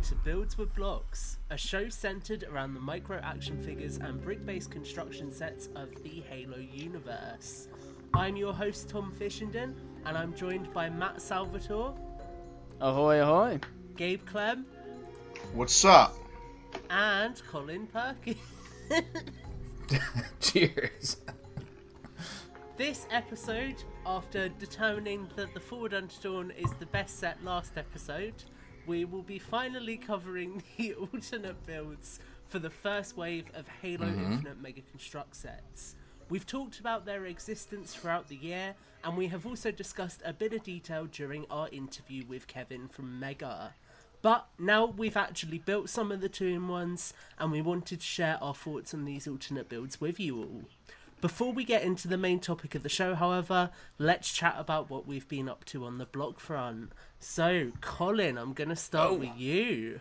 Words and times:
listening 0.00 0.18
to 0.18 0.24
Builds 0.24 0.56
with 0.56 0.74
Blocks, 0.74 1.38
a 1.50 1.58
show 1.58 1.88
centered 1.90 2.44
around 2.44 2.72
the 2.74 2.80
micro 2.80 3.20
action 3.22 3.62
figures 3.62 3.98
and 3.98 4.22
brick 4.22 4.44
based 4.46 4.70
construction 4.70 5.30
sets 5.30 5.68
of 5.76 5.90
the 6.02 6.22
Halo 6.28 6.56
universe. 6.56 7.68
I'm 8.14 8.36
your 8.36 8.54
host, 8.54 8.88
Tom 8.88 9.12
Fishenden, 9.18 9.74
and 10.06 10.16
I'm 10.16 10.34
joined 10.34 10.72
by 10.72 10.88
Matt 10.88 11.20
Salvatore, 11.20 11.94
Ahoy, 12.80 13.20
ahoy. 13.20 13.60
Gabe 13.96 14.24
Clem, 14.24 14.64
What's 15.52 15.84
up? 15.84 16.16
and 16.88 17.40
Colin 17.50 17.86
Perkins. 17.86 18.38
Cheers. 20.40 21.18
This 22.78 23.06
episode, 23.10 23.76
after 24.06 24.48
determining 24.48 25.28
that 25.36 25.52
the 25.52 25.60
Forward 25.60 25.92
Unto 25.92 26.20
Dawn 26.22 26.52
is 26.52 26.72
the 26.78 26.86
best 26.86 27.18
set 27.18 27.42
last 27.44 27.76
episode, 27.76 28.34
we 28.86 29.04
will 29.04 29.22
be 29.22 29.38
finally 29.38 29.96
covering 29.96 30.62
the 30.76 30.94
alternate 30.94 31.64
builds 31.66 32.20
for 32.46 32.58
the 32.58 32.70
first 32.70 33.16
wave 33.16 33.46
of 33.54 33.66
Halo 33.80 34.06
mm-hmm. 34.06 34.32
Infinite 34.32 34.60
Mega 34.60 34.82
Construx 34.82 35.34
sets. 35.36 35.94
We've 36.28 36.46
talked 36.46 36.78
about 36.78 37.06
their 37.06 37.26
existence 37.26 37.94
throughout 37.94 38.28
the 38.28 38.36
year, 38.36 38.74
and 39.02 39.16
we 39.16 39.26
have 39.28 39.46
also 39.46 39.70
discussed 39.70 40.22
a 40.24 40.32
bit 40.32 40.52
of 40.52 40.62
detail 40.62 41.06
during 41.06 41.44
our 41.50 41.68
interview 41.70 42.24
with 42.26 42.46
Kevin 42.46 42.88
from 42.88 43.18
Mega. 43.18 43.74
But 44.22 44.46
now 44.58 44.86
we've 44.86 45.16
actually 45.16 45.58
built 45.58 45.88
some 45.88 46.12
of 46.12 46.20
the 46.20 46.28
two 46.28 46.46
in 46.46 46.68
ones, 46.68 47.14
and 47.38 47.50
we 47.50 47.62
wanted 47.62 48.00
to 48.00 48.06
share 48.06 48.38
our 48.42 48.54
thoughts 48.54 48.92
on 48.92 49.04
these 49.04 49.26
alternate 49.26 49.68
builds 49.68 50.00
with 50.00 50.20
you 50.20 50.38
all. 50.38 50.62
Before 51.20 51.52
we 51.52 51.64
get 51.64 51.82
into 51.82 52.08
the 52.08 52.16
main 52.16 52.40
topic 52.40 52.74
of 52.74 52.82
the 52.82 52.88
show, 52.88 53.14
however, 53.14 53.70
let's 53.98 54.32
chat 54.32 54.54
about 54.58 54.88
what 54.88 55.06
we've 55.06 55.28
been 55.28 55.48
up 55.48 55.64
to 55.66 55.84
on 55.84 55.98
the 55.98 56.06
block 56.06 56.40
front. 56.40 56.92
So, 57.18 57.72
Colin, 57.80 58.38
I'm 58.38 58.52
going 58.54 58.70
to 58.70 58.76
start 58.76 59.10
Oh. 59.10 59.14
with 59.14 59.36
you. 59.36 60.00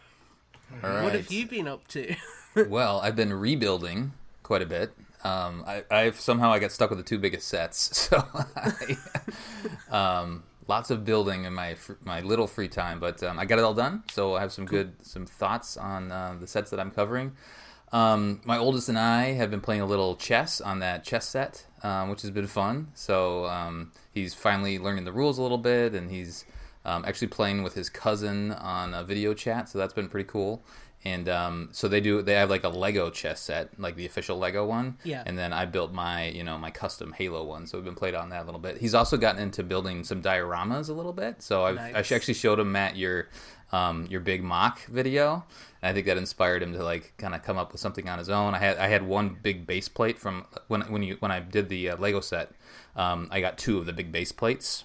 All 0.84 0.90
right. 0.90 1.03
What 1.03 1.14
have 1.14 1.31
you 1.31 1.45
been 1.47 1.67
up 1.67 1.88
to? 1.90 2.16
well, 2.67 3.00
I've 3.02 3.16
been 3.16 3.34
rebuilding 3.34 4.14
quite 4.44 4.62
a 4.62 4.66
bit. 4.66 4.94
Um, 5.23 5.66
I, 5.67 5.84
I've 5.92 6.20
somehow 6.20 6.52
I 6.53 6.59
got 6.59 6.72
stuck 6.72 6.90
with 6.90 7.00
the 7.00 7.03
two 7.03 7.17
biggest 7.20 7.47
sets, 7.50 7.97
so 8.09 8.23
I, 8.56 8.97
um, 9.91 10.44
lots 10.68 10.90
of 10.91 11.03
building 11.03 11.44
in 11.44 11.53
my 11.53 11.75
my 12.06 12.22
little 12.22 12.47
free 12.47 12.69
time. 12.69 13.00
But 13.02 13.22
um, 13.24 13.38
I 13.38 13.44
got 13.46 13.59
it 13.59 13.66
all 13.66 13.74
done, 13.74 14.03
so 14.12 14.35
I 14.35 14.40
have 14.41 14.53
some 14.53 14.66
good 14.66 14.94
some 15.02 15.25
thoughts 15.25 15.75
on 15.75 16.12
uh, 16.12 16.35
the 16.40 16.47
sets 16.47 16.72
that 16.72 16.79
I'm 16.79 16.91
covering. 16.91 17.34
Um, 17.91 18.41
my 18.45 18.57
oldest 18.57 18.89
and 18.89 19.00
I 19.00 19.33
have 19.33 19.50
been 19.50 19.61
playing 19.61 19.81
a 19.81 19.85
little 19.85 20.16
chess 20.16 20.61
on 20.61 20.79
that 20.79 21.03
chess 21.03 21.27
set, 21.27 21.66
um, 21.83 22.09
which 22.09 22.22
has 22.22 22.31
been 22.31 22.47
fun. 22.47 22.89
So 22.94 23.45
um, 23.45 23.91
he's 24.13 24.33
finally 24.33 24.77
learning 24.79 25.05
the 25.05 25.11
rules 25.13 25.38
a 25.38 25.41
little 25.41 25.57
bit, 25.57 25.94
and 25.94 26.11
he's 26.11 26.45
um, 26.85 27.03
actually 27.05 27.28
playing 27.28 27.63
with 27.63 27.73
his 27.73 27.89
cousin 27.89 28.51
on 28.51 28.94
a 28.94 29.03
video 29.03 29.33
chat. 29.33 29.69
So 29.69 29.79
that's 29.79 29.94
been 29.94 30.09
pretty 30.09 30.28
cool. 30.28 30.63
And 31.05 31.29
um, 31.29 31.69
so 31.72 31.88
they 31.88 32.01
do. 32.01 32.22
They 32.22 32.33
have 32.33 32.49
like 32.49 32.66
a 32.66 32.69
Lego 32.69 33.09
chess 33.09 33.39
set, 33.39 33.79
like 33.79 33.95
the 33.95 34.05
official 34.05 34.38
Lego 34.38 34.66
one. 34.66 34.97
Yeah. 35.05 35.23
And 35.25 35.38
then 35.38 35.53
I 35.53 35.66
built 35.66 35.94
my, 35.94 36.28
you 36.28 36.44
know, 36.44 36.57
my 36.57 36.72
custom 36.72 37.13
Halo 37.13 37.45
one. 37.45 37.67
So 37.67 37.78
we've 37.78 37.85
been 37.85 37.95
played 37.95 38.16
on 38.16 38.29
that 38.29 38.44
a 38.44 38.45
little 38.45 38.59
bit. 38.59 38.78
He's 38.78 38.94
also 38.94 39.16
gotten 39.16 39.41
into 39.41 39.63
building 39.63 40.03
some 40.03 40.22
dioramas 40.22 40.89
a 40.89 40.94
little 40.94 41.13
bit. 41.13 41.41
So 41.41 41.63
I've 41.63 41.78
I 41.78 41.99
actually 41.99 42.33
showed 42.33 42.59
him 42.59 42.73
Matt 42.73 42.97
your 42.97 43.29
um, 43.72 44.07
your 44.09 44.19
big 44.19 44.44
MOC 44.44 44.85
video, 44.85 45.44
and 45.81 45.90
I 45.90 45.94
think 45.94 46.06
that 46.07 46.18
inspired 46.18 46.63
him 46.63 46.74
to 46.74 46.84
like 46.84 47.13
kind 47.18 47.35
of 47.35 47.44
come 47.44 47.57
up 47.57 47.72
with 47.72 47.81
something 47.81 48.09
on 48.09 48.18
his 48.18 48.30
own. 48.30 48.56
I 48.56 48.59
had 48.59 48.78
I 48.78 48.88
had 48.88 49.03
one 49.03 49.38
big 49.41 49.68
base 49.68 49.88
plate 49.88 50.18
from 50.18 50.46
when 50.68 50.81
when 50.81 51.03
you 51.03 51.18
when 51.19 51.31
I 51.31 51.40
did 51.40 51.69
the 51.69 51.91
uh, 51.91 51.97
Lego 51.97 52.19
set. 52.19 52.52
Um, 52.96 53.28
I 53.31 53.41
got 53.41 53.58
two 53.58 53.78
of 53.78 53.85
the 53.85 53.94
big 53.94 54.12
base 54.12 54.31
plates, 54.31 54.84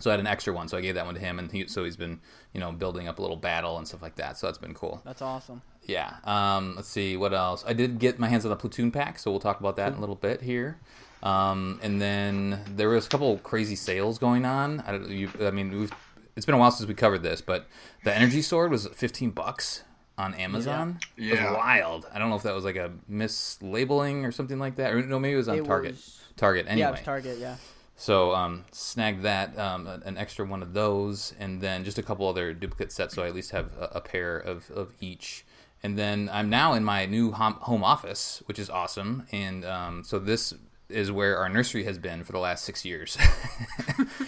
so 0.00 0.10
I 0.10 0.12
had 0.12 0.20
an 0.20 0.26
extra 0.26 0.52
one. 0.52 0.68
So 0.68 0.76
I 0.76 0.80
gave 0.80 0.94
that 0.96 1.06
one 1.06 1.14
to 1.14 1.20
him, 1.20 1.38
and 1.38 1.50
he, 1.50 1.66
so 1.68 1.84
he's 1.84 1.96
been 1.96 2.20
you 2.52 2.60
know 2.60 2.72
building 2.72 3.08
up 3.08 3.18
a 3.18 3.22
little 3.22 3.36
battle 3.36 3.78
and 3.78 3.86
stuff 3.86 4.02
like 4.02 4.16
that. 4.16 4.36
So 4.36 4.46
that's 4.46 4.58
been 4.58 4.74
cool. 4.74 5.00
That's 5.04 5.22
awesome. 5.22 5.62
Yeah. 5.84 6.16
Um, 6.24 6.74
let's 6.76 6.88
see 6.88 7.16
what 7.16 7.32
else. 7.32 7.64
I 7.66 7.72
did 7.72 7.98
get 7.98 8.18
my 8.18 8.28
hands 8.28 8.44
on 8.44 8.50
the 8.50 8.56
platoon 8.56 8.90
pack, 8.90 9.18
so 9.18 9.30
we'll 9.30 9.40
talk 9.40 9.58
about 9.58 9.76
that 9.76 9.92
in 9.92 9.94
a 9.94 10.00
little 10.00 10.14
bit 10.14 10.42
here. 10.42 10.78
Um, 11.22 11.80
and 11.82 12.00
then 12.00 12.60
there 12.76 12.90
was 12.90 13.06
a 13.06 13.08
couple 13.08 13.38
crazy 13.38 13.74
sales 13.74 14.18
going 14.18 14.44
on. 14.44 14.80
I, 14.80 14.92
don't, 14.92 15.08
you, 15.08 15.30
I 15.40 15.50
mean, 15.50 15.76
we've, 15.76 15.92
it's 16.38 16.46
been 16.46 16.54
a 16.54 16.58
while 16.58 16.70
since 16.70 16.88
we 16.88 16.94
covered 16.94 17.22
this, 17.22 17.40
but 17.42 17.66
the 18.04 18.14
energy 18.14 18.40
sword 18.40 18.70
was 18.70 18.86
fifteen 18.88 19.30
bucks 19.30 19.82
on 20.16 20.32
Amazon. 20.34 20.98
Yeah. 21.16 21.34
It 21.34 21.36
Yeah. 21.40 21.50
was 21.50 21.56
wild. 21.58 22.06
I 22.12 22.18
don't 22.18 22.30
know 22.30 22.36
if 22.36 22.42
that 22.44 22.54
was 22.54 22.64
like 22.64 22.76
a 22.76 22.90
mislabeling 23.10 24.24
or 24.26 24.32
something 24.32 24.58
like 24.58 24.76
that, 24.76 24.92
or 24.92 25.02
no, 25.02 25.18
maybe 25.18 25.34
it 25.34 25.36
was 25.36 25.48
on 25.48 25.58
It 25.58 25.64
Target. 25.64 25.92
was- 25.92 26.14
Target 26.36 26.66
anyway. 26.68 26.80
Yeah, 26.80 26.88
it 26.88 26.92
was 26.92 27.00
Target, 27.00 27.38
yeah. 27.38 27.56
So 27.96 28.32
um, 28.32 28.64
snagged 28.70 29.22
that 29.24 29.58
um, 29.58 29.88
an 29.88 30.16
extra 30.16 30.44
one 30.46 30.62
of 30.62 30.72
those, 30.72 31.34
and 31.40 31.60
then 31.60 31.82
just 31.84 31.98
a 31.98 32.02
couple 32.02 32.28
other 32.28 32.52
duplicate 32.52 32.92
sets, 32.92 33.14
so 33.14 33.24
I 33.24 33.26
at 33.26 33.34
least 33.34 33.50
have 33.50 33.70
a, 33.76 33.90
a 33.96 34.00
pair 34.00 34.38
of, 34.38 34.70
of 34.70 34.92
each. 35.00 35.44
And 35.82 35.98
then 35.98 36.28
I'm 36.32 36.48
now 36.48 36.74
in 36.74 36.84
my 36.84 37.06
new 37.06 37.32
home 37.32 37.82
office, 37.84 38.42
which 38.46 38.58
is 38.58 38.70
awesome. 38.70 39.26
And 39.32 39.64
um, 39.64 40.04
so 40.04 40.18
this 40.20 40.54
is 40.88 41.10
where 41.12 41.36
our 41.38 41.48
nursery 41.48 41.84
has 41.84 41.98
been 41.98 42.24
for 42.24 42.32
the 42.32 42.38
last 42.38 42.64
six 42.64 42.84
years. 42.84 43.16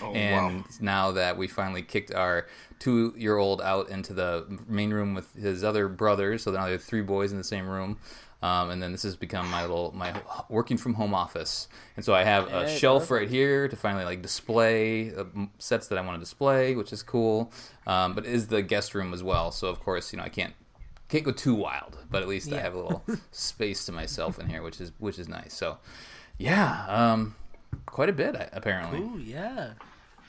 Oh, 0.03 0.13
and 0.15 0.61
wow. 0.61 0.65
now 0.81 1.13
that 1.13 1.37
we 1.37 1.47
finally 1.47 1.83
kicked 1.83 2.13
our 2.15 2.47
two 2.79 3.13
year 3.17 3.37
old 3.37 3.61
out 3.61 3.91
into 3.91 4.15
the 4.15 4.47
main 4.67 4.93
room 4.93 5.15
with 5.15 5.33
his 5.35 5.63
other 5.63 5.89
brothers, 5.89 6.43
so 6.45 6.51
now 6.51 6.65
there 6.65 6.75
are 6.75 6.79
three 6.79 7.03
boys 7.03 7.33
in 7.33 7.39
the 7.39 7.45
same 7.45 7.69
room. 7.69 7.99
Um, 8.43 8.71
and 8.71 8.83
then 8.83 8.93
this 8.93 9.03
has 9.03 9.17
become 9.17 9.49
my 9.51 9.61
little 9.61 9.93
my 9.95 10.15
working 10.49 10.79
from 10.79 10.95
home 10.95 11.13
office, 11.15 11.69
and 11.97 12.05
so 12.05 12.15
I 12.15 12.25
have 12.25 12.49
a 12.49 12.67
Hey, 12.67 12.79
shelf 12.79 13.03
perfect. 13.09 13.21
right 13.21 13.29
here 13.29 13.69
to 13.69 13.77
finally 13.77 14.05
like 14.07 14.23
display 14.23 15.15
uh, 15.15 15.25
sets 15.59 15.89
that 15.89 15.99
I 15.99 16.01
want 16.01 16.17
to 16.17 16.21
display, 16.21 16.75
which 16.75 16.93
is 16.93 17.03
cool. 17.03 17.53
Um, 17.87 18.15
but 18.15 18.25
it 18.27 18.33
is 18.33 18.47
the 18.49 18.63
guest 18.63 18.95
room 18.95 19.13
as 19.13 19.23
well, 19.23 19.51
so 19.51 19.69
of 19.69 19.81
course 19.81 20.13
you 20.13 20.17
know 20.17 20.25
I 20.25 20.31
can't 20.31 20.55
can't 21.11 21.25
go 21.25 21.33
too 21.33 21.55
wild, 21.55 21.99
but 22.11 22.23
at 22.23 22.29
least 22.29 22.51
I 22.53 22.61
have 22.61 22.73
a 22.75 22.79
little 22.79 23.05
space 23.31 23.85
to 23.87 23.93
myself 23.93 24.39
in 24.39 24.49
here, 24.49 24.63
which 24.63 24.81
is 24.81 24.93
which 24.99 25.19
is 25.19 25.29
nice. 25.29 25.53
So 25.53 25.77
yeah, 26.41 26.87
um, 26.89 27.35
quite 27.87 28.09
a 28.09 28.13
bit 28.13 28.35
apparently. 28.53 28.99
Ooh, 29.01 29.19
yeah. 29.19 29.73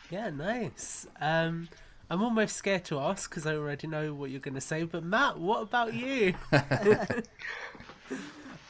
Yeah, 0.09 0.29
nice. 0.29 1.07
Um, 1.21 1.69
I'm 2.09 2.21
almost 2.21 2.57
scared 2.57 2.83
to 2.85 2.99
ask 2.99 3.29
because 3.29 3.45
I 3.45 3.55
already 3.55 3.87
know 3.87 4.13
what 4.13 4.29
you're 4.29 4.41
going 4.41 4.55
to 4.55 4.61
say. 4.61 4.83
But 4.83 5.03
Matt, 5.03 5.39
what 5.39 5.61
about 5.61 5.93
you? 5.93 6.33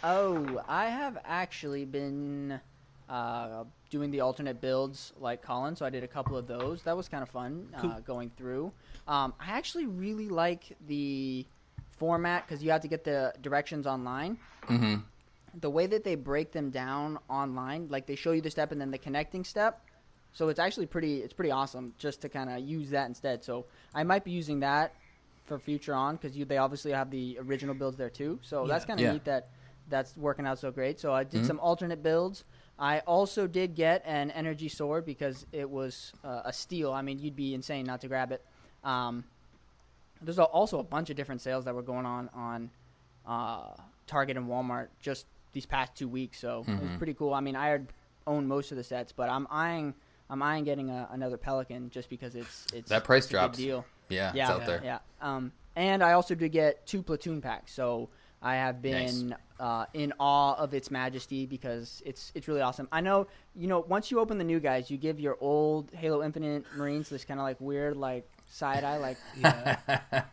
Oh, 0.03 0.59
I 0.67 0.87
have 0.87 1.19
actually 1.25 1.85
been 1.85 2.59
uh, 3.07 3.65
doing 3.91 4.09
the 4.09 4.21
alternate 4.21 4.59
builds 4.59 5.13
like 5.19 5.43
Colin, 5.43 5.75
so 5.75 5.85
I 5.85 5.91
did 5.91 6.03
a 6.03 6.07
couple 6.07 6.35
of 6.35 6.47
those. 6.47 6.81
That 6.83 6.97
was 6.97 7.07
kind 7.07 7.21
of 7.21 7.29
fun 7.29 7.67
uh, 7.75 7.81
Cool. 7.81 7.99
going 8.05 8.31
through. 8.35 8.71
Um, 9.07 9.33
I 9.39 9.51
actually 9.51 9.85
really 9.85 10.27
like 10.27 10.75
the 10.87 11.45
format 11.99 12.47
because 12.47 12.63
you 12.63 12.71
have 12.71 12.81
to 12.81 12.87
get 12.87 13.03
the 13.03 13.31
directions 13.41 13.85
online. 13.85 14.37
hmm 14.65 14.95
The 15.59 15.69
way 15.69 15.85
that 15.87 16.03
they 16.03 16.15
break 16.15 16.51
them 16.51 16.69
down 16.69 17.19
online, 17.29 17.87
like 17.89 18.05
they 18.07 18.15
show 18.15 18.31
you 18.31 18.41
the 18.41 18.51
step 18.51 18.71
and 18.71 18.79
then 18.79 18.91
the 18.91 18.97
connecting 18.97 19.43
step. 19.43 19.81
So 20.33 20.47
it's 20.47 20.59
actually 20.59 20.85
pretty. 20.85 21.17
It's 21.17 21.33
pretty 21.33 21.51
awesome 21.51 21.93
just 21.97 22.21
to 22.21 22.29
kind 22.29 22.49
of 22.49 22.59
use 22.61 22.89
that 22.91 23.07
instead. 23.07 23.43
So 23.43 23.65
I 23.93 24.03
might 24.03 24.23
be 24.23 24.31
using 24.31 24.61
that 24.61 24.93
for 25.45 25.59
future 25.59 25.93
on 25.93 26.15
because 26.15 26.37
they 26.47 26.57
obviously 26.57 26.91
have 26.91 27.11
the 27.11 27.37
original 27.41 27.75
builds 27.75 27.97
there 27.97 28.09
too. 28.09 28.39
So 28.41 28.65
that's 28.65 28.85
kind 28.85 28.99
of 28.99 29.03
Yeah. 29.05 29.11
neat 29.13 29.25
that 29.25 29.49
that's 29.89 30.15
working 30.15 30.47
out 30.47 30.57
so 30.57 30.71
great. 30.71 30.99
So 31.01 31.13
I 31.13 31.25
did 31.25 31.41
Mhm. 31.41 31.45
some 31.47 31.59
alternate 31.59 32.01
builds. 32.01 32.45
I 32.79 32.99
also 32.99 33.45
did 33.45 33.75
get 33.75 34.01
an 34.05 34.31
energy 34.31 34.69
sword 34.69 35.05
because 35.05 35.45
it 35.51 35.69
was 35.69 36.13
uh, 36.23 36.43
a 36.45 36.53
steal. 36.53 36.93
I 36.93 37.01
mean, 37.01 37.19
you'd 37.19 37.35
be 37.35 37.53
insane 37.53 37.85
not 37.85 37.99
to 38.01 38.07
grab 38.07 38.31
it. 38.31 38.45
Um, 38.85 39.25
there's 40.21 40.39
also 40.39 40.79
a 40.79 40.83
bunch 40.83 41.09
of 41.09 41.17
different 41.17 41.41
sales 41.41 41.65
that 41.65 41.75
were 41.75 41.81
going 41.81 42.05
on 42.05 42.29
on 42.33 42.69
uh, 43.25 43.73
Target 44.07 44.37
and 44.37 44.47
Walmart 44.47 44.87
just 45.01 45.25
these 45.53 45.65
past 45.65 45.95
two 45.95 46.07
weeks. 46.07 46.39
So 46.39 46.59
it 46.67 46.79
was 46.79 46.89
Mhm. 46.91 46.97
pretty 46.97 47.13
cool. 47.13 47.33
I 47.33 47.39
mean, 47.41 47.55
I 47.55 47.79
own 48.27 48.47
most 48.47 48.71
of 48.71 48.77
the 48.77 48.83
sets, 48.83 49.11
but 49.11 49.29
I'm 49.29 49.47
eyeing 49.49 49.93
I'm 50.29 50.41
eyeing 50.41 50.63
getting 50.63 50.89
a, 50.89 51.09
another 51.11 51.35
Pelican 51.37 51.89
just 51.89 52.09
because 52.09 52.35
it's 52.35 52.65
it's 52.73 52.89
That 52.89 53.03
price 53.03 53.23
it's 53.25 53.31
a 53.31 53.33
drops. 53.33 53.57
deal. 53.57 53.85
Yeah, 54.09 54.31
Yeah, 54.33 54.43
it's 54.43 54.51
out 54.51 54.65
there. 54.65 54.81
Yeah. 54.83 54.99
Um, 55.21 55.51
and 55.75 56.01
I 56.03 56.13
also 56.13 56.35
did 56.35 56.51
get 56.53 56.85
two 56.85 57.01
platoon 57.03 57.41
packs, 57.41 57.73
so 57.73 58.09
I 58.41 58.55
have 58.55 58.81
been 58.81 59.29
Nice. 59.29 59.39
uh, 59.59 59.85
in 59.93 60.13
awe 60.19 60.53
of 60.55 60.73
its 60.73 60.89
majesty 60.89 61.45
because 61.45 62.01
it's 62.05 62.31
it's 62.33 62.47
really 62.47 62.61
awesome. 62.61 62.87
I 62.93 63.01
know 63.01 63.27
you 63.55 63.67
know 63.67 63.81
once 63.81 64.09
you 64.09 64.19
open 64.19 64.37
the 64.37 64.43
new 64.45 64.59
guys, 64.61 64.89
you 64.89 64.97
give 64.97 65.19
your 65.19 65.37
old 65.41 65.91
Halo 65.93 66.23
Infinite 66.23 66.65
Marines 66.77 67.09
this 67.09 67.25
kind 67.25 67.39
of 67.39 67.43
like 67.43 67.59
weird 67.59 67.97
like 67.97 68.25
side 68.47 68.83
eye, 68.85 68.97
like 68.97 69.17
Yeah. 69.37 69.77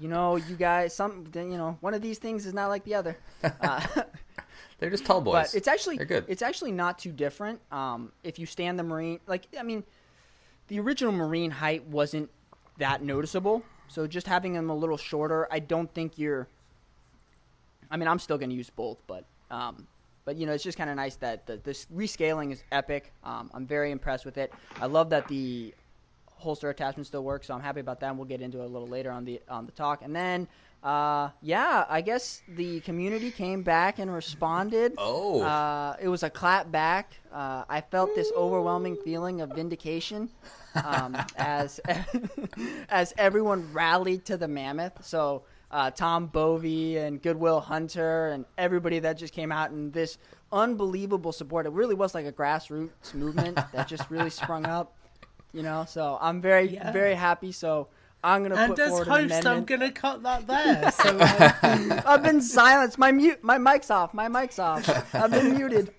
you 0.00 0.08
know 0.08 0.36
you 0.36 0.56
guys 0.56 0.94
some 0.94 1.30
you 1.34 1.56
know 1.56 1.76
one 1.80 1.94
of 1.94 2.02
these 2.02 2.18
things 2.18 2.44
is 2.46 2.52
not 2.54 2.68
like 2.68 2.84
the 2.84 2.94
other. 2.96 3.16
Uh, 3.60 3.80
They're 4.82 4.90
just 4.90 5.06
tall 5.06 5.20
boys. 5.20 5.32
but 5.32 5.54
it's 5.54 5.68
actually 5.68 5.96
They're 5.96 6.06
good. 6.06 6.24
It's 6.26 6.42
actually 6.42 6.72
not 6.72 6.98
too 6.98 7.12
different. 7.12 7.60
Um, 7.70 8.10
if 8.24 8.40
you 8.40 8.46
stand 8.46 8.80
the 8.80 8.82
marine, 8.82 9.20
like 9.28 9.46
I 9.56 9.62
mean, 9.62 9.84
the 10.66 10.80
original 10.80 11.12
marine 11.12 11.52
height 11.52 11.86
wasn't 11.86 12.28
that 12.78 13.00
noticeable. 13.00 13.62
So 13.86 14.08
just 14.08 14.26
having 14.26 14.54
them 14.54 14.70
a 14.70 14.74
little 14.74 14.96
shorter, 14.96 15.46
I 15.52 15.60
don't 15.60 15.88
think 15.94 16.18
you're. 16.18 16.48
I 17.92 17.96
mean, 17.96 18.08
I'm 18.08 18.18
still 18.18 18.36
going 18.38 18.50
to 18.50 18.56
use 18.56 18.70
both, 18.70 18.98
but 19.06 19.24
um, 19.52 19.86
but 20.24 20.34
you 20.34 20.46
know, 20.46 20.52
it's 20.52 20.64
just 20.64 20.76
kind 20.76 20.90
of 20.90 20.96
nice 20.96 21.14
that 21.16 21.46
the, 21.46 21.58
this 21.58 21.86
rescaling 21.94 22.50
is 22.50 22.64
epic. 22.72 23.12
Um, 23.22 23.52
I'm 23.54 23.68
very 23.68 23.92
impressed 23.92 24.24
with 24.24 24.36
it. 24.36 24.52
I 24.80 24.86
love 24.86 25.10
that 25.10 25.28
the 25.28 25.72
holster 26.38 26.70
attachment 26.70 27.06
still 27.06 27.22
works, 27.22 27.46
so 27.46 27.54
I'm 27.54 27.60
happy 27.60 27.78
about 27.78 28.00
that. 28.00 28.08
And 28.08 28.18
we'll 28.18 28.26
get 28.26 28.40
into 28.40 28.62
it 28.62 28.64
a 28.64 28.66
little 28.66 28.88
later 28.88 29.12
on 29.12 29.24
the 29.24 29.40
on 29.48 29.64
the 29.64 29.72
talk. 29.72 30.02
And 30.02 30.16
then, 30.16 30.48
uh, 30.82 31.30
yeah, 31.40 31.84
I 31.88 32.00
guess 32.00 32.42
the 32.48 32.80
community 32.80 33.30
came 33.30 33.62
back 33.62 33.98
and 33.98 34.12
responded. 34.12 34.94
Oh. 34.98 35.40
Uh, 35.42 35.96
it 36.00 36.08
was 36.08 36.22
a 36.22 36.30
clap 36.30 36.70
back. 36.72 37.12
Uh, 37.32 37.64
I 37.68 37.80
felt 37.80 38.14
this 38.14 38.32
overwhelming 38.36 38.96
feeling 39.04 39.40
of 39.40 39.50
vindication 39.50 40.28
um, 40.84 41.16
as 41.36 41.80
as 42.88 43.12
everyone 43.18 43.72
rallied 43.72 44.24
to 44.26 44.36
the 44.36 44.48
mammoth. 44.48 45.04
So 45.04 45.44
uh, 45.70 45.90
Tom 45.90 46.26
Bovey 46.26 46.98
and 46.98 47.22
Goodwill 47.22 47.60
Hunter 47.60 48.28
and 48.28 48.44
everybody 48.58 48.98
that 48.98 49.16
just 49.18 49.32
came 49.32 49.52
out 49.52 49.70
in 49.70 49.90
this 49.92 50.18
unbelievable 50.50 51.32
support. 51.32 51.64
It 51.66 51.72
really 51.72 51.94
was 51.94 52.14
like 52.14 52.26
a 52.26 52.32
grassroots 52.32 53.14
movement 53.14 53.58
that 53.72 53.88
just 53.88 54.10
really 54.10 54.30
sprung 54.30 54.66
up. 54.66 54.96
You 55.52 55.62
know, 55.62 55.84
so 55.86 56.18
I'm 56.20 56.40
very 56.40 56.68
Yeah. 56.74 56.92
very 56.92 57.14
happy. 57.14 57.52
So 57.52 57.88
I'm 58.24 58.42
gonna 58.42 58.54
And 58.54 58.70
put 58.74 58.78
as 58.80 58.88
forward 58.90 59.08
an 59.08 59.30
host, 59.30 59.46
I'm 59.46 59.64
gonna 59.64 59.90
cut 59.90 60.22
that 60.22 60.46
there. 60.46 60.90
So 60.92 61.18
uh, 61.18 62.02
I've 62.06 62.22
been 62.22 62.40
silenced. 62.40 62.98
My 62.98 63.10
mute. 63.12 63.42
My 63.42 63.58
mic's 63.58 63.90
off. 63.90 64.14
My 64.14 64.28
mic's 64.28 64.58
off. 64.58 64.88
I've 65.14 65.30
been 65.30 65.54
muted. 65.58 65.92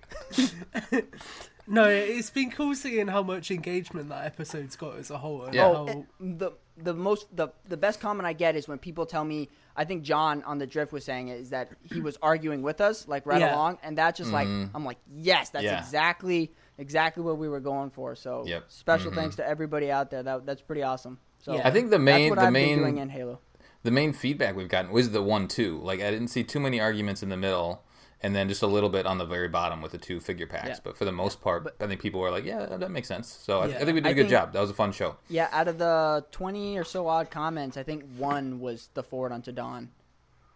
no, 1.66 1.84
it's 1.88 2.30
been 2.30 2.50
cool 2.50 2.74
seeing 2.74 3.08
how 3.08 3.22
much 3.22 3.50
engagement 3.50 4.08
that 4.10 4.26
episode's 4.26 4.76
got 4.76 4.96
as 4.98 5.10
a 5.10 5.18
whole. 5.18 5.48
Yeah. 5.52 5.66
Oh, 5.66 5.86
how- 5.86 5.86
it- 6.20 6.38
the 6.38 6.52
the 6.76 6.92
most 6.94 7.34
the 7.36 7.48
the 7.68 7.76
best 7.76 8.00
comment 8.00 8.26
I 8.26 8.32
get 8.32 8.56
is 8.56 8.68
when 8.68 8.78
people 8.78 9.06
tell 9.06 9.24
me. 9.24 9.48
I 9.76 9.84
think 9.84 10.04
John 10.04 10.44
on 10.44 10.58
the 10.58 10.68
drift 10.68 10.92
was 10.92 11.04
saying 11.04 11.28
it 11.28 11.40
is 11.40 11.50
that 11.50 11.68
he 11.82 12.00
was 12.00 12.16
arguing 12.22 12.62
with 12.62 12.80
us 12.80 13.08
like 13.08 13.26
right 13.26 13.40
Yeah. 13.40 13.56
along, 13.56 13.78
and 13.82 13.98
that 13.98 14.14
just 14.14 14.30
like 14.30 14.46
I'm 14.46 14.84
like 14.84 14.98
yes, 15.16 15.50
that's 15.50 15.64
Yeah. 15.64 15.78
exactly 15.78 16.52
exactly 16.78 17.22
what 17.24 17.38
we 17.38 17.48
were 17.48 17.58
going 17.60 17.90
for. 17.90 18.14
So 18.14 18.44
Yep. 18.46 18.64
special 18.68 19.12
thanks 19.12 19.34
to 19.36 19.46
everybody 19.46 19.90
out 19.90 20.10
there. 20.10 20.22
That 20.22 20.46
that's 20.46 20.62
pretty 20.62 20.82
awesome. 20.84 21.18
So 21.44 21.54
Yeah. 21.56 21.68
I 21.68 21.70
think 21.70 21.90
the 21.90 21.98
main 21.98 22.30
that's 22.30 22.30
what 22.30 22.42
the 22.42 22.46
I've 22.46 22.52
main 22.52 22.78
doing 22.78 22.96
in 22.98 23.10
Halo. 23.10 23.38
the 23.82 23.90
main 23.90 24.12
feedback 24.14 24.56
we've 24.56 24.68
gotten 24.68 24.90
was 24.90 25.10
the 25.10 25.22
one 25.22 25.46
two. 25.46 25.78
Like 25.82 26.00
I 26.00 26.10
didn't 26.10 26.28
see 26.28 26.42
too 26.42 26.58
many 26.58 26.80
arguments 26.80 27.22
in 27.22 27.28
the 27.28 27.36
middle, 27.36 27.82
and 28.22 28.34
then 28.34 28.48
just 28.48 28.62
a 28.62 28.66
little 28.66 28.88
bit 28.88 29.04
on 29.04 29.18
the 29.18 29.26
very 29.26 29.48
bottom 29.48 29.82
with 29.82 29.92
the 29.92 29.98
two 29.98 30.20
figure 30.20 30.46
packs. 30.46 30.68
Yeah. 30.68 30.76
But 30.82 30.96
for 30.96 31.04
the 31.04 31.12
most 31.12 31.42
part, 31.42 31.74
I 31.78 31.86
think 31.86 32.00
people 32.00 32.20
were 32.20 32.30
like, 32.30 32.44
"Yeah, 32.46 32.64
that 32.64 32.90
makes 32.90 33.08
sense." 33.08 33.28
So 33.28 33.60
I, 33.60 33.66
Yeah. 33.66 33.74
I 33.76 33.78
think 33.84 33.94
we 33.96 34.00
did 34.00 34.06
a 34.06 34.08
I 34.10 34.12
good 34.14 34.22
think- 34.22 34.30
job. 34.30 34.52
That 34.54 34.60
was 34.60 34.70
a 34.70 34.74
fun 34.74 34.92
show. 34.92 35.16
Yeah, 35.28 35.48
out 35.52 35.68
of 35.68 35.76
the 35.76 36.24
twenty 36.30 36.78
or 36.78 36.84
so 36.84 37.08
odd 37.08 37.30
comments, 37.30 37.76
I 37.76 37.82
think 37.82 38.04
one 38.16 38.58
was 38.60 38.88
the 38.94 39.02
Forward 39.02 39.32
Unto 39.32 39.52
Dawn, 39.52 39.90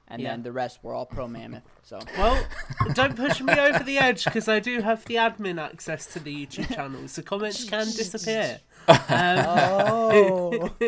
and 0.09 0.23
Yeah. 0.23 0.31
then 0.31 0.43
the 0.43 0.53
rest 0.53 0.83
were 0.83 0.95
all 0.95 1.05
pro 1.05 1.29
mammoth. 1.29 1.65
So 1.83 1.99
Well, 2.17 2.43
don't 2.95 3.15
push 3.15 3.43
me 3.43 3.53
over 3.53 3.85
the 3.85 3.99
edge 3.99 4.25
because 4.25 4.49
I 4.49 4.59
do 4.61 4.81
have 4.81 5.05
the 5.05 5.17
admin 5.17 5.61
access 5.63 6.07
to 6.15 6.19
the 6.19 6.47
YouTube 6.47 6.75
channel, 6.75 7.07
so 7.09 7.21
comments 7.21 7.65
can 7.69 7.85
disappear. 7.85 8.61
Um, 8.89 9.45
oh, 9.47 10.71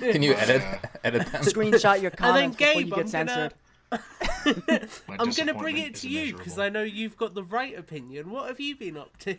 Can 0.00 0.22
you 0.22 0.32
edit 0.34 0.62
edit 1.04 1.26
them? 1.26 1.42
screenshot 1.42 2.00
your 2.00 2.10
and 2.18 2.36
then 2.36 2.54
comments 2.54 2.56
before 2.56 2.74
Gabe, 2.74 2.86
you 2.86 2.94
I'm 2.94 3.00
get 3.00 3.08
censored. 3.10 3.54
gonna, 4.44 4.88
I'm 5.18 5.30
gonna 5.30 5.54
bring 5.54 5.76
it 5.76 5.94
to 5.96 6.08
you 6.08 6.34
because. 6.34 6.58
I 6.58 6.70
know 6.70 6.82
you've 6.82 7.16
got 7.18 7.34
the 7.34 7.42
right 7.44 7.78
opinion. 7.78 8.30
What 8.30 8.48
have 8.48 8.58
you 8.58 8.74
been 8.74 8.96
up 8.96 9.16
to? 9.18 9.36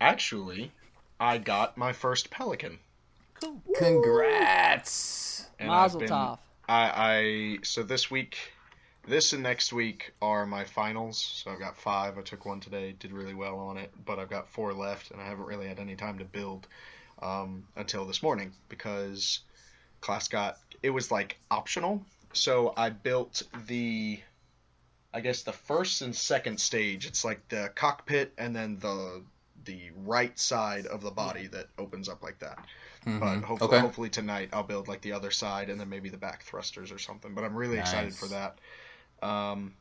Actually, 0.00 0.70
I 1.18 1.38
got 1.38 1.76
my 1.76 1.92
first 1.92 2.30
pelican. 2.30 2.78
Cool. 3.40 3.60
Congrats! 3.76 5.48
And 5.58 5.68
Mazel 5.68 6.02
tov. 6.02 6.38
I, 6.68 6.92
I 6.94 7.58
so 7.62 7.82
this 7.82 8.10
week, 8.10 8.38
this 9.06 9.32
and 9.32 9.42
next 9.42 9.72
week 9.72 10.12
are 10.22 10.46
my 10.46 10.64
finals. 10.64 11.18
So 11.44 11.50
I've 11.50 11.58
got 11.58 11.76
five. 11.76 12.18
I 12.18 12.22
took 12.22 12.44
one 12.44 12.60
today, 12.60 12.94
did 12.98 13.12
really 13.12 13.34
well 13.34 13.58
on 13.58 13.76
it, 13.76 13.90
but 14.04 14.18
I've 14.18 14.30
got 14.30 14.48
four 14.48 14.72
left, 14.72 15.10
and 15.10 15.20
I 15.20 15.26
haven't 15.26 15.46
really 15.46 15.68
had 15.68 15.78
any 15.78 15.96
time 15.96 16.18
to 16.18 16.24
build 16.24 16.66
um, 17.22 17.64
until 17.76 18.04
this 18.04 18.22
morning 18.22 18.52
because 18.68 19.40
class 20.00 20.28
got 20.28 20.58
it 20.82 20.90
was 20.90 21.10
like 21.10 21.38
optional. 21.50 22.02
So 22.32 22.74
I 22.76 22.90
built 22.90 23.42
the, 23.66 24.20
I 25.12 25.20
guess 25.20 25.42
the 25.42 25.52
first 25.52 26.02
and 26.02 26.14
second 26.14 26.58
stage. 26.58 27.06
It's 27.06 27.24
like 27.24 27.48
the 27.48 27.70
cockpit 27.74 28.32
and 28.38 28.54
then 28.54 28.78
the 28.78 29.22
the 29.64 29.90
right 30.04 30.38
side 30.38 30.86
of 30.86 31.00
the 31.00 31.10
body 31.10 31.46
that 31.46 31.68
opens 31.78 32.08
up 32.08 32.22
like 32.22 32.38
that. 32.40 32.58
But 33.18 33.42
hopefully, 33.42 33.68
Okay. 33.68 33.80
hopefully 33.80 34.10
tonight 34.10 34.50
I'll 34.52 34.62
build 34.62 34.88
like 34.88 35.00
the 35.00 35.12
other 35.12 35.30
side 35.30 35.70
and 35.70 35.80
then 35.80 35.88
maybe 35.88 36.08
the 36.10 36.18
back 36.18 36.42
thrusters 36.42 36.90
or 36.92 36.98
something. 36.98 37.34
But 37.34 37.44
I'm 37.44 37.54
really 37.54 37.78
excited 37.78 38.12
for 38.14 38.28
that. 38.28 38.58
Um, 39.24 39.72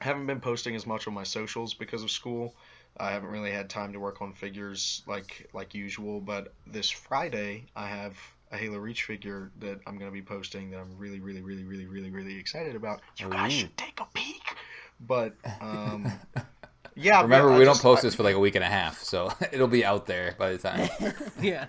I 0.00 0.04
haven't 0.04 0.26
been 0.26 0.40
posting 0.40 0.74
as 0.76 0.86
much 0.86 1.06
on 1.08 1.14
my 1.14 1.24
socials 1.24 1.74
because 1.74 2.02
of 2.02 2.10
school. 2.10 2.54
I 2.98 3.10
haven't 3.10 3.30
really 3.30 3.50
had 3.50 3.70
time 3.70 3.92
to 3.92 4.00
work 4.00 4.20
on 4.20 4.32
figures 4.32 5.02
like 5.06 5.48
like 5.52 5.74
usual. 5.74 6.20
But 6.20 6.52
this 6.66 6.90
Friday 6.90 7.66
I 7.74 7.86
have 7.86 8.16
a 8.52 8.56
Halo 8.56 8.78
Reach 8.78 9.04
figure 9.04 9.50
that 9.60 9.80
I'm 9.86 9.98
gonna 9.98 10.10
be 10.10 10.22
posting 10.22 10.70
that 10.70 10.80
I'm 10.80 10.96
really 10.98 11.20
really 11.20 11.40
really 11.42 11.64
really 11.64 11.86
really 11.86 12.10
really 12.10 12.36
excited 12.36 12.74
about. 12.76 13.00
You 13.16 13.28
guys 13.30 13.52
Ooh. 13.52 13.56
should 13.60 13.76
take 13.76 14.00
a 14.00 14.06
peek. 14.12 14.42
But 15.00 15.34
um, 15.60 16.12
yeah, 16.94 17.22
Remember, 17.22 17.48
but 17.48 17.54
I 17.54 17.58
we 17.58 17.64
don't 17.64 17.80
post 17.80 18.00
I- 18.00 18.08
this 18.08 18.14
for 18.14 18.22
like 18.22 18.34
a 18.34 18.38
week 18.40 18.54
and 18.56 18.64
a 18.64 18.68
half, 18.68 19.02
so 19.02 19.32
it'll 19.52 19.66
be 19.68 19.84
out 19.84 20.06
there 20.06 20.34
by 20.38 20.52
the 20.52 20.58
time. 20.58 20.88
Yeah. 21.40 21.66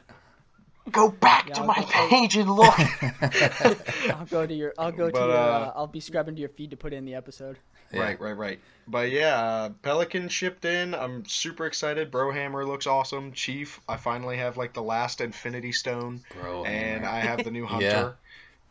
Go 0.91 1.09
back 1.09 1.47
Yeah, 1.47 1.53
to 1.55 1.61
I'll 1.61 1.67
my 1.67 1.75
go- 1.75 1.87
I'll- 1.93 2.09
page 2.09 2.37
and 2.37 2.49
look. 2.51 2.73
I'll 4.09 4.25
go 4.25 4.45
to 4.45 4.53
your. 4.53 4.73
I'll 4.77 4.91
go 4.91 5.09
to 5.09 5.17
your. 5.17 5.31
Uh, 5.31 5.33
uh, 5.35 5.73
I'll 5.75 5.87
be 5.87 5.99
scrubbing 5.99 6.35
to 6.35 6.39
your 6.41 6.49
feed 6.49 6.71
to 6.71 6.77
put 6.77 6.93
in 6.93 7.05
the 7.05 7.15
episode. 7.15 7.57
Yeah. 7.93 8.01
Right, 8.01 8.19
right, 8.21 8.37
right. 8.37 8.59
But 8.87 9.11
yeah, 9.11 9.37
uh, 9.37 9.69
Pelican 9.81 10.29
shipped 10.29 10.63
in. 10.65 10.95
I'm 10.95 11.25
super 11.25 11.65
excited. 11.65 12.09
Brohammer 12.11 12.65
looks 12.65 12.87
awesome. 12.87 13.33
Chief, 13.33 13.79
I 13.87 13.97
finally 13.97 14.37
have 14.37 14.55
like 14.57 14.73
the 14.73 14.81
last 14.83 15.19
Infinity 15.21 15.71
Stone, 15.73 16.21
Bro, 16.41 16.65
and 16.65 17.05
I 17.05 17.19
have 17.19 17.43
the 17.43 17.51
new 17.51 17.65
Hunter. 17.67 17.85
Yeah. 17.85 18.11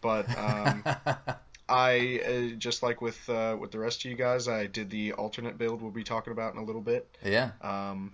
But 0.01 0.27
um, 0.39 0.85
I 1.69 2.21
uh, 2.53 2.57
just 2.57 2.83
like 2.83 3.01
with 3.03 3.29
uh, 3.29 3.57
with 3.61 3.71
the 3.73 3.79
rest 3.79 4.05
of 4.05 4.11
you 4.11 4.17
guys, 4.17 4.49
I 4.49 4.67
did 4.67 4.89
the 4.91 5.13
alternate 5.13 5.59
build. 5.59 5.83
We'll 5.83 5.91
be 5.91 6.05
talking 6.05 6.33
about 6.33 6.55
in 6.55 6.61
a 6.61 6.65
little 6.65 6.81
bit. 6.83 7.07
yeah. 7.25 7.51
Um, 7.61 8.13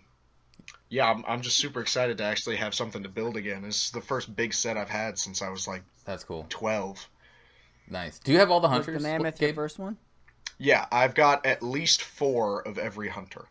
yeah, 0.89 1.11
I'm, 1.11 1.25
I'm 1.27 1.41
just 1.43 1.57
super 1.57 1.81
excited 1.81 2.19
to 2.19 2.25
actually 2.25 2.57
have 2.57 2.75
something 2.75 3.03
to 3.03 3.09
build 3.09 3.37
again. 3.37 3.63
This 3.63 3.87
is 3.87 3.91
the 3.91 4.01
first 4.01 4.35
big 4.37 4.55
set 4.55 4.77
I've 4.77 4.89
had 4.91 5.19
since 5.19 5.43
I 5.43 5.49
was 5.49 5.67
like 5.67 5.83
That's 6.05 6.25
cool. 6.25 6.47
12. 6.49 7.09
Nice. 7.89 8.19
Do 8.19 8.33
you 8.33 8.39
have 8.39 8.51
all 8.51 8.61
the 8.61 8.69
Was 8.69 8.85
hunters? 8.87 9.03
the 9.03 9.09
mammoth 9.09 9.41
your 9.41 9.55
first 9.55 9.79
one? 9.79 9.97
Yeah, 10.59 10.87
I've 10.91 11.15
got 11.15 11.45
at 11.47 11.63
least 11.63 12.03
four 12.03 12.63
of 12.67 12.79
every 12.79 13.09
hunter. 13.09 13.45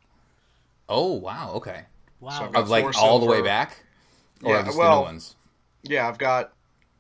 Oh 0.89 1.13
wow. 1.13 1.53
Okay. 1.55 1.83
Wow. 2.19 2.31
So 2.31 2.45
I've 2.45 2.53
got 2.53 2.61
Of 2.63 2.69
like 2.69 2.83
four 2.83 2.93
all 2.97 3.19
the 3.19 3.25
way 3.25 3.41
back, 3.41 3.83
or 4.43 4.53
Yeah, 4.55 4.63
just 4.63 4.77
well- 4.77 4.91
the 4.91 5.01
new 5.01 5.05
ones? 5.05 5.35
Yeah, 5.83 6.07
I've 6.07 6.17
got 6.17 6.51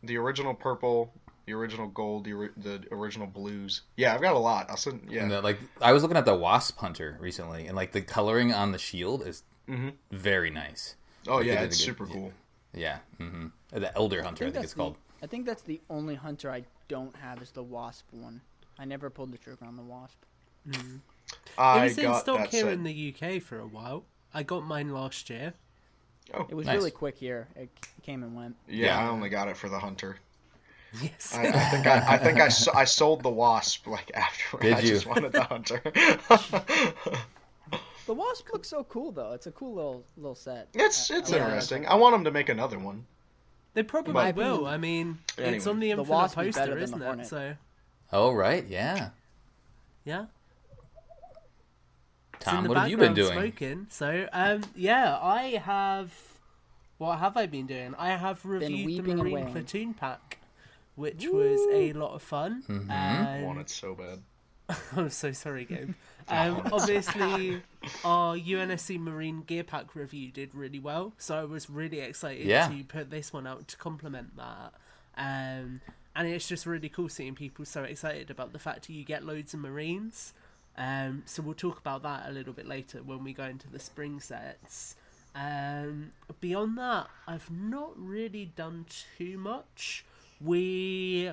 the 0.03 0.17
original 0.17 0.53
purple, 0.53 1.11
the 1.47 1.53
original 1.53 1.87
gold, 1.87 2.25
the, 2.25 2.51
the 2.57 2.83
original 2.91 3.25
blues. 3.25 3.81
Yeah, 3.95 4.13
I've 4.13 4.21
got 4.21 4.35
a 4.35 4.39
lot. 4.39 4.67
I'll 4.69 4.77
send. 4.77 5.07
Yeah, 5.09 5.23
And 5.23 5.31
the, 5.31 5.41
like 5.41 5.57
I 5.81 5.91
was 5.91 6.03
looking 6.03 6.17
at 6.17 6.25
the 6.25 6.35
wasp 6.35 6.77
hunter 6.77 7.17
recently, 7.19 7.65
and 7.65 7.75
like 7.75 7.93
the 7.93 8.01
coloring 8.01 8.53
on 8.53 8.71
the 8.71 8.77
shield 8.77 9.25
is 9.25 9.41
Mhm. 9.67 9.93
very 10.11 10.49
nice. 10.49 10.95
oh 11.27 11.37
like, 11.37 11.45
yeah, 11.47 11.61
it's 11.61 11.75
a 11.75 11.79
good- 11.79 11.85
super 11.85 12.05
yeah. 12.07 12.13
cool. 12.13 12.31
Yeah. 12.73 12.97
hmm 13.17 13.47
The 13.71 13.95
elder 13.95 14.21
hunter, 14.23 14.43
I 14.43 14.47
think, 14.47 14.53
that's 14.55 14.65
it's 14.65 14.73
called. 14.73 14.97
I 15.23 15.27
think 15.27 15.45
that's 15.45 15.61
the 15.63 15.81
only 15.89 16.15
hunter 16.15 16.51
I 16.51 16.63
don't 16.87 17.15
have 17.15 17.41
is 17.41 17.51
the 17.51 17.63
wasp 17.63 18.05
one. 18.11 18.41
I 18.77 18.85
never 18.85 19.09
pulled 19.09 19.31
the 19.31 19.37
trigger 19.37 19.65
on 19.65 19.75
the 19.77 19.81
wasp. 19.83 20.17
it 20.69 20.77
I 21.57 21.83
was 21.85 21.97
in 21.97 22.13
stock 22.15 22.37
that 22.39 22.49
here 22.51 22.65
set. 22.65 22.73
in 22.73 22.83
the 22.83 23.13
UK 23.15 23.41
for 23.41 23.59
a 23.59 23.65
while. 23.67 24.03
I 24.33 24.43
got 24.43 24.63
mine 24.65 24.93
last 24.93 25.29
year. 25.29 25.53
Oh, 26.33 26.45
It 26.49 26.55
was 26.55 26.65
Nice. 26.67 26.75
really 26.75 26.91
quick 26.91 27.17
here. 27.17 27.47
It 27.55 27.69
came 28.03 28.23
and 28.23 28.35
went. 28.35 28.55
yeah, 28.67 28.87
Yeah. 28.87 28.99
I 28.99 29.07
only 29.09 29.29
got 29.29 29.47
it 29.47 29.55
for 29.57 29.69
the 29.69 29.79
hunter. 29.79 30.17
Yes. 31.01 31.35
I, 31.35 31.47
I 31.47 31.51
think 31.71 31.87
I, 31.87 32.13
I 32.13 32.17
think 32.17 32.39
I, 32.39 32.45
s- 32.45 32.69
I 32.69 32.85
sold 32.85 33.21
the 33.21 33.29
wasp 33.29 33.85
like 33.87 34.11
after. 34.13 34.57
Did 34.59 34.73
I 34.75 34.79
you? 34.79 34.87
just 34.89 35.05
wanted 35.05 35.33
the 35.33 35.43
hunter. 35.43 35.81
The 38.05 38.13
wasp 38.13 38.47
looks 38.53 38.67
so 38.69 38.83
cool 38.83 39.11
though. 39.11 39.31
It's 39.33 39.47
a 39.47 39.51
cool 39.51 39.73
little 39.75 40.03
little 40.17 40.35
set. 40.35 40.67
it's 40.73 41.09
it's 41.09 41.31
Yeah. 41.31 41.45
interesting. 41.45 41.87
I 41.87 41.95
want 41.95 42.13
them 42.13 42.23
to 42.25 42.31
make 42.31 42.49
another 42.49 42.77
one. 42.79 43.05
they 43.73 43.83
probably 43.83 44.13
my 44.13 44.31
will. 44.31 44.65
I 44.67 44.77
mean, 44.77 45.19
it's 45.29 45.39
Anyway. 45.39 45.65
on 45.69 45.79
the 45.79 45.87
The 45.87 45.91
Infinite 45.91 46.09
Wasp 46.11 46.35
poster, 46.35 46.65
than 46.67 46.77
isn't 46.79 47.01
it? 47.01 47.05
Hornet. 47.05 47.27
So, 47.27 47.55
Oh 48.13 48.31
right, 48.33 48.65
yeah. 48.67 49.09
yeah. 50.05 50.25
Tom, 52.39 52.65
what 52.67 52.77
have 52.77 52.89
you 52.89 52.97
been 52.97 53.13
doing? 53.13 53.33
Smoking. 53.33 53.87
So, 53.89 54.27
um, 54.31 54.61
yeah, 54.75 55.17
I 55.21 55.61
have. 55.63 56.13
What 56.97 57.17
have 57.19 57.35
I 57.37 57.45
been 57.47 57.65
doing? 57.65 57.95
I 57.97 58.09
have 58.15 58.45
reviewed 58.45 59.03
the 59.05 59.15
Marine 59.15 59.33
wailing. 59.33 59.51
Platoon 59.51 59.93
pack, 59.93 60.37
which 60.95 61.25
was 61.27 61.59
a 61.73 61.91
lot 61.93 62.13
of 62.13 62.21
fun. 62.21 62.63
Mm-hmm. 62.69 62.91
I 62.91 63.41
want 63.43 63.59
it 63.59 63.69
so 63.69 63.95
bad. 63.95 64.19
I'm 64.95 65.09
so 65.09 65.31
sorry, 65.31 65.65
Gabe. 65.65 65.93
Um, 66.27 66.61
obviously, 66.71 67.61
our 68.03 68.35
UNSC 68.35 68.99
Marine 68.99 69.41
Gear 69.41 69.63
Pack 69.63 69.95
review 69.95 70.31
did 70.31 70.53
really 70.55 70.79
well, 70.79 71.13
so 71.17 71.35
I 71.35 71.43
was 71.45 71.69
really 71.69 71.99
excited 71.99 72.45
Yeah. 72.45 72.67
to 72.67 72.83
put 72.83 73.09
this 73.11 73.31
one 73.31 73.45
out 73.45 73.67
to 73.69 73.77
complement 73.77 74.35
that. 74.37 74.73
Um, 75.17 75.81
and 76.15 76.27
it's 76.27 76.47
just 76.47 76.65
really 76.65 76.89
cool 76.89 77.09
seeing 77.09 77.35
people 77.35 77.65
so 77.65 77.83
excited 77.83 78.29
about 78.31 78.53
the 78.53 78.59
fact 78.59 78.87
that 78.87 78.93
you 78.93 79.03
get 79.03 79.23
loads 79.25 79.53
of 79.53 79.59
Marines. 79.59 80.33
Um, 80.77 81.23
so 81.25 81.41
we'll 81.41 81.53
talk 81.53 81.79
about 81.79 82.03
that 82.03 82.25
a 82.27 82.31
little 82.31 82.53
bit 82.53 82.67
later 82.67 82.99
when 83.03 83.23
we 83.23 83.31
go 83.33 83.45
into 83.45 83.69
the 83.69 83.79
spring 83.79 84.19
sets. 84.19 84.95
Um, 85.35 86.11
beyond 86.41 86.77
that, 86.77 87.07
I've 87.27 87.51
not 87.51 87.91
really 87.97 88.51
done 88.55 88.85
too 89.17 89.37
much. 89.37 90.05
We 90.41 91.31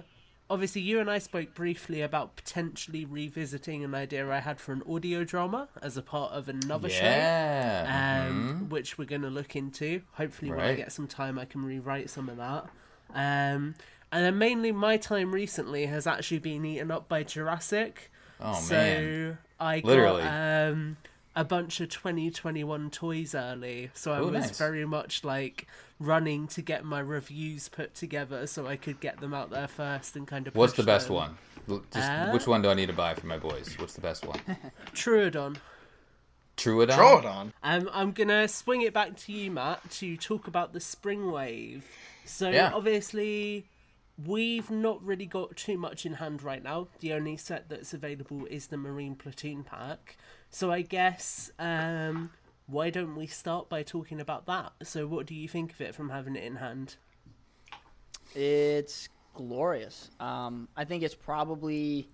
obviously 0.53 0.83
you 0.83 1.01
and 1.01 1.11
I 1.11 1.19
spoke 1.19 1.55
briefly 1.55 2.03
about 2.03 2.37
potentially 2.37 3.07
revisiting 3.07 3.83
an 3.83 3.95
idea 3.95 4.31
I 4.31 4.41
had 4.41 4.61
for 4.61 4.73
an 4.73 4.83
audio 4.87 5.25
drama 5.25 5.69
as 5.81 5.97
a 5.97 6.03
part 6.03 6.33
of 6.33 6.47
another 6.47 6.91
show. 6.91 7.05
Yeah. 7.05 8.27
Um, 8.29 8.69
which 8.69 8.99
we're 8.99 9.07
going 9.07 9.23
to 9.23 9.31
look 9.31 9.57
into. 9.57 10.03
Hopefully, 10.13 10.51
when 10.51 10.61
I 10.61 10.75
get 10.75 10.93
some 10.93 11.07
time, 11.07 11.39
I 11.39 11.47
can 11.47 11.65
rewrite 11.65 12.11
some 12.11 12.29
of 12.29 12.37
that. 12.37 12.65
Um, 13.15 13.75
and 14.13 14.25
then 14.27 14.37
mainly 14.37 14.73
my 14.73 14.99
time 14.99 15.33
recently 15.33 15.87
has 15.87 16.07
actually 16.07 16.39
been 16.41 16.65
eaten 16.67 16.91
up 16.91 17.09
by 17.09 17.23
Jurassic. 17.23 18.11
Oh, 18.39 18.53
so 18.55 18.75
man. 18.75 19.39
I 19.59 19.81
got 19.81 19.89
Literally. 19.89 20.23
um, 20.23 20.97
a 21.35 21.45
bunch 21.45 21.81
of 21.81 21.89
2021 21.89 22.91
toys 22.91 23.35
early. 23.35 23.91
So 23.95 24.13
I 24.13 24.21
Ooh, 24.21 24.25
was 24.27 24.33
nice. 24.33 24.59
very 24.59 24.85
much 24.85 25.25
like 25.25 25.67
running 26.03 26.47
to 26.49 26.63
get 26.63 26.85
my 26.85 27.01
reviews 27.01 27.69
put 27.69 27.95
together 27.95 28.47
so 28.47 28.67
I 28.67 28.77
could 28.77 29.01
get 29.01 29.21
them 29.21 29.33
out 29.35 29.51
there 29.51 29.69
first 29.69 30.17
and 30.17 30.27
kind 30.27 30.47
of. 30.47 30.55
What's 30.55 30.73
push 30.73 30.79
the 30.79 30.87
best 30.87 31.07
them. 31.09 31.17
one? 31.17 31.39
Just 31.93 32.11
Uh, 32.11 32.31
which 32.31 32.47
one 32.47 32.61
do 32.63 32.69
I 32.69 32.75
need 32.75 32.87
to 32.87 32.93
buy 32.93 33.15
for 33.15 33.27
my 33.27 33.39
boys? 33.39 33.75
What's 33.79 33.95
the 33.95 34.01
best 34.01 34.25
one? 34.27 34.41
Troodon. 34.95 35.57
Troodon. 36.57 36.95
Throw 36.95 37.19
it 37.19 37.25
on. 37.25 37.53
Um, 37.63 37.89
I'm 37.93 38.13
gonna 38.13 38.47
swing 38.49 38.83
it 38.83 38.93
back 38.93 39.17
to 39.19 39.33
you, 39.33 39.51
Matt, 39.51 39.89
to 39.93 40.17
talk 40.17 40.47
about 40.47 40.73
the 40.73 40.81
spring 40.81 41.31
wave. 41.31 41.85
So 42.25 42.51
Yeah. 42.51 42.73
obviously, 42.75 43.67
we've 44.25 44.71
not 44.71 45.03
really 45.03 45.27
got 45.27 45.57
too 45.57 45.79
much 45.79 46.05
in 46.05 46.15
hand 46.15 46.43
right 46.43 46.63
now. 46.63 46.89
The 47.01 47.13
only 47.15 47.37
set 47.37 47.69
that's 47.69 47.95
available 47.95 48.47
is 48.47 48.67
the 48.67 48.77
Marine 48.77 49.15
Platoon 49.15 49.65
pack. 49.65 50.17
So 50.51 50.71
I 50.71 50.83
guess 50.83 51.51
um, 51.59 52.31
why 52.67 52.91
don't 52.91 53.17
we 53.17 53.27
start 53.27 53.69
by 53.69 53.83
talking 53.83 54.21
about 54.21 54.47
that? 54.47 54.73
So 54.83 55.07
what 55.07 55.27
do 55.27 55.35
you 55.35 55.49
think 55.49 55.73
of 55.73 55.81
it 55.81 55.95
from 55.95 56.11
having 56.11 56.37
it 56.37 56.45
in 56.45 56.57
hand? 56.57 56.97
It's 58.35 59.09
glorious. 59.35 60.11
Um, 60.21 60.69
I 60.77 60.85
think 60.85 61.03
it's 61.03 61.15
probably, 61.15 62.09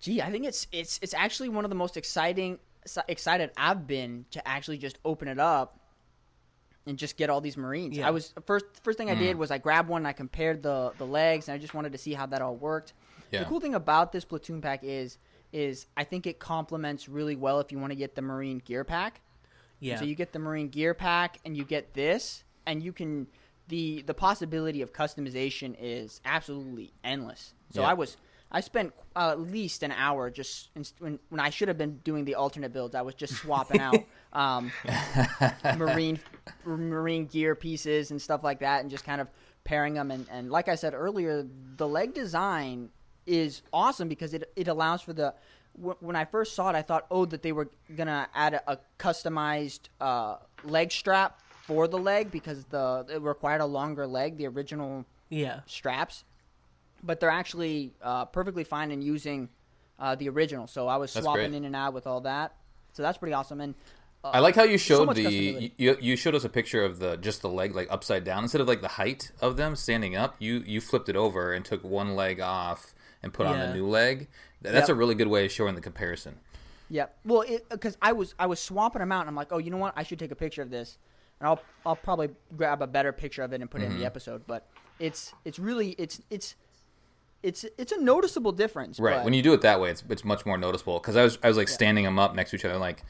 gee, 0.00 0.20
I 0.20 0.30
think 0.30 0.44
it's 0.44 0.66
it's 0.72 0.98
it's 1.02 1.14
actually 1.14 1.48
one 1.48 1.64
of 1.64 1.70
the 1.70 1.76
most 1.76 1.96
exciting 1.96 2.58
excited 3.06 3.50
I've 3.56 3.86
been 3.86 4.24
to 4.30 4.46
actually 4.46 4.78
just 4.78 4.98
open 5.04 5.28
it 5.28 5.38
up 5.38 5.78
and 6.86 6.98
just 6.98 7.16
get 7.16 7.30
all 7.30 7.40
these 7.40 7.56
Marines. 7.56 7.98
Yeah. 7.98 8.08
I 8.08 8.10
was 8.10 8.32
first 8.46 8.64
first 8.82 8.98
thing 8.98 9.10
I 9.10 9.14
did 9.14 9.36
was 9.36 9.50
I 9.50 9.58
grabbed 9.58 9.88
one 9.88 10.00
and 10.00 10.08
I 10.08 10.12
compared 10.12 10.62
the 10.62 10.92
the 10.98 11.06
legs 11.06 11.48
and 11.48 11.54
I 11.54 11.58
just 11.58 11.74
wanted 11.74 11.92
to 11.92 11.98
see 11.98 12.14
how 12.14 12.26
that 12.26 12.42
all 12.42 12.56
worked. 12.56 12.94
Yeah. 13.30 13.40
The 13.40 13.44
cool 13.46 13.60
thing 13.60 13.74
about 13.74 14.12
this 14.12 14.24
platoon 14.24 14.60
pack 14.60 14.80
is 14.82 15.18
is 15.52 15.86
I 15.96 16.04
think 16.04 16.26
it 16.26 16.38
complements 16.38 17.08
really 17.08 17.36
well 17.36 17.60
if 17.60 17.72
you 17.72 17.78
want 17.78 17.92
to 17.92 17.96
get 17.96 18.14
the 18.14 18.22
Marine 18.22 18.58
gear 18.58 18.84
pack. 18.84 19.20
Yeah, 19.80 19.98
So 19.98 20.04
you 20.04 20.14
get 20.14 20.32
the 20.32 20.38
Marine 20.38 20.68
gear 20.68 20.94
pack 20.94 21.38
and 21.44 21.56
you 21.56 21.64
get 21.64 21.94
this, 21.94 22.44
and 22.66 22.82
you 22.82 22.92
can 22.92 23.26
the 23.68 24.02
the 24.02 24.14
possibility 24.14 24.82
of 24.82 24.92
customization 24.92 25.76
is 25.78 26.20
absolutely 26.24 26.92
endless. 27.04 27.54
So 27.72 27.82
Yeah. 27.82 27.88
I 27.88 27.94
was 27.94 28.16
I 28.50 28.60
spent 28.60 28.94
uh, 29.14 29.30
at 29.32 29.40
least 29.40 29.82
an 29.82 29.92
hour 29.92 30.30
just 30.30 30.70
in, 30.74 30.84
when 30.98 31.18
when 31.28 31.40
I 31.40 31.50
should 31.50 31.68
have 31.68 31.76
been 31.76 31.98
doing 31.98 32.24
the 32.24 32.34
alternate 32.36 32.72
builds. 32.72 32.94
I 32.94 33.02
was 33.02 33.14
just 33.14 33.34
swapping 33.34 33.80
out 33.80 34.02
um, 34.32 34.72
Marine 35.76 36.18
Marine 36.64 37.26
gear 37.26 37.54
pieces 37.54 38.10
and 38.10 38.20
stuff 38.20 38.42
like 38.42 38.60
that, 38.60 38.80
and 38.80 38.90
just 38.90 39.04
kind 39.04 39.20
of 39.20 39.28
pairing 39.64 39.94
them. 39.94 40.10
And, 40.10 40.26
and 40.30 40.50
like 40.50 40.68
I 40.68 40.76
said 40.76 40.94
earlier, 40.94 41.46
the 41.76 41.86
leg 41.86 42.14
design 42.14 42.88
is 43.26 43.60
awesome 43.72 44.08
because 44.08 44.32
it 44.32 44.50
it 44.56 44.68
allows 44.68 45.02
for 45.02 45.12
the 45.12 45.34
when 45.78 46.16
I 46.16 46.24
first 46.24 46.54
saw 46.54 46.70
it, 46.70 46.76
I 46.76 46.82
thought, 46.82 47.06
oh, 47.10 47.24
that 47.26 47.42
they 47.42 47.52
were 47.52 47.68
gonna 47.96 48.28
add 48.34 48.54
a, 48.54 48.72
a 48.72 48.78
customized 48.98 49.80
uh, 50.00 50.36
leg 50.64 50.90
strap 50.92 51.40
for 51.66 51.86
the 51.86 51.98
leg 51.98 52.30
because 52.30 52.64
the 52.64 53.06
it 53.08 53.20
required 53.22 53.60
a 53.60 53.66
longer 53.66 54.06
leg, 54.06 54.36
the 54.36 54.46
original 54.46 55.04
yeah. 55.28 55.60
straps, 55.66 56.24
but 57.02 57.20
they're 57.20 57.30
actually 57.30 57.92
uh, 58.02 58.24
perfectly 58.24 58.64
fine 58.64 58.90
in 58.90 59.02
using 59.02 59.48
uh, 59.98 60.14
the 60.14 60.28
original. 60.28 60.66
So 60.66 60.88
I 60.88 60.96
was 60.96 61.12
That's 61.12 61.24
swapping 61.24 61.50
great. 61.50 61.56
in 61.56 61.64
and 61.64 61.76
out 61.76 61.92
with 61.92 62.06
all 62.06 62.22
that. 62.22 62.54
So 62.92 63.02
that's 63.02 63.18
pretty 63.18 63.34
awesome. 63.34 63.60
And 63.60 63.74
uh, 64.24 64.30
I 64.34 64.40
like 64.40 64.56
how 64.56 64.64
you 64.64 64.78
showed 64.78 65.06
much 65.06 65.16
the 65.16 65.72
you, 65.76 65.96
you 66.00 66.16
showed 66.16 66.34
us 66.34 66.44
a 66.44 66.48
picture 66.48 66.84
of 66.84 66.98
the 66.98 67.16
just 67.16 67.42
the 67.42 67.48
leg 67.48 67.74
like 67.74 67.86
upside 67.90 68.24
down 68.24 68.42
instead 68.42 68.60
of 68.60 68.66
like 68.66 68.80
the 68.80 68.88
height 68.88 69.30
of 69.40 69.56
them 69.56 69.76
standing 69.76 70.16
up. 70.16 70.36
You 70.38 70.64
you 70.66 70.80
flipped 70.80 71.08
it 71.08 71.16
over 71.16 71.52
and 71.52 71.64
took 71.64 71.84
one 71.84 72.16
leg 72.16 72.40
off 72.40 72.94
and 73.22 73.32
put 73.32 73.46
on 73.46 73.56
Yeah. 73.58 73.66
the 73.66 73.74
new 73.74 73.86
leg. 73.86 74.28
Th- 74.62 74.72
That's 74.72 74.88
Yep. 74.88 74.96
a 74.96 74.98
really 74.98 75.14
good 75.14 75.28
way 75.28 75.44
of 75.46 75.52
showing 75.52 75.74
the 75.74 75.80
comparison. 75.80 76.36
Yeah. 76.90 77.06
Well, 77.24 77.44
because 77.70 77.96
I 78.00 78.12
was 78.12 78.34
I 78.38 78.46
was 78.46 78.60
swapping 78.60 79.00
them 79.00 79.12
out, 79.12 79.20
and 79.20 79.28
I'm 79.28 79.36
like, 79.36 79.52
oh, 79.52 79.58
you 79.58 79.70
know 79.70 79.76
what? 79.76 79.92
I 79.96 80.02
should 80.02 80.18
take 80.18 80.30
a 80.30 80.34
picture 80.36 80.62
of 80.62 80.70
this, 80.70 80.98
and 81.40 81.46
I'll 81.48 81.60
I'll 81.84 81.96
probably 81.96 82.30
grab 82.56 82.80
a 82.82 82.86
better 82.86 83.12
picture 83.12 83.42
of 83.42 83.52
it 83.52 83.60
and 83.60 83.70
put 83.70 83.80
it 83.82 83.84
Mm-hmm. 83.84 83.94
in 83.94 83.98
the 84.00 84.06
episode. 84.06 84.46
But 84.46 84.66
it's 84.98 85.32
it's 85.44 85.58
really 85.58 85.90
it's 85.98 86.20
it's 86.30 86.54
it's 87.42 87.64
it's 87.76 87.92
a 87.92 88.00
noticeable 88.00 88.52
difference. 88.52 88.98
Right. 88.98 89.16
but- 89.16 89.24
When 89.24 89.34
you 89.34 89.42
do 89.42 89.52
it 89.52 89.60
that 89.60 89.80
way, 89.80 89.90
it's 89.90 90.02
it's 90.08 90.24
much 90.24 90.44
more 90.46 90.56
noticeable. 90.58 90.98
Because 90.98 91.16
I 91.16 91.22
was 91.24 91.38
I 91.42 91.48
was 91.48 91.56
like 91.56 91.68
standing 91.68 92.04
them 92.04 92.18
up 92.18 92.34
next 92.34 92.50
to 92.50 92.56
each 92.56 92.64
other, 92.64 92.78
like, 92.78 93.04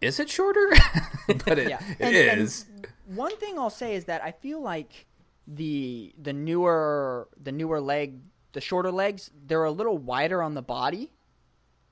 is 0.00 0.18
it 0.18 0.28
shorter? 0.30 0.68
but 1.26 1.58
it, 1.58 1.68
yeah, 1.68 1.80
it 2.00 2.00
And- 2.00 2.40
and 2.40 2.86
one 3.06 3.36
thing 3.36 3.58
I'll 3.58 3.70
say 3.70 3.94
is 3.94 4.06
that 4.06 4.22
I 4.24 4.32
feel 4.32 4.60
like 4.62 5.06
the 5.46 6.14
the 6.20 6.32
newer 6.32 7.28
the 7.42 7.52
newer 7.52 7.80
leg 7.80 8.18
the 8.52 8.60
shorter 8.60 8.90
legs 8.90 9.30
they're 9.46 9.64
a 9.64 9.70
little 9.70 9.98
wider 9.98 10.42
on 10.42 10.54
the 10.54 10.62
body. 10.62 11.12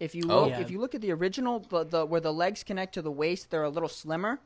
If 0.01 0.15
you 0.15 0.25
Oh. 0.29 0.43
look 0.43 0.51
Yeah. 0.51 0.61
if 0.61 0.71
you 0.71 0.81
look 0.81 0.95
at 0.95 1.01
the 1.01 1.13
original 1.13 1.61
the, 1.61 1.85
the 1.85 2.07
where 2.07 2.21
the 2.21 2.33
legs 2.33 2.63
connect 2.65 2.95
to 2.95 3.03
the 3.03 3.11
waist 3.11 3.51
they're 3.51 3.65
a 3.65 3.69
little 3.71 3.89
slimmer. 3.89 4.41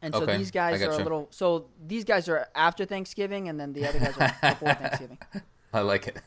And 0.00 0.14
so 0.14 0.22
Okay, 0.22 0.36
these 0.36 0.50
guys 0.52 0.80
are 0.80 0.86
gotcha. 0.86 1.02
a 1.02 1.04
little 1.04 1.28
so 1.30 1.66
these 1.84 2.04
guys 2.04 2.28
are 2.28 2.46
after 2.54 2.84
Thanksgiving 2.84 3.48
and 3.48 3.58
then 3.58 3.72
the 3.72 3.86
other 3.86 3.98
guys 3.98 4.16
are 4.18 4.34
before 4.50 4.74
Thanksgiving. 4.74 5.18
I 5.72 5.80
like 5.80 6.06
it. 6.08 6.18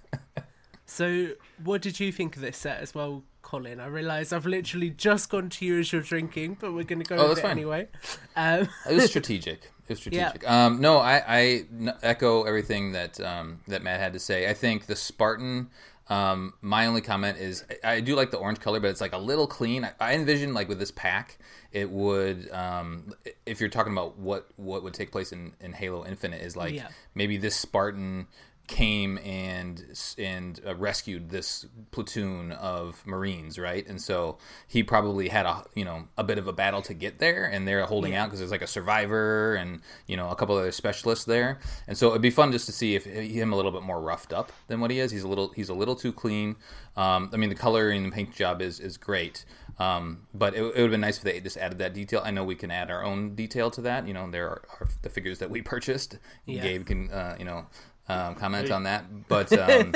So, 0.85 1.29
what 1.63 1.81
did 1.81 1.99
you 2.01 2.11
think 2.11 2.35
of 2.35 2.41
this 2.41 2.57
set 2.57 2.81
as 2.81 2.93
well, 2.93 3.23
Colin? 3.51 3.81
I 3.81 3.87
realise 3.87 4.31
I've 4.31 4.45
literally 4.45 4.91
just 4.91 5.29
gone 5.29 5.49
to 5.49 5.65
you 5.65 5.79
as 5.79 5.91
you're 5.91 6.01
drinking, 6.01 6.55
but 6.61 6.71
we're 6.73 6.85
going 6.85 7.03
to 7.03 7.05
go 7.05 7.17
Oh, 7.17 7.29
with 7.29 7.39
it 7.39 7.41
fine. 7.41 7.51
anyway. 7.51 7.89
Um, 8.37 8.69
It 8.89 8.93
was 8.93 9.09
strategic. 9.09 9.65
It 9.87 9.89
was 9.89 10.05
Yeah. 10.07 10.29
strategic. 10.29 10.49
Um, 10.49 10.79
no, 10.79 10.99
I 10.99 11.65
echo 12.01 12.43
everything 12.43 12.93
that 12.93 13.19
um, 13.19 13.59
that 13.67 13.83
Matt 13.83 13.99
had 13.99 14.13
to 14.13 14.19
say. 14.19 14.49
I 14.49 14.53
think 14.53 14.85
the 14.85 14.95
Spartan. 14.95 15.69
Um, 16.07 16.53
my 16.61 16.87
only 16.87 16.99
comment 17.01 17.37
is 17.37 17.63
I, 17.83 17.93
I 17.95 17.99
do 18.01 18.15
like 18.15 18.31
the 18.31 18.37
orange 18.37 18.59
color, 18.59 18.79
but 18.81 18.89
it's 18.89 18.99
like 19.01 19.13
a 19.13 19.17
little 19.17 19.47
clean. 19.47 19.85
I, 19.85 19.91
I 19.99 20.13
envision 20.13 20.53
like 20.53 20.67
with 20.69 20.79
this 20.79 20.91
pack, 20.91 21.37
it 21.73 21.89
would 21.89 22.49
um, 22.51 23.13
if 23.45 23.59
you're 23.59 23.69
talking 23.69 23.91
about 23.93 24.17
what 24.17 24.47
what 24.55 24.81
would 24.83 24.93
take 24.93 25.11
place 25.11 25.31
in, 25.33 25.53
in 25.61 25.73
Halo 25.73 26.05
Infinite 26.05 26.41
is 26.41 26.55
like 26.55 26.73
Yeah. 26.73 26.87
maybe 27.15 27.35
this 27.37 27.55
Spartan 27.55 28.27
came 28.71 29.17
and 29.17 29.83
and 30.17 30.61
uh, 30.65 30.73
rescued 30.75 31.29
this 31.29 31.65
platoon 31.91 32.53
of 32.53 33.05
Marines, 33.05 33.59
right? 33.59 33.85
And 33.85 34.01
so 34.01 34.37
he 34.65 34.81
probably 34.81 35.27
had 35.27 35.45
a 35.45 35.65
you 35.75 35.83
know 35.83 36.07
a 36.17 36.23
bit 36.23 36.37
of 36.37 36.47
a 36.47 36.53
battle 36.53 36.81
to 36.83 36.93
get 36.93 37.19
there, 37.19 37.45
and 37.45 37.67
they're 37.67 37.85
holding 37.85 38.15
out 38.15 38.27
because 38.27 38.39
there's 38.39 38.51
like 38.51 38.61
a 38.61 38.67
survivor 38.67 39.55
and 39.55 39.81
you 40.07 40.15
know 40.15 40.29
a 40.29 40.35
couple 40.35 40.55
other 40.55 40.71
specialists 40.71 41.25
there, 41.25 41.59
and 41.87 41.97
so 41.97 42.09
it'd 42.11 42.21
be 42.21 42.29
fun 42.29 42.53
just 42.53 42.65
to 42.65 42.71
see 42.71 42.95
if 42.95 43.03
him 43.03 43.51
a 43.51 43.55
little 43.57 43.71
bit 43.71 43.83
more 43.83 43.99
roughed 43.99 44.31
up 44.31 44.53
than 44.67 44.79
what 44.79 44.89
he 44.89 44.99
is. 44.99 45.11
He's 45.11 45.23
a 45.23 45.27
little 45.27 45.49
he's 45.49 45.69
a 45.69 45.73
little 45.73 45.95
too 45.95 46.13
clean. 46.13 46.55
Um, 46.95 47.29
I 47.33 47.37
mean 47.37 47.49
the 47.49 47.55
coloring 47.55 48.05
and 48.05 48.13
paint 48.13 48.33
job 48.33 48.61
is 48.61 48.79
is 48.79 48.95
great. 48.95 49.43
Um, 49.79 50.27
but 50.33 50.53
it, 50.53 50.59
it 50.59 50.63
would 50.63 50.77
have 50.77 50.91
been 50.91 51.01
nice 51.01 51.17
if 51.17 51.23
they 51.23 51.39
just 51.39 51.57
added 51.57 51.79
that 51.79 51.93
detail. 51.93 52.21
I 52.23 52.29
know 52.29 52.43
we 52.43 52.53
can 52.55 52.69
add 52.69 52.91
our 52.91 53.03
own 53.03 53.33
detail 53.33 53.71
to 53.71 53.81
that. 53.81 54.07
You 54.07 54.13
know, 54.13 54.29
there 54.29 54.47
are, 54.47 54.61
are 54.79 54.87
the 55.01 55.09
figures 55.09 55.39
that 55.39 55.49
we 55.49 55.63
purchased. 55.63 56.19
Yeah. 56.45 56.61
Gabe 56.61 56.85
can, 56.85 57.09
uh, 57.09 57.35
you 57.39 57.45
know, 57.45 57.65
um, 58.09 58.35
comment 58.35 58.71
on 58.71 58.83
that. 58.83 59.05
But 59.27 59.51
um, 59.57 59.93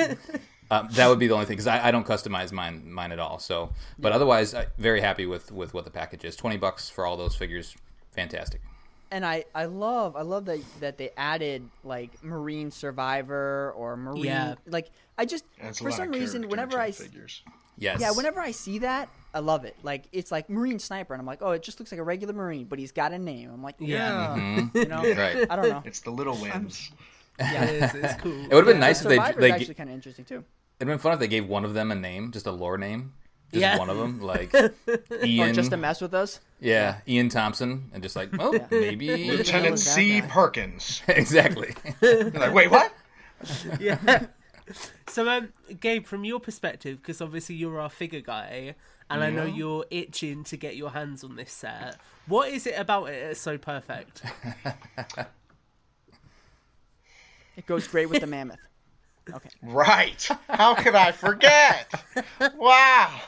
um, 0.72 0.88
that 0.94 1.08
would 1.08 1.20
be 1.20 1.28
the 1.28 1.34
only 1.34 1.46
thing 1.46 1.56
because 1.58 1.68
I, 1.68 1.88
I 1.88 1.92
don't 1.92 2.06
customize 2.06 2.52
mine 2.52 2.92
mine 2.92 3.12
at 3.12 3.20
all. 3.20 3.40
So, 3.40 3.72
but 4.00 4.12
otherwise, 4.12 4.54
I, 4.54 4.68
very 4.78 5.02
happy 5.02 5.26
with 5.26 5.52
with 5.52 5.74
what 5.74 5.86
the 5.86 5.92
package 5.92 6.26
is. 6.26 6.36
Twenty 6.36 6.58
bucks 6.58 6.90
for 6.90 7.06
all 7.06 7.18
those 7.18 7.36
figures, 7.36 7.76
fantastic. 8.12 8.62
and 9.12 9.26
I, 9.26 9.46
I 9.54 9.66
love 9.66 10.16
I 10.16 10.22
love 10.22 10.46
that 10.46 10.60
that 10.80 10.98
they 10.98 11.12
added 11.18 11.70
like 11.84 12.24
Marine 12.24 12.72
Survivor 12.72 13.72
or 13.76 13.96
Marine 13.98 14.24
Yeah. 14.26 14.56
like 14.68 14.90
I 15.18 15.26
just 15.26 15.46
That's 15.62 15.80
for 15.80 15.92
some 15.92 16.10
reason 16.12 16.50
whenever 16.50 16.74
and 16.78 16.82
I 16.84 16.88
s- 16.90 16.98
figures. 16.98 17.44
Yes. 17.78 18.00
yeah 18.00 18.12
whenever 18.12 18.40
I 18.40 18.52
see 18.52 18.80
that 18.80 19.10
I 19.34 19.40
love 19.40 19.66
it 19.66 19.76
like 19.84 20.06
it's 20.14 20.32
like 20.32 20.50
Marine 20.50 20.80
Sniper 20.80 21.14
and 21.14 21.20
I'm 21.20 21.26
like 21.28 21.40
oh 21.42 21.52
it 21.52 21.62
just 21.62 21.78
looks 21.80 21.92
like 21.92 22.00
a 22.00 22.04
regular 22.04 22.34
Marine 22.34 22.66
but 22.66 22.80
he's 22.80 22.94
got 22.94 23.12
a 23.12 23.20
name 23.20 23.52
I'm 23.54 23.62
like 23.62 23.76
Yeah. 23.80 24.36
yeah, 24.36 24.68
you 24.74 24.86
know 24.86 25.02
Right. 25.14 25.46
I 25.50 25.56
don't 25.58 25.70
know 25.70 25.84
It's 25.86 26.00
the 26.00 26.10
little 26.12 26.36
wins. 26.38 26.90
Yeah 27.40 27.64
it 27.66 27.84
is, 27.84 27.96
it's 28.04 28.22
cool. 28.22 28.32
It 28.50 28.54
would 28.54 28.66
have 28.66 28.74
been 28.76 28.80
nice 28.80 29.02
if 29.02 29.08
they 29.10 29.16
Survivor's 29.16 29.42
they 29.42 29.52
actually 29.52 29.74
kind 29.76 29.90
of 29.90 29.96
interesting 29.96 30.26
too 30.26 30.44
it'd 30.80 30.88
been 30.88 30.98
fun 31.00 31.14
if 31.14 31.20
they 31.20 31.28
gave 31.28 31.48
one 31.48 31.64
of 31.66 31.74
them 31.74 31.92
a 31.92 31.96
name, 31.96 32.32
just 32.32 32.46
a 32.48 32.52
lore 32.52 32.78
name. 32.78 33.14
Just 33.54 33.62
Yeah. 33.62 33.78
one 33.78 33.90
of 33.90 33.98
them, 33.98 34.20
like 34.20 34.54
or 34.54 34.72
Ian. 35.24 35.54
just 35.54 35.70
to 35.72 35.78
mess 35.78 36.02
with 36.02 36.14
us 36.14 36.40
yeah, 36.60 36.98
Ian 37.08 37.30
Thompson, 37.30 37.90
and 37.94 38.02
just 38.02 38.16
like, 38.16 38.30
oh, 38.40 38.54
Yeah. 38.54 38.68
maybe 38.72 39.08
hell 39.26 39.36
Lieutenant 39.38 39.80
C. 39.80 40.20
guy? 40.22 40.28
Perkins. 40.28 41.02
exactly. 41.08 41.74
Like, 42.02 42.54
wait, 42.54 42.72
what? 42.72 42.92
yeah. 43.80 44.26
So, 45.08 45.30
um, 45.30 45.50
Gabe, 45.80 46.06
from 46.06 46.24
your 46.26 46.40
perspective, 46.40 46.98
because 47.02 47.22
obviously 47.22 47.56
you're 47.56 47.80
our 47.80 47.90
figure 47.90 48.22
guy, 48.22 48.76
and 49.10 49.24
I 49.24 49.30
know 49.30 49.46
you're 49.46 49.86
itching 49.92 50.44
to 50.46 50.58
get 50.58 50.76
your 50.76 50.90
hands 50.90 51.24
on 51.24 51.36
this 51.36 51.52
set. 51.52 51.98
What 52.26 52.50
is 52.50 52.66
it 52.66 52.74
about 52.80 53.10
it 53.10 53.28
that's 53.28 53.40
so 53.40 53.58
perfect? 53.60 54.24
It 57.56 57.66
goes 57.66 57.88
great 57.88 58.10
with 58.10 58.22
the 58.22 58.28
mammoth. 58.28 58.60
Okay. 59.34 59.50
Right. 59.62 60.28
How 60.50 60.76
could 60.76 60.96
I 60.96 61.12
forget? 61.12 61.92
wow. 62.56 63.22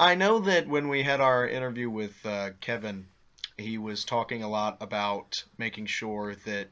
I 0.00 0.14
know 0.14 0.40
that 0.40 0.66
when 0.66 0.88
we 0.88 1.02
had 1.02 1.20
our 1.20 1.46
interview 1.46 1.90
with 1.90 2.14
uh, 2.24 2.50
Kevin, 2.60 3.06
he 3.56 3.78
was 3.78 4.04
talking 4.04 4.42
a 4.42 4.48
lot 4.48 4.78
about 4.80 5.44
making 5.58 5.86
sure 5.86 6.34
that 6.46 6.68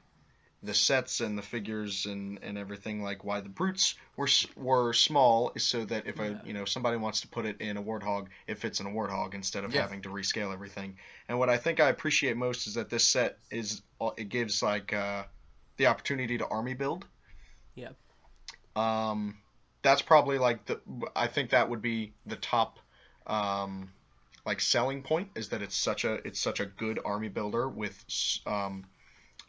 the 0.63 0.75
sets 0.75 1.21
and 1.21 1.39
the 1.39 1.43
figures 1.43 2.07
and, 2.07 2.41
and 2.43 2.59
everything 2.59 3.03
like 3.03 3.25
why 3.25 3.41
the 3.41 3.49
brutes 3.49 3.95
were 4.17 4.29
were 4.57 4.93
small 4.93 5.53
is 5.55 5.65
so 5.65 5.85
that 5.85 6.07
if 6.07 6.19
a 6.19 6.37
you 6.45 6.53
know 6.53 6.65
somebody 6.65 6.97
wants 6.97 7.21
to 7.21 7.29
put 7.29 7.47
it 7.47 7.61
in 7.61 7.77
a 7.77 7.83
warthog 7.83 8.27
it 8.49 8.59
fits 8.59 8.81
in 8.81 8.87
a 8.87 8.91
warthog 8.91 9.35
instead 9.35 9.65
of 9.65 9.73
Yeah. 9.73 9.83
having 9.83 10.03
to 10.03 10.09
rescale 10.09 10.53
everything 10.53 10.97
and 11.29 11.39
what 11.39 11.49
i 11.49 11.57
think 11.57 11.79
i 11.79 11.89
appreciate 11.89 12.37
most 12.37 12.67
is 12.67 12.75
that 12.75 12.91
this 12.91 13.05
set 13.05 13.39
is 13.51 13.83
uh, 14.01 14.11
it 14.17 14.29
gives 14.31 14.63
like 14.63 14.93
uh, 14.93 15.23
the 15.77 15.87
opportunity 15.87 16.39
to 16.39 16.47
army 16.49 16.75
build 16.75 17.07
Yeah. 17.77 17.91
um, 18.77 19.37
that's 19.83 20.03
probably 20.03 20.39
like 20.39 20.67
the. 20.67 20.81
I 21.15 21.29
think 21.29 21.51
that 21.51 21.69
would 21.71 21.83
be 21.83 22.13
the 22.27 22.37
top, 22.37 22.79
um, 23.27 23.91
like 24.45 24.61
selling 24.61 25.03
point 25.03 25.29
is 25.37 25.51
that 25.51 25.63
it's 25.63 25.77
such 25.77 26.05
a 26.05 26.15
it's 26.27 26.41
such 26.41 26.61
a 26.61 26.67
good 26.67 26.99
army 27.05 27.29
builder 27.29 27.69
with 27.69 28.05
um, 28.47 28.85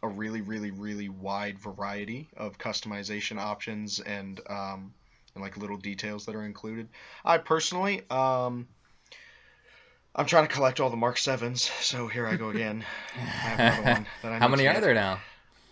a 0.02 0.08
really 0.08 0.40
really 0.40 0.70
really 0.70 1.08
wide 1.08 1.58
variety 1.58 2.28
of 2.36 2.58
customization 2.58 3.38
options 3.38 4.00
and 4.00 4.40
um, 4.48 4.92
and 5.34 5.42
like 5.42 5.56
little 5.56 5.76
details 5.76 6.26
that 6.26 6.34
are 6.34 6.44
included. 6.44 6.88
I 7.24 7.38
personally 7.38 8.02
um. 8.10 8.68
I'm 10.12 10.26
trying 10.26 10.48
to 10.48 10.52
collect 10.52 10.80
all 10.80 10.90
the 10.90 10.96
Mark 10.96 11.18
Sevens, 11.18 11.62
so 11.80 12.08
here 12.08 12.26
I 12.26 12.34
go 12.34 12.50
again. 12.50 12.84
I 13.16 13.18
have 13.18 13.84
one 13.84 14.06
that 14.22 14.32
I 14.32 14.38
How 14.38 14.48
many 14.48 14.66
are 14.66 14.80
there 14.80 14.92
now? 14.92 15.20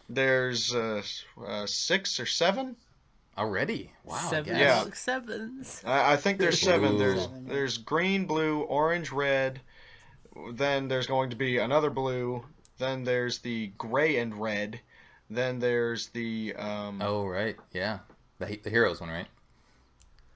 There's 0.09 0.73
uh, 0.73 1.03
uh, 1.45 1.67
six 1.67 2.21
or 2.21 2.27
seven. 2.27 2.77
Already? 3.37 3.93
Wow. 4.05 4.17
Seven 4.31 4.57
Yeah. 4.57 4.77
Mark 4.77 4.97
Sevens. 4.97 5.83
I, 5.85 6.15
I 6.15 6.17
think 6.17 6.39
there's 6.39 6.61
seven. 6.61 6.95
Ooh. 6.95 6.99
There's 6.99 7.29
there's 7.47 7.79
green, 7.79 8.27
blue, 8.27 8.61
orange, 8.63 9.13
red. 9.13 9.61
Then 10.53 10.89
there's 10.89 11.07
going 11.07 11.31
to 11.31 11.37
be 11.37 11.59
another 11.59 11.91
blue. 11.91 12.45
Then 12.79 13.05
there's 13.05 13.39
the 13.41 13.69
gray 13.79 14.17
and 14.19 14.41
red. 14.41 14.81
Then 15.31 15.59
there's 15.59 16.09
the 16.09 16.55
um, 16.57 17.01
Oh, 17.03 17.27
right. 17.27 17.57
Yeah. 17.73 17.99
The, 18.39 18.57
the 18.63 18.71
heroes 18.71 19.01
one, 19.01 19.11
right? 19.11 19.27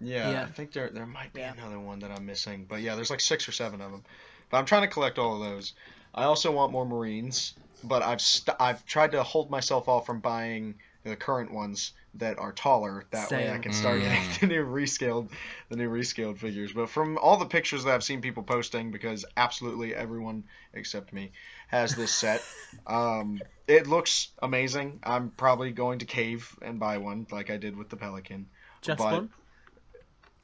yeah, 0.00 0.30
Yeah. 0.30 0.42
I 0.42 0.46
think 0.46 0.72
there 0.72 0.90
there 0.90 1.06
might 1.06 1.32
be 1.32 1.40
Yeah. 1.40 1.52
another 1.52 1.78
one 1.78 2.00
that 2.00 2.10
I'm 2.10 2.26
missing. 2.26 2.66
But 2.68 2.80
yeah, 2.80 2.94
there's 2.94 3.10
like 3.10 3.20
six 3.20 3.48
or 3.48 3.52
seven 3.52 3.80
of 3.80 3.90
them. 3.92 4.02
But 4.50 4.58
I'm 4.58 4.66
trying 4.66 4.82
to 4.82 4.88
collect 4.88 5.18
all 5.18 5.34
of 5.42 5.48
those. 5.48 5.72
I 6.14 6.24
also 6.24 6.52
want 6.52 6.72
more 6.72 6.84
Marines, 6.84 7.54
but 7.84 8.02
I've 8.02 8.20
st- 8.20 8.56
I've 8.60 8.84
tried 8.84 9.12
to 9.12 9.22
hold 9.22 9.50
myself 9.50 9.88
off 9.88 10.04
from 10.04 10.20
buying 10.20 10.74
the 11.04 11.16
current 11.16 11.52
ones 11.52 11.92
that 12.14 12.38
are 12.38 12.52
taller. 12.52 13.04
That 13.12 13.30
way 13.30 13.50
I 13.50 13.58
can 13.58 13.72
start 13.72 14.00
Mm. 14.00 14.02
getting 14.02 14.40
the 14.40 14.46
new 14.54 14.66
rescaled 14.66 15.30
the 15.70 15.76
new 15.76 15.88
rescaled 15.88 16.38
figures. 16.38 16.72
But 16.72 16.90
from 16.90 17.16
all 17.16 17.38
the 17.38 17.46
pictures 17.46 17.84
that 17.84 17.94
I've 17.94 18.04
seen 18.04 18.20
people 18.20 18.42
posting, 18.42 18.90
because 18.90 19.24
absolutely 19.36 19.94
everyone 19.94 20.44
except 20.74 21.12
me 21.14 21.32
has 21.72 21.96
this 21.96 22.12
set, 22.12 22.42
um, 22.86 23.40
it 23.66 23.88
looks 23.88 24.28
amazing. 24.40 25.00
I'm 25.02 25.30
probably 25.30 25.72
going 25.72 25.98
to 26.00 26.04
cave 26.04 26.56
and 26.62 26.78
buy 26.78 26.98
one 26.98 27.26
like 27.32 27.50
I 27.50 27.56
did 27.56 27.76
with 27.76 27.88
the 27.88 27.96
Pelican. 27.96 28.46
Just 28.82 28.98
But- 28.98 29.12
one. 29.12 29.30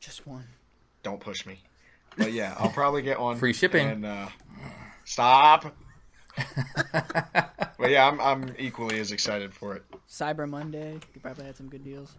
Just 0.01 0.27
one. 0.27 0.45
Don't 1.03 1.21
push 1.21 1.45
me. 1.47 1.61
But 2.17 2.33
yeah, 2.33 2.55
I'll 2.59 2.71
probably 2.71 3.03
get 3.03 3.21
one. 3.21 3.37
Free 3.37 3.53
shipping. 3.53 3.87
And 3.89 4.07
uh, 4.07 4.29
stop. 5.05 5.75
But 7.79 7.91
yeah, 7.91 8.09
I'm 8.09 8.21
I'm 8.21 8.55
equally 8.59 8.99
as 8.99 9.13
excited 9.13 9.55
for 9.55 9.77
it. 9.77 9.85
Cyber 10.11 10.49
Monday. 10.49 10.99
You 11.15 11.21
probably 11.21 11.45
had 11.47 11.57
some 11.57 11.69
good 11.69 11.85
deals. 11.85 12.13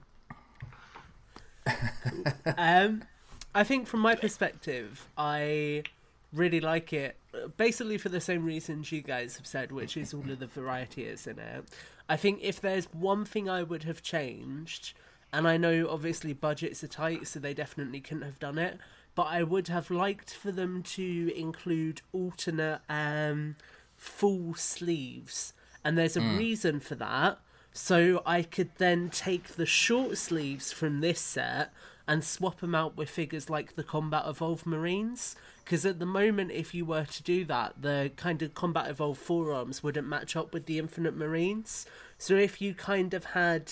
Um, 2.58 3.04
I 3.54 3.63
think 3.63 3.88
from 3.88 4.00
my 4.00 4.15
perspective, 4.15 5.08
I 5.17 5.84
really 6.34 6.60
like 6.60 6.94
it. 6.94 7.18
Basically, 7.58 7.98
for 7.98 8.10
the 8.10 8.22
same 8.22 8.46
reasons 8.46 8.92
you 8.92 9.02
guys 9.02 9.38
have 9.38 9.48
said, 9.48 9.72
which 9.72 9.98
is 9.98 10.13
all 10.13 10.30
of 10.30 10.39
the 10.39 10.48
variety 10.48 11.04
is 11.04 11.28
in 11.28 11.39
it. 11.39 11.65
I 12.08 12.18
think 12.18 12.39
if 12.42 12.60
there's 12.60 12.86
one 12.86 13.26
thing 13.26 13.50
I 13.50 13.63
would 13.63 13.84
have 13.84 14.02
changed, 14.02 14.94
and 15.32 15.48
I 15.48 15.58
know 15.58 15.88
obviously 15.89 16.34
budgets 16.34 16.84
are 16.84 16.88
tight, 16.88 17.28
so 17.28 17.39
they 17.39 17.54
definitely 17.54 18.02
couldn't 18.02 18.24
have 18.24 18.39
done 18.39 18.58
it, 18.58 18.78
but 19.15 19.28
I 19.28 19.44
would 19.44 19.68
have 19.68 19.92
liked 19.92 20.34
for 20.34 20.52
them 20.52 20.82
to 20.84 21.32
include 21.36 22.02
alternate 22.13 22.82
um, 22.89 23.56
full 23.98 24.56
sleeves, 24.56 25.54
and 25.84 25.98
there's 25.98 26.18
a 26.18 26.22
reason 26.22 26.80
for 26.80 26.96
that. 26.96 27.39
So 27.72 28.24
I 28.26 28.42
could 28.42 28.72
then 28.78 29.10
take 29.10 29.50
the 29.50 29.65
short 29.65 30.18
sleeves 30.18 30.72
from 30.72 31.02
this 31.02 31.20
set 31.20 31.72
and 32.10 32.24
swap 32.26 32.60
them 32.60 32.76
out 32.76 32.98
with 32.98 33.10
figures 33.10 33.50
like 33.50 33.76
the 33.76 33.84
Combat 33.84 34.24
Evolved 34.28 34.65
Marines. 34.65 35.36
Because 35.63 35.86
at 35.86 36.00
the 36.00 36.06
moment, 36.06 36.52
if 36.52 36.74
you 36.74 36.84
were 36.84 37.06
to 37.06 37.24
do 37.24 37.45
that, 37.45 37.82
the 37.82 38.12
kind 38.17 38.41
of 38.41 38.56
Combat 38.56 38.89
Evolved 38.89 39.22
forearms 39.22 39.84
wouldn't 39.84 40.08
match 40.08 40.36
up 40.36 40.52
with 40.54 40.65
the 40.65 40.80
Infinite 40.80 41.15
Marines. 41.15 41.86
So 42.17 42.34
if 42.36 42.60
you 42.62 42.74
kind 42.74 43.13
of 43.13 43.24
had 43.26 43.72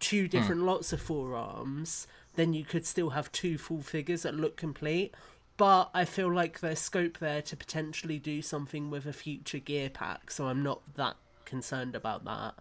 two 0.00 0.26
different 0.28 0.62
lots 0.62 0.92
of 0.92 1.00
forearms, 1.00 2.06
then 2.34 2.52
you 2.52 2.64
could 2.64 2.84
still 2.84 3.10
have 3.10 3.30
two 3.32 3.56
full 3.56 3.80
figures 3.82 4.22
that 4.22 4.34
look 4.34 4.56
complete. 4.56 5.14
But 5.56 5.90
I 5.94 6.04
feel 6.04 6.32
like 6.32 6.60
there's 6.60 6.80
scope 6.80 7.18
there 7.18 7.42
to 7.42 7.56
potentially 7.56 8.18
do 8.18 8.42
something 8.42 8.90
with 8.90 9.06
a 9.06 9.12
future 9.12 9.58
gear 9.58 9.90
pack, 9.90 10.30
so 10.30 10.46
I'm 10.48 10.62
not 10.62 10.80
that 10.96 11.16
concerned 11.44 11.94
about 11.96 12.24
that. 12.24 12.54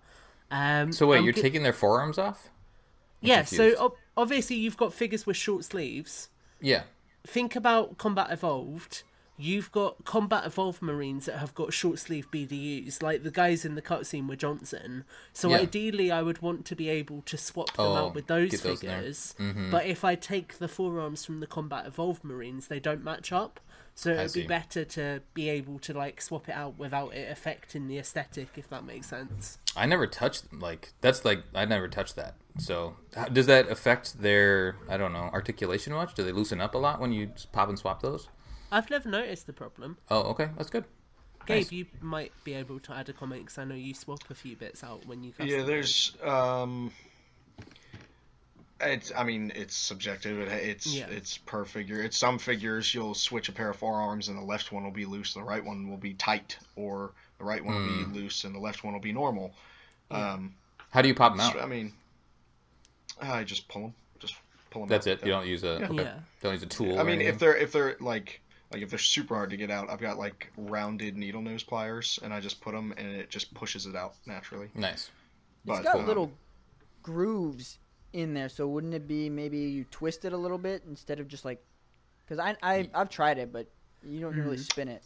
Um, 0.49 0.91
So 0.91 1.07
wait, 1.07 1.17
I'm 1.19 1.23
you're 1.25 1.33
go- 1.33 1.41
taking 1.41 1.63
their 1.63 1.73
forearms 1.73 2.17
off? 2.17 2.49
yeah. 3.21 3.43
So. 3.43 3.95
Ob- 4.17 4.21
obviously 4.23 4.55
you've 4.55 4.77
got 4.77 4.93
figures 4.93 5.25
with 5.25 5.37
short 5.37 5.63
sleeves. 5.63 6.29
Yeah. 6.59 6.83
Think 7.25 7.55
about 7.55 7.97
Combat 7.97 8.31
Evolved. 8.31 9.03
You've 9.39 9.71
got 9.71 10.03
Combat 10.03 10.45
Evolved 10.45 10.81
Marines 10.81 11.25
that 11.27 11.37
have 11.37 11.53
got 11.53 11.71
short 11.71 11.99
sleeve 11.99 12.31
BDUs, 12.31 13.03
like 13.03 13.21
the 13.21 13.29
guys 13.29 13.63
in 13.65 13.75
the 13.75 13.83
cutscene 13.83 14.27
with 14.27 14.39
Johnson. 14.39 15.03
So 15.31 15.49
Yeah. 15.49 15.57
ideally, 15.57 16.11
I 16.11 16.23
would 16.23 16.41
want 16.41 16.65
to 16.65 16.75
be 16.75 16.89
able 16.89 17.21
to 17.23 17.37
swap 17.37 17.67
them 17.73 17.85
Oh, 17.85 17.95
out 17.95 18.15
with 18.15 18.25
those 18.25 18.59
figures. 18.59 19.35
Mm-hmm. 19.37 19.69
But 19.69 19.85
if 19.85 20.03
I 20.03 20.15
take 20.15 20.57
the 20.57 20.67
forearms 20.67 21.23
from 21.23 21.39
the 21.39 21.45
Combat 21.47 21.85
Evolved 21.85 22.23
Marines, 22.23 22.67
they 22.67 22.79
don't 22.79 23.03
match 23.03 23.31
up. 23.31 23.59
So 23.93 24.11
it 24.11 24.23
would 24.23 24.33
be 24.33 24.47
better 24.47 24.85
to 24.85 25.21
be 25.35 25.49
able 25.49 25.79
to 25.79 25.93
like 25.93 26.21
swap 26.21 26.47
it 26.49 26.53
out 26.55 26.77
without 26.77 27.13
it 27.15 27.31
affecting 27.31 27.87
the 27.87 27.97
aesthetic, 27.99 28.49
if 28.55 28.69
that 28.69 28.83
makes 28.85 29.07
sense. 29.07 29.57
I 29.75 29.85
never 29.87 30.05
touched 30.07 30.51
like 30.53 30.93
that's 31.01 31.25
like 31.25 31.43
I 31.53 31.65
never 31.65 31.87
touched 31.87 32.15
that. 32.15 32.35
So 32.59 32.95
how, 33.15 33.25
does 33.25 33.45
that 33.47 33.69
affect 33.69 34.21
their 34.21 34.75
I 34.89 34.97
don't 34.97 35.13
know 35.13 35.29
articulation 35.33 35.93
much? 35.93 36.13
Do 36.15 36.23
they 36.23 36.31
loosen 36.31 36.59
up 36.61 36.75
a 36.75 36.77
lot 36.77 36.99
when 36.99 37.11
you 37.11 37.31
pop 37.51 37.69
and 37.69 37.77
swap 37.77 38.01
those? 38.01 38.29
I've 38.71 38.89
never 38.89 39.07
noticed 39.09 39.47
the 39.47 39.53
problem. 39.53 39.97
Oh, 40.09 40.21
okay, 40.31 40.49
that's 40.57 40.69
good. 40.69 40.85
Gabe, 41.45 41.55
Nice. 41.63 41.71
you 41.71 41.85
might 42.01 42.33
be 42.43 42.53
able 42.55 42.79
to 42.81 42.93
add 42.93 43.07
a 43.07 43.13
comment 43.13 43.43
because 43.45 43.57
I 43.57 43.63
know 43.63 43.75
you 43.75 43.93
swap 43.93 44.19
a 44.29 44.35
few 44.35 44.55
bits 44.57 44.83
out 44.83 45.05
when 45.05 45.23
you. 45.23 45.31
Yeah, 45.39 45.59
customize. 45.59 45.65
there's 45.67 46.17
um 46.23 46.91
it's 48.81 49.11
I 49.15 49.23
mean 49.23 49.51
it's 49.55 49.75
subjective. 49.75 50.39
It, 50.39 50.49
it's 50.51 50.93
Yeah. 50.93 51.07
it's 51.07 51.37
per 51.37 51.63
figure. 51.65 52.01
It's 52.01 52.17
some 52.17 52.37
figures 52.37 52.93
you'll 52.93 53.13
switch 53.15 53.49
a 53.49 53.51
pair 53.51 53.69
of 53.69 53.77
forearms 53.77 54.27
and 54.27 54.37
the 54.37 54.41
left 54.43 54.71
one 54.71 54.83
will 54.83 54.91
be 54.91 55.05
loose 55.05 55.33
the 55.33 55.41
right 55.43 55.63
one 55.63 55.89
will 55.89 55.97
be 55.97 56.13
tight 56.13 56.57
or 56.75 57.11
the 57.39 57.45
right 57.45 57.63
one 57.63 57.75
will 57.75 57.81
Hmm. 57.83 58.11
be 58.13 58.19
loose 58.19 58.43
and 58.43 58.53
the 58.53 58.59
left 58.59 58.83
one 58.83 58.93
will 58.93 58.99
be 59.01 59.13
normal. 59.13 59.53
Um 60.11 60.53
How 60.91 61.01
do 61.01 61.07
you 61.07 61.15
pop 61.15 61.31
them 61.33 61.41
out? 61.41 61.59
I 61.61 61.65
mean 61.65 61.93
I 63.21 63.43
just 63.43 63.67
pull 63.67 63.83
them. 63.83 63.93
Just 64.19 64.35
pull 64.69 64.81
them 64.81 64.89
That's 64.89 65.07
out 65.07 65.13
it. 65.13 65.25
You 65.25 65.31
don't 65.31 65.47
use 65.47 65.63
a 65.63 65.83
okay. 65.85 66.03
Yeah. 66.03 66.19
don't 66.41 66.53
use 66.53 66.63
a 66.63 66.67
tool. 66.67 66.99
I 66.99 67.03
mean, 67.03 67.21
if 67.21 67.39
they're 67.39 67.55
if 67.55 67.71
they're 67.71 67.95
like 67.99 68.41
like 68.71 68.81
if 68.81 68.89
they're 68.89 68.99
super 68.99 69.35
hard 69.35 69.49
to 69.51 69.57
get 69.57 69.71
out, 69.71 69.89
I've 69.89 70.01
got 70.01 70.17
like 70.17 70.51
rounded 70.57 71.17
needle 71.17 71.41
nose 71.41 71.63
pliers, 71.63 72.19
and 72.23 72.33
I 72.33 72.39
just 72.39 72.61
put 72.61 72.73
them, 72.73 72.93
and 72.97 73.07
it 73.07 73.29
just 73.29 73.53
pushes 73.53 73.85
it 73.85 73.95
out 73.95 74.15
naturally. 74.25 74.69
nice. 74.75 75.09
But 75.65 75.77
It's 75.77 75.85
got 75.85 75.97
um, 75.97 76.07
little 76.07 76.31
grooves 77.03 77.79
in 78.13 78.33
there, 78.33 78.49
so 78.49 78.67
wouldn't 78.67 78.93
it 78.93 79.07
be 79.07 79.29
maybe 79.29 79.57
you 79.57 79.85
twist 79.91 80.23
it 80.25 80.33
a 80.33 80.37
little 80.37 80.57
bit 80.57 80.83
instead 80.87 81.19
of 81.19 81.27
just 81.27 81.45
like? 81.45 81.63
Because 82.25 82.39
I, 82.39 82.55
I 82.61 82.89
I've 82.93 83.09
tried 83.09 83.37
it, 83.37 83.51
but 83.53 83.67
you 84.03 84.19
don't 84.19 84.35
really 84.35 84.57
spin 84.57 84.87
it. 84.87 85.03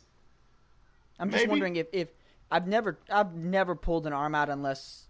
I'm 1.19 1.29
just 1.29 1.41
Maybe. 1.43 1.49
wondering 1.51 1.75
if, 1.75 1.87
if 1.93 2.09
I've 2.49 2.67
never 2.67 2.97
I've 3.09 3.35
never 3.35 3.75
pulled 3.75 4.07
an 4.07 4.13
arm 4.13 4.33
out 4.33 4.49
unless 4.49 5.07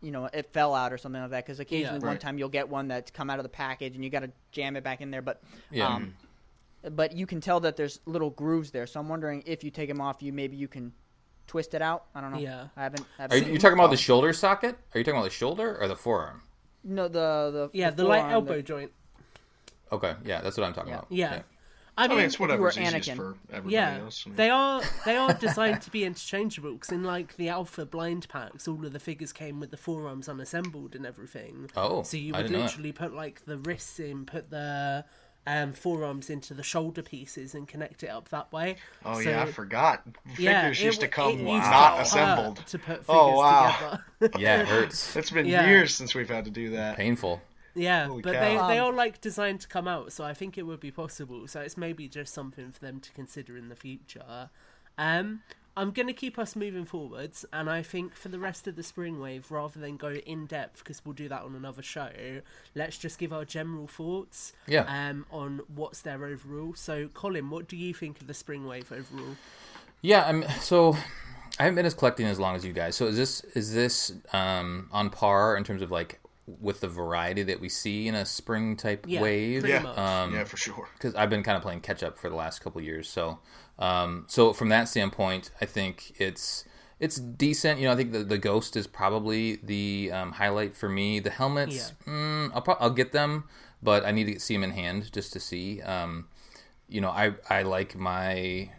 you 0.00 0.10
know 0.10 0.28
it 0.32 0.46
fell 0.52 0.74
out 0.74 0.92
or 0.92 0.98
something 0.98 1.20
like 1.20 1.30
that. 1.30 1.44
Because 1.46 1.60
occasionally 1.60 1.98
one 2.00 2.08
Right. 2.10 2.20
time 2.20 2.38
you'll 2.38 2.48
get 2.48 2.68
one 2.68 2.88
that's 2.88 3.10
come 3.10 3.30
out 3.30 3.38
of 3.38 3.42
the 3.42 3.48
package 3.48 3.94
and 3.94 4.04
you 4.04 4.10
got 4.10 4.20
to 4.20 4.30
jam 4.52 4.76
it 4.76 4.84
back 4.84 5.00
in 5.00 5.10
there, 5.10 5.22
but 5.22 5.42
Yeah. 5.70 5.88
um, 5.94 6.14
but 6.94 7.12
you 7.12 7.26
can 7.26 7.40
tell 7.40 7.60
that 7.60 7.76
there's 7.76 8.00
little 8.06 8.30
grooves 8.30 8.70
there. 8.70 8.86
So 8.86 9.00
I'm 9.00 9.08
wondering 9.08 9.42
if 9.46 9.64
you 9.64 9.70
take 9.70 9.88
them 9.88 10.00
off, 10.00 10.22
you 10.22 10.32
maybe 10.32 10.56
you 10.56 10.68
can 10.68 10.92
twist 11.46 11.74
it 11.74 11.82
out. 11.82 12.04
I 12.14 12.20
don't 12.20 12.30
know. 12.32 12.38
Yeah. 12.38 12.68
I 12.76 12.82
haven't. 12.84 13.06
I 13.18 13.24
Are 13.24 13.28
haven't 13.28 13.46
you, 13.48 13.52
you 13.54 13.58
talking 13.58 13.78
about 13.78 13.90
the 13.90 13.96
shoulder 13.96 14.32
socket? 14.32 14.76
Are 14.94 14.98
you 14.98 15.04
talking 15.04 15.18
about 15.18 15.24
the 15.24 15.30
shoulder 15.34 15.76
or 15.80 15.88
the 15.88 15.96
forearm? 15.96 16.42
No, 16.84 17.08
the 17.08 17.50
the 17.52 17.70
Yeah, 17.72 17.90
the 17.90 18.04
light 18.04 18.18
forearm, 18.20 18.32
elbow 18.34 18.62
joint. 18.62 18.92
Okay, 19.90 20.14
yeah, 20.24 20.40
that's 20.42 20.56
what 20.56 20.66
I'm 20.66 20.74
talking 20.74 20.90
Yeah. 20.92 20.98
about. 20.98 21.06
Yeah. 21.10 21.42
I 21.98 22.04
I 22.04 22.08
mean, 22.08 22.16
mean, 22.18 22.26
it's 22.26 22.38
whatever's 22.38 22.76
were 22.76 22.82
easiest 22.82 23.08
Anakin. 23.10 23.16
for 23.16 23.36
everybody 23.52 23.74
yeah, 23.74 23.98
else. 23.98 24.22
I 24.24 24.28
mean, 24.28 24.36
they 24.36 24.50
are 24.50 24.82
they 25.04 25.16
are 25.16 25.32
designed 25.46 25.82
to 25.82 25.90
be 25.90 26.04
interchangeable. 26.04 26.72
Because 26.74 26.90
in 26.92 27.02
like 27.02 27.36
the 27.36 27.48
alpha 27.48 27.84
blind 27.84 28.28
packs, 28.28 28.68
all 28.68 28.86
of 28.86 28.92
the 28.92 29.00
figures 29.00 29.32
came 29.32 29.58
with 29.60 29.70
the 29.70 29.76
forearms 29.76 30.28
unassembled 30.28 30.94
and 30.94 31.04
everything. 31.04 31.70
Oh, 31.76 32.02
so 32.04 32.16
you 32.16 32.32
would 32.32 32.42
didn't 32.42 32.52
know 32.52 32.58
that. 32.58 32.64
literally 32.66 32.92
put 32.92 33.14
like 33.14 33.44
the 33.46 33.58
wrists 33.58 33.98
in, 33.98 34.26
put 34.26 34.48
the 34.50 35.04
um, 35.46 35.72
forearms 35.72 36.28
into 36.30 36.52
the 36.54 36.62
shoulder 36.62 37.02
pieces, 37.02 37.54
and 37.54 37.66
connect 37.66 38.02
it 38.02 38.08
up 38.10 38.28
that 38.28 38.52
way. 38.52 38.76
oh 39.04 39.14
So- 39.20 39.30
yeah, 39.30 39.42
I 39.42 39.46
forgot. 39.50 40.04
Figures 40.36 40.38
Yeah, 40.38 40.68
it 40.68 40.80
used 40.80 41.00
to 41.00 41.08
come 41.08 41.32
it 41.32 41.38
used 41.38 41.48
not 41.48 41.96
hurt 41.96 42.02
assembled. 42.06 42.56
to 42.66 42.78
put 42.78 42.98
figures 42.98 43.04
Oh, 43.08 43.38
wow. 43.38 43.98
together. 44.20 44.38
Yeah, 44.38 44.60
it 44.60 44.68
hurts. 44.68 45.16
It's 45.16 45.30
been 45.30 45.46
Yeah. 45.46 45.66
years 45.66 45.94
since 45.94 46.14
we've 46.14 46.28
had 46.28 46.44
to 46.44 46.50
do 46.50 46.70
that. 46.70 46.96
Painful. 46.96 47.40
Yeah, 47.78 48.06
Holy 48.08 48.22
but 48.22 48.34
cow. 48.34 48.40
they 48.40 48.74
they 48.74 48.78
Um, 48.80 48.88
are 48.88 48.96
like 48.96 49.20
designed 49.20 49.60
to 49.62 49.68
come 49.68 49.88
out, 49.88 50.12
so 50.12 50.24
I 50.24 50.34
think 50.34 50.58
it 50.58 50.62
would 50.62 50.80
be 50.80 50.90
possible. 50.90 51.46
So 51.48 51.60
it's 51.60 51.76
maybe 51.76 52.08
just 52.08 52.34
something 52.34 52.70
for 52.72 52.80
them 52.80 53.00
to 53.00 53.10
consider 53.12 53.56
in 53.56 53.68
the 53.68 53.76
future. 53.76 54.50
Um, 54.98 55.42
I'm 55.76 55.92
gonna 55.92 56.12
keep 56.12 56.40
us 56.40 56.56
moving 56.56 56.84
forwards, 56.84 57.44
and 57.52 57.70
I 57.70 57.82
think 57.82 58.16
for 58.16 58.28
the 58.28 58.38
rest 58.40 58.66
of 58.66 58.74
the 58.74 58.82
spring 58.82 59.20
wave, 59.20 59.48
rather 59.50 59.78
than 59.78 59.96
go 59.96 60.08
in 60.14 60.46
depth, 60.46 60.78
because 60.78 61.04
we'll 61.04 61.12
do 61.14 61.28
that 61.28 61.42
on 61.42 61.54
another 61.54 61.82
show, 61.82 62.10
let's 62.74 62.98
just 62.98 63.16
give 63.18 63.32
our 63.32 63.44
general 63.44 63.86
thoughts. 63.86 64.52
Yeah. 64.66 64.82
Um, 64.88 65.24
on 65.30 65.60
what's 65.72 66.00
there 66.02 66.24
overall. 66.24 66.74
So, 66.74 67.06
Colin, 67.14 67.48
what 67.50 67.68
do 67.68 67.76
you 67.76 67.94
think 67.94 68.20
of 68.20 68.26
the 68.26 68.34
spring 68.34 68.66
wave 68.66 68.90
overall? 68.90 69.36
Yeah, 70.00 70.24
I'm 70.26 70.44
so 70.60 70.96
I 71.60 71.64
haven't 71.64 71.76
been 71.76 71.86
as 71.86 71.94
collecting 71.94 72.26
as 72.26 72.38
long 72.40 72.56
as 72.56 72.64
you 72.64 72.72
guys. 72.72 72.96
So 72.96 73.06
is 73.06 73.16
this 73.16 73.42
is 73.54 73.72
this 73.72 74.12
um, 74.32 74.88
on 74.92 75.10
par 75.10 75.56
in 75.56 75.62
terms 75.64 75.82
of 75.82 75.90
like 75.92 76.20
with 76.60 76.80
the 76.80 76.88
variety 76.88 77.42
that 77.42 77.60
we 77.60 77.68
see 77.68 78.08
in 78.08 78.14
a 78.14 78.24
spring 78.24 78.76
type 78.76 79.04
Yeah, 79.06 79.20
wave? 79.20 79.66
Yeah. 79.66 79.82
Um, 79.96 80.34
yeah, 80.34 80.44
for 80.44 80.56
sure. 80.56 80.88
because 80.94 81.14
I've 81.14 81.30
been 81.30 81.42
kind 81.42 81.56
of 81.56 81.62
playing 81.62 81.80
catch 81.80 82.02
up 82.02 82.18
for 82.18 82.28
the 82.30 82.36
last 82.36 82.60
couple 82.60 82.80
years. 82.80 83.08
So, 83.08 83.38
um, 83.78 84.24
so 84.28 84.52
from 84.52 84.70
that 84.70 84.88
standpoint, 84.88 85.50
I 85.60 85.66
think 85.66 86.14
it's 86.18 86.64
it's 87.00 87.16
decent. 87.18 87.78
You 87.78 87.86
know, 87.86 87.92
I 87.92 87.96
think 87.96 88.12
the, 88.12 88.24
the 88.24 88.38
ghost 88.38 88.76
is 88.76 88.86
probably 88.86 89.56
the 89.62 90.10
um, 90.12 90.32
highlight 90.32 90.74
for 90.74 90.88
me. 90.88 91.20
The 91.20 91.30
helmets, 91.30 91.92
mm, 92.06 92.50
I'll 92.54 92.62
pro- 92.62 92.76
I'll 92.80 92.90
get 92.90 93.12
them, 93.12 93.44
but 93.82 94.04
I 94.04 94.10
need 94.10 94.32
to 94.32 94.40
see 94.40 94.54
them 94.54 94.64
in 94.64 94.70
hand 94.70 95.12
just 95.12 95.32
to 95.34 95.40
see. 95.40 95.80
Um, 95.82 96.28
you 96.88 97.00
know, 97.00 97.10
I 97.10 97.34
I 97.50 97.62
like 97.62 97.94
my 97.94 98.70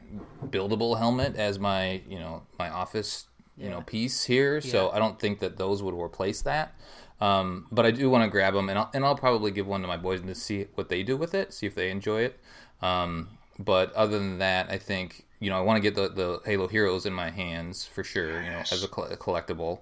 buildable 0.48 0.98
helmet 0.98 1.36
as 1.36 1.60
my 1.60 2.02
you 2.10 2.20
know 2.20 2.44
my 2.58 2.70
office 2.70 3.28
you 3.58 3.70
know 3.70 3.82
piece 3.82 4.24
here. 4.24 4.60
So 4.62 4.90
I 4.90 5.00
don't 5.00 5.20
think 5.20 5.40
that 5.40 5.58
those 5.58 5.84
would 5.84 5.94
replace 5.94 6.42
that. 6.42 6.74
Um, 7.22 7.68
but 7.72 7.86
I 7.86 7.92
do 7.92 8.10
want 8.10 8.24
to 8.24 8.30
grab 8.30 8.54
them, 8.54 8.70
and 8.70 8.80
I'll, 8.80 8.90
and 8.94 9.04
I'll 9.04 9.16
probably 9.16 9.52
give 9.52 9.68
one 9.68 9.82
to 9.82 9.88
my 9.88 9.98
boys 9.98 10.22
to 10.22 10.36
see 10.36 10.68
what 10.76 10.90
they 10.90 11.04
do 11.04 11.18
with 11.18 11.34
it, 11.34 11.54
see 11.54 11.66
if 11.66 11.76
they 11.76 11.92
enjoy 11.92 12.22
it. 12.22 12.40
Um, 12.82 13.30
but 13.58 13.94
other 13.94 14.18
than 14.18 14.38
that, 14.40 14.70
I 14.70 14.78
think 14.78 15.26
you 15.40 15.50
know 15.50 15.58
I 15.58 15.62
want 15.62 15.78
to 15.78 15.82
get 15.82 15.96
the, 15.96 16.10
the 16.10 16.42
Halo 16.46 16.68
Heroes 16.68 17.06
in 17.06 17.14
my 17.14 17.30
hands 17.30 17.86
for 17.86 18.04
sure, 18.04 18.42
you 18.42 18.50
know, 18.50 18.60
as 18.60 18.84
a, 18.84 18.88
coll- 18.88 19.06
a 19.06 19.18
collectible, 19.18 19.80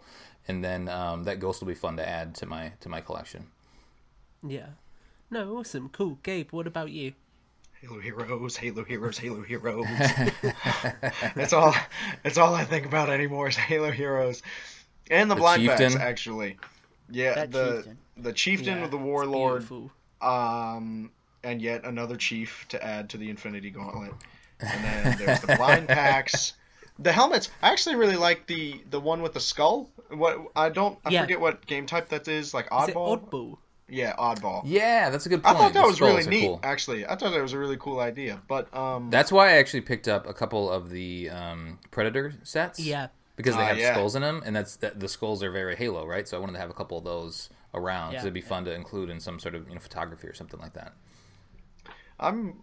and 0.47 0.63
then 0.63 0.89
um, 0.89 1.26
that 1.26 1.39
Ghost 1.39 1.62
will 1.62 1.67
be 1.67 1.76
fun 1.76 1.97
to 1.97 2.08
add 2.08 2.34
to 2.36 2.45
my 2.47 2.71
to 2.80 2.89
my 2.89 3.02
collection. 3.02 3.47
Yeah. 4.45 4.67
No, 5.30 5.58
awesome, 5.58 5.89
cool. 5.89 6.17
Gabe, 6.23 6.52
what 6.52 6.67
about 6.67 6.89
you? 6.89 7.13
Halo 7.82 8.00
Heroes, 8.00 8.56
Halo 8.58 8.84
Heroes, 8.84 9.17
Halo 9.19 9.41
Heroes. 9.43 9.86
that's 11.36 11.54
all. 11.54 11.76
That's 12.23 12.38
all 12.38 12.56
I 12.56 12.63
think 12.63 12.88
about 12.88 13.10
anymore 13.10 13.50
is 13.50 13.56
Halo 13.56 13.91
Heroes, 13.91 14.41
and 15.12 15.30
the, 15.30 15.36
The 15.36 15.41
blind 15.41 15.67
packs 15.67 15.95
actually. 15.95 16.58
Yeah, 17.10 17.34
That 17.36 17.52
the 17.52 17.74
chieftain. 17.76 17.98
the 18.17 18.34
chieftain 18.34 18.76
Yeah, 18.78 18.82
with 18.82 18.91
the 18.91 18.98
warlord, 18.98 19.65
um, 20.22 21.12
and 21.43 21.62
yet 21.62 21.86
another 21.86 22.17
chief 22.17 22.65
to 22.70 22.84
add 22.84 23.10
to 23.12 23.17
the 23.17 23.30
Infinity 23.30 23.70
Gauntlet, 23.70 24.13
and 24.60 24.84
then 24.84 25.17
there's 25.20 25.39
the 25.41 25.56
blind 25.56 25.88
packs. 25.88 26.54
The 27.00 27.12
helmets. 27.12 27.50
I 27.62 27.72
actually 27.72 27.96
really 27.96 28.15
like 28.15 28.48
the 28.48 28.82
the 28.89 29.00
one 29.00 29.22
with 29.22 29.34
the 29.34 29.39
skull. 29.39 29.89
What 30.10 30.39
I 30.56 30.70
don't. 30.70 30.98
I 31.06 31.12
Yeah. 31.12 31.22
forget 31.22 31.39
what 31.39 31.65
game 31.67 31.86
type 31.86 32.10
that 32.10 32.28
is. 32.28 32.54
Like 32.54 32.65
Is 32.65 32.89
it 32.89 32.96
oddball. 32.96 33.30
oddball? 33.30 33.58
Yeah, 33.89 34.15
oddball. 34.17 34.63
Yeah, 34.65 35.10
that's 35.12 35.26
a 35.28 35.30
good 35.30 35.41
I 35.46 35.54
thought 35.54 35.74
that 35.74 35.82
The 35.82 35.88
was 35.88 36.02
really 36.02 36.26
neat. 36.26 36.41
cool. 36.48 36.60
Actually, 36.63 37.06
I 37.06 37.15
thought 37.15 37.32
that 37.32 37.41
was 37.41 37.54
a 37.54 37.58
really 37.60 37.78
cool 37.78 38.00
idea. 38.02 38.41
But 38.48 38.76
um, 38.76 39.10
That's 39.12 39.32
why 39.32 39.50
I 39.50 39.58
actually 39.60 39.82
picked 39.82 40.08
up 40.10 40.28
a 40.28 40.34
couple 40.34 40.70
of 40.70 40.89
the 40.89 41.30
um, 41.30 41.80
Predator 41.91 42.34
sets. 42.43 42.80
Yeah. 42.80 43.08
Because 43.38 43.56
they 43.56 43.62
Ah, 43.63 43.67
have 43.67 43.78
yeah. 43.80 43.93
skulls 43.93 44.15
in 44.17 44.21
them, 44.23 44.43
and 44.45 44.54
that's 44.56 44.76
that, 44.78 45.00
the 45.00 45.08
skulls 45.08 45.41
are 45.43 45.52
very 45.52 45.76
Halo, 45.78 46.06
right? 46.06 46.28
So 46.28 46.36
I 46.36 46.39
wanted 46.41 46.54
to 46.54 46.60
have 46.60 46.69
a 46.69 46.73
couple 46.73 46.97
of 46.97 47.06
those 47.06 47.50
around 47.73 48.10
because 48.12 48.23
Yeah, 48.23 48.28
it'd 48.28 48.34
be 48.34 48.41
fun 48.41 48.65
to 48.65 48.73
include 48.73 49.10
in 49.10 49.19
some 49.21 49.39
sort 49.39 49.56
of 49.56 49.67
you 49.69 49.76
know 49.76 49.80
photography 49.82 50.28
or 50.28 50.34
something 50.34 50.60
like 50.60 50.73
that. 50.73 50.93
I'm, 52.19 52.56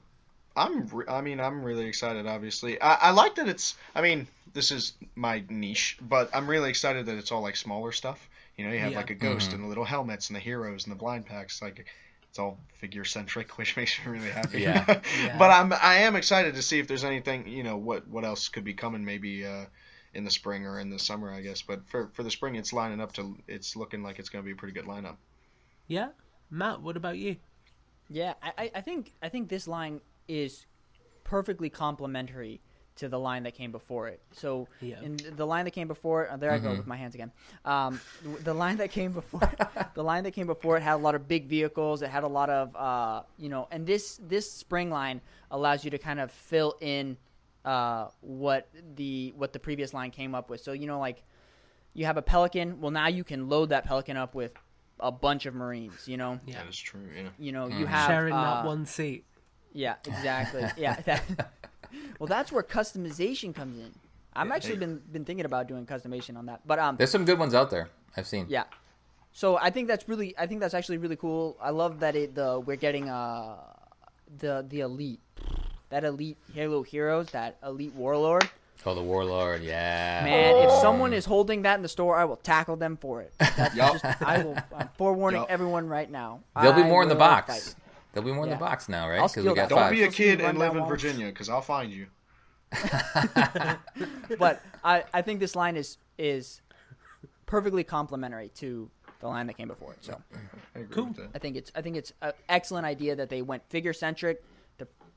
I'm, 0.56 0.86
re- 0.88 1.06
I 1.08 1.20
mean, 1.20 1.40
I'm 1.40 1.62
really 1.64 1.86
excited. 1.86 2.26
Obviously, 2.26 2.80
I, 2.80 2.94
I 2.94 3.10
like 3.12 3.36
that 3.36 3.48
it's. 3.48 3.76
I 3.94 4.02
mean, 4.02 4.26
this 4.52 4.70
is 4.70 4.92
my 5.14 5.42
niche, 5.48 5.98
but 6.00 6.30
I'm 6.34 6.48
really 6.48 6.70
excited 6.70 7.06
that 7.06 7.16
it's 7.16 7.32
all 7.32 7.42
like 7.42 7.56
smaller 7.56 7.92
stuff. 7.92 8.28
You 8.56 8.66
know, 8.66 8.72
you 8.72 8.78
have 8.80 8.92
Yeah. 8.92 8.98
like 8.98 9.10
a 9.10 9.14
ghost 9.14 9.52
and 9.52 9.64
the 9.64 9.68
little 9.68 9.84
helmets 9.84 10.28
and 10.28 10.36
the 10.36 10.40
heroes 10.40 10.84
and 10.84 10.92
the 10.92 10.98
blind 10.98 11.26
packs. 11.26 11.60
Like, 11.62 11.86
it's 12.28 12.38
all 12.38 12.58
figure 12.80 13.04
centric, 13.04 13.50
which 13.58 13.76
makes 13.76 13.98
me 14.04 14.12
really 14.12 14.30
happy. 14.30 14.60
Yeah. 14.62 14.84
Yeah. 15.24 15.38
but 15.38 15.50
I'm, 15.50 15.72
I 15.72 15.96
am 15.98 16.16
excited 16.16 16.54
to 16.54 16.62
see 16.62 16.78
if 16.78 16.86
there's 16.88 17.04
anything. 17.04 17.46
You 17.48 17.62
know, 17.62 17.76
what 17.76 18.06
what 18.08 18.24
else 18.24 18.48
could 18.48 18.64
be 18.64 18.74
coming? 18.74 19.04
Maybe. 19.04 19.44
uh 19.46 19.66
in 20.14 20.24
the 20.24 20.30
spring 20.30 20.66
or 20.66 20.80
in 20.80 20.90
the 20.90 20.98
summer, 20.98 21.32
I 21.32 21.40
guess. 21.40 21.62
But 21.62 21.86
for 21.88 22.08
for 22.14 22.22
the 22.22 22.30
spring, 22.30 22.54
it's 22.56 22.72
lining 22.72 23.00
up 23.00 23.12
to. 23.14 23.36
It's 23.48 23.76
looking 23.76 24.02
like 24.02 24.18
it's 24.18 24.28
going 24.28 24.42
to 24.42 24.46
be 24.46 24.52
a 24.52 24.56
pretty 24.56 24.74
good 24.74 24.86
lineup. 24.86 25.16
Yeah. 25.86 26.08
Matt, 26.50 26.80
what 26.82 26.96
about 26.96 27.18
you? 27.18 27.36
Yeah, 28.08 28.34
I, 28.42 28.52
I- 28.58 28.70
I 28.76 28.80
think 28.80 29.12
I 29.22 29.28
think 29.28 29.48
this 29.48 29.66
line 29.66 30.00
is 30.28 30.66
perfectly 31.24 31.70
complementary 31.70 32.60
to 32.96 33.08
the 33.08 33.18
line 33.18 33.42
that 33.42 33.54
came 33.54 33.72
before 33.72 34.06
it. 34.06 34.20
So 34.32 34.68
Yeah. 34.80 35.00
in 35.02 35.16
the 35.16 35.44
line 35.44 35.64
that 35.64 35.72
came 35.72 35.88
before 35.88 36.24
it, 36.24 36.30
oh, 36.32 36.36
there 36.36 36.52
I 36.52 36.58
go 36.58 36.70
with 36.76 36.86
my 36.86 36.96
hands 36.96 37.16
again. 37.16 37.32
Um, 37.64 38.00
the 38.44 38.54
line 38.54 38.76
that 38.76 38.92
came 38.92 39.10
before 39.12 39.50
the 39.94 40.04
line 40.04 40.22
that 40.24 40.30
came 40.30 40.46
before 40.46 40.76
it 40.76 40.82
had 40.82 40.94
a 40.94 41.02
lot 41.02 41.14
of 41.16 41.26
big 41.26 41.46
vehicles. 41.46 42.02
It 42.02 42.10
had 42.10 42.22
a 42.22 42.28
lot 42.28 42.50
of 42.50 42.76
uh, 42.76 43.22
you 43.36 43.48
know, 43.48 43.66
and 43.72 43.84
this 43.86 44.20
this 44.28 44.48
spring 44.50 44.90
line 44.90 45.20
allows 45.50 45.84
you 45.84 45.90
to 45.90 45.98
kind 45.98 46.20
of 46.20 46.30
fill 46.30 46.76
in 46.80 47.16
uh, 47.64 48.08
what 48.20 48.68
the 48.96 49.32
what 49.36 49.52
the 49.52 49.58
previous 49.58 49.94
line 49.94 50.10
came 50.10 50.34
up 50.34 50.50
with. 50.50 50.60
So 50.60 50.72
you 50.72 50.86
know, 50.86 50.98
like 50.98 51.22
you 51.94 52.04
have 52.06 52.16
a 52.16 52.22
pelican. 52.22 52.80
Well, 52.80 52.90
now 52.90 53.08
you 53.08 53.24
can 53.24 53.48
load 53.48 53.70
that 53.70 53.84
pelican 53.84 54.16
up 54.16 54.34
with 54.34 54.52
a 55.00 55.10
bunch 55.12 55.46
of 55.46 55.54
marines. 55.54 56.06
You 56.06 56.16
know, 56.16 56.40
Yeah. 56.46 56.58
That 56.62 56.68
is 56.68 56.76
true. 56.78 57.08
Yeah. 57.14 57.28
you 57.38 57.52
know, 57.52 57.66
you 57.68 57.86
have 57.86 58.08
Sharing 58.08 58.34
uh, 58.34 58.42
that 58.42 58.64
one 58.66 58.86
seat. 58.86 59.24
yeah, 59.72 59.96
exactly. 60.06 60.64
yeah. 60.76 61.00
That, 61.02 61.50
well, 62.18 62.26
that's 62.26 62.50
where 62.52 62.62
customization 62.62 63.54
comes 63.54 63.78
in. 63.78 63.92
I'm 64.36 64.50
actually 64.50 64.76
been 64.76 65.00
been 65.12 65.24
thinking 65.24 65.44
about 65.46 65.68
doing 65.68 65.86
customization 65.86 66.36
on 66.36 66.46
that, 66.46 66.60
but 66.66 66.78
um, 66.80 66.96
There's 66.96 67.10
some 67.12 67.24
good 67.24 67.38
ones 67.38 67.54
out 67.54 67.70
there 67.70 67.88
I've 68.16 68.26
seen. 68.26 68.46
yeah. 68.48 68.64
So 69.36 69.56
I 69.58 69.70
think 69.70 69.88
that's 69.88 70.08
really, 70.08 70.32
I 70.38 70.46
think 70.46 70.60
that's 70.60 70.74
actually 70.74 70.98
really 70.98 71.16
cool. 71.16 71.56
I 71.60 71.70
love 71.70 71.98
that 72.00 72.14
it 72.16 72.34
the 72.36 72.60
we're 72.60 72.76
getting 72.76 73.08
uh 73.08 73.56
the 74.38 74.64
the 74.68 74.80
elite, 74.80 75.20
that 75.90 76.04
elite 76.04 76.36
Halo 76.54 76.82
heroes, 76.82 77.30
that 77.30 77.56
elite 77.64 77.94
warlord. 77.94 78.48
Oh, 78.86 78.94
the 78.94 79.00
Warlord, 79.02 79.62
yeah. 79.62 80.20
Man, 80.24 80.56
if 80.56 80.68
oh. 80.70 80.82
someone 80.82 81.14
is 81.14 81.24
holding 81.24 81.62
that 81.62 81.76
in 81.76 81.82
the 81.82 81.88
store, 81.88 82.16
I 82.16 82.26
will 82.26 82.36
tackle 82.36 82.76
them 82.76 82.98
for 82.98 83.22
it. 83.22 83.32
That's 83.38 83.74
Yup. 83.74 83.92
just, 83.94 84.04
I 84.22 84.42
will. 84.42 84.58
I'm 84.76 84.90
forewarning 84.98 85.40
Yup. 85.40 85.50
everyone 85.50 85.88
right 85.88 86.10
now. 86.10 86.40
There'll 86.60 86.76
be 86.76 86.82
more 86.82 87.02
in 87.02 87.08
the 87.08 87.14
box. 87.14 87.46
fight. 87.48 87.74
There'll 88.12 88.28
be 88.28 88.34
more 88.34 88.44
in 88.44 88.50
the 88.50 88.56
box 88.56 88.90
now, 88.90 89.08
right? 89.08 89.20
I'll 89.20 89.28
'Cause 89.28 89.38
we 89.38 89.44
got 89.44 89.54
that. 89.54 89.68
Don't 89.70 89.78
five. 89.78 89.90
be 89.92 90.02
a 90.02 90.04
Supposed 90.04 90.16
to 90.18 90.22
be 90.22 90.28
kid 90.36 90.40
and 90.42 90.58
live 90.58 90.72
in 90.72 90.80
walls. 90.80 90.90
Virginia, 90.90 91.26
because 91.28 91.48
I'll 91.48 91.62
find 91.62 91.90
you. 91.90 92.08
but 94.38 94.60
I, 94.82 95.04
I 95.14 95.22
think 95.22 95.40
this 95.40 95.56
line 95.56 95.76
is 95.76 95.98
is 96.18 96.60
perfectly 97.46 97.84
complementary 97.84 98.48
to 98.56 98.90
the 99.20 99.28
line 99.28 99.46
that 99.46 99.56
came 99.56 99.68
before 99.68 99.92
it. 99.92 99.98
So 100.04 100.20
I 100.74 100.80
agree 100.80 100.94
Cool. 100.94 101.04
with 101.06 101.16
that. 101.16 101.28
I 101.34 101.38
think 101.38 101.56
it's 101.56 101.72
I 101.74 101.80
think 101.82 101.96
it's 101.96 102.12
an 102.22 102.32
excellent 102.48 102.84
idea 102.86 103.16
that 103.16 103.28
they 103.30 103.42
went 103.42 103.62
figure 103.70 103.92
centric. 103.92 104.42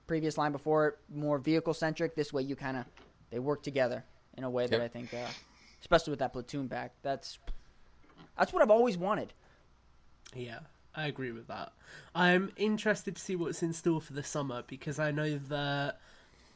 The 0.07 0.13
previous 0.13 0.37
line 0.37 0.53
before 0.53 0.97
more 1.13 1.37
vehicle 1.37 1.73
centric. 1.73 2.15
This 2.15 2.31
way 2.31 2.41
you 2.41 2.55
kind 2.55 2.77
of 2.77 2.85
they 3.29 3.39
work 3.39 3.61
together 3.61 4.05
in 4.37 4.43
a 4.43 4.49
way 4.49 4.65
that 4.67 4.79
I 4.79 4.87
think, 4.87 5.13
uh, 5.13 5.27
especially 5.81 6.11
with 6.11 6.19
that 6.19 6.31
platoon 6.31 6.67
back, 6.67 6.93
That's 7.01 7.39
that's 8.37 8.53
what 8.53 8.61
I've 8.61 8.71
always 8.71 8.97
wanted. 8.97 9.33
Yeah, 10.33 10.59
I 10.95 11.07
agree 11.07 11.31
with 11.31 11.47
that. 11.47 11.73
I'm 12.15 12.51
interested 12.55 13.15
to 13.15 13.21
see 13.21 13.35
what's 13.35 13.61
in 13.61 13.73
store 13.73 13.99
for 13.99 14.13
the 14.13 14.23
summer 14.23 14.63
because 14.65 14.97
I 14.99 15.11
know 15.11 15.37
that 15.49 15.99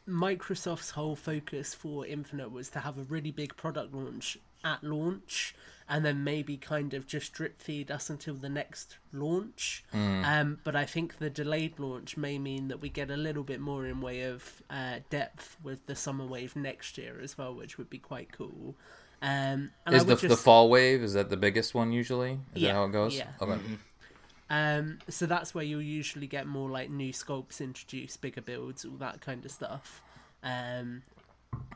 Microsoft's 0.07 0.91
whole 0.91 1.15
focus 1.15 1.73
for 1.73 2.05
Infinite 2.05 2.51
was 2.51 2.69
to 2.69 2.79
have 2.79 2.97
a 2.97 3.03
really 3.03 3.31
big 3.31 3.57
product 3.57 3.93
launch 3.93 4.37
at 4.63 4.83
launch 4.83 5.55
and 5.91 6.05
then 6.05 6.23
maybe 6.23 6.55
kind 6.55 6.93
of 6.93 7.05
just 7.05 7.33
drip 7.33 7.59
feed 7.61 7.91
us 7.91 8.09
until 8.09 8.33
the 8.33 8.47
next 8.47 8.97
launch. 9.11 9.83
Um, 9.93 10.59
but 10.63 10.73
I 10.73 10.85
think 10.85 11.17
the 11.17 11.29
delayed 11.29 11.79
launch 11.79 12.15
may 12.15 12.39
mean 12.39 12.69
that 12.69 12.79
we 12.81 12.87
get 12.87 13.11
a 13.11 13.17
little 13.17 13.43
bit 13.43 13.59
more 13.59 13.85
in 13.85 13.99
way 13.99 14.21
of 14.21 14.63
uh, 14.69 14.99
depth 15.09 15.57
with 15.61 15.85
the 15.87 15.95
summer 15.95 16.25
wave 16.25 16.55
next 16.55 16.97
year 16.97 17.19
as 17.21 17.37
well, 17.37 17.53
which 17.53 17.77
would 17.77 17.89
be 17.89 17.97
quite 17.97 18.31
cool. 18.31 18.75
Um, 19.21 19.71
and 19.85 19.93
Is 19.93 20.05
the 20.05 20.15
would 20.15 20.21
the 20.21 20.37
fall 20.37 20.69
wave 20.69 21.03
is 21.03 21.13
that 21.13 21.29
the 21.29 21.35
biggest 21.35 21.75
one 21.75 21.91
usually? 21.91 22.39
Is 22.55 22.61
Yeah, 22.61 22.69
that 22.69 22.75
how 22.75 22.83
it 22.85 22.91
goes? 22.93 23.17
yeah. 23.17 23.27
Okay. 23.41 23.59
Um, 24.49 24.99
so 25.09 25.25
that's 25.25 25.53
where 25.53 25.63
you'll 25.63 25.81
usually 25.81 26.27
get 26.27 26.47
more 26.47 26.69
like 26.69 26.89
new 26.89 27.11
sculpts 27.11 27.59
introduced, 27.59 28.21
bigger 28.21 28.41
builds, 28.41 28.85
all 28.85 28.97
that 28.97 29.19
kind 29.19 29.43
of 29.43 29.51
stuff. 29.51 30.01
Um, 30.41 31.03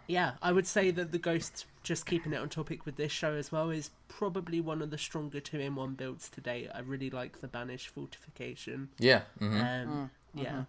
yeah, 0.07 0.33
I 0.41 0.51
would 0.51 0.67
say 0.67 0.91
that 0.91 1.11
the 1.11 1.17
Ghost, 1.17 1.65
just 1.83 2.05
keeping 2.05 2.33
it 2.33 2.37
on 2.37 2.49
topic 2.49 2.85
with 2.85 2.95
this 2.95 3.11
show 3.11 3.33
as 3.33 3.51
well, 3.51 3.69
is 3.69 3.89
probably 4.07 4.61
one 4.61 4.81
of 4.81 4.91
the 4.91 4.97
stronger 4.97 5.39
two 5.39 5.59
in 5.59 5.75
one 5.75 5.93
builds 5.95 6.29
to 6.29 6.41
date. 6.41 6.69
I 6.73 6.79
really 6.79 7.09
like 7.09 7.41
the 7.41 7.47
Banished 7.47 7.89
Fortification. 7.89 8.89
Yeah. 8.99 9.21
hmm 9.39 9.61
Um, 9.61 10.11
Yeah. 10.33 10.63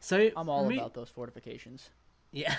So 0.00 0.30
I'm 0.36 0.48
all 0.48 0.66
me- 0.68 0.78
about 0.78 0.94
those 0.94 1.10
fortifications. 1.10 1.90
Yeah. 2.30 2.56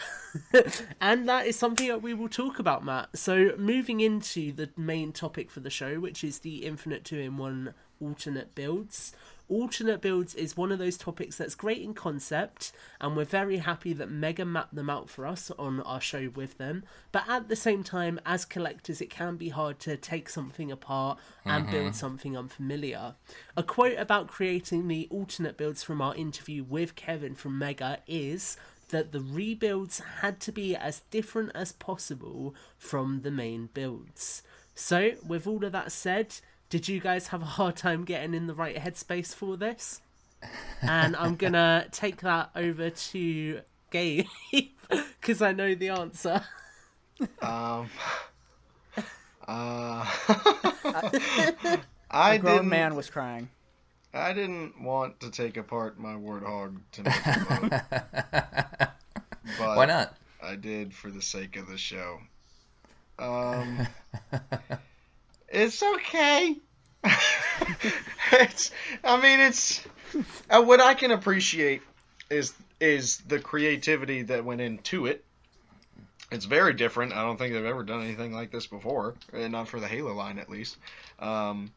and 1.01 1.29
that 1.29 1.45
is 1.45 1.55
something 1.57 1.87
that 1.87 2.01
we 2.01 2.13
will 2.13 2.27
talk 2.29 2.59
about, 2.59 2.83
Matt. 2.83 3.09
So, 3.15 3.53
moving 3.57 4.01
into 4.01 4.51
the 4.51 4.69
main 4.75 5.11
topic 5.11 5.51
for 5.51 5.59
the 5.59 5.69
show, 5.69 5.99
which 5.99 6.23
is 6.23 6.39
the 6.39 6.65
Infinite 6.65 7.05
2 7.05 7.17
in 7.19 7.37
1 7.37 7.73
alternate 8.01 8.55
builds. 8.55 9.13
Alternate 9.49 9.99
builds 9.99 10.35
is 10.35 10.55
one 10.55 10.71
of 10.71 10.77
those 10.77 10.95
topics 10.95 11.37
that's 11.37 11.55
great 11.55 11.81
in 11.81 11.95
concept, 11.95 12.71
and 13.01 13.17
we're 13.17 13.25
very 13.25 13.57
happy 13.57 13.93
that 13.93 14.11
Mega 14.11 14.45
mapped 14.45 14.75
them 14.75 14.91
out 14.91 15.09
for 15.09 15.25
us 15.25 15.51
on 15.57 15.81
our 15.81 15.99
show 15.99 16.29
with 16.35 16.59
them. 16.59 16.83
But 17.11 17.27
at 17.27 17.49
the 17.49 17.55
same 17.55 17.83
time, 17.83 18.19
as 18.27 18.45
collectors, 18.45 19.01
it 19.01 19.09
can 19.09 19.37
be 19.37 19.49
hard 19.49 19.79
to 19.79 19.97
take 19.97 20.29
something 20.29 20.71
apart 20.71 21.17
and 21.45 21.63
mm-hmm. 21.63 21.71
build 21.71 21.95
something 21.95 22.37
unfamiliar. 22.37 23.15
A 23.57 23.63
quote 23.63 23.97
about 23.97 24.27
creating 24.27 24.87
the 24.87 25.07
alternate 25.09 25.57
builds 25.57 25.81
from 25.81 25.99
our 25.99 26.15
interview 26.15 26.63
with 26.63 26.95
Kevin 26.95 27.33
from 27.33 27.57
Mega 27.57 27.99
is 28.05 28.55
that 28.89 29.11
the 29.11 29.21
rebuilds 29.21 29.99
had 30.21 30.39
to 30.41 30.51
be 30.51 30.75
as 30.75 31.01
different 31.09 31.51
as 31.55 31.71
possible 31.71 32.53
from 32.77 33.21
the 33.21 33.31
main 33.31 33.69
builds. 33.73 34.43
So, 34.75 35.11
with 35.27 35.45
all 35.45 35.65
of 35.65 35.71
that 35.73 35.91
said, 35.91 36.35
did 36.69 36.87
you 36.87 36.99
guys 36.99 37.27
have 37.27 37.41
a 37.41 37.45
hard 37.45 37.75
time 37.75 38.05
getting 38.05 38.33
in 38.33 38.47
the 38.47 38.53
right 38.53 38.75
headspace 38.75 39.33
for 39.33 39.57
this? 39.57 40.01
And 40.81 41.15
I'm 41.15 41.35
gonna 41.43 41.87
take 41.91 42.21
that 42.21 42.51
over 42.55 42.89
to 42.89 43.61
Gabe 43.91 44.25
because 44.89 45.41
I 45.41 45.51
know 45.51 45.75
the 45.75 45.89
answer. 45.89 46.43
Um. 47.41 47.89
Uh, 49.51 50.05
A 50.83 51.79
I 52.11 52.37
grown 52.37 52.55
didn't. 52.57 52.69
man 52.69 52.95
was 52.95 53.09
crying. 53.09 53.49
I 54.13 54.31
didn't 54.31 54.79
want 54.79 55.19
to 55.21 55.31
take 55.31 55.57
apart 55.57 55.99
my 55.99 56.13
warthog 56.13 56.77
to 56.91 57.01
make 57.03 57.25
a 57.25 57.83
boat, 58.29 58.89
but 59.57 59.75
Why 59.75 59.85
not? 59.87 60.15
I 60.43 60.55
did 60.55 60.93
for 60.93 61.09
the 61.09 61.21
sake 61.23 61.55
of 61.57 61.67
the 61.67 61.79
show. 61.79 62.19
Um, 63.17 63.87
it's 65.51 65.81
okay. 65.83 66.57
it's. 68.31 68.71
I 69.03 69.21
mean, 69.21 69.39
it's. 69.39 69.85
Uh, 70.49 70.63
what 70.63 70.81
I 70.81 70.93
can 70.93 71.11
appreciate 71.11 71.81
is 72.29 72.53
is 72.79 73.17
the 73.19 73.39
creativity 73.39 74.23
that 74.23 74.45
went 74.45 74.61
into 74.61 75.05
it. 75.05 75.23
It's 76.31 76.45
very 76.45 76.73
different. 76.73 77.13
I 77.13 77.23
don't 77.23 77.37
think 77.37 77.53
they've 77.53 77.65
ever 77.65 77.83
done 77.83 78.03
anything 78.03 78.33
like 78.33 78.51
this 78.51 78.67
before, 78.67 79.15
and 79.33 79.51
not 79.51 79.67
for 79.67 79.79
the 79.79 79.87
Halo 79.87 80.13
line 80.13 80.37
at 80.37 80.49
least. 80.49 80.77
Um, 81.19 81.71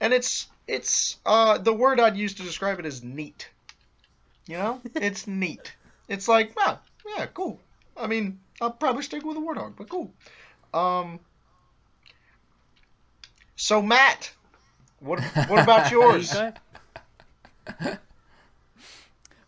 and 0.00 0.12
it's 0.12 0.48
it's 0.66 1.18
uh, 1.26 1.58
the 1.58 1.72
word 1.72 2.00
I'd 2.00 2.16
use 2.16 2.34
to 2.34 2.42
describe 2.42 2.78
it 2.78 2.86
is 2.86 3.02
neat. 3.02 3.48
You 4.46 4.56
know, 4.56 4.80
it's 4.94 5.26
neat. 5.26 5.74
It's 6.08 6.28
like, 6.28 6.56
wow, 6.56 6.78
yeah, 7.16 7.26
cool. 7.26 7.60
I 7.96 8.06
mean, 8.06 8.38
I'll 8.60 8.70
probably 8.70 9.02
stick 9.02 9.24
with 9.24 9.36
a 9.36 9.40
warthog, 9.40 9.74
but 9.76 9.88
cool. 9.88 10.12
Um. 10.72 11.20
So 13.56 13.80
Matt, 13.82 14.30
what 15.00 15.20
what 15.48 15.62
about 15.62 15.90
yours? 15.96 16.34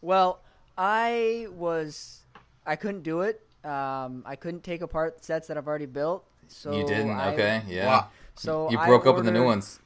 Well, 0.00 0.40
I 0.76 1.48
was, 1.50 2.20
I 2.64 2.76
couldn't 2.76 3.02
do 3.02 3.22
it. 3.22 3.42
Um, 3.64 4.22
I 4.24 4.36
couldn't 4.36 4.62
take 4.62 4.80
apart 4.80 5.24
sets 5.24 5.48
that 5.48 5.58
I've 5.58 5.66
already 5.66 5.86
built. 5.86 6.24
So 6.46 6.72
you 6.72 6.86
didn't? 6.86 7.10
I- 7.10 7.32
okay. 7.32 7.62
Yeah. 7.68 7.86
Wow. 7.86 8.08
So 8.36 8.70
you 8.70 8.78
I 8.78 8.86
broke 8.86 9.06
open 9.06 9.24
the 9.24 9.32
new 9.32 9.44
ones. 9.44 9.80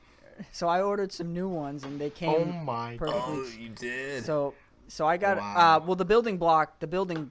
So 0.53 0.69
I 0.69 0.83
ordered 0.83 1.13
some 1.13 1.33
new 1.33 1.49
ones, 1.49 1.85
and 1.85 2.01
they 2.01 2.11
came. 2.11 2.31
Oh 2.31 2.45
my 2.45 2.97
perfectly. 2.97 3.39
Oh, 3.39 3.47
you 3.59 3.69
did. 3.71 4.25
So, 4.25 4.55
so 4.89 5.07
I 5.07 5.17
got 5.17 5.39
Wow. 5.39 5.77
uh, 5.77 5.81
well 5.87 5.97
the 5.97 6.05
building 6.05 6.37
block, 6.37 6.79
the 6.81 6.87
building 6.87 7.31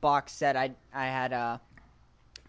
box 0.00 0.32
set. 0.32 0.56
I 0.56 0.72
I 0.92 1.06
had 1.06 1.32
uh, 1.32 1.58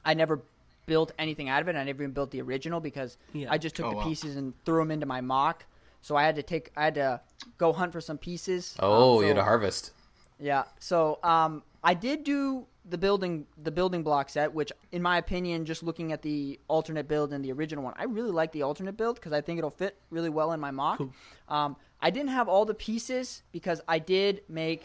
I 0.03 0.13
never 0.13 0.41
built 0.89 1.13
anything 1.17 1.47
out 1.47 1.61
of 1.61 1.67
it. 1.69 1.75
I 1.77 1.83
never 1.85 2.03
even 2.03 2.11
built 2.13 2.31
the 2.31 2.41
original 2.41 2.79
because 2.81 3.17
Yeah. 3.31 3.47
I 3.49 3.57
just 3.57 3.75
took 3.75 3.85
Oh, 3.85 3.91
the 3.91 3.95
wow. 3.97 4.03
pieces 4.03 4.35
and 4.35 4.53
threw 4.65 4.79
them 4.81 4.91
into 4.91 5.05
my 5.05 5.21
MOC. 5.21 5.61
So 6.01 6.15
I 6.17 6.23
had 6.23 6.35
to 6.35 6.43
take, 6.43 6.71
I 6.75 6.83
had 6.85 6.95
to 6.95 7.21
go 7.57 7.71
hunt 7.71 7.93
for 7.93 8.01
some 8.01 8.17
pieces. 8.17 8.75
oh, 8.79 9.17
Um, 9.17 9.21
you 9.21 9.27
had 9.29 9.35
to 9.37 9.43
harvest. 9.43 9.91
Yeah. 10.39 10.63
So 10.79 11.19
um, 11.23 11.63
I 11.83 11.93
did 11.93 12.23
do 12.23 12.65
the 12.85 12.97
building 12.97 13.45
the 13.61 13.69
building 13.71 14.01
block 14.03 14.29
set, 14.29 14.51
which 14.53 14.71
in 14.91 15.01
my 15.01 15.17
opinion, 15.19 15.63
just 15.65 15.83
looking 15.83 16.11
at 16.11 16.21
the 16.23 16.59
alternate 16.67 17.07
build 17.07 17.33
and 17.33 17.45
the 17.45 17.51
original 17.51 17.83
one, 17.83 17.93
I 17.97 18.05
really 18.05 18.31
like 18.31 18.51
the 18.51 18.63
alternate 18.63 18.97
build 18.97 19.15
because 19.17 19.31
I 19.33 19.41
think 19.41 19.59
it'll 19.59 19.69
fit 19.69 19.95
really 20.09 20.29
well 20.29 20.53
in 20.53 20.59
my 20.59 20.71
MOC. 20.71 20.97
Cool. 20.97 21.13
Um, 21.49 21.75
I 22.01 22.09
didn't 22.09 22.29
have 22.29 22.47
all 22.49 22.65
the 22.65 22.73
pieces 22.73 23.43
because 23.51 23.79
I 23.87 23.99
did 23.99 24.41
make. 24.49 24.81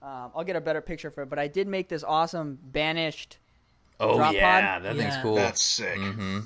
Um, 0.00 0.30
I'll 0.34 0.44
get 0.44 0.54
a 0.56 0.60
better 0.60 0.80
picture 0.80 1.10
for 1.10 1.22
it, 1.24 1.30
but 1.30 1.38
I 1.38 1.48
did 1.48 1.66
make 1.66 1.88
this 1.88 2.04
awesome 2.04 2.58
banished. 2.62 3.38
Oh 4.00 4.16
Drop 4.16 4.34
yeah, 4.34 4.76
pod? 4.76 4.82
that 4.84 4.96
thing's 4.96 5.14
Yeah. 5.14 5.22
cool. 5.22 5.34
That's 5.36 5.60
sick. 5.62 5.96
hmm 5.98 6.40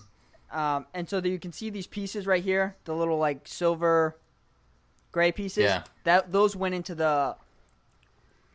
Um, 0.51 0.87
and 0.95 1.09
so 1.09 1.21
that 1.21 1.29
you 1.29 1.39
can 1.39 1.53
see 1.53 1.71
these 1.71 1.87
pieces 1.87 2.27
right 2.27 2.43
here, 2.43 2.77
the 2.85 2.95
little 2.95 3.19
like 3.19 3.47
silver, 3.49 4.17
gray 5.13 5.33
pieces. 5.33 5.65
Yeah. 5.65 5.85
That 6.05 6.33
those 6.33 6.55
went 6.57 6.75
into 6.75 6.95
the 6.95 7.37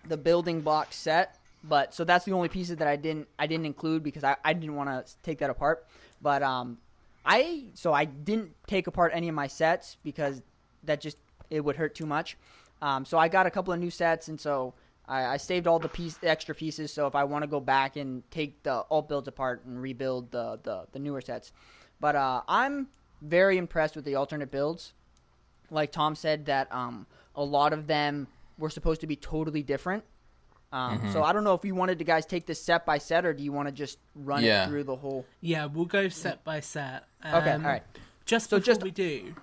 the 0.07 0.17
building 0.17 0.61
block 0.61 0.93
set. 0.93 1.37
But 1.65 1.93
so 1.93 2.03
that's 2.03 2.25
the 2.25 2.33
only 2.33 2.49
pieces 2.49 2.77
that 2.77 2.87
I 2.87 2.97
didn't 2.97 3.27
I 3.39 3.47
didn't 3.47 3.65
include 3.65 4.03
because 4.03 4.23
I, 4.23 4.35
I 4.43 4.53
didn't 4.53 4.75
want 4.75 4.89
to 4.89 5.13
take 5.23 5.39
that 5.39 5.49
apart. 5.49 5.85
But 6.21 6.43
um, 6.43 6.77
I 7.25 7.65
so 7.73 7.93
I 7.93 8.05
didn't 8.05 8.51
take 8.67 8.87
apart 8.87 9.11
any 9.15 9.29
of 9.29 9.35
my 9.35 9.47
sets 9.47 9.95
because 10.03 10.41
that 10.83 10.99
just 10.99 11.17
it 11.49 11.61
would 11.63 11.77
hurt 11.77 11.95
too 11.95 12.05
much. 12.05 12.37
Um, 12.81 13.05
so 13.05 13.17
I 13.17 13.29
got 13.29 13.45
a 13.45 13.49
couple 13.51 13.73
of 13.73 13.79
new 13.79 13.89
sets, 13.89 14.27
and 14.27 14.39
so 14.39 14.73
I, 15.07 15.25
I 15.25 15.37
saved 15.37 15.67
all 15.67 15.79
the 15.79 15.89
piece 15.89 16.15
the 16.17 16.29
extra 16.29 16.55
pieces. 16.55 16.93
So 16.93 17.07
if 17.07 17.15
I 17.15 17.23
want 17.25 17.43
to 17.43 17.47
go 17.47 17.59
back 17.59 17.95
and 17.97 18.23
take 18.31 18.63
the 18.63 18.83
alt 18.89 19.09
builds 19.09 19.27
apart 19.27 19.65
and 19.65 19.81
rebuild 19.81 20.31
the 20.31 20.59
the, 20.63 20.85
the 20.91 20.99
newer 20.99 21.21
sets, 21.21 21.51
but 21.99 22.15
uh, 22.15 22.41
I'm 22.47 22.87
very 23.21 23.57
impressed 23.57 23.95
with 23.95 24.05
the 24.05 24.15
alternate 24.15 24.51
builds. 24.51 24.93
Like 25.69 25.91
Tom 25.91 26.15
said, 26.15 26.45
that 26.47 26.71
um, 26.71 27.07
a 27.35 27.43
lot 27.43 27.73
of 27.73 27.87
them 27.87 28.27
were 28.57 28.69
supposed 28.69 29.01
to 29.01 29.07
be 29.07 29.15
totally 29.15 29.63
different. 29.63 30.03
Um, 30.71 30.97
Mm-hmm. 30.99 31.11
So 31.13 31.21
I 31.23 31.33
don't 31.33 31.43
know 31.43 31.53
if 31.53 31.63
you 31.63 31.75
wanted 31.75 31.99
to 31.99 32.03
guys 32.03 32.25
take 32.25 32.45
this 32.47 32.59
set 32.61 32.85
by 32.85 32.97
set, 32.97 33.25
or 33.25 33.33
do 33.33 33.43
you 33.43 33.51
want 33.51 33.67
to 33.67 33.71
just 33.71 33.99
run 34.15 34.43
Yeah. 34.43 34.65
it 34.65 34.69
through 34.69 34.83
the 34.85 34.95
whole? 34.95 35.25
Yeah, 35.41 35.65
we'll 35.65 35.85
go 35.85 36.09
set 36.09 36.43
by 36.43 36.59
set. 36.61 37.03
Okay, 37.25 37.51
Um, 37.51 37.63
all 37.65 37.71
right. 37.71 37.83
Just 38.25 38.49
So 38.49 38.57
before 38.57 38.65
just- 38.73 38.83
we 38.83 38.89
do, 38.91 39.35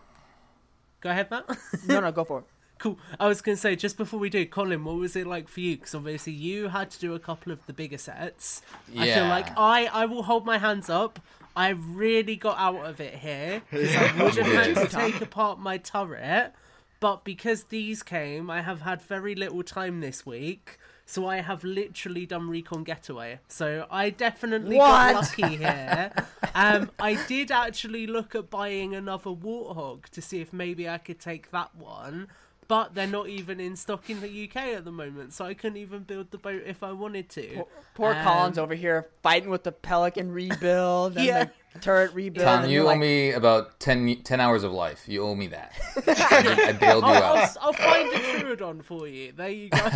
go 1.01 1.11
ahead, 1.11 1.31
Matt. 1.31 1.44
No, 1.87 2.01
no, 2.01 2.11
go 2.12 2.25
for 2.25 2.40
it. 2.40 2.44
Cool. 2.81 2.99
I 3.21 3.29
was 3.29 3.43
going 3.43 3.57
to 3.57 3.61
say, 3.61 3.77
just 3.77 3.97
before 3.99 4.19
we 4.19 4.31
do, 4.31 4.47
Colin, 4.47 4.85
what 4.85 4.97
was 4.97 5.14
it 5.14 5.27
like 5.27 5.49
for 5.49 5.61
you? 5.61 5.77
Because 5.77 5.95
obviously 5.95 6.33
you 6.33 6.69
had 6.69 6.90
to 6.93 6.99
do 6.99 7.14
a 7.14 7.19
couple 7.19 7.53
of 7.53 7.64
the 7.66 7.75
bigger 7.75 7.99
sets. 7.99 8.62
Yeah. 8.90 9.03
I 9.03 9.14
feel 9.14 9.27
like 9.29 9.59
I, 9.59 9.87
I 9.93 10.07
will 10.07 10.23
hold 10.23 10.47
my 10.47 10.57
hands 10.57 10.88
up. 10.88 11.21
I 11.55 11.69
really 11.71 12.37
got 12.37 12.59
out 12.59 12.87
of 12.87 12.99
it 13.01 13.14
here. 13.16 13.61
'cause 13.71 13.95
I 13.95 14.23
would 14.23 14.35
have 14.37 14.47
had 14.47 14.75
to 14.77 14.88
take 14.88 15.21
apart 15.21 15.59
my 15.61 15.77
turret. 15.77 16.55
But 17.01 17.23
because 17.23 17.64
these 17.64 18.03
came, 18.03 18.51
I 18.51 18.62
have 18.62 18.81
had 18.81 19.03
very 19.03 19.35
little 19.35 19.62
time 19.62 20.01
this 20.01 20.25
week. 20.25 20.79
So 21.05 21.27
I 21.27 21.40
have 21.43 21.64
literally 21.64 22.25
done 22.25 22.49
Recon 22.49 22.85
Getaway. 22.85 23.40
So 23.49 23.87
I 23.90 24.11
definitely 24.11 24.77
got 24.77 25.14
lucky 25.16 25.57
here. 25.57 26.12
um, 26.55 26.90
I 27.01 27.14
did 27.27 27.51
actually 27.51 28.07
look 28.07 28.35
at 28.35 28.49
buying 28.49 28.95
another 28.95 29.31
Warthog 29.31 30.05
to 30.11 30.23
see 30.23 30.40
if 30.40 30.53
maybe 30.53 30.88
I 30.88 30.99
could 30.99 31.19
take 31.19 31.51
that 31.51 31.75
one. 31.75 32.29
But 32.70 32.94
they're 32.94 33.09
not 33.09 33.28
even 33.28 33.59
in 33.59 33.74
stock 33.74 34.09
in 34.11 34.20
the 34.20 34.44
UK 34.48 34.56
at 34.76 34.85
the 34.85 34.92
moment, 34.92 35.33
so 35.33 35.44
I 35.44 35.54
couldn't 35.54 35.78
even 35.78 36.04
build 36.04 36.30
the 36.30 36.38
boat 36.38 36.62
if 36.64 36.85
I 36.85 36.92
wanted 36.92 37.28
to. 37.30 37.64
Poor 37.96 38.14
Um, 38.14 38.22
Collins 38.22 38.59
over 38.59 38.76
here 38.76 39.09
fighting 39.24 39.50
with 39.50 39.64
the 39.64 39.72
Pelican 39.72 40.30
rebuild 40.30 41.16
and 41.16 41.26
Yeah. 41.26 41.46
the 41.72 41.78
turret 41.80 42.14
rebuild. 42.14 42.46
Tom, 42.46 42.70
you 42.70 42.83
owe 42.83 42.87
like, 42.87 43.00
me 43.00 43.33
about 43.33 43.80
10, 43.80 44.22
10 44.22 44.40
hours 44.40 44.62
of 44.62 44.70
life. 44.70 45.09
You 45.09 45.24
owe 45.24 45.35
me 45.35 45.48
that. 45.48 45.72
I, 46.06 46.66
I 46.68 46.72
bailed 46.74 47.02
you 47.02 47.11
I'll, 47.11 47.22
I'll, 47.24 47.37
out. 47.38 47.56
I'll 47.61 47.72
find 47.72 48.09
a 48.12 48.18
Trudon 48.18 48.85
for 48.85 49.09
you. 49.09 49.33
There 49.33 49.48
you 49.48 49.70
go. 49.70 49.78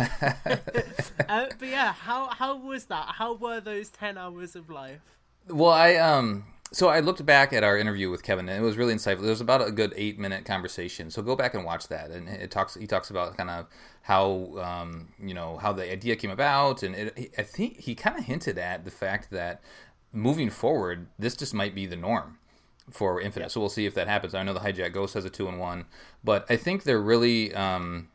uh, 1.29 1.45
but 1.57 1.67
yeah, 1.69 1.93
how 1.93 2.27
how 2.27 2.57
was 2.57 2.83
that? 2.87 3.05
How 3.07 3.35
were 3.35 3.61
those 3.61 3.87
ten 3.89 4.17
hours 4.17 4.57
of 4.57 4.69
life? 4.69 4.99
Well, 5.47 5.71
I 5.71 5.95
um, 5.95 6.43
so 6.71 6.89
I 6.89 6.99
looked 6.99 7.25
back 7.25 7.53
at 7.53 7.63
our 7.63 7.77
interview 7.77 8.09
with 8.09 8.23
Kevin, 8.23 8.49
and 8.49 8.57
it 8.57 8.65
was 8.65 8.77
really 8.77 8.93
insightful. 8.93 9.23
It 9.23 9.29
was 9.29 9.41
about 9.41 9.65
a 9.65 9.71
good 9.71 9.93
eight 9.95 10.19
minute 10.19 10.45
conversation. 10.45 11.09
So 11.11 11.21
go 11.21 11.35
back 11.35 11.53
and 11.53 11.63
watch 11.63 11.87
that, 11.89 12.11
and 12.11 12.27
it 12.27 12.51
talks. 12.51 12.75
He 12.75 12.87
talks 12.87 13.09
about 13.09 13.37
kind 13.37 13.49
of 13.49 13.67
how 14.01 14.57
um, 14.59 15.09
you 15.19 15.33
know 15.33 15.57
how 15.57 15.73
the 15.73 15.89
idea 15.89 16.15
came 16.15 16.31
about, 16.31 16.83
and 16.83 16.95
it, 16.95 17.33
I 17.37 17.43
think 17.43 17.79
he 17.81 17.95
kind 17.95 18.17
of 18.17 18.25
hinted 18.25 18.57
at 18.57 18.83
the 18.83 18.91
fact 18.91 19.29
that 19.31 19.61
moving 20.11 20.49
forward, 20.49 21.07
this 21.19 21.35
just 21.35 21.53
might 21.53 21.75
be 21.75 21.85
the 21.85 21.95
norm 21.95 22.39
for 22.89 23.21
Infinite. 23.21 23.51
So 23.51 23.59
we'll 23.59 23.69
see 23.69 23.85
if 23.85 23.93
that 23.95 24.07
happens. 24.07 24.33
I 24.33 24.43
know 24.43 24.53
the 24.53 24.59
Hijack 24.59 24.93
Ghost 24.93 25.13
has 25.13 25.25
a 25.25 25.29
two 25.29 25.47
and 25.47 25.59
one, 25.59 25.85
but 26.23 26.45
I 26.49 26.57
think 26.57 26.83
they're 26.83 27.01
really. 27.01 27.53
Um, 27.53 28.09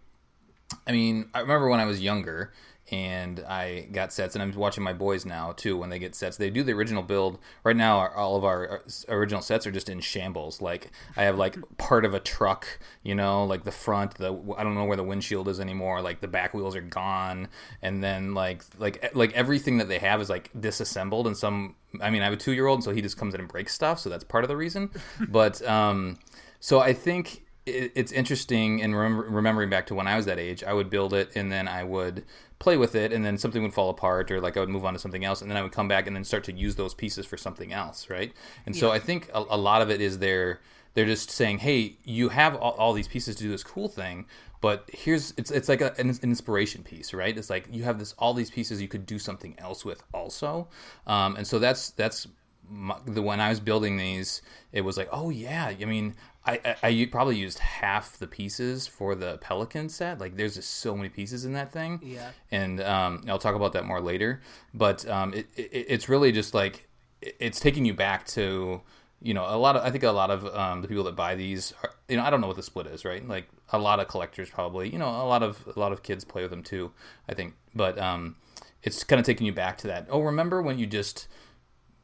I 0.86 0.92
mean, 0.92 1.30
I 1.34 1.40
remember 1.40 1.68
when 1.68 1.80
I 1.80 1.84
was 1.84 2.00
younger 2.00 2.52
and 2.90 3.40
I 3.48 3.86
got 3.92 4.12
sets, 4.12 4.34
and 4.34 4.42
I'm 4.42 4.52
watching 4.52 4.82
my 4.82 4.92
boys 4.92 5.24
now 5.24 5.52
too 5.52 5.76
when 5.76 5.90
they 5.90 5.98
get 5.98 6.14
sets. 6.14 6.36
They 6.36 6.50
do 6.50 6.64
the 6.64 6.72
original 6.72 7.02
build. 7.02 7.38
Right 7.62 7.76
now, 7.76 7.98
our, 7.98 8.14
all 8.14 8.36
of 8.36 8.44
our 8.44 8.82
original 9.08 9.42
sets 9.42 9.66
are 9.66 9.70
just 9.70 9.88
in 9.88 10.00
shambles. 10.00 10.60
Like 10.60 10.90
I 11.16 11.22
have 11.22 11.38
like 11.38 11.56
part 11.78 12.04
of 12.04 12.14
a 12.14 12.20
truck, 12.20 12.80
you 13.02 13.14
know, 13.14 13.44
like 13.44 13.62
the 13.62 13.70
front, 13.70 14.16
the 14.16 14.32
I 14.56 14.64
don't 14.64 14.74
know 14.74 14.84
where 14.84 14.96
the 14.96 15.04
windshield 15.04 15.48
is 15.48 15.60
anymore. 15.60 16.02
Like 16.02 16.20
the 16.20 16.28
back 16.28 16.52
wheels 16.52 16.74
are 16.74 16.80
gone, 16.80 17.48
and 17.80 18.02
then 18.02 18.34
like 18.34 18.64
like 18.78 19.14
like 19.14 19.32
everything 19.34 19.78
that 19.78 19.88
they 19.88 19.98
have 19.98 20.20
is 20.20 20.28
like 20.28 20.50
disassembled. 20.58 21.28
And 21.28 21.36
some, 21.36 21.76
I 22.02 22.10
mean, 22.10 22.22
I 22.22 22.24
have 22.24 22.34
a 22.34 22.38
two 22.38 22.52
year 22.52 22.66
old, 22.66 22.82
so 22.82 22.90
he 22.90 23.00
just 23.00 23.16
comes 23.16 23.34
in 23.34 23.40
and 23.40 23.48
breaks 23.48 23.72
stuff. 23.72 24.00
So 24.00 24.10
that's 24.10 24.24
part 24.24 24.42
of 24.42 24.48
the 24.48 24.56
reason. 24.56 24.90
but 25.28 25.62
um, 25.66 26.18
so 26.58 26.80
I 26.80 26.92
think 26.92 27.44
it's 27.66 28.10
interesting 28.10 28.82
and 28.82 28.98
remembering 28.98 29.70
back 29.70 29.86
to 29.86 29.94
when 29.94 30.06
I 30.06 30.16
was 30.16 30.26
that 30.26 30.38
age, 30.38 30.64
I 30.64 30.72
would 30.72 30.90
build 30.90 31.14
it 31.14 31.30
and 31.36 31.52
then 31.52 31.68
I 31.68 31.84
would 31.84 32.24
play 32.60 32.76
with 32.76 32.94
it 32.94 33.10
and 33.12 33.24
then 33.24 33.38
something 33.38 33.62
would 33.62 33.74
fall 33.74 33.88
apart 33.88 34.30
or 34.30 34.40
like 34.40 34.56
I 34.56 34.60
would 34.60 34.68
move 34.68 34.84
on 34.84 34.92
to 34.92 34.98
something 34.98 35.24
else 35.24 35.40
and 35.40 35.50
then 35.50 35.56
I 35.56 35.62
would 35.62 35.72
come 35.72 35.88
back 35.88 36.06
and 36.06 36.14
then 36.14 36.24
start 36.24 36.44
to 36.44 36.52
use 36.52 36.76
those 36.76 36.94
pieces 36.94 37.26
for 37.26 37.38
something 37.38 37.72
else, 37.72 38.08
right? 38.08 38.32
And 38.66 38.76
so 38.76 38.92
I 38.92 38.98
think 38.98 39.30
a, 39.34 39.42
a, 39.48 39.56
lot 39.56 39.80
of 39.80 39.90
it 39.90 40.00
is 40.00 40.18
they're 40.18 40.60
they're 40.94 41.06
just 41.06 41.30
saying, 41.30 41.58
"Hey, 41.58 41.96
you 42.04 42.28
have 42.28 42.54
all, 42.56 42.72
all, 42.72 42.92
these 42.92 43.08
pieces 43.08 43.36
to 43.36 43.44
do 43.44 43.50
this 43.50 43.62
cool 43.62 43.88
thing, 43.88 44.26
but 44.60 44.88
here's 44.92 45.32
it's 45.38 45.50
it's 45.50 45.68
like 45.68 45.80
a, 45.80 45.94
an 45.98 46.10
inspiration 46.22 46.82
piece, 46.82 47.14
right? 47.14 47.36
It's 47.36 47.48
like 47.48 47.66
you 47.70 47.84
have 47.84 47.98
this 47.98 48.14
all 48.18 48.34
these 48.34 48.50
pieces 48.50 48.82
you 48.82 48.88
could 48.88 49.06
do 49.06 49.18
something 49.18 49.54
else 49.58 49.84
with 49.84 50.02
also." 50.12 50.68
Um, 51.06 51.36
and 51.36 51.46
so 51.46 51.58
that's 51.58 51.90
that's 51.90 52.26
my, 52.68 52.96
the 53.06 53.22
when 53.22 53.40
I 53.40 53.48
was 53.48 53.60
building 53.60 53.96
these, 53.96 54.42
it 54.72 54.82
was 54.82 54.98
like, 54.98 55.08
"Oh 55.12 55.30
yeah, 55.30 55.72
I 55.80 55.84
mean, 55.84 56.14
I, 56.46 56.60
I, 56.64 56.76
I 56.82 57.08
probably 57.10 57.36
used 57.36 57.58
half 57.58 58.16
the 58.18 58.26
pieces 58.26 58.86
for 58.86 59.14
the 59.14 59.38
Pelican 59.38 59.88
set. 59.88 60.18
Like, 60.18 60.36
there's 60.36 60.54
just 60.54 60.70
so 60.76 60.96
many 60.96 61.08
pieces 61.08 61.44
in 61.44 61.52
that 61.52 61.70
thing. 61.72 62.00
Yeah. 62.02 62.30
And 62.50 62.80
um, 62.80 63.24
I'll 63.28 63.38
talk 63.38 63.54
about 63.54 63.72
that 63.74 63.84
more 63.84 64.00
later. 64.00 64.40
But 64.72 65.06
um, 65.08 65.34
it, 65.34 65.48
it, 65.56 65.70
it's 65.88 66.08
really 66.08 66.32
just 66.32 66.54
like 66.54 66.88
it's 67.22 67.60
taking 67.60 67.84
you 67.84 67.94
back 67.94 68.26
to 68.26 68.80
you 69.22 69.34
know 69.34 69.44
a 69.46 69.56
lot 69.56 69.76
of 69.76 69.84
I 69.84 69.90
think 69.90 70.04
a 70.04 70.10
lot 70.10 70.30
of 70.30 70.46
um, 70.54 70.82
the 70.82 70.88
people 70.88 71.04
that 71.04 71.16
buy 71.16 71.34
these 71.34 71.74
are, 71.82 71.92
you 72.08 72.16
know 72.16 72.24
I 72.24 72.30
don't 72.30 72.40
know 72.40 72.46
what 72.46 72.56
the 72.56 72.62
split 72.62 72.86
is 72.86 73.04
right 73.04 73.26
like 73.26 73.48
a 73.72 73.78
lot 73.78 74.00
of 74.00 74.08
collectors 74.08 74.48
probably 74.48 74.88
you 74.88 74.98
know 74.98 75.08
a 75.08 75.26
lot 75.26 75.42
of 75.42 75.66
a 75.74 75.78
lot 75.78 75.92
of 75.92 76.02
kids 76.02 76.24
play 76.24 76.42
with 76.42 76.50
them 76.50 76.62
too 76.62 76.92
I 77.28 77.34
think 77.34 77.54
but 77.74 77.98
um, 77.98 78.36
it's 78.82 79.04
kind 79.04 79.20
of 79.20 79.26
taking 79.26 79.46
you 79.46 79.52
back 79.52 79.76
to 79.78 79.86
that 79.88 80.06
oh 80.10 80.20
remember 80.20 80.62
when 80.62 80.78
you 80.78 80.86
just 80.86 81.28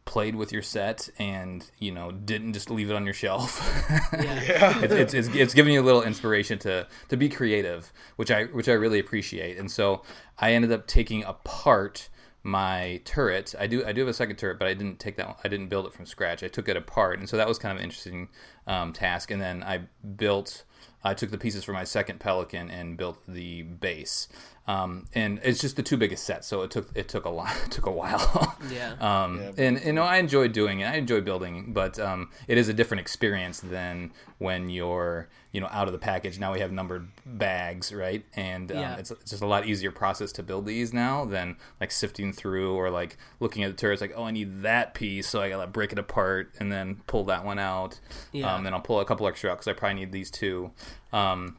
played 0.07 0.37
with 0.37 0.53
your 0.53 0.63
set 0.63 1.11
and 1.19 1.71
you 1.79 1.93
know 1.93 2.11
didn't 2.11 2.55
just 2.55 2.71
leave 2.71 2.91
it 2.91 2.97
on 2.97 3.05
your 3.05 3.13
shelf. 3.15 3.61
Yeah. 4.17 4.81
it's, 4.83 4.95
it's, 4.95 5.15
it's, 5.15 5.29
it's 5.29 5.55
giving 5.55 5.75
you 5.75 5.83
a 5.83 5.85
little 5.85 6.03
inspiration 6.03 6.59
to 6.61 6.87
to 7.09 7.17
be 7.17 7.29
creative 7.29 7.93
which 8.17 8.31
i 8.31 8.45
which 8.45 8.69
i 8.69 8.73
really 8.73 8.99
appreciate. 8.99 9.59
And 9.59 9.71
so 9.71 10.03
i 10.39 10.53
ended 10.53 10.73
up 10.73 10.87
taking 10.87 11.23
apart 11.25 12.09
my 12.43 13.01
turret. 13.05 13.55
I 13.59 13.67
do 13.67 13.85
i 13.85 13.93
do 13.93 14.01
have 14.01 14.09
a 14.09 14.15
second 14.15 14.37
turret 14.37 14.59
but 14.59 14.69
i 14.69 14.75
didn't 14.75 15.01
take 15.01 15.17
that 15.17 15.27
one 15.27 15.37
i 15.45 15.49
didn't 15.49 15.69
build 15.69 15.87
it 15.87 15.93
from 15.93 16.07
scratch. 16.07 16.43
I 16.43 16.49
took 16.49 16.69
it 16.69 16.77
apart. 16.77 17.19
And 17.19 17.29
so 17.29 17.37
that 17.37 17.49
was 17.49 17.59
kind 17.59 17.73
of 17.73 17.79
an 17.79 17.85
interesting 17.85 18.29
um, 18.67 18.93
task. 18.93 19.31
And 19.31 19.43
then 19.43 19.63
i 19.63 19.81
built 20.17 20.65
I 21.05 21.15
took 21.15 21.31
the 21.31 21.39
pieces 21.39 21.63
for 21.63 21.73
my 21.73 21.85
second 21.85 22.19
Pelican 22.19 22.69
and 22.69 22.97
built 22.97 23.19
the 23.29 23.63
base. 23.63 24.27
Um, 24.69 25.07
and 25.15 25.39
it's 25.45 25.61
just 25.61 25.77
the 25.77 25.83
two 25.83 25.97
biggest 25.97 26.25
sets, 26.25 26.49
so 26.49 26.63
it 26.63 26.73
took 26.73 26.89
it 26.95 27.09
took 27.09 27.25
a 27.25 27.31
lot, 27.31 27.57
it 27.65 27.71
took 27.71 27.87
a 27.87 27.91
while. 27.91 28.57
yeah. 28.71 28.95
Um, 29.07 29.41
yeah. 29.41 29.53
And 29.59 29.85
you 29.85 29.93
know, 29.93 30.03
I 30.03 30.17
enjoy 30.17 30.49
doing 30.49 30.81
it. 30.81 30.87
I 30.87 30.97
enjoy 30.97 31.21
building, 31.21 31.73
but 31.73 31.99
um, 31.99 32.31
it 32.49 32.59
is 32.59 32.69
a 32.69 32.75
different 32.75 33.01
experience 33.01 33.61
than 33.61 34.13
when 34.39 34.69
you're 34.69 35.29
you 35.53 35.61
know 35.61 35.69
out 35.71 35.87
of 35.87 35.93
the 35.93 35.99
package. 35.99 36.41
Now 36.41 36.53
we 36.53 36.61
have 36.61 36.73
numbered 36.73 37.07
bags, 37.25 37.93
right? 37.93 38.25
And 38.35 38.73
um, 38.73 38.79
yeah. 38.79 38.97
it's, 38.97 39.11
it's 39.11 39.31
just 39.31 39.43
a 39.43 39.47
lot 39.47 39.67
easier 39.67 39.93
process 39.93 40.33
to 40.33 40.43
build 40.43 40.67
these 40.67 40.93
now 40.93 41.25
than 41.25 41.57
like 41.81 41.93
sifting 41.93 42.33
through 42.33 42.75
or 42.75 42.91
like 42.91 43.17
looking 43.39 43.63
at 43.63 43.71
the 43.71 43.77
turrets. 43.77 44.01
Like, 44.01 44.15
oh, 44.17 44.25
I 44.25 44.33
need 44.33 44.63
that 44.63 44.95
piece, 44.95 45.29
so 45.29 45.41
I 45.41 45.49
gotta 45.49 45.69
break 45.69 45.93
it 45.93 45.99
apart 45.99 46.53
and 46.59 46.73
then 46.73 47.03
pull 47.07 47.25
that 47.25 47.45
one 47.45 47.59
out. 47.59 48.01
Yeah. 48.33 48.53
Um, 48.53 48.65
then 48.65 48.75
I'll 48.75 48.81
pull 48.81 48.99
a 48.99 49.05
couple 49.05 49.29
extra 49.29 49.51
out 49.51 49.59
because 49.59 49.69
I 49.69 49.75
probably 49.75 50.01
need 50.01 50.13
these 50.13 50.31
two. 50.31 50.73
Um, 51.13 51.57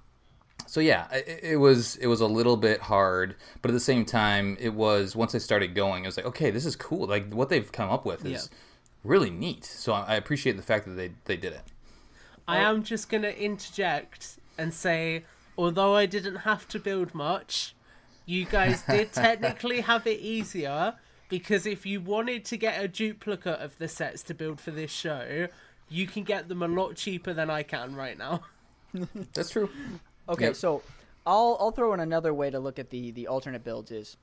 so 0.68 0.82
yeah, 0.82 1.10
it, 1.12 1.40
it, 1.44 1.58
was 1.58 1.96
it 1.96 2.08
was 2.08 2.20
a 2.20 2.28
little 2.28 2.58
bit 2.58 2.82
hard, 2.82 3.36
but 3.62 3.72
at 3.72 3.74
the 3.74 3.80
same 3.80 4.04
time, 4.04 4.58
it 4.60 4.74
was 4.74 5.16
once 5.16 5.34
I 5.34 5.38
started 5.38 5.74
going, 5.74 6.04
it 6.04 6.08
was 6.08 6.18
like, 6.18 6.26
okay, 6.26 6.52
this 6.52 6.66
is 6.66 6.76
cool. 6.76 7.08
Like 7.08 7.34
what 7.34 7.48
they've 7.50 7.72
come 7.72 7.90
up 7.90 8.06
with 8.06 8.26
is 8.26 8.50
yeah. 8.52 8.58
really 9.04 9.30
neat. 9.30 9.64
So 9.64 9.94
I 9.94 10.16
appreciate 10.16 10.58
the 10.58 10.64
fact 10.64 10.86
that 10.86 10.92
they 10.92 11.12
they 11.26 11.38
did 11.38 11.54
it. 11.54 11.64
I 12.48 12.60
am 12.60 12.84
just 12.84 13.10
gonna 13.10 13.30
interject 13.30 14.40
and 14.58 14.74
say, 14.74 15.24
although 15.58 15.96
I 15.96 16.06
didn't 16.06 16.38
have 16.38 16.68
to 16.70 16.80
build 16.80 17.16
much, 17.16 17.74
you 18.26 18.46
guys 18.46 18.82
did 18.90 19.14
technically 19.14 19.82
have 19.82 20.06
it 20.06 20.20
easier 20.20 20.96
because 21.30 21.66
if 21.66 21.86
you 21.86 22.02
wanted 22.02 22.44
to 22.46 22.58
get 22.58 22.84
a 22.84 22.90
duplicate 22.90 23.60
of 23.60 23.78
the 23.78 23.88
sets 23.88 24.22
to 24.24 24.34
build 24.34 24.60
for 24.60 24.72
this 24.72 24.92
show, 24.92 25.48
you 25.90 26.08
can 26.08 26.24
get 26.24 26.50
them 26.50 26.62
a 26.62 26.68
lot 26.68 26.96
cheaper 26.96 27.34
than 27.34 27.50
I 27.50 27.64
can 27.64 27.96
right 27.96 28.18
now. 28.18 28.42
That's 29.34 29.50
true. 29.50 29.70
Okay, 30.30 30.46
yep. 30.46 30.56
so 30.56 30.82
I'll 31.26 31.58
I'll 31.60 31.72
throw 31.72 31.94
in 31.94 32.00
another 32.00 32.34
way 32.34 32.50
to 32.50 32.60
look 32.60 32.80
at 32.80 32.90
the 32.90 33.12
the 33.12 33.28
alternate 33.28 33.64
builds 33.64 33.92
is 33.92 34.18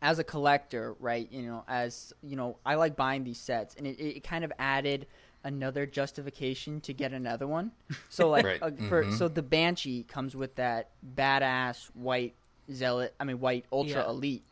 as 0.00 0.18
a 0.18 0.24
collector, 0.24 0.94
right? 0.98 1.30
You 1.30 1.42
know, 1.42 1.64
as 1.68 2.12
you 2.22 2.36
know, 2.36 2.58
I 2.66 2.74
like 2.74 2.96
buying 2.96 3.24
these 3.24 3.38
sets, 3.38 3.74
and 3.76 3.86
it, 3.86 4.00
it 4.00 4.24
kind 4.24 4.44
of 4.44 4.52
added 4.58 5.06
another 5.44 5.86
justification 5.86 6.80
to 6.82 6.92
get 6.92 7.12
another 7.12 7.46
one. 7.46 7.72
So 8.08 8.28
like 8.28 8.44
right. 8.44 8.62
uh, 8.62 8.70
for 8.88 9.04
mm-hmm. 9.04 9.16
so 9.16 9.28
the 9.28 9.42
Banshee 9.42 10.02
comes 10.02 10.36
with 10.36 10.54
that 10.56 10.90
badass 11.16 11.86
white 11.94 12.34
zealot, 12.70 13.14
I 13.18 13.24
mean 13.24 13.40
white 13.40 13.64
ultra 13.72 14.02
yeah. 14.02 14.08
elite, 14.08 14.44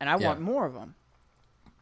and 0.00 0.10
I 0.10 0.18
yeah. 0.18 0.26
want 0.26 0.40
more 0.40 0.66
of 0.66 0.74
them. 0.74 0.96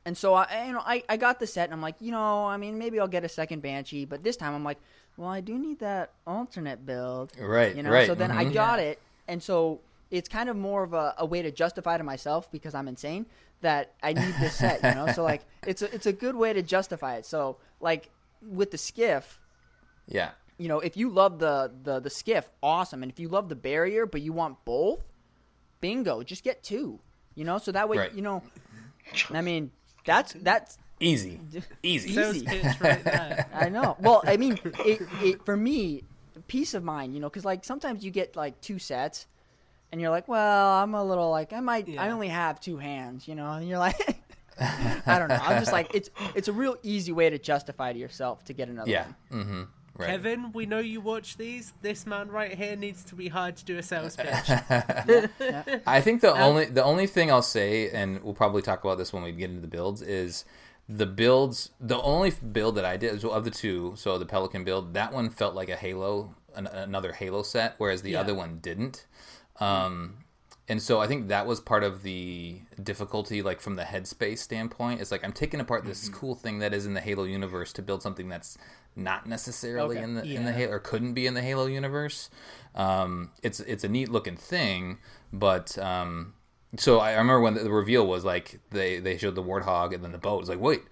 And 0.04 0.16
so 0.16 0.34
I 0.34 0.66
you 0.66 0.72
know 0.72 0.82
I, 0.84 1.02
I 1.08 1.16
got 1.16 1.40
the 1.40 1.46
set 1.46 1.64
and 1.64 1.72
I'm 1.72 1.80
like, 1.80 1.96
you 2.00 2.12
know, 2.12 2.44
I 2.44 2.58
mean 2.58 2.76
maybe 2.76 3.00
I'll 3.00 3.08
get 3.08 3.24
a 3.24 3.30
second 3.30 3.62
Banshee, 3.62 4.04
but 4.04 4.22
this 4.22 4.36
time 4.36 4.54
I'm 4.54 4.64
like, 4.64 4.78
well, 5.16 5.28
I 5.28 5.40
do 5.40 5.58
need 5.58 5.80
that 5.80 6.12
alternate 6.26 6.84
build. 6.86 7.32
Right. 7.38 7.74
You 7.74 7.82
know, 7.82 7.90
right. 7.90 8.06
so 8.06 8.14
then 8.14 8.30
mm-hmm. 8.30 8.38
I 8.38 8.44
got 8.44 8.78
it, 8.78 9.00
and 9.28 9.42
so 9.42 9.80
it's 10.10 10.28
kind 10.28 10.48
of 10.48 10.56
more 10.56 10.82
of 10.82 10.92
a, 10.92 11.14
a, 11.18 11.26
way 11.26 11.42
to 11.42 11.50
justify 11.50 11.96
to 11.96 12.04
myself 12.04 12.50
because 12.50 12.74
I'm 12.74 12.86
insane 12.86 13.26
that 13.62 13.94
I 14.02 14.12
need 14.12 14.34
this 14.40 14.54
set. 14.54 14.82
You 14.82 14.94
know, 14.94 15.12
so 15.14 15.22
like 15.22 15.42
it's 15.66 15.82
a, 15.82 15.94
it's 15.94 16.06
a 16.06 16.12
good 16.12 16.34
way 16.34 16.52
to 16.52 16.62
justify 16.62 17.16
it. 17.16 17.26
So 17.26 17.56
like 17.80 18.10
with 18.42 18.70
the 18.70 18.78
skiff, 18.78 19.40
yeah. 20.06 20.30
You 20.58 20.68
know, 20.68 20.80
if 20.80 20.96
you 20.96 21.08
love 21.08 21.38
the, 21.38 21.72
the 21.82 22.00
the 22.00 22.10
skiff, 22.10 22.48
awesome. 22.62 23.02
And 23.02 23.10
if 23.10 23.18
you 23.18 23.28
love 23.28 23.48
the 23.48 23.56
barrier, 23.56 24.06
but 24.06 24.20
you 24.20 24.32
want 24.32 24.64
both, 24.64 25.02
bingo, 25.80 26.22
just 26.22 26.44
get 26.44 26.62
two. 26.62 27.00
You 27.34 27.44
know, 27.44 27.58
so 27.58 27.72
that 27.72 27.88
way, 27.88 27.96
right. 27.96 28.14
you 28.14 28.22
know, 28.22 28.42
I 29.30 29.40
mean, 29.40 29.70
that's 30.04 30.34
that's 30.34 30.78
Easy, 31.02 31.40
easy, 31.82 32.20
easy. 32.20 32.46
Right 32.80 33.46
I 33.54 33.68
know. 33.68 33.96
Well, 34.00 34.22
I 34.24 34.36
mean, 34.36 34.58
it, 34.64 35.02
it 35.22 35.44
for 35.44 35.56
me, 35.56 36.04
peace 36.46 36.74
of 36.74 36.84
mind, 36.84 37.14
you 37.14 37.20
know, 37.20 37.28
because 37.28 37.44
like 37.44 37.64
sometimes 37.64 38.04
you 38.04 38.10
get 38.10 38.36
like 38.36 38.60
two 38.60 38.78
sets, 38.78 39.26
and 39.90 40.00
you're 40.00 40.10
like, 40.10 40.28
well, 40.28 40.72
I'm 40.74 40.94
a 40.94 41.04
little 41.04 41.30
like 41.30 41.52
I 41.52 41.60
might, 41.60 41.88
yeah. 41.88 42.02
I 42.02 42.10
only 42.10 42.28
have 42.28 42.60
two 42.60 42.76
hands, 42.78 43.26
you 43.26 43.34
know, 43.34 43.50
and 43.52 43.68
you're 43.68 43.78
like. 43.78 43.98
I 44.60 45.18
don't 45.18 45.28
know. 45.28 45.40
I'm 45.42 45.58
just 45.58 45.72
like 45.72 45.94
it's 45.94 46.10
it's 46.34 46.46
a 46.46 46.52
real 46.52 46.76
easy 46.82 47.10
way 47.10 47.30
to 47.30 47.38
justify 47.38 47.92
to 47.92 47.98
yourself 47.98 48.44
to 48.44 48.52
get 48.52 48.68
another 48.68 48.90
yeah. 48.90 49.06
one. 49.30 49.40
Mm-hmm. 49.40 49.62
Right. 49.96 50.08
Kevin, 50.08 50.52
we 50.52 50.64
know 50.64 50.78
you 50.78 51.00
watch 51.00 51.36
these. 51.36 51.74
This 51.82 52.06
man 52.06 52.30
right 52.30 52.54
here 52.54 52.76
needs 52.76 53.04
to 53.04 53.14
be 53.14 53.28
hired 53.28 53.56
to 53.56 53.64
do 53.64 53.76
a 53.76 53.82
sales 53.82 54.16
pitch. 54.16 54.50
I 55.86 56.00
think 56.00 56.22
the 56.22 56.32
um, 56.32 56.40
only 56.40 56.64
the 56.66 56.82
only 56.82 57.06
thing 57.06 57.30
I'll 57.30 57.42
say, 57.42 57.90
and 57.90 58.22
we'll 58.22 58.34
probably 58.34 58.62
talk 58.62 58.84
about 58.84 58.96
this 58.96 59.12
when 59.12 59.22
we 59.22 59.32
get 59.32 59.50
into 59.50 59.60
the 59.60 59.68
builds, 59.68 60.00
is 60.00 60.44
the 60.96 61.06
builds 61.06 61.70
the 61.80 62.00
only 62.02 62.30
build 62.30 62.74
that 62.74 62.84
i 62.84 62.96
did 62.96 63.20
so 63.20 63.30
of 63.30 63.44
the 63.44 63.50
two 63.50 63.94
so 63.96 64.18
the 64.18 64.26
pelican 64.26 64.62
build 64.62 64.92
that 64.94 65.12
one 65.12 65.30
felt 65.30 65.54
like 65.54 65.68
a 65.68 65.76
halo 65.76 66.34
an, 66.54 66.66
another 66.66 67.12
halo 67.12 67.42
set 67.42 67.74
whereas 67.78 68.02
the 68.02 68.12
yeah. 68.12 68.20
other 68.20 68.34
one 68.34 68.58
didn't 68.60 69.06
um 69.58 70.18
and 70.68 70.82
so 70.82 71.00
i 71.00 71.06
think 71.06 71.28
that 71.28 71.46
was 71.46 71.60
part 71.60 71.82
of 71.82 72.02
the 72.02 72.60
difficulty 72.82 73.40
like 73.40 73.60
from 73.60 73.76
the 73.76 73.84
headspace 73.84 74.38
standpoint 74.38 75.00
it's 75.00 75.10
like 75.10 75.24
i'm 75.24 75.32
taking 75.32 75.60
apart 75.60 75.84
this 75.84 76.04
mm-hmm. 76.04 76.18
cool 76.18 76.34
thing 76.34 76.58
that 76.58 76.74
is 76.74 76.84
in 76.84 76.92
the 76.92 77.00
halo 77.00 77.24
universe 77.24 77.72
to 77.72 77.80
build 77.80 78.02
something 78.02 78.28
that's 78.28 78.58
not 78.94 79.26
necessarily 79.26 79.96
okay. 79.96 80.04
in 80.04 80.14
the 80.14 80.26
yeah. 80.26 80.38
in 80.38 80.44
the 80.44 80.52
halo 80.52 80.72
or 80.72 80.78
couldn't 80.78 81.14
be 81.14 81.26
in 81.26 81.32
the 81.32 81.40
halo 81.40 81.64
universe 81.64 82.28
um 82.74 83.30
it's 83.42 83.60
it's 83.60 83.84
a 83.84 83.88
neat 83.88 84.10
looking 84.10 84.36
thing 84.36 84.98
but 85.32 85.78
um 85.78 86.34
so 86.76 87.00
I 87.00 87.12
remember 87.12 87.40
when 87.40 87.54
the 87.54 87.70
reveal 87.70 88.06
was 88.06 88.24
like 88.24 88.60
they 88.70 88.98
they 88.98 89.18
showed 89.18 89.34
the 89.34 89.42
warthog 89.42 89.94
and 89.94 90.02
then 90.02 90.12
the 90.12 90.18
boat. 90.18 90.40
It's 90.40 90.48
like, 90.48 90.60
wait, 90.60 90.82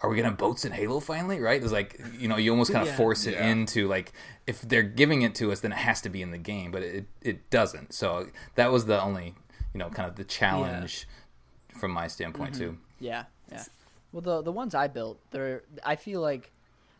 are 0.00 0.10
we 0.10 0.16
gonna 0.16 0.30
have 0.30 0.38
boats 0.38 0.64
in 0.64 0.72
Halo 0.72 1.00
finally? 1.00 1.40
Right? 1.40 1.62
It's 1.62 1.72
like 1.72 2.00
you 2.18 2.28
know 2.28 2.36
you 2.36 2.50
almost 2.50 2.72
kind 2.72 2.82
of 2.82 2.88
yeah, 2.88 2.96
force 2.96 3.26
it 3.26 3.34
yeah. 3.34 3.46
into 3.46 3.86
like 3.86 4.12
if 4.46 4.62
they're 4.62 4.82
giving 4.82 5.22
it 5.22 5.34
to 5.36 5.52
us, 5.52 5.60
then 5.60 5.72
it 5.72 5.78
has 5.78 6.00
to 6.02 6.08
be 6.08 6.22
in 6.22 6.32
the 6.32 6.38
game, 6.38 6.70
but 6.70 6.82
it 6.82 7.06
it 7.22 7.50
doesn't. 7.50 7.94
So 7.94 8.28
that 8.56 8.72
was 8.72 8.86
the 8.86 9.00
only 9.00 9.34
you 9.72 9.78
know 9.78 9.90
kind 9.90 10.08
of 10.08 10.16
the 10.16 10.24
challenge 10.24 11.06
yeah. 11.70 11.78
from 11.78 11.92
my 11.92 12.08
standpoint 12.08 12.54
mm-hmm. 12.54 12.64
too. 12.64 12.78
Yeah, 12.98 13.24
yeah. 13.50 13.64
Well, 14.12 14.22
the 14.22 14.42
the 14.42 14.52
ones 14.52 14.74
I 14.74 14.88
built, 14.88 15.20
they're 15.30 15.62
I 15.84 15.94
feel 15.94 16.20
like, 16.20 16.50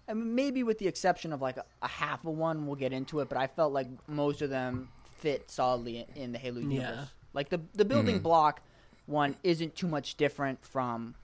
I 0.09 0.15
mean, 0.15 0.37
maybe 0.37 0.63
with 0.63 0.79
the 0.79 0.87
exception 0.87 1.33
of 1.33 1.43
like 1.43 1.57
a, 1.57 1.65
a 1.83 1.89
half 1.89 2.25
of 2.25 2.37
one, 2.37 2.67
we'll 2.67 2.77
get 2.77 2.93
into 2.93 3.19
it. 3.19 3.29
But 3.29 3.39
I 3.39 3.49
felt 3.49 3.73
like 3.73 3.89
most 4.07 4.43
of 4.43 4.51
them 4.51 4.91
fit 5.17 5.51
solidly 5.51 6.07
in, 6.15 6.23
in 6.23 6.33
the 6.33 6.39
Halo 6.39 6.61
universe. 6.61 7.09
Yeah. 7.33 7.37
Like 7.39 7.49
the 7.51 7.61
the 7.75 7.85
building 7.85 8.21
Mhm. 8.21 8.23
block 8.23 8.63
one 9.07 9.37
isn't 9.43 9.75
too 9.75 9.89
much 9.89 10.17
different 10.17 10.65
from 10.65 11.15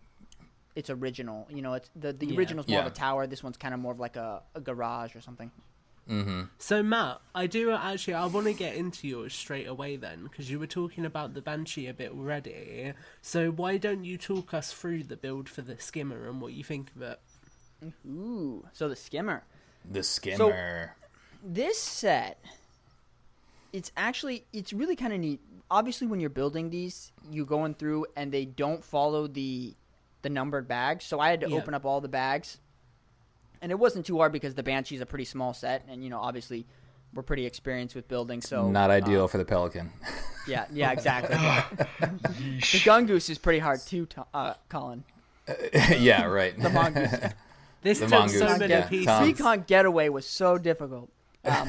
its 0.75 0.91
original. 0.91 1.47
You 1.51 1.63
know, 1.63 1.75
it's 1.75 1.91
the 1.95 2.13
the 2.13 2.27
Yeah. 2.27 2.37
original's 2.39 2.69
more 2.69 2.81
of 2.81 2.87
a 2.87 2.91
tower. 2.91 3.27
This 3.27 3.43
one's 3.43 3.57
kind 3.57 3.75
of 3.75 3.81
more 3.81 3.93
of 3.93 4.01
like 4.01 4.17
a, 4.17 4.43
a 4.55 4.61
garage 4.61 5.15
or 5.17 5.21
something. 5.21 5.51
Mm-hmm. 6.09 6.43
So 6.59 6.83
Matt, 6.83 7.21
I 7.35 7.47
do 7.47 7.71
actually. 7.71 8.13
I 8.15 8.27
want 8.27 8.47
to 8.47 8.53
get 8.53 8.75
into 8.77 9.09
yours 9.09 9.35
straight 9.35 9.67
away 9.67 9.97
then, 9.97 10.25
because 10.25 10.51
you 10.51 10.59
were 10.59 10.67
talking 10.67 11.07
about 11.07 11.33
the 11.33 11.41
banshee 11.41 11.87
a 11.87 11.95
bit 11.95 12.11
already. 12.13 12.93
So 13.23 13.51
why 13.51 13.79
don't 13.79 14.05
you 14.05 14.19
talk 14.19 14.53
us 14.53 14.71
through 14.73 15.05
the 15.05 15.17
build 15.17 15.49
for 15.49 15.63
the 15.63 15.79
skimmer 15.81 16.29
and 16.29 16.43
what 16.43 16.53
you 16.53 16.63
think 16.63 16.91
of 16.95 17.01
it? 17.03 17.21
Ooh, 18.07 18.67
so 18.75 18.89
the 18.89 18.97
skimmer. 18.97 19.45
The 19.91 20.03
skimmer. 20.03 20.95
this 21.47 21.79
set 21.79 22.43
it's 23.73 23.93
actually 23.97 24.47
it's 24.53 24.73
really 24.73 24.97
kind 24.97 25.13
of 25.13 25.19
neat 25.21 25.41
obviously 25.71 26.07
when 26.07 26.21
you're 26.21 26.31
building 26.31 26.71
these 26.71 27.13
you're 27.31 27.47
going 27.47 27.75
through 27.75 28.07
and 28.17 28.31
they 28.33 28.45
don't 28.45 28.85
follow 28.85 29.27
the 29.27 29.75
the 30.23 30.29
numbered 30.29 30.69
bags 30.69 31.05
so 31.05 31.21
i 31.21 31.31
had 31.31 31.41
to 31.41 31.49
Yeah. 31.49 31.57
open 31.57 31.75
up 31.75 31.85
all 31.85 32.01
the 32.01 32.09
bags 32.09 32.59
and 33.63 33.73
it 33.73 33.79
wasn't 33.79 34.05
too 34.07 34.19
hard 34.19 34.33
because 34.33 34.55
the 34.55 34.63
banshee's 34.63 35.01
a 35.01 35.07
pretty 35.07 35.25
small 35.25 35.55
set 35.55 35.85
and 35.89 36.05
you 36.05 36.11
know 36.11 36.19
obviously 36.21 36.67
we're 37.15 37.23
pretty 37.23 37.47
experienced 37.47 37.95
with 37.95 38.09
building 38.09 38.41
so 38.41 38.69
Not 38.71 38.91
ideal 38.91 39.25
uh, 39.25 39.29
for 39.29 39.39
the 39.39 39.45
pelican. 39.45 39.91
yeah 40.49 40.67
yeah 40.73 40.91
exactly 40.93 41.37
the 42.01 42.83
gun 42.85 43.07
goose 43.07 43.29
is 43.31 43.39
pretty 43.39 43.61
hard 43.61 43.81
too 43.81 44.07
uh, 44.35 44.55
colin 44.69 45.05
yeah, 45.99 46.25
right. 46.25 46.59
the 46.59 46.71
mongoose 46.71 47.11
This 47.83 47.99
The 47.99 48.07
took 48.07 48.11
mongoose, 48.19 48.39
so 48.39 48.57
many 48.57 48.73
yeah. 48.73 48.89
pieces. 48.89 49.05
Tom. 49.05 49.25
Recon 49.25 49.65
Getaway 49.67 50.09
was 50.09 50.25
so 50.27 50.57
difficult. 50.57 51.11
Um, 51.45 51.69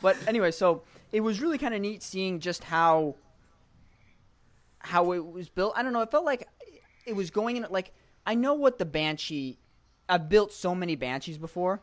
but 0.00 0.16
anyway, 0.28 0.52
so 0.52 0.82
it 1.12 1.20
was 1.20 1.40
really 1.40 1.58
kind 1.58 1.74
of 1.74 1.80
neat 1.80 2.02
seeing 2.02 2.40
just 2.40 2.64
how 2.64 3.16
how 4.78 5.12
it 5.12 5.24
was 5.24 5.48
built. 5.48 5.74
I 5.76 5.82
don't 5.82 5.92
know. 5.92 6.00
It 6.02 6.10
felt 6.10 6.24
like 6.24 6.48
it 7.06 7.14
was 7.14 7.30
going 7.30 7.56
in 7.56 7.66
like 7.70 7.92
I 8.26 8.34
know 8.34 8.54
what 8.54 8.78
the 8.78 8.84
Banshee. 8.84 9.58
I've 10.08 10.28
built 10.28 10.52
so 10.52 10.74
many 10.74 10.96
Banshees 10.96 11.38
before 11.38 11.82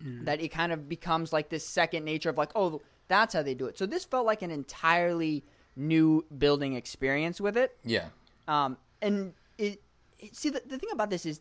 that 0.00 0.40
it 0.40 0.50
kind 0.50 0.72
of 0.72 0.88
becomes 0.88 1.32
like 1.32 1.48
this 1.48 1.66
second 1.66 2.04
nature 2.04 2.30
of 2.30 2.38
like, 2.38 2.52
oh, 2.54 2.80
that's 3.08 3.34
how 3.34 3.42
they 3.42 3.54
do 3.54 3.66
it. 3.66 3.76
So 3.76 3.84
this 3.84 4.04
felt 4.04 4.26
like 4.26 4.42
an 4.42 4.50
entirely 4.52 5.44
new 5.74 6.24
building 6.36 6.74
experience 6.74 7.40
with 7.40 7.56
it. 7.56 7.76
yeah. 7.84 8.06
Um, 8.46 8.76
and 9.02 9.34
it, 9.58 9.82
it 10.18 10.36
see 10.36 10.50
the, 10.50 10.62
the 10.66 10.78
thing 10.78 10.90
about 10.92 11.10
this 11.10 11.26
is 11.26 11.40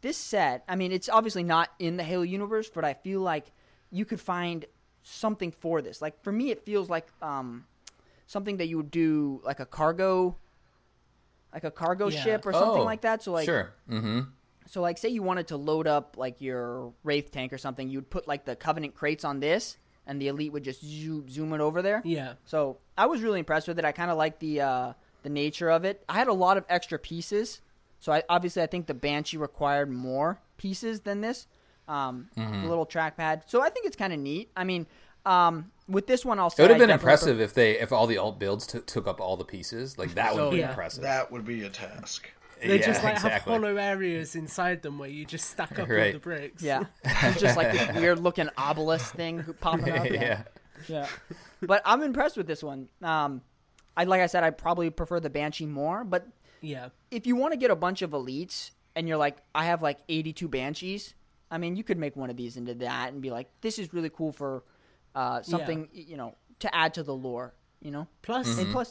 this 0.00 0.16
set. 0.16 0.64
I 0.68 0.76
mean, 0.76 0.92
it's 0.92 1.08
obviously 1.08 1.42
not 1.42 1.70
in 1.78 1.96
the 1.96 2.02
Halo 2.02 2.22
universe, 2.22 2.68
but 2.68 2.84
I 2.84 2.94
feel 2.94 3.20
like 3.20 3.52
you 3.90 4.04
could 4.04 4.20
find 4.20 4.64
something 5.04 5.52
for 5.52 5.80
this. 5.82 6.02
Like 6.02 6.20
for 6.24 6.32
me, 6.32 6.50
it 6.50 6.64
feels 6.64 6.88
like 6.90 7.06
um, 7.22 7.64
something 8.26 8.56
that 8.56 8.66
you 8.66 8.78
would 8.78 8.90
do 8.90 9.40
like 9.44 9.60
a 9.60 9.66
cargo, 9.66 10.36
like 11.52 11.62
a 11.64 11.70
cargo 11.70 12.08
Yeah. 12.08 12.20
ship 12.22 12.46
or 12.46 12.52
something 12.52 12.82
Oh, 12.82 12.84
like 12.84 13.02
that. 13.02 13.22
So 13.22 13.30
like, 13.32 13.44
sure. 13.44 13.72
Mm-hmm. 13.88 14.20
so 14.66 14.80
like, 14.80 14.98
say 14.98 15.10
you 15.10 15.22
wanted 15.22 15.48
to 15.48 15.56
load 15.56 15.86
up 15.86 16.16
like 16.18 16.40
your 16.40 16.92
Wraith 17.04 17.30
tank 17.30 17.52
or 17.52 17.58
something, 17.58 17.88
you'd 17.88 18.10
put 18.10 18.26
like 18.26 18.44
the 18.44 18.56
Covenant 18.56 18.94
crates 18.96 19.24
on 19.24 19.38
this, 19.40 19.76
and 20.06 20.20
the 20.20 20.28
Elite 20.28 20.52
would 20.52 20.64
just 20.64 20.82
zoom, 20.84 21.28
zoom 21.28 21.52
it 21.52 21.60
over 21.60 21.80
there. 21.82 22.02
Yeah. 22.04 22.34
So 22.44 22.78
I 22.98 23.06
was 23.06 23.22
really 23.22 23.38
impressed 23.38 23.68
with 23.68 23.78
it. 23.78 23.84
I 23.84 23.92
kind 23.92 24.10
of 24.10 24.16
like 24.16 24.38
the 24.40 24.60
uh, 24.62 24.92
the 25.22 25.30
nature 25.30 25.70
of 25.70 25.84
it. 25.84 26.02
I 26.08 26.14
had 26.14 26.28
a 26.28 26.32
lot 26.34 26.56
of 26.56 26.64
extra 26.68 26.98
pieces, 26.98 27.60
so 28.00 28.12
I 28.12 28.22
obviously 28.28 28.62
I 28.62 28.66
think 28.66 28.86
the 28.86 28.94
Banshee 28.94 29.36
required 29.36 29.90
more 29.90 30.40
pieces 30.56 31.00
than 31.00 31.20
this. 31.20 31.46
Um, 31.88 32.28
Mm-hmm. 32.36 32.62
The 32.62 32.68
little 32.68 32.86
trackpad. 32.86 33.42
So 33.46 33.60
I 33.62 33.68
think 33.68 33.86
it's 33.86 33.96
kind 33.96 34.12
of 34.12 34.18
neat. 34.18 34.50
I 34.56 34.64
mean, 34.64 34.86
um, 35.26 35.70
with 35.88 36.06
this 36.06 36.24
one, 36.24 36.38
I'll 36.38 36.46
It 36.48 36.58
would 36.58 36.70
have 36.70 36.78
been 36.78 36.88
definitely 36.88 36.94
impressive 36.94 37.40
if 37.40 37.54
they 37.54 37.78
if 37.78 37.92
all 37.92 38.06
the 38.06 38.18
alt 38.18 38.38
builds 38.38 38.66
took 38.66 38.86
took 38.86 39.06
up 39.06 39.20
all 39.20 39.36
the 39.36 39.44
pieces. 39.44 39.98
Like 39.98 40.14
that 40.14 40.34
would 40.34 40.50
be 40.50 40.58
yeah. 40.58 40.70
impressive. 40.70 41.02
That 41.02 41.30
would 41.30 41.44
be 41.44 41.62
a 41.64 41.68
task. 41.70 42.28
They 42.62 42.78
yeah, 42.78 42.86
just 42.86 43.04
like 43.04 43.16
exactly. 43.16 43.52
have 43.52 43.62
hollow 43.62 43.76
areas 43.76 44.36
inside 44.36 44.80
them 44.80 44.98
where 44.98 45.08
you 45.10 45.26
just 45.26 45.50
stack 45.50 45.78
up 45.78 45.90
all 45.90 45.94
Right. 45.96 46.14
the 46.14 46.18
bricks. 46.18 46.62
Yeah, 46.62 46.84
it's 47.04 47.40
just 47.40 47.56
like 47.58 47.72
this 47.72 47.94
weird 48.00 48.18
looking 48.20 48.48
obelisk 48.56 49.14
thing 49.14 49.44
popping 49.60 49.90
up. 49.90 50.08
yeah. 50.08 50.44
yeah. 50.88 51.06
But 51.60 51.82
I'm 51.84 52.02
impressed 52.02 52.38
with 52.38 52.46
this 52.46 52.62
one. 52.62 52.88
Um, 53.02 53.42
I 53.96 54.04
like 54.04 54.22
I 54.22 54.26
said, 54.26 54.44
I 54.44 54.50
probably 54.50 54.88
prefer 54.88 55.20
the 55.20 55.28
Banshee 55.30 55.66
more, 55.66 56.04
but 56.04 56.26
Yeah. 56.62 56.88
if 57.10 57.26
you 57.26 57.36
want 57.36 57.52
to 57.52 57.58
get 57.58 57.70
a 57.70 57.76
bunch 57.76 58.00
of 58.02 58.10
elites 58.12 58.70
and 58.96 59.06
you're 59.08 59.18
like, 59.18 59.36
I 59.54 59.66
have 59.66 59.82
like 59.82 59.98
82 60.08 60.48
banshees, 60.48 61.14
I 61.54 61.58
mean, 61.58 61.76
you 61.76 61.84
could 61.88 61.98
make 61.98 62.14
one 62.16 62.30
of 62.30 62.36
these 62.36 62.56
into 62.56 62.74
that 62.74 63.12
and 63.12 63.22
be 63.22 63.30
like, 63.30 63.48
this 63.60 63.78
is 63.78 63.86
really 63.94 64.10
cool 64.18 64.32
for 64.32 64.52
uh, 65.14 65.40
something, 65.42 65.80
y 65.94 66.04
you 66.10 66.16
know, 66.20 66.30
to 66.64 66.68
add 66.74 66.92
to 66.94 67.02
the 67.02 67.14
lore, 67.26 67.54
you 67.80 67.90
know? 67.94 68.06
Plus, 68.22 68.46
Mm-hmm. 68.48 68.60
And 68.60 68.72
plus, 68.72 68.90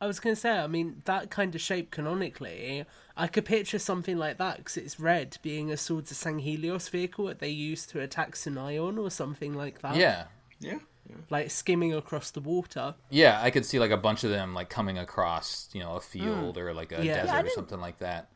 I 0.00 0.06
was 0.06 0.18
going 0.20 0.34
to 0.36 0.40
say, 0.40 0.50
I 0.50 0.66
mean, 0.66 0.88
that 1.04 1.30
kind 1.30 1.54
of 1.54 1.60
shape 1.60 1.90
canonically, 1.90 2.84
I 3.16 3.26
could 3.28 3.44
picture 3.44 3.78
something 3.78 4.16
like 4.24 4.36
that 4.38 4.54
because 4.58 4.76
it's 4.76 4.98
red 5.00 5.38
being 5.42 5.70
a 5.70 5.76
Swords 5.76 6.10
of 6.10 6.16
Sanghelios 6.18 6.90
vehicle 6.90 7.26
that 7.26 7.38
they 7.38 7.48
use 7.70 7.86
to 7.86 8.00
attack 8.00 8.34
Sunion 8.36 8.98
or 8.98 9.10
something 9.10 9.54
like 9.54 9.80
that. 9.82 9.96
Yeah. 9.96 10.24
Yeah. 10.60 10.78
yeah. 11.08 11.16
Like 11.30 11.50
skimming 11.50 11.94
across 11.94 12.30
the 12.32 12.40
water. 12.40 12.94
Yeah, 13.10 13.40
I 13.46 13.50
could 13.50 13.64
see 13.64 13.78
like 13.78 13.92
a 13.92 13.96
bunch 14.08 14.24
of 14.24 14.30
them 14.30 14.54
like 14.54 14.68
coming 14.78 14.98
across, 14.98 15.68
you 15.72 15.80
know, 15.80 15.94
a 15.96 16.00
field 16.00 16.58
or 16.58 16.74
like 16.74 16.92
a 16.92 17.04
Yeah. 17.04 17.22
desert 17.22 17.32
Yeah, 17.34 17.42
or 17.42 17.50
something 17.50 17.80
like 17.80 17.98
that. 18.00 18.28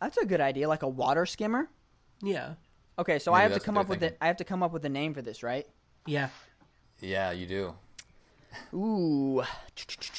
that's 0.00 0.18
a 0.18 0.26
good 0.26 0.40
idea, 0.50 0.68
like 0.68 0.82
a 0.82 0.88
water 1.02 1.24
skimmer. 1.26 1.68
Yeah. 2.22 2.54
Okay, 2.98 3.18
so 3.18 3.30
Maybe 3.32 3.40
I 3.40 3.42
have 3.44 3.54
to 3.54 3.60
come 3.60 3.78
up 3.78 3.88
with 3.88 4.00
the. 4.00 4.14
I 4.22 4.26
have 4.26 4.36
to 4.38 4.44
come 4.44 4.62
up 4.62 4.72
with 4.72 4.84
a 4.84 4.88
name 4.88 5.14
for 5.14 5.22
this, 5.22 5.42
right? 5.42 5.66
Yeah. 6.06 6.28
Yeah, 7.00 7.30
you 7.30 7.46
do. 7.46 7.74
Ooh, 8.74 9.42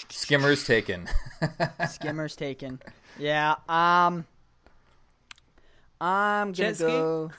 Skimmers 0.09 0.65
taken. 0.65 1.09
skimmers 1.89 2.35
taken. 2.35 2.79
Yeah. 3.17 3.55
Um, 3.67 4.25
I'm 5.99 6.47
gonna 6.47 6.53
Jet 6.53 6.75
ski? 6.75 6.85
go. 6.85 7.31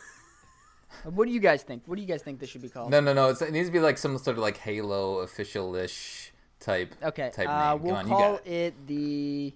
What 1.05 1.27
do 1.27 1.33
you 1.33 1.41
guys 1.41 1.63
think? 1.63 1.85
What 1.87 1.97
do 1.97 2.03
you 2.03 2.09
guys 2.09 2.21
think 2.23 2.39
this 2.41 2.51
should 2.51 2.61
be 2.61 2.69
called? 2.69 2.91
no, 2.91 3.01
no, 3.01 3.15
no. 3.15 3.29
It's, 3.31 3.41
it 3.41 3.53
needs 3.53 3.69
to 3.69 3.73
be 3.73 3.79
like 3.81 3.97
some 3.97 4.19
sort 4.19 4.37
of 4.37 4.43
like 4.43 4.59
Halo 4.59 5.21
official-ish 5.21 6.33
type. 6.59 6.95
Okay, 7.03 7.31
Type 7.33 7.49
uh, 7.49 7.73
name. 7.73 7.83
we'll 7.83 7.95
Come 7.95 8.05
on, 8.05 8.09
you 8.09 8.15
call 8.15 8.33
got 8.37 8.47
it. 8.47 8.87
the. 8.87 9.55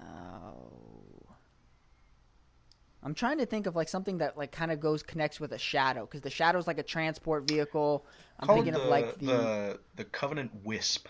Oh. 0.00 0.71
I'm 3.04 3.14
trying 3.14 3.38
to 3.38 3.46
think 3.46 3.66
of 3.66 3.74
like 3.74 3.88
something 3.88 4.18
that 4.18 4.36
like 4.38 4.52
kind 4.52 4.70
of 4.70 4.78
goes 4.80 5.02
connects 5.02 5.40
with 5.40 5.52
a 5.52 5.58
shadow 5.58 6.02
because 6.02 6.20
the 6.20 6.30
shadow's 6.30 6.66
like 6.66 6.78
a 6.78 6.82
transport 6.84 7.48
vehicle. 7.48 8.06
I'm 8.38 8.46
Call 8.46 8.56
it 8.56 8.58
thinking 8.58 8.74
the, 8.74 8.82
of 8.82 8.88
like 8.88 9.18
the, 9.18 9.26
the 9.26 9.80
the 9.96 10.04
Covenant 10.04 10.50
Wisp. 10.64 11.08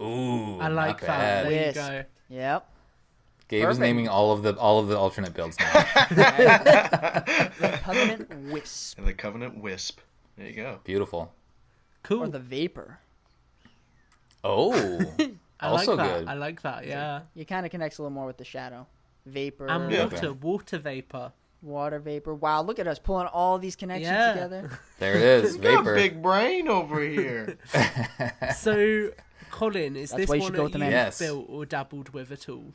Ooh, 0.00 0.58
I 0.58 0.68
like 0.68 1.00
not 1.00 1.00
that. 1.00 1.06
bad. 1.06 1.46
There 1.46 1.52
you 1.52 1.66
Wisp. 1.66 1.76
go. 1.80 2.04
yep 2.28 2.68
Gabe 3.48 3.68
is 3.70 3.78
naming 3.78 4.08
all 4.08 4.30
of 4.32 4.42
the 4.42 4.54
all 4.58 4.78
of 4.78 4.88
the 4.88 4.98
alternate 4.98 5.32
builds 5.34 5.58
now. 5.58 5.72
the 6.10 7.80
covenant 7.82 8.30
wisp 8.52 8.98
And 8.98 9.06
The 9.08 9.14
Covenant 9.14 9.62
Wisp. 9.62 10.00
There 10.36 10.46
you 10.46 10.52
go. 10.54 10.80
Beautiful. 10.84 11.32
Cool. 12.02 12.24
or 12.24 12.28
the 12.28 12.38
vapor. 12.38 12.98
Oh, 14.44 14.72
I 15.60 15.66
also 15.68 15.96
like 15.96 16.06
that. 16.08 16.18
good. 16.20 16.28
I 16.28 16.34
like 16.34 16.62
that, 16.62 16.86
yeah. 16.86 17.22
It 17.34 17.46
kind 17.46 17.66
of 17.66 17.72
connects 17.72 17.98
a 17.98 18.02
little 18.02 18.14
more 18.14 18.26
with 18.26 18.36
the 18.36 18.44
shadow. 18.44 18.86
Vapor, 19.28 19.66
And 19.68 19.90
Yeah. 19.92 20.04
water, 20.04 20.32
water 20.32 20.78
vapor. 20.78 21.32
water 21.62 21.98
vapor. 21.98 22.34
Wow, 22.34 22.62
look 22.62 22.78
at 22.78 22.86
us 22.86 22.98
pulling 22.98 23.26
all 23.26 23.58
these 23.58 23.76
connections 23.76 24.10
Yeah. 24.10 24.32
together. 24.32 24.70
There 24.98 25.14
it 25.16 25.22
is. 25.22 25.56
You 25.56 25.62
got 25.62 25.74
a 25.74 25.76
Vapor. 25.78 25.94
big 25.94 26.22
brain 26.22 26.68
over 26.68 27.00
here. 27.00 27.58
So, 28.56 29.10
Colin, 29.50 29.96
is 29.96 30.10
That's 30.10 30.22
this 30.22 30.28
why 30.28 30.36
you 30.36 30.42
one 30.42 30.52
that 30.52 30.78
you've. 30.78 30.90
Yes. 30.90 31.18
built 31.18 31.46
or 31.48 31.64
dabbled 31.66 32.10
with 32.10 32.30
at 32.32 32.48
all? 32.48 32.74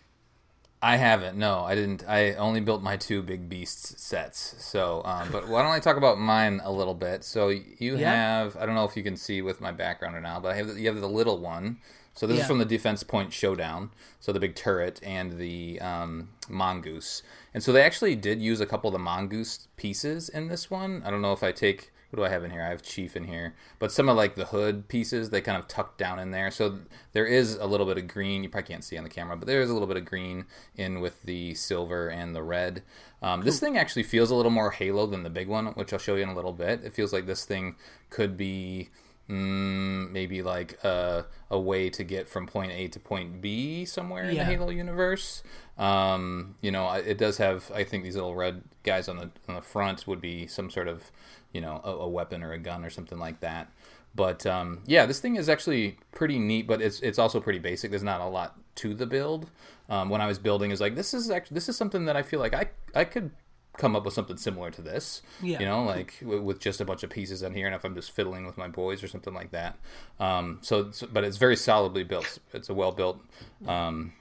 I 0.82 0.98
haven't. 0.98 1.38
No, 1.38 1.60
I 1.62 1.76
didn't. 1.76 2.04
I 2.08 2.34
only 2.34 2.60
built 2.60 2.82
my 2.84 2.98
two 2.98 3.22
big 3.22 3.48
beasts 3.48 4.04
sets. 4.04 4.56
So, 4.60 5.02
um, 5.06 5.30
but 5.32 5.48
why 5.48 5.62
don't 5.64 5.72
I 5.72 5.80
talk 5.80 5.96
about 5.96 6.20
mine 6.20 6.60
a 6.62 6.72
little 6.72 6.94
bit? 6.94 7.24
So 7.24 7.48
you 7.50 7.96
Yeah. 7.96 8.12
have. 8.12 8.58
I 8.58 8.66
don't 8.66 8.76
know 8.76 8.84
if 8.84 8.98
you 8.98 9.04
can 9.04 9.16
see 9.16 9.42
with 9.42 9.62
my 9.62 9.72
background 9.72 10.14
or 10.16 10.20
not, 10.20 10.42
but 10.44 10.52
I 10.52 10.56
have. 10.56 10.78
You 10.78 10.88
have 10.92 11.00
the 11.00 11.08
little 11.08 11.38
one. 11.40 11.78
So 12.14 12.28
this 12.28 12.38
Yeah. 12.38 12.42
is 12.44 12.48
from 12.48 12.60
the 12.60 12.66
Defense 12.66 13.04
Point 13.04 13.34
Showdown. 13.34 13.92
So 14.20 14.32
the 14.32 14.40
big 14.40 14.56
turret 14.56 15.00
and 15.04 15.38
the 15.38 15.80
um, 15.82 16.30
mongoose. 16.48 17.24
And 17.54 17.64
so 17.64 17.72
they 17.72 17.82
actually 17.82 18.16
did 18.16 18.42
use 18.42 18.62
a 18.62 18.66
couple 18.66 18.88
of 18.88 18.94
the 18.94 19.00
mongoose 19.00 19.68
pieces 19.78 20.30
in 20.30 20.48
this 20.48 20.70
one. 20.70 21.02
I 21.06 21.12
don't 21.12 21.22
know 21.22 21.34
if 21.34 21.44
I 21.44 21.52
take. 21.52 21.92
What 22.12 22.18
do 22.18 22.26
I 22.26 22.30
have 22.30 22.44
in 22.44 22.52
here? 22.52 22.62
I 22.62 22.70
have 22.70 22.84
Chief 22.84 23.16
in 23.16 23.24
here, 23.24 23.56
but 23.80 23.92
some 23.92 24.08
of 24.08 24.16
like 24.16 24.36
the 24.36 24.46
hood 24.46 24.88
pieces 24.88 25.32
they 25.32 25.42
kind 25.42 25.58
of 25.58 25.68
tucked 25.68 25.98
down 25.98 26.20
in 26.20 26.30
there. 26.30 26.52
So 26.52 26.78
there 27.14 27.26
is 27.26 27.56
a 27.56 27.66
little 27.66 27.88
bit 27.88 27.98
of 27.98 28.08
green. 28.08 28.44
You 28.44 28.50
probably 28.50 28.68
can't 28.68 28.84
see 28.84 29.00
on 29.00 29.04
the 29.04 29.10
camera, 29.10 29.36
but 29.36 29.48
there 29.48 29.62
is 29.64 29.72
a 29.72 29.74
little 29.74 29.88
bit 29.88 29.98
of 29.98 30.06
green 30.06 30.46
in 30.76 31.00
with 31.02 31.24
the 31.24 31.56
silver 31.56 32.10
and 32.10 32.36
the 32.36 32.44
red. 32.44 32.84
Um, 33.24 33.42
This 33.42 33.60
thing 33.60 33.80
actually 33.80 34.04
feels 34.04 34.30
a 34.30 34.36
little 34.36 34.52
more 34.52 34.70
Halo 34.70 35.08
than 35.08 35.24
the 35.24 35.32
big 35.32 35.48
one, 35.48 35.66
which 35.74 35.92
I'll 35.92 35.98
show 35.98 36.14
you 36.14 36.22
in 36.22 36.30
a 36.30 36.36
little 36.36 36.54
bit. 36.54 36.84
It 36.84 36.94
feels 36.94 37.14
like 37.14 37.26
this 37.26 37.46
thing 37.46 37.78
could 38.12 38.38
be 38.38 38.90
mm, 39.30 40.12
maybe 40.12 40.42
like 40.42 40.84
a, 40.84 41.26
a 41.50 41.60
way 41.60 41.90
to 41.90 42.04
get 42.04 42.28
from 42.28 42.48
point 42.48 42.72
A 42.72 42.88
to 42.90 43.00
point 43.00 43.42
B 43.42 43.86
somewhere 43.86 44.26
in 44.26 44.36
the 44.36 44.46
Halo 44.46 44.70
universe. 44.70 45.44
Um, 45.78 46.56
you 46.62 46.72
know, 46.72 46.90
it 46.92 47.18
does 47.18 47.38
have. 47.38 47.72
I 47.74 47.84
think 47.84 48.04
these 48.04 48.16
little 48.16 48.36
red 48.36 48.64
guys 48.84 49.08
on 49.08 49.18
the 49.18 49.32
on 49.48 49.56
the 49.56 49.62
front 49.62 50.08
would 50.08 50.22
be 50.22 50.48
some 50.48 50.70
sort 50.70 50.88
of, 50.88 51.12
you 51.52 51.62
know, 51.62 51.82
a, 51.84 51.92
a 51.92 52.08
weapon 52.08 52.44
or 52.44 52.54
a 52.54 52.60
gun 52.60 52.84
or 52.84 52.90
something 52.90 53.18
like 53.18 53.40
that. 53.40 53.72
But 54.16 54.46
um, 54.46 54.82
yeah, 54.86 55.06
this 55.06 55.20
thing 55.20 55.36
is 55.38 55.50
actually 55.50 55.98
pretty 56.12 56.38
neat, 56.38 56.68
but 56.68 56.82
it's 56.82 57.00
it's 57.00 57.18
also 57.18 57.40
pretty 57.40 57.60
basic. 57.60 57.90
There's 57.90 58.04
not 58.04 58.22
a 58.22 58.28
lot 58.28 58.58
to 58.76 58.94
the 58.94 59.06
build. 59.06 59.50
Um, 59.90 60.10
when 60.10 60.22
I 60.22 60.28
was 60.28 60.38
building, 60.38 60.72
is 60.72 60.80
like 60.80 60.96
this 60.96 61.14
is 61.14 61.30
actually 61.30 61.56
this 61.56 61.68
is 61.68 61.76
something 61.76 62.06
that 62.06 62.16
I 62.16 62.22
feel 62.22 62.40
like 62.40 62.54
I 62.54 62.68
I 62.94 63.06
could 63.06 63.32
come 63.78 63.96
up 63.96 64.06
with 64.06 64.14
something 64.14 64.38
similar 64.38 64.70
to 64.72 64.82
this. 64.82 65.22
Yeah. 65.42 65.60
You 65.60 65.66
know, 65.66 65.84
like 65.84 66.16
with 66.22 66.60
just 66.60 66.80
a 66.82 66.86
bunch 66.86 67.04
of 67.04 67.10
pieces 67.10 67.42
in 67.42 67.54
here, 67.54 67.66
and 67.66 67.76
if 67.76 67.84
I'm 67.84 67.96
just 67.96 68.12
fiddling 68.12 68.46
with 68.46 68.58
my 68.58 68.68
boys 68.68 69.02
or 69.04 69.08
something 69.08 69.34
like 69.34 69.52
that. 69.52 69.78
Um, 70.20 70.60
so, 70.62 70.92
so- 70.92 71.08
but 71.12 71.24
it's 71.24 71.38
very 71.38 71.56
solidly 71.56 72.04
built. 72.04 72.38
It's 72.54 72.70
a 72.70 72.74
well 72.74 72.92
built 72.92 73.20
um, 73.68 74.14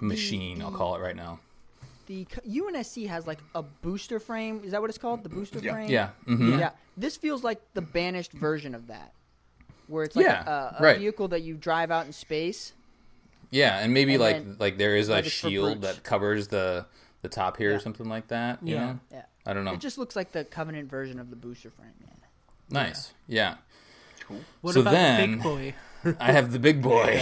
machine. 0.00 0.60
I'll 0.62 0.70
call 0.72 0.96
it 0.96 1.00
right 1.00 1.16
now. 1.16 1.40
The 2.06 2.26
UNSC 2.46 3.06
has 3.08 3.26
like 3.26 3.38
a 3.54 3.62
booster 3.62 4.18
frame. 4.18 4.62
Is 4.64 4.72
that 4.72 4.80
what 4.80 4.90
it's 4.90 4.98
called? 4.98 5.22
The 5.22 5.28
booster 5.28 5.60
Yeah. 5.60 5.72
frame. 5.72 5.90
Yeah. 5.90 6.08
hmm 6.26 6.58
Yeah. 6.58 6.70
This 6.96 7.16
feels 7.16 7.44
like 7.44 7.60
the 7.74 7.82
banished 7.82 8.32
version 8.32 8.74
of 8.74 8.88
that, 8.88 9.12
where 9.86 10.04
it's 10.04 10.16
like 10.16 10.26
Yeah, 10.26 10.44
a, 10.44 10.76
a 10.78 10.82
right. 10.82 10.98
vehicle 10.98 11.28
that 11.28 11.42
you 11.42 11.54
drive 11.54 11.90
out 11.90 12.06
in 12.06 12.12
space. 12.12 12.72
Yeah, 13.52 13.78
and 13.78 13.94
maybe 13.94 14.14
And 14.14 14.22
like 14.22 14.60
like 14.60 14.78
there 14.78 14.96
is 14.96 15.08
a 15.08 15.12
like 15.12 15.26
it's 15.26 15.34
for 15.40 15.48
shield 15.48 15.82
that 15.82 16.02
covers 16.02 16.48
the 16.48 16.86
the 17.22 17.28
top 17.28 17.56
here 17.56 17.70
Yeah. 17.70 17.76
or 17.76 17.80
something 17.80 18.08
like 18.08 18.28
that. 18.28 18.62
You 18.62 18.74
Yeah. 18.74 18.84
know? 18.86 19.00
Yeah. 19.12 19.22
I 19.46 19.52
don't 19.52 19.64
know. 19.64 19.72
It 19.74 19.80
just 19.80 19.98
looks 19.98 20.16
like 20.16 20.32
the 20.32 20.44
Covenant 20.44 20.88
version 20.90 21.18
of 21.18 21.30
the 21.30 21.36
booster 21.36 21.70
frame. 21.70 21.92
Man. 22.00 22.16
nice. 22.68 23.12
Yeah. 23.26 23.56
What 24.60 24.74
So 24.74 24.80
about 24.82 24.92
then- 24.92 25.30
the 25.32 25.36
big 25.38 25.42
boy? 25.42 25.74
I 26.20 26.32
have 26.32 26.52
the 26.52 26.58
big 26.58 26.80
boy. 26.82 27.20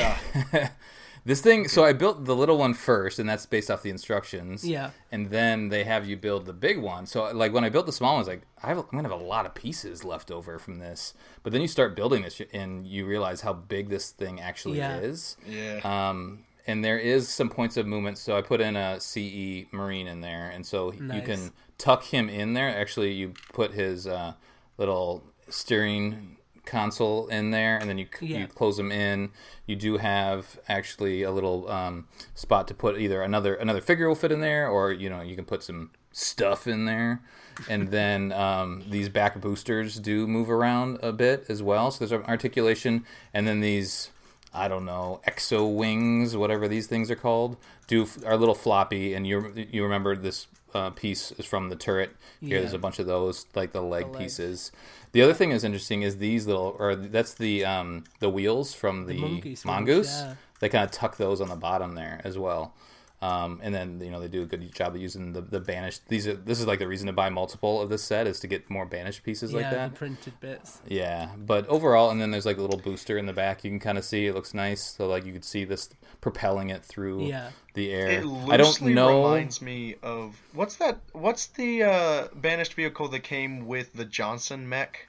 this 1.24 1.40
thing. 1.40 1.68
So 1.68 1.84
I 1.84 1.92
built 1.92 2.26
the 2.26 2.36
little 2.36 2.59
one 2.59 2.74
first, 2.74 3.18
and 3.18 3.28
that's 3.28 3.46
based 3.46 3.70
off 3.70 3.82
the 3.82 3.90
instructions. 3.90 4.64
Yeah. 4.64 4.90
And 5.11 5.30
then 5.30 5.68
they 5.70 5.84
have 5.84 6.07
you 6.07 6.16
build 6.16 6.46
the 6.46 6.53
big 6.53 6.78
one. 6.78 7.07
So 7.07 7.24
like 7.32 7.53
when 7.53 7.64
I 7.64 7.70
built 7.70 7.86
the 7.86 7.92
small 7.92 8.11
one, 8.12 8.16
I 8.16 8.20
was 8.20 8.28
like, 8.28 8.42
I 8.62 8.68
have, 8.68 8.78
I'm 8.78 8.84
gonna 8.92 9.09
have 9.09 9.20
a 9.20 9.24
lot 9.24 9.46
of 9.46 9.55
pieces 9.55 10.05
left 10.05 10.30
over 10.30 10.59
from 10.59 10.78
this. 10.78 11.14
But 11.42 11.53
then 11.53 11.62
you 11.62 11.68
start 11.68 11.96
building 11.96 12.22
this, 12.22 12.40
and 12.53 12.86
you 12.86 13.07
realize 13.07 13.40
how 13.40 13.53
big 13.53 13.88
this 13.88 14.11
thing 14.11 14.40
actually 14.40 14.78
Yeah. 14.78 14.99
is. 14.99 15.36
Yeah. 15.46 15.80
Um, 15.82 16.44
and 16.69 16.85
there 16.85 16.99
is 16.99 17.29
some 17.29 17.49
points 17.49 17.77
of 17.77 17.87
movement. 17.87 18.19
So 18.19 18.37
I 18.37 18.43
put 18.43 18.61
in 18.61 18.77
a 18.77 19.01
CE 19.01 19.66
Marine 19.73 20.07
in 20.07 20.21
there, 20.21 20.49
and 20.51 20.64
so 20.64 20.93
you 20.93 21.23
can 21.23 21.51
tuck 21.79 22.05
him 22.05 22.29
in 22.29 22.53
there. 22.55 22.69
Actually, 22.69 23.12
you 23.12 23.33
put 23.53 23.73
his 23.73 24.07
uh, 24.07 24.35
little 24.77 25.25
steering 25.49 26.37
console 26.66 27.27
in 27.29 27.51
there, 27.51 27.79
and 27.79 27.89
then 27.89 27.97
you 27.99 28.07
Yeah. 28.21 28.39
you 28.41 28.47
close 28.47 28.79
him 28.79 28.93
in. 28.93 29.31
You 29.66 29.75
do 29.77 29.97
have 29.97 30.59
actually 30.69 31.23
a 31.23 31.31
little 31.31 31.69
um, 31.71 32.07
spot 32.35 32.69
to 32.69 32.75
put 32.75 32.99
either 33.01 33.23
another 33.23 33.55
another 33.55 33.81
figure 33.81 34.07
will 34.07 34.14
fit 34.14 34.31
in 34.31 34.41
there, 34.41 34.69
or 34.69 34.93
you 34.93 35.09
know 35.09 35.23
you 35.23 35.35
can 35.35 35.45
put 35.47 35.62
some 35.62 35.91
stuff 36.12 36.66
in 36.66 36.85
there. 36.85 37.23
And 37.69 37.89
then 37.99 38.33
um, 38.33 38.85
these 38.91 39.09
back 39.09 39.41
boosters 39.41 39.99
do 39.99 40.27
move 40.27 40.51
around 40.51 40.99
a 41.03 41.12
bit 41.12 41.47
as 41.49 41.62
well. 41.62 41.91
So 41.91 42.05
there's 42.07 42.23
articulation, 42.29 43.05
and 43.33 43.47
then 43.49 43.61
these 43.61 44.11
I 44.55 44.68
don't 44.68 44.84
know, 44.84 45.20
exo 45.28 45.74
wings, 45.74 46.36
whatever 46.36 46.68
these 46.68 46.86
things 46.86 47.11
are 47.11 47.16
called, 47.16 47.57
do 47.86 48.07
are 48.24 48.32
a 48.32 48.36
little 48.36 48.55
floppy, 48.55 49.14
and 49.14 49.26
you 49.26 49.53
you 49.70 49.82
remember 49.82 50.16
this 50.16 50.46
uh, 50.74 50.90
piece 50.90 51.32
is 51.32 51.44
from 51.46 51.68
the 51.68 51.76
turret. 51.76 52.11
Here, 52.40 52.55
Yeah. 52.57 52.61
there's 52.61 52.72
a 52.72 52.78
bunch 52.78 52.99
of 52.99 53.07
those, 53.07 53.46
like 53.55 53.72
the 53.72 53.82
leg 53.82 54.07
legs. 54.07 54.18
pieces. 54.18 54.72
The 55.12 55.22
other 55.22 55.32
thing 55.34 55.51
that's 55.51 55.64
interesting 55.64 56.03
is 56.03 56.18
these 56.18 56.46
little, 56.46 56.76
or 56.78 56.94
that's 56.94 57.34
the 57.34 57.64
um, 57.64 58.05
the 58.20 58.28
wheels 58.30 58.74
from 58.74 59.07
the, 59.07 59.18
mongoose 59.18 59.64
mongoose. 59.64 60.11
yeah. 60.20 60.34
They 60.61 60.68
kind 60.68 60.84
of 60.84 60.90
tuck 60.90 61.16
those 61.18 61.40
on 61.40 61.49
the 61.49 61.57
bottom 61.57 61.94
there 61.94 62.20
as 62.24 62.36
well. 62.36 62.74
Um, 63.21 63.59
and 63.64 63.75
then 63.75 64.01
you 64.01 64.12
know 64.12 64.21
they 64.21 64.29
do 64.29 64.43
a 64.43 64.47
good 64.47 64.73
job 64.73 64.95
of 64.95 65.01
using 65.01 65.33
the, 65.33 65.41
the 65.41 65.59
banished. 65.59 66.03
These 66.07 66.29
are 66.29 66.35
this 66.35 66.61
is 66.61 66.66
like 66.69 66.79
the 66.79 66.87
reason 66.87 67.09
to 67.09 67.12
buy 67.12 67.31
multiple 67.31 67.83
of 67.83 67.89
this 67.91 68.05
set 68.05 68.29
is 68.29 68.39
to 68.41 68.47
get 68.47 68.71
more 68.71 68.87
banished 68.87 69.25
pieces 69.25 69.53
like 69.53 69.69
that. 69.71 69.91
the 69.93 69.97
printed 69.97 70.39
bits. 70.39 70.81
Yeah, 70.87 71.31
but 71.37 71.66
overall, 71.66 72.11
and 72.11 72.21
then 72.21 72.31
there's 72.31 72.47
like 72.47 72.59
a 72.59 72.62
little 72.62 72.79
booster 72.79 73.19
in 73.19 73.27
the 73.27 73.33
back. 73.33 73.64
You 73.64 73.71
can 73.71 73.81
kind 73.81 73.99
of 73.99 74.05
see 74.05 74.27
it 74.27 74.35
looks 74.35 74.55
nice. 74.55 74.83
So 74.85 75.09
like 75.09 75.27
you 75.27 75.33
could 75.33 75.45
see 75.45 75.64
this 75.64 75.89
propelling 76.21 76.71
it 76.71 76.85
through 76.85 77.27
Yeah. 77.27 77.51
the 77.75 77.91
air. 77.93 78.09
It 78.09 78.25
loosely 78.25 78.53
I 78.53 78.57
don't 78.57 78.83
know. 78.95 79.25
reminds 79.25 79.61
me 79.61 79.97
of 80.01 80.41
what's 80.53 80.77
that? 80.77 80.99
What's 81.12 81.47
the 81.47 81.83
uh, 81.83 82.29
banished 82.37 82.75
vehicle 82.75 83.09
that 83.09 83.25
came 83.25 83.66
with 83.66 83.93
the 83.95 84.05
Johnson 84.05 84.69
mech? 84.69 85.09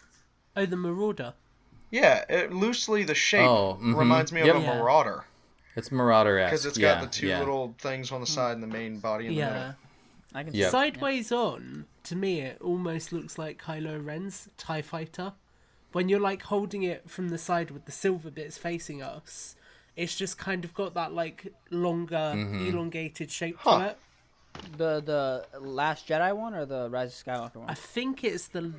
Oh, 0.56 0.66
the 0.66 0.76
Marauder. 0.78 1.36
Yeah, 1.92 2.26
it, 2.28 2.52
loosely 2.54 3.04
the 3.04 3.14
shape 3.16 3.48
Oh, 3.48 3.78
mhm. 3.80 3.96
reminds 3.96 4.32
me 4.32 4.42
of 4.42 4.48
Yep. 4.48 4.56
a 4.56 4.60
Yeah. 4.62 4.80
Marauder 5.76 5.78
It's 5.78 5.92
Marauder 5.92 6.44
because 6.46 6.66
it's 6.66 6.78
yeah, 6.78 6.96
got 6.96 7.02
the 7.04 7.08
two 7.20 7.28
yeah. 7.28 7.40
little 7.40 7.76
things 7.80 8.12
on 8.12 8.22
the 8.22 8.28
side 8.28 8.54
and 8.54 8.64
the 8.64 8.68
main 8.68 9.00
body 9.00 9.28
in 9.28 9.36
the 9.36 9.42
middle. 9.42 9.76
I 10.34 10.44
can. 10.44 10.54
Yeah. 10.54 10.68
See 10.68 10.72
Sideways 10.72 11.32
on, 11.32 11.86
to 12.04 12.16
me, 12.16 12.42
it 12.42 12.62
almost 12.62 13.12
looks 13.12 13.38
like 13.38 13.62
Kylo 13.62 14.04
Ren's 14.06 14.48
TIE 14.58 14.82
Fighter. 14.82 15.34
When 15.92 16.08
you're 16.08 16.20
like 16.20 16.44
holding 16.44 16.84
it 16.84 17.10
from 17.10 17.30
the 17.30 17.38
side 17.40 17.72
with 17.72 17.86
the 17.86 17.92
silver 17.92 18.30
bits 18.30 18.58
facing 18.58 19.02
us, 19.02 19.56
it's 19.96 20.16
just 20.16 20.38
kind 20.38 20.64
of 20.64 20.74
got 20.76 20.94
that 20.94 21.14
like 21.14 21.52
longer, 21.72 22.34
Mm-hmm. 22.36 22.68
elongated 22.68 23.32
shape 23.32 23.58
Huh. 23.60 23.80
to 23.80 23.86
it. 23.90 23.98
the 24.78 25.00
the 25.02 25.60
Last 25.60 26.08
Jedi 26.08 26.36
one 26.36 26.54
or 26.54 26.66
the 26.66 26.90
Rise 26.90 27.20
of 27.20 27.26
Skywalker 27.26 27.56
one. 27.56 27.70
I 27.70 27.74
think 27.76 28.24
it's 28.24 28.48
the 28.50 28.72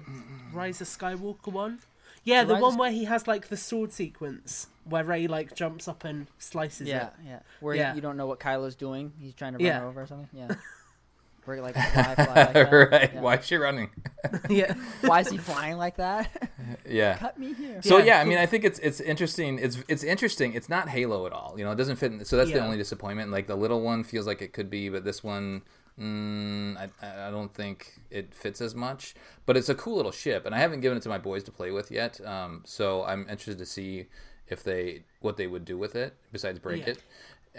Rise 0.53 0.81
of 0.81 0.87
Skywalker 0.89 1.49
one. 1.53 1.81
Yeah, 2.25 2.45
the 2.45 2.55
Rise 2.55 2.63
one 2.63 2.73
of- 2.75 2.79
where 2.79 2.91
he 2.93 3.05
has 3.05 3.27
like 3.27 3.49
the 3.49 3.57
sword 3.57 3.93
sequence 3.93 4.69
where 4.85 5.05
Rey 5.05 5.27
like 5.27 5.55
jumps 5.55 5.89
up 5.89 6.05
and 6.05 6.27
slices 6.39 6.89
Yeah, 6.89 7.07
it. 7.09 7.13
yeah. 7.25 7.31
Yeah. 7.31 7.39
Where 7.61 7.75
Yeah. 7.75 7.95
you 7.95 8.01
don't 8.01 8.17
know 8.17 8.27
what 8.27 8.41
Kylo's 8.41 8.75
doing. 8.77 9.13
He's 9.19 9.35
trying 9.35 9.53
to 9.53 9.59
run 9.59 9.67
Yeah. 9.67 9.81
her 9.81 9.87
over 9.87 10.03
or 10.03 10.07
something. 10.07 10.29
Yeah. 10.33 10.49
Where 11.47 11.57
he, 11.57 11.63
like 11.63 11.75
fly, 11.75 12.15
fly 12.15 12.25
like 12.27 12.53
that. 12.53 12.71
right? 12.93 13.11
Yeah. 13.15 13.21
Why 13.23 13.37
is 13.37 13.47
she 13.47 13.57
running? 13.57 13.91
yeah. 14.51 14.75
Why 15.01 15.21
is 15.21 15.29
he 15.31 15.39
flying 15.39 15.79
like 15.79 15.97
that? 15.97 16.51
yeah. 16.87 17.17
Cut 17.17 17.39
me 17.39 17.55
here. 17.55 17.81
So 17.83 17.97
Yeah. 17.99 18.05
yeah, 18.05 18.21
I 18.21 18.25
mean, 18.25 18.39
I 18.39 18.45
think 18.47 18.63
it's 18.65 18.79
it's 18.81 19.01
interesting. 19.01 19.59
It's 19.59 19.79
it's 19.89 20.05
interesting. 20.05 20.53
It's 20.53 20.69
not 20.69 20.91
Halo 20.91 21.27
at 21.27 21.33
all. 21.33 21.55
You 21.57 21.65
know, 21.65 21.73
it 21.73 21.77
doesn't 21.77 21.97
fit. 21.97 22.13
In, 22.13 22.25
so 22.27 22.37
that's 22.37 22.53
the 22.53 22.63
only 22.63 22.77
disappointment. 22.77 23.31
Like 23.31 23.47
the 23.47 23.57
little 23.57 23.81
one 23.81 24.05
feels 24.05 24.27
like 24.27 24.43
it 24.43 24.53
could 24.53 24.69
be, 24.71 24.91
but 24.91 25.05
this 25.05 25.25
one, 25.25 25.63
mm, 26.01 26.77
I 26.77 27.27
I 27.29 27.31
don't 27.31 27.53
think 27.55 28.01
it 28.11 28.35
fits 28.35 28.61
as 28.61 28.75
much. 28.75 29.15
But 29.47 29.57
it's 29.57 29.69
a 29.69 29.75
cool 29.75 29.97
little 29.97 30.13
ship, 30.13 30.47
and 30.47 30.55
I 30.55 30.59
haven't 30.59 30.81
given 30.81 30.99
it 30.99 31.03
to 31.03 31.09
my 31.09 31.19
boys 31.19 31.43
to 31.45 31.53
play 31.53 31.71
with 31.71 31.91
yet. 31.91 32.21
Um, 32.27 32.63
so 32.65 33.05
I'm 33.05 33.23
interested 33.29 33.59
to 33.59 33.67
see 33.67 34.07
if 34.49 34.63
they 34.65 35.05
what 35.21 35.37
they 35.37 35.47
would 35.47 35.65
do 35.65 35.79
with 35.79 35.95
it 35.97 36.15
besides 36.33 36.59
break 36.59 36.87
Yeah. 36.87 36.95
it. 36.95 37.03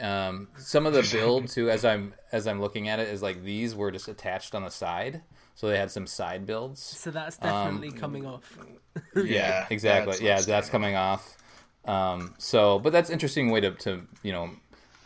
Um, 0.02 0.48
some 0.58 0.86
of 0.86 0.94
the 0.94 1.04
build 1.12 1.48
too, 1.50 1.70
as 1.70 1.84
I'm 1.86 2.14
as 2.32 2.48
I'm 2.48 2.62
looking 2.62 2.88
at 2.88 3.00
it, 3.00 3.10
is 3.10 3.22
like 3.22 3.44
these 3.44 3.76
were 3.76 3.92
just 3.92 4.08
attached 4.08 4.56
on 4.56 4.64
the 4.64 4.72
side, 4.72 5.22
so 5.56 5.68
they 5.68 5.78
had 5.78 5.92
some 5.92 6.08
side 6.08 6.46
builds. 6.46 6.82
So 6.82 7.12
that's 7.12 7.38
Um, 7.42 7.82
definitely 7.82 7.92
coming 7.92 8.26
off. 8.26 8.58
Yeah, 9.16 9.68
exactly. 9.70 10.12
that's 10.14 10.22
yeah, 10.22 10.42
that's 10.42 10.70
coming 10.70 10.96
off. 10.96 11.38
Um, 11.86 12.36
so, 12.38 12.80
but 12.80 12.94
that's 12.94 13.10
interesting 13.10 13.50
way 13.50 13.60
to, 13.62 13.72
to 13.72 14.08
you 14.24 14.32
know 14.32 14.52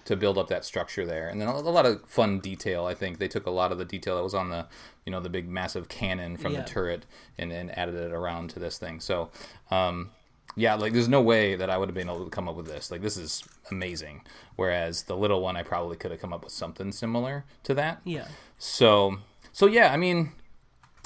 to 0.05 0.15
build 0.15 0.37
up 0.37 0.47
that 0.49 0.63
structure 0.63 1.05
there, 1.05 1.27
and 1.27 1.41
then 1.41 1.47
a, 1.47 1.51
a 1.51 1.59
lot 1.59 1.85
of 1.85 2.01
fun 2.07 2.39
detail. 2.39 2.85
I 2.85 2.93
think 2.93 3.17
they 3.19 3.27
took 3.27 3.45
a 3.45 3.51
lot 3.51 3.71
of 3.71 3.77
the 3.77 3.85
detail 3.85 4.15
that 4.17 4.23
was 4.23 4.33
on 4.35 4.49
the 4.49 4.67
you 5.05 5.11
know 5.11 5.19
the 5.19 5.29
big 5.29 5.47
massive 5.49 5.89
cannon 5.89 6.37
from 6.37 6.53
Yeah. 6.53 6.61
the 6.61 6.67
turret 6.67 7.05
and, 7.37 7.51
and 7.51 7.75
added 7.77 7.95
it 7.95 8.11
around 8.11 8.49
to 8.51 8.59
this 8.59 8.77
thing. 8.77 8.99
So, 8.99 9.29
um, 9.71 10.11
yeah, 10.55 10.75
like 10.75 10.93
there's 10.93 11.09
no 11.09 11.21
way 11.21 11.55
that 11.55 11.69
I 11.69 11.77
would 11.77 11.89
have 11.89 11.95
been 11.95 12.07
able 12.09 12.23
to 12.23 12.29
come 12.31 12.47
up 12.47 12.55
with 12.55 12.67
this. 12.67 12.89
Like 12.91 13.01
this 13.01 13.17
is 13.17 13.43
amazing. 13.71 14.21
Whereas 14.55 15.03
the 15.03 15.17
little 15.17 15.41
one, 15.41 15.57
I 15.57 15.63
probably 15.63 15.97
could 15.97 16.11
have 16.11 16.21
come 16.21 16.31
up 16.33 16.43
with 16.43 16.53
something 16.53 16.91
similar 16.91 17.43
to 17.63 17.73
that. 17.73 17.99
Yeah. 18.03 18.27
So, 18.57 19.17
so 19.51 19.65
yeah, 19.67 19.91
I 19.91 19.97
mean, 19.97 20.31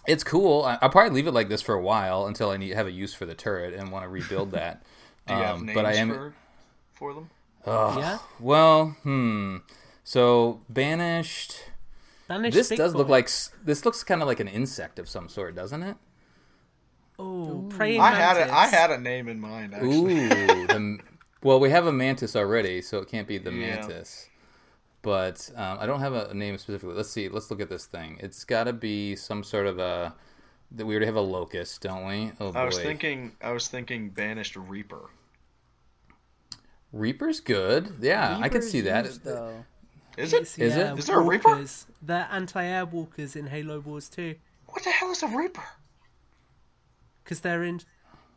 it's 0.08 0.24
cool. 0.24 0.64
I, 0.66 0.78
I'll 0.82 0.90
probably 0.90 1.12
leave 1.16 1.28
it 1.28 1.32
like 1.34 1.50
this 1.50 1.62
for 1.62 1.74
a 1.76 1.82
while 1.82 2.26
until 2.28 2.50
I 2.52 2.58
need 2.58 2.74
have 2.74 2.88
a 2.88 2.92
use 2.92 3.14
for 3.14 3.26
the 3.26 3.36
turret 3.36 3.74
and 3.74 3.92
want 3.92 4.04
to 4.06 4.10
rebuild 4.10 4.52
that. 4.52 4.84
Do 5.28 5.34
you 5.34 5.40
have 5.42 5.56
Um, 5.60 5.66
names 5.66 5.76
but 5.76 5.86
I 5.86 5.94
am 5.94 6.10
for, 6.10 6.34
for 6.94 7.14
them? 7.14 7.30
Yeah. 7.70 8.18
well, 8.40 8.96
hmm. 9.04 9.58
So 10.04 10.62
banished. 10.70 11.56
Banished 12.28 12.56
This 12.56 12.70
Big 12.70 12.78
does 12.78 12.96
look 12.96 13.10
like 13.10 13.30
this 13.64 13.86
looks 13.86 14.04
kind 14.04 14.22
of 14.22 14.28
like 14.28 14.40
an 14.40 14.48
insect 14.48 15.00
of 15.00 15.10
some 15.10 15.30
sort, 15.30 15.56
doesn't 15.56 15.82
it? 15.84 15.98
Oh, 17.18 17.68
praying 17.70 18.00
I 18.00 18.12
had 18.12 18.38
a, 18.38 18.54
I 18.54 18.68
had 18.68 18.92
a 18.92 18.98
name 18.98 19.28
in 19.28 19.40
mind 19.40 19.74
actually. 19.74 19.90
Ooh, 20.24 20.68
the, 20.68 21.00
well, 21.44 21.60
we 21.60 21.70
have 21.70 21.86
a 21.86 21.92
mantis 21.92 22.36
already, 22.36 22.82
so 22.82 23.00
it 23.00 23.10
can't 23.10 23.28
be 23.28 23.38
the 23.38 23.52
Yeah. 23.52 23.76
mantis. 23.76 24.30
But 25.02 25.50
um, 25.56 25.78
I 25.80 25.86
don't 25.86 26.00
have 26.02 26.14
a, 26.14 26.28
a 26.28 26.34
name 26.34 26.58
specifically. 26.58 26.96
Let's 26.96 27.10
see. 27.10 27.30
Let's 27.30 27.50
look 27.50 27.62
at 27.62 27.70
this 27.70 27.86
thing. 27.86 28.18
It's 28.22 28.44
got 28.44 28.66
to 28.66 28.74
be 28.74 29.16
some 29.16 29.44
sort 29.44 29.68
of 29.68 29.80
a. 29.80 30.14
That 30.72 30.86
we 30.86 30.94
already 30.94 31.08
have 31.08 31.16
a 31.16 31.22
locust, 31.22 31.82
don't 31.82 32.06
we? 32.06 32.32
Oh 32.40 32.52
boy. 32.52 32.60
I 32.60 32.66
was 32.66 32.78
thinking 32.78 33.32
I 33.42 33.52
was 33.52 33.68
thinking 33.68 34.10
banished 34.10 34.56
reaper. 34.56 35.10
Reaper's 36.92 37.40
good. 37.40 37.94
Yeah, 38.02 38.38
I 38.42 38.50
could 38.50 38.64
see 38.64 38.82
that. 38.82 39.06
used, 39.06 39.24
though. 39.24 39.66
Is 40.18 40.34
it? 40.34 40.42
It's, 40.42 40.58
Is 40.58 40.76
it? 40.76 40.80
yeah, 40.80 40.96
Is 40.96 41.06
there 41.06 41.20
a 41.20 41.24
Reaper? 41.24 41.50
walkers. 41.50 41.86
They're 42.02 42.28
anti-air 42.32 42.86
walkers 42.86 43.36
in 43.36 43.48
Halo 43.48 43.80
Wars 43.80 44.10
2 44.10 44.36
What 44.68 44.84
the 44.84 44.90
hell 44.90 45.12
is 45.12 45.22
a 45.24 45.28
reaper? 45.28 45.64
because 47.24 47.42
they're 47.42 47.64
in 47.64 47.82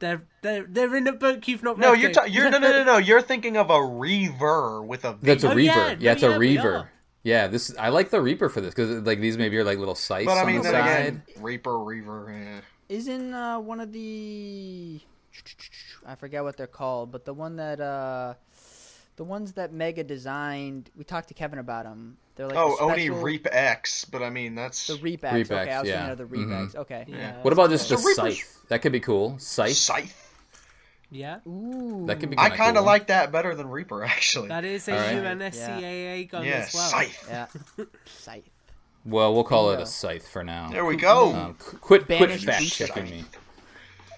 They're 0.00 0.22
they're 0.42 0.64
they're 0.68 0.94
in 0.96 1.07
a 1.07 1.12
book 1.12 1.48
you've 1.48 1.62
not 1.62 1.78
read. 1.78 1.82
No, 1.86 1.92
you're 1.94 2.11
Gabe. 2.11 2.14
ta- 2.14 2.24
you're 2.24 2.50
no 2.50 2.59
no 2.59 2.70
no 2.70 2.84
no. 2.84 2.96
You're 2.98 3.22
thinking 3.22 3.57
of 3.57 3.70
a 3.70 3.82
reaver 3.82 4.82
with 4.82 5.05
a 5.05 5.12
V. 5.14 5.18
That's 5.26 5.44
a 5.44 5.50
Oh, 5.50 5.55
reaver. 5.55 5.74
yeah, 5.74 5.88
Yeah, 5.90 5.96
no, 6.11 6.12
it's 6.12 6.22
a 6.22 6.26
yeah, 6.30 6.38
we 6.38 6.46
reaver. 6.48 6.90
Yeah, 7.24 7.46
this 7.46 7.74
I 7.78 7.88
like 7.88 8.11
the 8.11 8.20
reaper 8.20 8.48
for 8.48 8.61
this 8.61 8.74
because 8.74 8.90
like 9.07 9.20
these 9.20 9.38
maybe 9.38 9.57
are 9.59 9.64
like 9.64 9.78
little 9.78 9.94
scythes 9.94 10.26
but 10.26 10.36
I 10.38 10.42
on 10.42 10.57
the 10.57 10.62
side. 10.64 11.07
again, 11.07 11.22
reaper, 11.40 11.78
reaver. 11.78 12.30
Eh. 12.30 12.61
Isn't 12.90 13.32
uh, 13.32 13.59
one 13.61 13.80
of 13.80 13.92
the 13.92 15.00
I 16.07 16.14
forget 16.14 16.42
what 16.42 16.57
they're 16.57 16.66
called, 16.66 17.11
but 17.12 17.24
the 17.24 17.34
one 17.34 17.57
that 17.57 17.80
uh, 17.80 18.34
the 19.16 19.24
ones 19.24 19.53
that 19.53 19.72
Mega 19.72 20.03
designed. 20.05 20.90
We 20.96 21.05
talked 21.05 21.28
to 21.28 21.34
Kevin 21.34 21.59
about 21.59 21.84
them. 21.84 22.16
They're 22.34 22.46
like 22.48 22.57
oh, 22.57 22.76
the 22.76 22.82
Oni 22.84 23.11
Reap 23.11 23.46
X. 23.50 24.05
But 24.05 24.22
I 24.22 24.30
mean, 24.30 24.55
that's 24.55 24.86
The 24.86 24.96
Reap 24.96 25.24
X. 25.24 25.34
Reap 25.34 25.50
okay, 25.53 25.61
X, 25.70 25.74
I 25.76 25.80
was 25.80 25.88
yeah. 25.88 25.94
thinking 25.96 26.12
of 26.12 26.18
the 26.18 26.26
Reap 26.26 26.48
Mhm. 26.48 26.64
X. 26.64 26.74
Okay. 26.76 27.05
Yeah. 27.09 27.42
What 27.42 27.53
about 27.53 27.70
just 27.70 27.88
the, 27.88 27.96
a 27.96 27.98
Reaper's- 27.98 28.16
scythe? 28.38 28.59
That 28.68 28.80
could 28.82 28.92
be 28.92 29.00
cool. 29.00 29.38
Scythe. 29.38 29.76
scythe. 29.76 30.28
Yeah, 31.11 31.40
Ooh. 31.46 32.05
That 32.07 32.20
could 32.20 32.30
be 32.30 32.38
I 32.38 32.48
kinda 32.48 32.80
cool. 32.80 32.86
like 32.86 33.09
that 33.09 33.30
better 33.30 33.55
than 33.55 33.68
reaper, 33.68 34.03
actually. 34.03 34.48
that 34.48 34.64
is 34.64 34.88
a 34.88 34.92
All 34.92 34.98
right. 34.98 35.38
UNSCAA 35.38 36.30
gun 36.30 36.42
yeah, 36.46 36.53
as 36.66 36.72
well. 36.74 36.88
scythe. 36.88 37.26
Yeah. 37.28 37.46
Scythe. 38.07 38.48
Well, 39.05 39.34
we'll 39.34 39.44
call 39.44 39.72
it 39.72 39.80
a 39.80 39.84
scythe 39.84 40.26
for 40.26 40.42
now. 40.42 40.70
There 40.70 40.86
we 40.86 40.96
go. 40.96 41.34
Um, 41.34 41.55
qu- 41.59 41.76
quit, 41.76 42.07
quit 42.07 42.30
fact 42.40 42.66
checking 42.68 43.05
scythe. 43.07 43.11
me. 43.11 43.24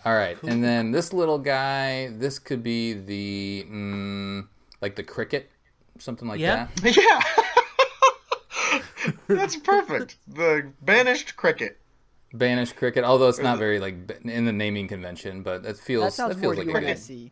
All 0.05 0.15
right, 0.15 0.37
and 0.43 0.63
then 0.63 0.91
this 0.93 1.13
little 1.13 1.39
guy. 1.39 2.09
This 2.19 2.39
could 2.39 2.63
be 2.63 2.93
the 2.93 3.67
mm, 3.71 4.47
like 4.83 4.97
the 4.97 5.03
cricket, 5.03 5.51
something 5.99 6.29
like 6.29 6.41
Yeah. 6.41 6.69
that. 6.83 6.97
Yeah. 6.97 7.21
That's 9.29 9.57
perfect. 9.57 10.17
The 10.29 10.73
banished 10.83 11.37
cricket. 11.37 11.79
Banished 12.33 12.77
cricket, 12.77 13.05
although 13.05 13.29
it's 13.29 13.39
not 13.39 13.59
very 13.59 13.79
like 13.79 13.95
in 14.25 14.45
the 14.45 14.53
naming 14.53 14.89
convention, 14.89 15.43
but 15.43 15.63
that 15.63 15.79
feels 15.79 16.05
That 16.05 16.13
sounds 16.13 16.35
feels 16.35 16.57
more 16.57 16.65
like 16.65 16.67
a 16.67 16.81
good. 16.81 16.97
UNSC. 16.97 17.31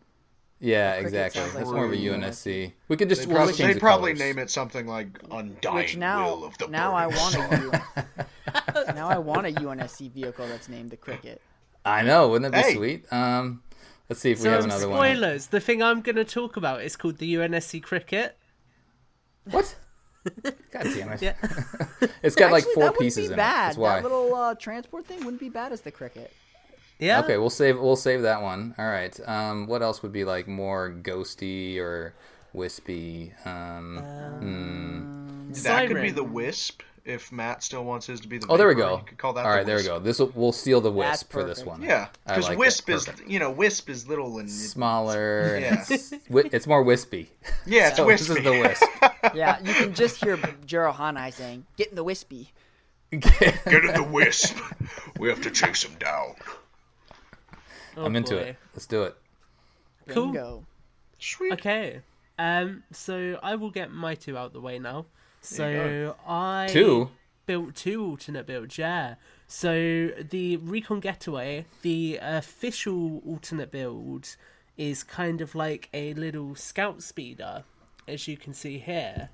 Yeah, 0.61 0.95
exactly. 0.95 1.41
sounds 1.41 1.55
like 1.57 1.65
more 1.65 1.87
of 1.87 1.93
a 1.93 1.97
more 1.97 2.15
UNSC. 2.19 2.73
We 2.89 2.97
could 2.97 3.09
just 3.09 3.23
They 3.23 3.27
we'll 3.27 3.37
probably, 3.37 3.55
they 3.67 3.73
the 3.73 3.81
probably 3.81 4.15
name 4.15 4.39
it 4.39 4.49
something 4.49 4.87
like 4.87 5.19
Undying 5.31 5.75
Which 5.75 5.97
now, 5.97 6.27
Will 6.37 6.45
of 6.45 6.57
the 6.59 6.69
now 6.69 6.95
I 6.95 7.07
Birds. 7.09 7.37
want 7.37 7.53
a 7.53 7.57
U. 8.87 8.93
now 8.95 9.09
I 9.09 9.19
want 9.19 9.47
a 9.49 9.51
UNSC 9.51 10.13
vehicle 10.13 10.47
that's 10.47 10.69
named 10.69 10.91
the 10.91 10.97
Cricket. 10.97 11.41
I 11.85 12.03
know, 12.03 12.29
wouldn't 12.29 12.53
that 12.53 12.63
be 12.65 12.71
Hey. 12.71 12.77
sweet? 12.77 13.13
Um, 13.13 13.63
let's 14.09 14.21
see 14.21 14.31
if 14.33 14.41
we 14.41 14.49
have 14.49 14.65
another 14.65 14.89
one. 14.89 14.99
spoilers. 14.99 15.47
The 15.49 15.61
thing 15.61 15.83
I'm 15.83 16.01
going 16.01 16.17
to 16.17 16.25
talk 16.25 16.57
about 16.57 16.83
is 16.83 16.97
called 16.97 17.19
the 17.19 17.35
UNSC 17.35 17.83
Cricket. 17.83 18.37
What? 19.51 19.75
God 20.45 20.55
damn 20.95 21.09
it! 21.11 21.21
Yeah. 21.23 21.35
it's 22.23 22.37
got 22.37 22.53
like 22.53 22.63
Actually, 22.63 22.75
four 22.75 22.85
that 22.85 22.99
pieces 22.99 23.27
be 23.27 23.33
in 23.33 23.37
bad. 23.37 23.63
it. 23.63 23.67
That's 23.67 23.77
why. 23.79 23.97
That 23.97 24.03
little 24.05 24.35
uh, 24.35 24.55
transport 24.55 25.07
thing 25.07 25.19
wouldn't 25.25 25.41
be 25.41 25.49
bad 25.49 25.73
as 25.73 25.81
the 25.81 25.91
Cricket. 25.91 26.33
Yeah. 27.01 27.19
Okay, 27.21 27.39
we'll 27.39 27.51
save 27.51 27.81
we'll 27.81 27.97
save 27.97 28.23
that 28.23 28.41
one. 28.41 28.77
All 28.79 28.87
right. 28.87 29.19
Um, 29.27 29.67
what 29.67 29.83
else 29.83 30.01
would 30.05 30.13
be 30.13 30.25
like 30.25 30.47
more 30.47 30.95
ghosty 31.03 31.79
or 31.79 32.15
wispy? 32.53 33.33
Um, 33.45 33.99
hmm. 34.39 35.53
That 35.65 35.89
could 35.89 36.01
be 36.01 36.13
the 36.13 36.23
Wisp. 36.23 36.83
If 37.05 37.33
Matt 37.33 37.65
still 37.65 37.85
wants 37.85 38.07
his 38.07 38.21
to 38.21 38.29
be 38.29 38.39
the 38.39 38.47
Oh, 38.49 38.57
there 38.57 38.69
we 38.69 38.77
go. 38.77 38.99
You 38.99 39.03
could 39.05 39.19
call 39.19 39.33
that 39.33 39.45
All 39.45 39.51
the 39.51 39.57
right, 39.59 39.67
there 39.67 39.77
we 39.77 39.83
go. 39.83 39.99
This 39.99 40.21
will, 40.21 40.31
we'll 40.37 40.53
steal 40.53 40.81
the 40.81 40.89
That's 40.93 41.23
wisp 41.23 41.33
for 41.33 41.43
this 41.43 41.65
one. 41.65 41.83
Yeah, 41.83 42.07
because 42.27 42.49
like 42.49 42.59
Wisp 42.59 42.87
that. 42.87 42.93
is 42.95 43.05
Perfect. 43.07 43.29
you 43.29 43.41
know 43.41 43.51
Wisp 43.51 43.91
is 43.91 44.07
little 44.07 44.39
and 44.39 44.49
smaller. 44.49 45.55
and 45.57 45.65
Yeah. 45.65 45.85
it's, 45.91 46.13
it's 46.55 46.67
more 46.69 46.83
wispy. 46.85 47.29
yeah, 47.67 47.89
it's 47.89 47.97
So 47.97 48.07
wispy. 48.07 48.35
this 48.35 48.39
is 48.39 48.45
the 48.45 48.61
wisp. 48.61 48.85
Yeah, 49.35 49.59
you 49.63 49.73
can 49.73 49.95
just 49.95 50.23
hear 50.23 50.37
Jiralhanae 50.37 51.33
saying, 51.33 51.65
"Get 51.77 51.89
in 51.91 51.95
the 51.97 52.03
wispy." 52.05 52.51
Get 53.13 53.67
in 53.67 53.93
the 53.95 54.09
Wisp. 54.11 54.57
we 55.19 55.29
have 55.29 55.41
to 55.43 55.51
chase 55.51 55.83
him 55.85 55.95
down. 55.99 56.35
Oh, 57.97 58.05
I'm 58.07 58.17
into 58.17 58.35
boy. 58.35 58.41
it. 58.41 58.57
Let's 58.75 58.87
do 58.87 59.03
it. 59.05 59.17
Cool. 60.09 60.27
Bingo. 60.33 60.67
Sweet. 61.19 61.53
Okay. 61.53 62.01
Um. 62.39 62.83
So 62.91 63.39
I 63.43 63.55
will 63.57 63.71
get 63.71 63.91
my 63.93 64.15
two 64.15 64.37
out 64.37 64.53
the 64.53 64.61
way 64.61 64.79
now. 64.79 65.07
There 65.43 66.09
So 66.09 66.17
I 66.27 66.69
Two. 66.71 67.11
built 67.47 67.75
two 67.75 68.05
alternate 68.05 68.47
builds. 68.47 68.79
Yeah. 68.79 69.17
So 69.47 70.11
the 70.31 70.57
Recon 70.57 71.01
Getaway, 71.01 71.67
the 71.83 72.19
official 72.23 73.23
alternate 73.27 73.71
build, 73.71 74.37
is 74.77 75.03
kind 75.03 75.41
of 75.41 75.55
like 75.55 75.89
a 75.93 76.15
little 76.15 76.55
scout 76.55 77.03
speeder, 77.03 77.65
as 78.09 78.27
you 78.27 78.37
can 78.37 78.55
see 78.55 78.79
here. 78.79 79.29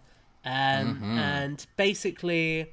Um, 0.45 1.03
and 1.19 1.65
basically, 1.77 2.73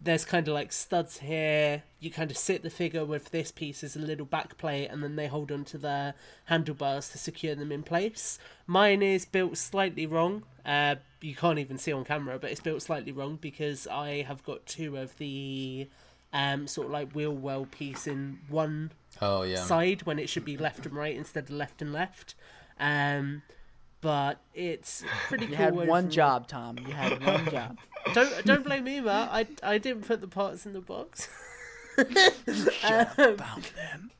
there's 0.00 0.24
kind 0.24 0.48
of 0.48 0.54
like 0.54 0.72
studs 0.72 1.18
here. 1.18 1.82
You 1.98 2.10
kind 2.10 2.30
of 2.30 2.38
sit 2.38 2.62
the 2.62 2.70
figure 2.70 3.04
with 3.04 3.30
this 3.30 3.50
piece 3.52 3.84
as 3.84 3.96
a 3.96 3.98
little 3.98 4.24
back 4.24 4.56
plate, 4.56 4.88
and 4.88 5.02
then 5.02 5.16
they 5.16 5.26
hold 5.26 5.52
onto 5.52 5.76
the 5.76 6.14
handlebars 6.46 7.08
to 7.10 7.18
secure 7.18 7.54
them 7.54 7.72
in 7.72 7.82
place. 7.82 8.38
Mine 8.66 9.02
is 9.02 9.24
built 9.26 9.58
slightly 9.58 10.06
wrong. 10.06 10.44
Uh, 10.64 10.96
you 11.20 11.34
can't 11.34 11.58
even 11.58 11.78
see 11.78 11.92
on 11.92 12.04
camera, 12.04 12.38
but 12.38 12.50
it's 12.50 12.60
built 12.60 12.82
slightly 12.82 13.12
wrong 13.12 13.38
because 13.40 13.86
I 13.86 14.22
have 14.22 14.42
got 14.44 14.64
two 14.66 14.96
of 14.96 15.16
the 15.18 15.88
um, 16.32 16.66
sort 16.66 16.86
of 16.86 16.92
like 16.92 17.12
wheel 17.12 17.32
well 17.34 17.66
piece 17.66 18.06
in 18.06 18.38
one 18.48 18.92
Oh 19.20 19.42
yeah. 19.42 19.56
side 19.64 20.02
when 20.02 20.18
it 20.18 20.28
should 20.28 20.44
be 20.44 20.56
left 20.56 20.86
and 20.86 20.94
right 20.94 21.14
instead 21.16 21.44
of 21.44 21.50
left 21.50 21.82
and 21.82 21.92
left. 21.92 22.34
Um, 22.78 23.42
but 24.00 24.40
it's 24.54 25.02
pretty 25.28 25.46
cool. 25.46 25.50
You 25.50 25.56
cool. 25.56 25.64
had 25.64 25.74
one 25.74 25.88
overall. 25.88 26.02
job, 26.10 26.46
Tom. 26.48 26.78
You 26.78 26.94
had 26.94 27.24
one 27.24 27.50
job. 27.50 27.78
Don't 28.14 28.44
don't 28.46 28.64
blame 28.64 28.84
me, 28.84 28.98
Matt. 29.00 29.28
I 29.30 29.46
I 29.62 29.76
didn't 29.76 30.06
put 30.06 30.22
the 30.22 30.26
parts 30.28 30.64
in 30.64 30.72
the 30.72 30.80
box. 30.80 31.28
Um, 31.98 33.36
Found 33.36 33.64
them. 33.76 34.10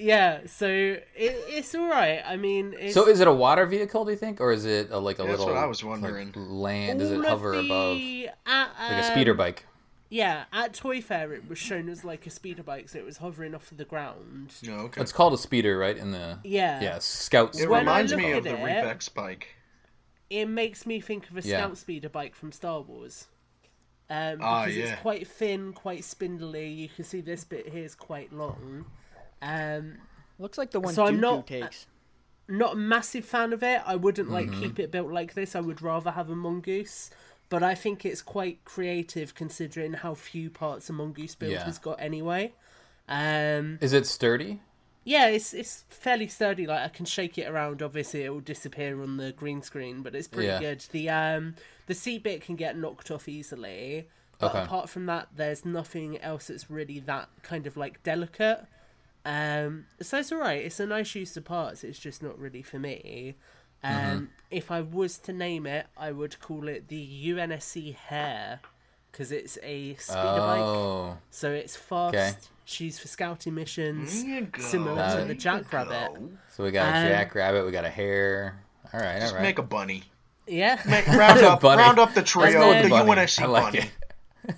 Yeah, 0.00 0.40
so 0.46 0.66
it, 0.66 1.00
it's 1.16 1.74
all 1.74 1.88
right. 1.88 2.22
I 2.26 2.36
mean, 2.36 2.74
it's, 2.78 2.94
So 2.94 3.06
is 3.08 3.20
it 3.20 3.28
a 3.28 3.32
water 3.32 3.66
vehicle? 3.66 4.04
Do 4.04 4.10
you 4.10 4.16
think, 4.16 4.40
or 4.40 4.52
is 4.52 4.64
it 4.64 4.90
a, 4.90 4.98
like 4.98 5.18
a 5.18 5.22
Yeah, 5.22 5.28
that's 5.28 5.40
little? 5.40 5.54
what 5.54 5.62
I 5.62 5.66
was 5.66 5.84
wondering. 5.84 6.28
like, 6.28 6.36
land? 6.36 6.98
Does 7.00 7.10
it 7.10 7.16
all 7.16 7.20
of 7.22 7.26
hover 7.28 7.54
above 7.54 7.96
the- 7.96 8.28
at, 8.46 8.68
like 8.78 9.02
a 9.02 9.04
speeder 9.04 9.32
um, 9.32 9.36
bike? 9.36 9.66
Yeah, 10.08 10.44
at 10.52 10.74
Toy 10.74 11.00
Fair 11.00 11.32
it 11.34 11.48
was 11.48 11.58
shown 11.58 11.88
as 11.88 12.04
like 12.04 12.26
a 12.26 12.30
speeder 12.30 12.64
bike, 12.64 12.88
so 12.88 12.98
it 12.98 13.04
was 13.04 13.18
hovering 13.18 13.54
off 13.54 13.70
of 13.70 13.76
the 13.78 13.84
ground. 13.84 14.54
No, 14.64 14.72
okay. 14.86 15.00
It's 15.02 15.12
called 15.12 15.34
a 15.34 15.38
speeder, 15.38 15.78
right? 15.78 15.96
In 15.96 16.10
the 16.10 16.38
Yeah, 16.42 16.80
yeah 16.82 16.98
Scout. 16.98 17.56
It 17.60 17.68
When 17.70 17.80
reminds 17.80 18.12
me 18.14 18.32
of 18.32 18.42
the 18.42 18.50
it- 18.58 18.64
Reap 18.64 18.84
X 18.84 19.08
bike. 19.08 19.54
it 20.28 20.46
makes 20.46 20.84
me 20.84 21.00
think 21.00 21.30
of 21.30 21.36
a 21.36 21.42
Yeah. 21.42 21.58
scout 21.58 21.78
speeder 21.78 22.08
bike 22.08 22.34
from 22.34 22.50
Star 22.50 22.80
Wars. 22.80 23.28
Um, 24.08 24.38
because 24.38 24.44
Ah, 24.44 24.64
yeah. 24.66 24.84
it's 24.86 25.00
quite 25.02 25.28
thin, 25.28 25.72
quite 25.72 26.02
spindly. 26.02 26.66
You 26.68 26.88
can 26.88 27.04
see 27.04 27.20
this 27.20 27.44
bit 27.44 27.68
here 27.68 27.84
is 27.84 27.94
quite 27.94 28.32
long. 28.32 28.86
Um, 29.42 29.98
Looks 30.38 30.56
like 30.58 30.70
the 30.70 30.80
one 30.80 30.94
So 30.94 31.06
I'm 31.06 31.20
not- 31.20 31.46
takes. 31.46 31.86
not 32.48 32.72
a 32.72 32.76
massive 32.76 33.24
fan 33.24 33.52
of 33.52 33.62
it. 33.62 33.82
I 33.86 33.96
wouldn't 33.96 34.30
like 34.30 34.48
Mm-hmm. 34.48 34.60
keep 34.60 34.78
it 34.78 34.90
built 34.90 35.12
like 35.12 35.34
this. 35.34 35.54
I 35.54 35.60
would 35.60 35.82
rather 35.82 36.10
have 36.12 36.30
a 36.30 36.36
mongoose. 36.36 37.10
But 37.48 37.62
I 37.62 37.74
think 37.74 38.04
it's 38.06 38.22
quite 38.22 38.64
creative 38.64 39.34
considering 39.34 39.92
how 39.92 40.14
few 40.14 40.50
parts 40.50 40.88
a 40.88 40.92
mongoose 40.92 41.34
build 41.34 41.52
Yeah. 41.52 41.64
has 41.64 41.78
got 41.78 42.00
anyway. 42.00 42.52
Um, 43.08 43.78
Is 43.80 43.92
it 43.92 44.06
sturdy? 44.06 44.60
yeah, 45.04 45.26
it's 45.26 45.52
it's 45.52 45.84
fairly 45.88 46.28
sturdy. 46.28 46.66
Like 46.66 46.80
I 46.80 46.88
can 46.88 47.06
shake 47.06 47.38
it 47.38 47.48
around. 47.48 47.82
Obviously, 47.82 48.22
it 48.22 48.30
will 48.30 48.40
disappear 48.40 49.02
on 49.02 49.16
the 49.16 49.32
green 49.32 49.62
screen, 49.62 50.02
but 50.02 50.14
it's 50.14 50.28
pretty 50.28 50.46
Yeah. 50.48 50.60
good. 50.60 50.80
The 50.92 51.10
um 51.10 51.56
the 51.86 51.94
seat 51.94 52.22
bit 52.22 52.40
can 52.42 52.54
get 52.56 52.76
knocked 52.78 53.10
off 53.10 53.28
easily. 53.28 54.08
But 54.38 54.54
Okay. 54.54 54.62
apart 54.62 54.88
from 54.88 55.06
that, 55.06 55.28
there's 55.34 55.64
nothing 55.64 56.18
else 56.20 56.46
that's 56.46 56.70
really 56.70 57.00
that 57.00 57.28
kind 57.42 57.66
of 57.66 57.76
like 57.76 58.00
delicate. 58.04 58.64
Um, 59.24 59.86
so 60.00 60.18
it's 60.18 60.32
alright. 60.32 60.64
It's 60.64 60.80
a 60.80 60.86
nice 60.86 61.14
use 61.14 61.36
of 61.36 61.44
parts. 61.44 61.84
It's 61.84 61.98
just 61.98 62.22
not 62.22 62.38
really 62.38 62.62
for 62.62 62.78
me. 62.78 63.34
Um, 63.82 63.94
Mm-hmm. 63.94 64.24
if 64.50 64.70
I 64.70 64.80
was 64.82 65.18
to 65.18 65.32
name 65.32 65.66
it, 65.66 65.86
I 65.96 66.12
would 66.12 66.38
call 66.40 66.68
it 66.68 66.88
the 66.88 67.28
UNSC 67.30 67.94
Hare 67.94 68.60
because 69.10 69.32
it's 69.32 69.56
a 69.62 69.94
speeder 69.94 70.22
bike. 70.22 70.60
Oh, 70.60 71.16
So 71.30 71.50
it's 71.52 71.76
fast. 71.76 72.14
Okay. 72.14 72.32
She's 72.66 72.98
for 72.98 73.08
scouting 73.08 73.54
missions, 73.54 74.22
There 74.22 74.34
you 74.40 74.46
go. 74.46 74.62
similar 74.62 74.94
Got 74.96 75.14
to 75.16 75.22
it. 75.22 75.28
the 75.28 75.34
Jackrabbit. 75.34 76.12
so 76.54 76.62
we 76.62 76.70
got 76.70 76.94
a 76.94 76.98
Um, 76.98 77.08
jackrabbit. 77.08 77.64
We 77.66 77.72
got 77.72 77.84
a 77.84 77.90
hare. 77.90 78.62
All 78.92 79.00
right, 79.00 79.14
all 79.14 79.20
Just 79.20 79.34
right. 79.34 79.42
make 79.42 79.58
a 79.58 79.62
bunny. 79.62 80.04
Yeah, 80.46 80.80
Make, 80.86 81.06
round 81.08 81.40
up, 81.40 81.60
Bunny. 81.62 81.82
round 81.82 81.98
up 81.98 82.14
the 82.14 82.22
trio. 82.22 82.52
go 82.52 82.68
with 82.68 82.82
The 82.84 82.88
bunny. 82.90 83.10
UNSC 83.10 83.42
I 83.42 83.46
like 83.46 83.64
bunny. 83.74 83.90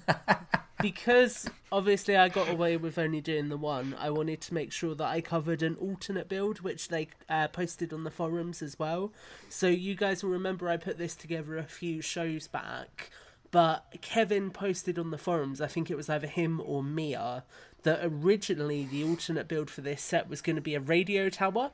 it. 0.09 0.17
because 0.83 1.49
obviously 1.71 2.17
I 2.17 2.29
got 2.29 2.49
away 2.51 2.77
with 2.77 2.99
only 2.99 3.21
doing 3.21 3.49
the 3.49 3.57
one. 3.57 3.95
I 3.99 4.11
wanted 4.11 4.41
to 4.43 4.55
make 4.55 4.73
sure 4.73 4.95
that 4.97 5.07
I 5.07 5.21
covered 5.23 5.63
an 5.63 5.77
alternate 5.77 6.29
build, 6.29 6.61
which 6.61 6.89
they 6.89 7.09
uh, 7.29 7.49
posted 7.49 7.93
on 7.93 8.05
the 8.05 8.11
forums 8.11 8.61
as 8.61 8.79
well. 8.79 9.13
So 9.49 9.69
you 9.69 9.95
guys 9.95 10.23
will 10.23 10.31
remember 10.31 10.69
I 10.69 10.77
put 10.77 10.99
this 10.99 11.15
together 11.17 11.57
a 11.57 11.65
few 11.65 12.03
shows 12.03 12.49
back. 12.49 13.11
But 13.51 13.99
Kevin 14.01 14.51
posted 14.51 14.99
on 14.99 15.11
the 15.11 15.19
forums, 15.19 15.61
I 15.61 15.67
think 15.67 15.91
it 15.91 15.97
was 15.97 16.09
either 16.09 16.27
him 16.27 16.61
or 16.65 16.83
Mia, 16.83 17.45
that 17.83 18.01
originally 18.03 18.85
the 18.91 19.05
alternate 19.05 19.47
build 19.47 19.69
for 19.71 19.83
this 19.83 20.01
set 20.03 20.29
was 20.29 20.41
going 20.41 20.57
to 20.57 20.63
be 20.63 20.75
a 20.75 20.81
radio 20.81 21.29
tower. 21.29 21.71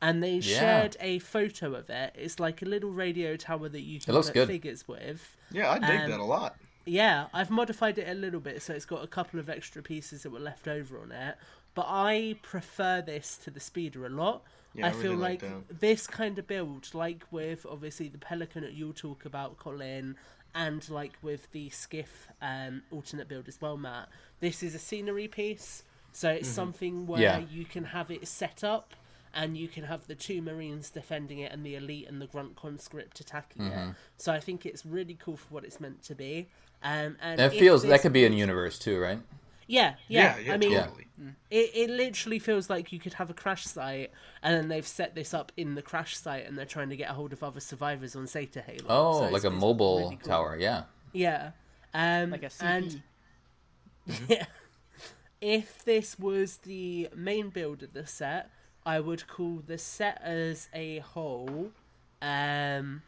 And 0.00 0.22
they 0.22 0.34
Yeah. 0.34 0.60
shared 0.60 0.96
a 1.00 1.18
photo 1.18 1.74
of 1.74 1.90
it. 1.90 2.14
It's 2.16 2.38
like 2.38 2.62
a 2.62 2.66
little 2.66 2.90
radio 2.92 3.36
tower 3.36 3.68
that 3.68 3.80
you 3.80 3.98
can 3.98 4.14
looks 4.14 4.28
put 4.28 4.34
good. 4.34 4.46
figures 4.46 4.86
with. 4.86 5.36
Yeah, 5.50 5.72
I 5.72 5.78
dig 5.80 6.02
Um, 6.02 6.10
that 6.12 6.20
a 6.20 6.24
lot. 6.24 6.56
Yeah, 6.88 7.26
I've 7.32 7.50
modified 7.50 7.98
it 7.98 8.08
a 8.08 8.14
little 8.14 8.40
bit, 8.40 8.62
so 8.62 8.72
it's 8.74 8.84
got 8.84 9.02
a 9.04 9.06
couple 9.06 9.38
of 9.40 9.48
extra 9.48 9.82
pieces 9.82 10.22
that 10.22 10.30
were 10.30 10.38
left 10.40 10.68
over 10.68 11.00
on 11.00 11.12
it. 11.12 11.36
but 11.74 11.86
I 11.88 12.36
prefer 12.42 13.02
this 13.02 13.36
to 13.44 13.50
the 13.50 13.60
speeder 13.60 14.04
a 14.04 14.08
lot. 14.08 14.42
Yeah, 14.74 14.86
I 14.86 14.88
I 14.88 14.92
feel 14.92 15.12
really 15.12 15.22
like 15.22 15.42
like 15.42 15.68
that. 15.68 15.80
this 15.80 16.06
kind 16.06 16.38
of 16.38 16.46
build, 16.46 16.92
like 16.94 17.24
with 17.30 17.64
obviously 17.68 18.08
the 18.08 18.18
Pelican 18.18 18.62
that 18.62 18.72
you'll 18.74 18.92
talk 18.92 19.24
about, 19.24 19.58
Colin, 19.58 20.16
and 20.54 20.88
like 20.90 21.12
with 21.22 21.50
the 21.52 21.70
Skiff 21.70 22.28
um, 22.42 22.82
alternate 22.90 23.28
build 23.28 23.48
as 23.48 23.60
well, 23.60 23.76
Matt. 23.76 24.08
This 24.40 24.62
is 24.62 24.74
a 24.74 24.78
scenery 24.78 25.28
piece, 25.28 25.84
so 26.12 26.28
Mm-hmm. 26.28 26.38
it's 26.38 26.48
something 26.48 27.06
where 27.06 27.20
Yeah. 27.20 27.38
you 27.38 27.64
can 27.64 27.84
have 27.84 28.10
it 28.10 28.26
set 28.26 28.64
up, 28.64 28.94
and 29.34 29.56
you 29.56 29.68
can 29.68 29.84
have 29.84 30.06
the 30.06 30.14
two 30.16 30.40
Marines 30.42 30.90
defending 30.90 31.38
it, 31.40 31.52
and 31.52 31.64
the 31.64 31.76
elite 31.76 32.08
and 32.08 32.20
the 32.20 32.26
Grunt 32.26 32.56
conscript 32.56 33.20
attacking 33.20 33.62
Mm-hmm. 33.62 33.90
it. 33.90 33.94
So 34.16 34.32
I 34.32 34.40
think 34.40 34.66
it's 34.66 34.84
really 34.84 35.14
cool 35.14 35.36
for 35.36 35.54
what 35.54 35.64
it's 35.64 35.80
meant 35.80 36.02
to 36.04 36.14
be. 36.14 36.48
Um, 36.82 37.16
and 37.20 37.40
And 37.40 37.52
it 37.52 37.52
if 37.54 37.58
feels 37.58 37.82
that 37.82 38.02
could 38.02 38.12
be 38.12 38.24
in 38.24 38.32
universe 38.32 38.78
too, 38.78 38.98
right? 39.00 39.20
Yeah, 39.66 39.96
yeah. 40.08 40.36
yeah, 40.36 40.38
yeah, 40.38 40.54
I 40.54 40.56
mean, 40.56 40.72
totally. 40.72 41.06
it, 41.50 41.70
it 41.74 41.90
literally 41.90 42.38
feels 42.38 42.70
like 42.70 42.92
you 42.92 42.98
could 42.98 43.14
have 43.14 43.30
a 43.30 43.34
crash 43.34 43.64
site 43.66 44.10
and 44.42 44.56
then 44.56 44.68
they've 44.68 44.86
set 44.86 45.14
this 45.14 45.34
up 45.34 45.52
in 45.56 45.74
the 45.74 45.82
crash 45.82 46.16
site 46.16 46.46
and 46.46 46.56
they're 46.56 46.64
trying 46.66 46.88
to 46.90 46.96
get 46.96 47.10
a 47.10 47.14
hold 47.14 47.32
of 47.32 47.42
other 47.42 47.60
survivors 47.60 48.16
on 48.16 48.26
Zeta 48.26 48.62
Halo. 48.62 48.88
Oh, 48.88 49.12
So 49.12 49.28
like 49.28 49.44
a 49.44 49.50
mobile 49.50 49.98
really 49.98 50.16
cool. 50.16 50.28
tower, 50.30 50.56
yeah. 50.58 50.84
Yeah. 51.12 51.52
Um, 51.94 52.30
Like 52.30 52.42
a 52.42 52.50
CP. 52.50 52.64
And 52.64 53.02
yeah, 54.28 54.46
if 55.40 55.84
this 55.84 56.18
was 56.18 56.58
the 56.58 57.08
main 57.14 57.50
build 57.50 57.82
of 57.82 57.92
the 57.92 58.06
set, 58.06 58.50
I 58.84 59.00
would 59.00 59.26
call 59.28 59.62
the 59.66 59.78
set 59.78 60.20
as 60.22 60.68
a 60.74 61.00
whole 61.00 61.72
um, 62.22 63.02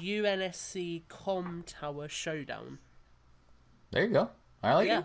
UNSC 0.00 1.02
Com 1.08 1.64
Tower 1.66 2.08
Showdown. 2.08 2.78
There 3.90 4.04
you 4.04 4.10
go. 4.12 4.30
I 4.62 4.74
like 4.74 4.86
Yeah. 4.88 5.00
it. 5.00 5.04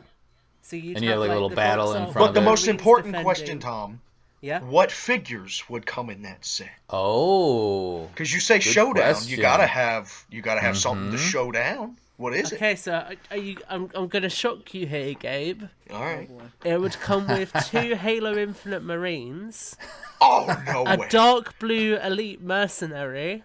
So 0.61 0.75
you 0.75 0.95
And 0.95 1.03
you 1.03 1.11
have, 1.11 1.19
like, 1.19 1.29
a 1.29 1.33
little 1.33 1.49
battle 1.49 1.87
box 1.87 1.97
in 1.97 2.03
of 2.03 2.13
front 2.13 2.27
But 2.27 2.33
the 2.33 2.41
it. 2.41 2.49
most 2.49 2.67
important 2.67 3.07
defending. 3.13 3.23
question, 3.23 3.59
Tom, 3.59 4.01
Yeah. 4.41 4.59
what 4.59 4.91
figures 4.91 5.63
would 5.69 5.85
come 5.85 6.09
in 6.09 6.21
that 6.23 6.43
set? 6.45 6.69
Oh, 6.89 8.07
Because 8.07 8.33
you 8.33 8.39
say 8.39 8.59
showdown, 8.59 9.13
question. 9.13 9.31
you 9.31 9.37
gotta 9.37 9.65
have 9.67 10.25
you 10.29 10.41
gotta 10.41 10.61
have 10.61 10.77
something 10.77 11.11
to 11.11 11.17
Mhm. 11.17 11.31
show 11.31 11.51
down. 11.51 11.97
What 12.17 12.33
is 12.33 12.51
it? 12.51 12.55
Okay, 12.55 12.75
so 12.75 12.93
are- 12.93 13.13
are 13.31 13.37
you? 13.37 13.57
I'm, 13.69 13.89
I'm 13.93 14.07
gonna 14.07 14.29
shock 14.29 14.73
you 14.73 14.87
here, 14.87 15.13
Gabe. 15.13 15.63
All 15.91 16.01
right. 16.03 16.29
It 16.65 16.81
would 16.81 16.99
come 16.99 17.27
with 17.39 17.53
two 17.69 17.95
Halo 17.95 18.35
Infinite 18.37 18.81
Marines, 18.83 19.77
Oh 20.19 20.47
no 20.65 20.83
a 20.85 20.97
way! 20.97 21.07
dark 21.09 21.57
blue 21.59 21.95
elite 21.97 22.41
mercenary, 22.41 23.43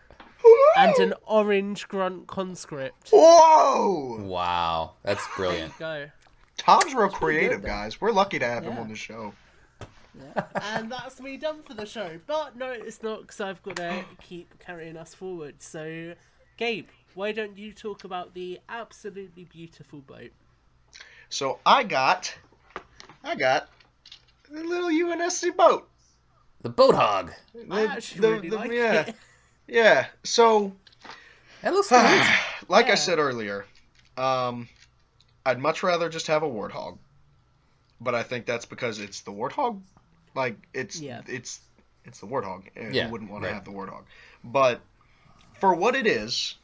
and 0.77 0.95
an 0.97 1.15
orange 1.27 1.89
grunt 1.89 2.27
conscript. 2.27 3.11
Whoa! 3.13 4.19
wow, 4.23 4.93
that's 5.03 5.27
brilliant. 5.37 5.79
Go. 5.79 6.09
Tom's 6.57 6.95
real 6.95 7.09
creative, 7.09 7.63
good, 7.63 7.67
guys. 7.67 8.01
We're 8.01 8.13
lucky 8.13 8.39
to 8.39 8.47
have 8.47 8.65
him 8.65 8.79
on 8.79 8.89
the 8.89 8.97
show. 8.97 9.33
And 10.61 10.93
that's 10.93 11.21
me 11.21 11.37
done 11.37 11.63
for 11.63 11.75
the 11.75 11.87
show. 11.87 12.21
But 12.27 12.57
no, 12.57 12.71
it's 12.71 13.03
not 13.03 13.23
because 13.23 13.41
I've 13.41 13.63
got 13.63 13.77
to 13.77 14.05
keep 14.21 14.59
carrying 14.59 14.97
us 14.97 15.15
forward. 15.15 15.63
So, 15.63 16.15
Gabe, 16.59 16.89
why 17.15 17.33
don't 17.33 17.57
you 17.57 17.73
talk 17.73 18.05
about 18.05 18.35
the 18.35 18.61
absolutely 18.69 19.45
beautiful 19.45 20.01
boat? 20.01 20.31
So 21.29 21.59
I 21.65 21.83
got, 21.83 22.35
I 23.25 23.35
got 23.35 23.69
the 24.51 24.63
little 24.63 24.91
UNSC 24.91 25.57
boat. 25.57 25.89
The 26.61 26.69
boat 26.69 26.95
hog. 26.95 27.33
I 27.71 27.87
actually 27.87 28.21
the- 28.21 28.31
really 28.31 28.49
the- 28.51 28.57
like 28.57 28.73
yeah, 28.73 29.01
it. 29.01 29.15
Yeah. 29.73 30.07
So 30.23 30.73
That 31.63 31.73
looks 31.73 31.91
neat. 31.91 32.27
like 32.69 32.87
Yeah. 32.87 32.93
I 32.93 32.95
said 32.97 33.19
earlier, 33.19 33.65
um, 34.17 34.69
I'd 35.45 35.59
much 35.59 35.83
rather 35.83 36.09
just 36.09 36.27
have 36.29 36.43
a 36.43 36.49
warthog, 36.49 36.99
but 38.01 38.15
I 38.15 38.23
think 38.23 38.47
that's 38.47 38.67
because 38.67 38.99
it's 39.01 39.21
the 39.21 39.33
warthog. 39.33 39.81
Like 40.35 40.57
it's 40.73 41.01
Yeah. 41.01 41.23
it's 41.27 41.61
it's 42.05 42.21
the 42.21 42.27
warthog. 42.27 42.65
and 42.77 42.95
Yeah, 42.95 43.07
Who 43.07 43.13
wouldn't 43.13 43.31
want 43.31 43.45
to 43.45 43.53
have 43.53 43.65
the 43.65 43.71
warthog? 43.73 44.05
But 44.45 44.81
for 45.61 45.75
what 45.75 45.95
it 45.95 46.07
is, 46.07 46.55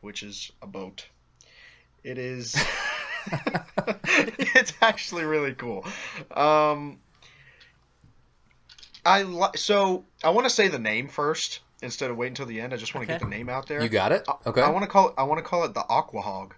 which 0.00 0.22
is 0.22 0.52
a 0.62 0.66
boat, 0.66 1.06
it 2.02 2.18
is. 2.18 2.54
it's 4.16 4.72
actually 4.82 5.24
really 5.24 5.54
cool. 5.54 5.84
Um, 6.30 6.98
I 9.06 9.22
li- 9.22 9.56
so 9.56 10.04
I 10.22 10.30
want 10.30 10.44
to 10.46 10.50
say 10.50 10.68
the 10.68 10.78
name 10.78 11.08
first 11.08 11.60
instead 11.82 12.10
of 12.10 12.16
waiting 12.16 12.32
until 12.32 12.46
the 12.46 12.60
end. 12.60 12.72
I 12.72 12.76
just 12.76 12.94
want 12.94 13.06
to 13.06 13.12
Okay. 13.12 13.18
get 13.20 13.28
the 13.30 13.34
name 13.36 13.48
out 13.48 13.66
there. 13.68 13.82
You 13.82 13.88
got 13.88 14.12
it. 14.12 14.26
Okay. 14.46 14.60
I 14.62 14.70
want 14.70 14.82
to 14.84 14.88
call 14.90 15.08
it. 15.08 15.14
I 15.18 15.22
want 15.24 15.38
to 15.38 15.42
call 15.42 15.64
it 15.64 15.74
the 15.74 15.84
Aqua 15.88 16.20
Hog. 16.22 16.54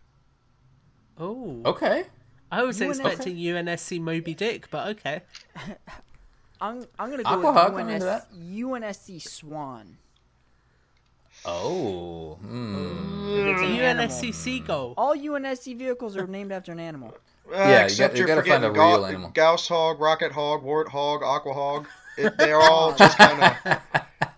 Oh, 1.18 1.62
Okay. 1.64 2.04
I 2.52 2.62
was 2.62 2.78
UNSC 2.80 2.88
expecting 2.90 3.36
UNSC 3.36 4.00
Moby 4.00 4.34
Dick, 4.34 4.68
but 4.70 4.86
okay. 4.88 5.22
I'm, 6.60 6.86
I'm 6.98 7.10
gonna 7.10 7.22
go 7.24 7.30
Aquahawk, 7.30 7.74
with 7.74 7.82
I'm 7.86 8.02
UNS, 8.02 8.26
UNSC 8.38 9.20
Swan. 9.20 9.96
Oh. 11.44 12.34
Hmm. 12.40 13.28
It's 13.28 13.60
an 13.60 13.66
animal. 13.78 14.06
UNSC 14.06 14.32
Seagull. 14.34 14.94
All 14.96 15.14
UNSC 15.14 15.76
vehicles 15.76 16.16
are 16.16 16.26
named 16.26 16.52
after 16.52 16.72
an 16.72 16.80
animal. 16.80 17.16
Uh, 17.52 17.56
Yeah, 17.56 17.86
you 17.88 17.96
got- 17.98 18.12
you 18.12 18.18
you're 18.18 18.26
gotta 18.26 18.42
find 18.42 18.64
a 18.64 18.70
real 18.70 18.98
Gau- 19.00 19.04
animal. 19.04 19.30
Gauss 19.30 19.68
Hog, 19.68 20.00
Rocket 20.00 20.32
Hog, 20.32 20.62
Wart 20.62 20.88
Hog, 20.88 21.22
Aqua 21.22 21.52
Hog. 21.52 21.86
It, 22.16 22.36
they're 22.38 22.60
all 22.60 22.94
just 22.94 23.16
kind 23.18 23.42
of. 23.42 23.78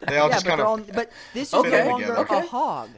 They 0.07 0.17
all 0.19 0.29
yeah, 0.29 0.35
just 0.35 0.47
kind 0.47 0.59
they're 0.59 0.67
of. 0.67 0.81
all, 0.81 0.95
but 0.95 1.11
this 1.35 1.49
is 1.49 1.55
Okay. 1.55 1.85
no 1.85 1.91
longer 1.91 2.07
together. 2.17 2.35
a 2.35 2.41
hog. 2.47 2.89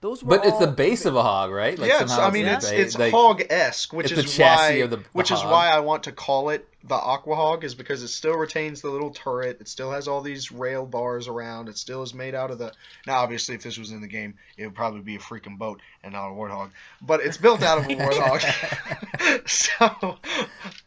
Those 0.00 0.22
were 0.24 0.30
But 0.36 0.46
it's 0.46 0.58
the 0.58 0.66
all- 0.66 0.72
base 0.72 1.04
of 1.06 1.14
a 1.14 1.22
hog, 1.22 1.52
right? 1.52 1.78
Like 1.78 1.88
yes, 1.88 2.08
somehow 2.10 2.26
I 2.26 2.30
mean 2.32 2.46
it's, 2.46 2.64
it's 2.70 2.72
it's 2.94 2.98
like- 2.98 3.12
hog 3.12 3.42
esque, 3.50 3.92
which 3.92 4.10
it's 4.10 4.20
is 4.24 4.36
chassis 4.36 4.74
why 4.78 4.78
of 4.84 4.90
the- 4.90 4.96
the 4.96 5.02
which 5.12 5.30
is 5.30 5.40
why 5.44 5.68
I 5.70 5.78
want 5.80 6.04
to 6.04 6.12
call 6.12 6.50
it 6.50 6.68
the 6.84 6.96
Aqua 6.96 7.36
Hog 7.36 7.62
is 7.62 7.76
because 7.76 8.02
it 8.02 8.08
still 8.08 8.34
retains 8.34 8.80
the 8.80 8.90
little 8.90 9.10
turret. 9.10 9.58
It 9.60 9.68
still 9.68 9.92
has 9.92 10.08
all 10.08 10.20
these 10.20 10.50
rail 10.50 10.84
bars 10.84 11.28
around. 11.28 11.68
It 11.68 11.78
still 11.78 12.02
is 12.02 12.12
made 12.12 12.34
out 12.34 12.50
of 12.50 12.58
the. 12.58 12.72
Now, 13.06 13.20
obviously, 13.20 13.54
if 13.54 13.62
this 13.62 13.78
was 13.78 13.92
in 13.92 14.00
the 14.00 14.08
game, 14.08 14.34
it 14.56 14.64
would 14.66 14.74
probably 14.74 15.00
be 15.02 15.14
a 15.14 15.20
freaking 15.20 15.56
boat 15.58 15.80
and 16.02 16.12
not 16.14 16.30
a 16.30 16.32
warthog. 16.34 16.70
But 17.00 17.20
it's 17.20 17.36
built 17.36 17.62
out 17.62 17.78
of 17.78 17.84
a 17.84 17.94
warthog. 17.94 18.40
so 19.48 20.18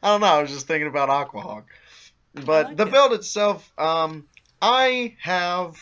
I 0.04 0.10
don't 0.10 0.20
know. 0.20 0.28
I 0.28 0.42
was 0.42 0.52
just 0.52 0.68
thinking 0.68 0.88
about 0.90 1.10
Aqua 1.10 1.40
Hog. 1.40 1.64
But 2.44 2.68
like 2.68 2.78
the 2.78 2.88
it. 2.88 2.92
build 2.92 3.14
itself, 3.14 3.72
um, 3.78 4.28
I 4.62 5.16
have 5.22 5.78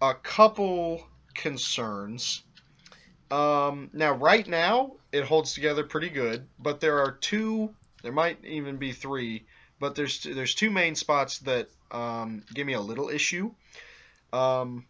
a 0.00 0.14
couple 0.14 1.06
concerns. 1.34 2.42
Um, 3.30 3.90
now, 3.92 4.12
right 4.12 4.46
now, 4.46 4.92
it 5.10 5.24
holds 5.24 5.54
together 5.54 5.82
pretty 5.82 6.10
good, 6.10 6.46
but 6.58 6.80
there 6.80 7.00
are 7.00 7.12
two. 7.12 7.74
There 8.02 8.12
might 8.12 8.44
even 8.44 8.76
be 8.76 8.92
three, 8.92 9.46
but 9.80 9.94
there's 9.94 10.22
there's 10.22 10.54
two 10.54 10.70
main 10.70 10.94
spots 10.94 11.38
that 11.40 11.68
um, 11.90 12.44
give 12.52 12.66
me 12.66 12.74
a 12.74 12.80
little 12.80 13.08
issue. 13.08 13.52
Um, 14.32 14.86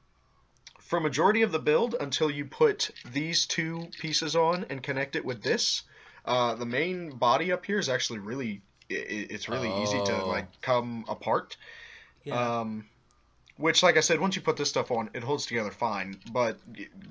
for 0.80 1.00
majority 1.00 1.42
of 1.42 1.52
the 1.52 1.58
build, 1.58 1.96
until 1.98 2.30
you 2.30 2.44
put 2.44 2.90
these 3.10 3.46
two 3.46 3.88
pieces 3.98 4.36
on 4.36 4.66
and 4.68 4.82
connect 4.82 5.16
it 5.16 5.24
with 5.24 5.42
this, 5.42 5.82
uh, 6.24 6.54
the 6.54 6.66
main 6.66 7.10
body 7.10 7.52
up 7.52 7.64
here 7.64 7.78
is 7.78 7.88
actually 7.88 8.18
really 8.18 8.62
i 8.90 8.94
i- 8.94 9.26
it's 9.30 9.48
really 9.48 9.70
easy 9.82 10.02
to 10.04 10.22
Oh. 10.22 10.28
like 10.28 10.60
come 10.60 11.04
apart. 11.08 11.56
Yeah. 12.24 12.60
Um, 12.60 12.86
which, 13.56 13.82
like 13.84 13.96
I 13.96 14.00
said, 14.00 14.18
once 14.18 14.34
you 14.34 14.42
put 14.42 14.56
this 14.56 14.68
stuff 14.68 14.90
on, 14.90 15.10
it 15.14 15.22
holds 15.22 15.46
together 15.46 15.70
fine. 15.70 16.18
But 16.32 16.58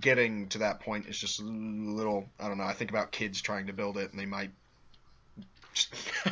getting 0.02 0.50
to 0.50 0.58
that 0.60 0.82
point 0.82 1.08
is 1.08 1.18
just 1.18 1.40
a 1.40 1.44
little. 1.44 2.28
I 2.40 2.48
don't 2.50 2.58
know. 2.58 2.66
I 2.66 2.74
think 2.74 2.90
about 2.90 3.12
kids 3.12 3.42
trying 3.42 3.68
to 3.68 3.74
build 3.74 3.98
it, 3.98 4.12
and 4.12 4.20
they 4.20 4.26
might. 4.26 4.52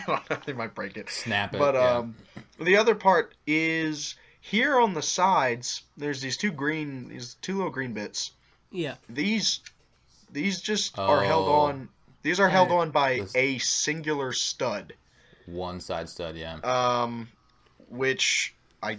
Know, 0.08 0.20
they 0.46 0.54
might 0.54 0.76
break 0.76 0.98
it. 0.98 1.10
snap 1.10 1.54
it. 1.56 1.60
But 1.60 1.76
yeah. 1.76 1.98
um, 1.98 2.16
the 2.60 2.76
other 2.78 2.94
part 2.96 3.34
is 3.48 4.16
here 4.42 4.80
on 4.80 4.94
the 4.94 5.02
sides. 5.02 5.84
There's 5.98 6.22
these 6.22 6.38
two 6.38 6.52
green, 6.52 7.08
these 7.10 7.36
two 7.42 7.56
little 7.56 7.72
green 7.72 7.94
bits. 7.94 8.32
yeah. 8.72 8.96
These, 9.10 9.62
these 10.32 10.62
just 10.62 10.98
are 11.00 11.24
held 11.24 11.48
Oh. 11.48 11.54
on. 11.54 11.90
These 12.24 12.40
are 12.40 12.50
held 12.50 12.70
Oh. 12.72 12.78
on 12.80 12.92
by 12.92 13.22
a 13.34 13.58
singular 13.60 14.32
stud. 14.34 14.94
One 15.52 15.80
side 15.80 16.10
stud, 16.10 16.36
yeah. 16.36 16.56
um, 16.64 17.28
which 17.90 18.56
I, 18.82 18.98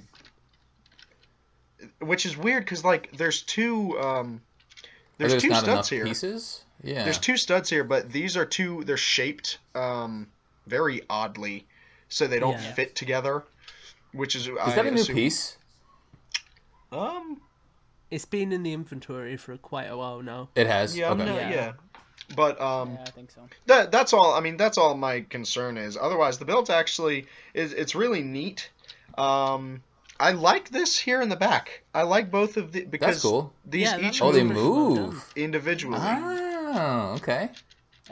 which 2.00 2.26
is 2.26 2.36
weird 2.36 2.64
because 2.64 2.84
like 2.84 3.10
there's 3.16 3.42
two 3.42 3.98
um, 3.98 4.40
Are 5.20 5.28
there's 5.28 5.42
two 5.42 5.48
not 5.48 5.62
studs 5.64 5.88
here. 5.88 6.04
pieces? 6.04 6.64
Yeah. 6.82 7.04
There's 7.04 7.18
two 7.18 7.36
studs 7.36 7.70
here, 7.70 7.84
but 7.84 8.10
these 8.10 8.36
are 8.36 8.44
two. 8.44 8.84
They're 8.84 8.96
shaped 8.96 9.58
um 9.74 10.28
very 10.66 11.02
oddly, 11.10 11.66
so 12.08 12.26
they 12.26 12.38
don't 12.38 12.60
Yeah. 12.60 12.72
fit 12.72 12.94
together. 12.94 13.44
Which 14.12 14.36
is 14.36 14.46
Is 14.46 14.54
that 14.56 14.86
a 14.86 14.90
new 14.90 15.04
piece? 15.04 15.56
Um, 16.92 17.40
It's 18.10 18.26
been 18.26 18.52
in 18.52 18.62
the 18.62 18.74
inventory 18.74 19.38
for 19.38 19.56
quite 19.56 19.86
a 19.86 19.96
while 19.96 20.20
now. 20.22 20.50
It 20.54 20.66
has. 20.66 20.94
yeah, 20.96 21.10
okay. 21.12 21.24
not- 21.24 21.34
Yeah. 21.34 21.50
yeah. 21.50 21.72
But 22.34 22.60
um, 22.60 22.92
Yeah, 22.92 23.04
I 23.06 23.10
think 23.10 23.30
so. 23.30 23.40
that 23.66 23.90
that's 23.92 24.12
all. 24.12 24.32
I 24.32 24.40
mean, 24.40 24.56
that's 24.56 24.78
all 24.78 24.96
my 24.96 25.20
concern 25.22 25.76
is. 25.76 25.96
Otherwise, 26.00 26.38
the 26.38 26.44
build's 26.44 26.70
actually 26.70 27.26
is 27.54 27.72
it's 27.72 27.94
really 27.94 28.22
neat. 28.22 28.70
Um, 29.18 29.82
I 30.18 30.32
like 30.32 30.70
this 30.70 30.98
here 30.98 31.20
in 31.20 31.28
the 31.28 31.36
back. 31.36 31.82
I 31.94 32.02
like 32.02 32.30
both 32.30 32.56
of 32.56 32.72
the 32.72 32.84
because 32.84 33.16
That's 33.16 33.22
cool. 33.22 33.52
these 33.66 33.90
Yeah, 33.90 33.98
each 34.08 34.22
Oh, 34.22 34.26
looks 34.26 34.38
they 34.38 34.44
move 34.44 34.52
pretty 34.54 34.68
well 34.70 34.94
done. 34.94 35.04
move. 35.06 35.32
individually. 35.36 35.98
Oh, 36.00 37.14
okay. 37.16 37.50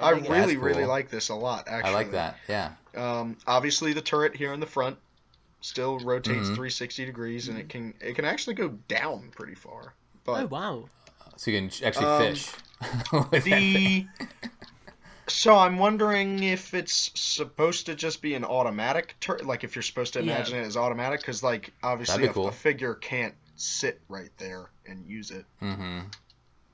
I 0.01 0.15
think 0.15 0.29
really, 0.29 0.55
That's 0.55 0.65
really 0.65 0.85
like 0.87 1.11
this 1.11 1.29
a 1.29 1.35
lot. 1.35 1.67
Actually, 1.69 1.91
I 1.91 1.95
like 1.95 2.11
that. 2.13 2.37
Yeah. 2.49 2.73
Um, 2.97 3.37
obviously, 3.47 3.93
the 3.93 4.01
turret 4.03 4.35
here 4.37 4.53
in 4.53 4.61
the 4.61 4.67
front 4.67 4.99
still 5.61 5.99
rotates 5.99 6.49
Mhm. 6.49 6.55
360 6.55 7.05
degrees, 7.07 7.49
and 7.49 7.59
it 7.59 7.69
can 7.69 7.95
it 8.01 8.15
can 8.17 8.25
actually 8.25 8.55
go 8.55 8.69
down 8.89 9.31
pretty 9.35 9.55
far. 9.55 9.95
But 10.25 10.45
Oh 10.45 10.47
wow. 10.47 10.85
So 11.41 11.51
you 11.51 11.59
can 11.59 11.87
actually 11.87 12.05
Um, 12.05 12.35
fish. 12.35 12.51
with 13.31 13.45
the 13.45 14.07
so 15.27 15.57
I'm 15.57 15.79
wondering 15.79 16.43
if 16.43 16.75
it's 16.75 17.11
supposed 17.15 17.87
to 17.87 17.95
just 17.95 18.21
be 18.21 18.35
an 18.35 18.45
automatic 18.45 19.15
turret, 19.21 19.47
like 19.47 19.65
if 19.65 19.75
you're 19.75 19.83
supposed 19.83 20.13
to 20.15 20.19
Yeah. 20.19 20.35
imagine 20.35 20.59
it 20.59 20.67
as 20.67 20.77
automatic, 20.77 21.21
because 21.21 21.43
like 21.43 21.73
obviously 21.83 22.25
be 22.25 22.27
a, 22.29 22.33
cool. 22.35 22.49
a 22.49 22.53
figure 22.53 22.95
can't 22.95 23.35
sit 23.57 24.03
right 24.11 24.29
there 24.37 24.69
and 24.87 25.07
use 25.07 25.31
it. 25.31 25.47
hmm 25.61 26.01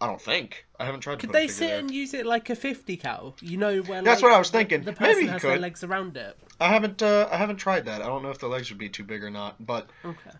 I 0.00 0.06
don't 0.08 0.20
think. 0.20 0.66
I 0.80 0.84
haven't 0.84 1.00
tried 1.00 1.20
Could 1.20 1.28
put 1.30 1.34
they 1.34 1.46
sit 1.46 1.68
there. 1.68 1.78
and 1.78 1.90
use 1.92 2.12
it 2.12 2.26
like 2.26 2.50
a 2.50 2.56
50 2.56 2.96
cal? 2.96 3.36
You 3.40 3.58
know 3.58 3.82
where 3.82 4.02
That's 4.02 4.20
like, 4.20 4.30
what 4.30 4.36
I 4.36 4.38
was 4.38 4.50
thinking. 4.50 4.82
The 4.82 4.90
Maybe 4.90 4.98
person 4.98 5.22
you 5.22 5.28
has 5.30 5.42
their 5.42 5.58
legs 5.58 5.84
around 5.84 6.16
it. 6.16 6.36
I 6.60 6.68
haven't 6.70 7.02
uh, 7.02 7.28
I 7.30 7.36
haven't 7.36 7.58
tried 7.58 7.84
that. 7.84 8.02
I 8.02 8.06
don't 8.06 8.24
know 8.24 8.30
if 8.30 8.38
the 8.40 8.48
legs 8.48 8.68
would 8.70 8.78
be 8.78 8.88
too 8.88 9.04
big 9.04 9.22
or 9.22 9.30
not, 9.30 9.64
but 9.64 9.88
Okay. 10.04 10.32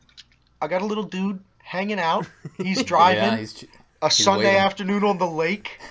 I 0.61 0.67
got 0.67 0.83
a 0.83 0.87
little 0.87 1.05
dude 1.05 1.41
hanging 1.63 2.01
out. 2.01 2.27
He's 2.57 2.83
driving 2.83 3.23
Yeah, 3.23 3.37
he's 3.37 3.65
a 4.03 4.11
Sunday 4.11 4.45
waiting. 4.47 4.61
afternoon 4.61 5.05
on 5.05 5.19
the 5.19 5.27
lake. 5.27 5.79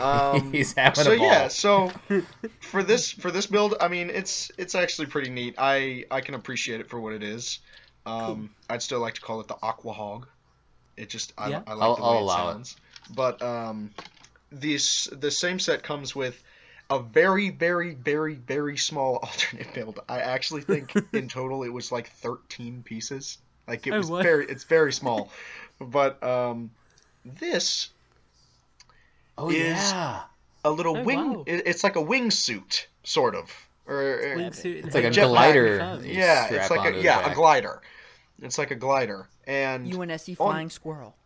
Um, 0.00 0.52
he's 0.52 0.72
having 0.72 1.04
so 1.04 1.12
a 1.12 1.18
ball. 1.18 1.26
yeah, 1.26 1.48
so 1.48 1.92
for 2.62 2.82
this 2.82 3.10
for 3.12 3.30
this 3.30 3.44
build, 3.44 3.74
I 3.78 3.88
mean, 3.88 4.08
it's 4.08 4.50
it's 4.56 4.74
actually 4.74 5.08
pretty 5.08 5.28
neat. 5.28 5.56
I 5.58 6.06
I 6.10 6.22
can 6.22 6.34
appreciate 6.34 6.80
it 6.80 6.88
for 6.88 6.98
what 6.98 7.12
it 7.12 7.22
is. 7.22 7.58
Um, 8.06 8.48
I'd 8.70 8.80
still 8.80 9.00
like 9.00 9.12
to 9.16 9.20
call 9.20 9.42
it 9.42 9.48
the 9.48 9.56
Aqua 9.62 9.92
Hog. 9.92 10.26
It 10.96 11.10
just 11.10 11.34
I, 11.36 11.50
Yeah. 11.50 11.62
I 11.66 11.74
like 11.74 11.82
I'll- 11.82 11.96
the 11.96 12.02
way 12.02 12.08
I'll 12.08 12.16
it 12.16 12.20
allow 12.22 12.48
it. 12.48 12.52
sounds. 12.54 12.76
But 13.14 13.42
um, 13.42 13.90
this 14.50 15.10
the 15.12 15.30
same 15.30 15.58
set 15.58 15.82
comes 15.82 16.16
with 16.16 16.42
a 16.88 16.98
very 16.98 17.50
very 17.50 17.92
very 17.94 18.36
very 18.36 18.78
small 18.78 19.16
alternate 19.22 19.74
build. 19.74 20.00
I 20.08 20.20
actually 20.20 20.62
think 20.62 20.94
in 21.12 21.28
total 21.28 21.64
it 21.64 21.68
was 21.70 21.92
like 21.92 22.08
13 22.08 22.82
pieces. 22.82 23.36
Like 23.68 23.86
it 23.86 23.92
Oh, 23.92 23.98
was 23.98 24.06
what? 24.10 24.22
very 24.22 24.46
it's 24.46 24.64
very 24.64 24.94
small. 24.94 25.30
But 25.78 26.22
um, 26.22 26.70
this 27.24 27.90
oh 29.38 29.50
is- 29.50 29.56
yeah. 29.92 30.22
a 30.64 30.70
little 30.70 30.96
Oh, 30.98 31.02
wing. 31.02 31.32
wow. 31.34 31.44
It's 31.46 31.82
like 31.84 31.96
a 31.96 32.02
wingsuit, 32.02 32.86
sort 33.04 33.34
of. 33.34 33.50
Or, 33.86 33.96
or- 33.96 34.36
Wingsuit 34.36 34.86
It's 34.86 34.94
like 34.94 35.04
a 35.04 35.12
helmet. 35.14 35.28
glider. 35.34 36.00
Yeah, 36.04 36.48
it's 36.52 36.70
like 36.70 36.94
a 36.94 37.00
yeah 37.02 37.30
a 37.30 37.34
glider. 37.34 37.82
It's 38.40 38.58
like 38.58 38.70
a 38.70 38.76
glider, 38.76 39.28
and 39.46 39.86
UNSC 39.92 40.36
flying 40.36 40.70
squirrel. 40.70 41.16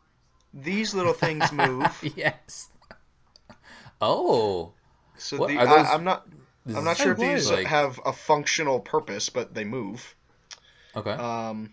these 0.55 0.94
little 0.94 1.12
things 1.14 1.51
move. 1.64 1.86
yes. 2.16 2.68
Oh, 4.01 4.72
So 5.18 5.38
What- 5.38 5.49
the, 5.49 5.57
those- 5.57 5.66
I, 5.68 5.94
I'm 5.94 6.05
not 6.05 6.26
I'm 6.74 6.84
not 6.84 6.97
sure 6.97 7.09
Oh, 7.09 7.12
if 7.12 7.18
these. 7.18 7.51
Like- 7.51 7.66
have 7.68 8.01
a 8.05 8.12
functional 8.12 8.80
purpose, 8.80 9.28
but 9.30 9.55
they 9.55 9.64
move. 9.64 10.14
okay. 10.97 11.12
Um, 11.12 11.72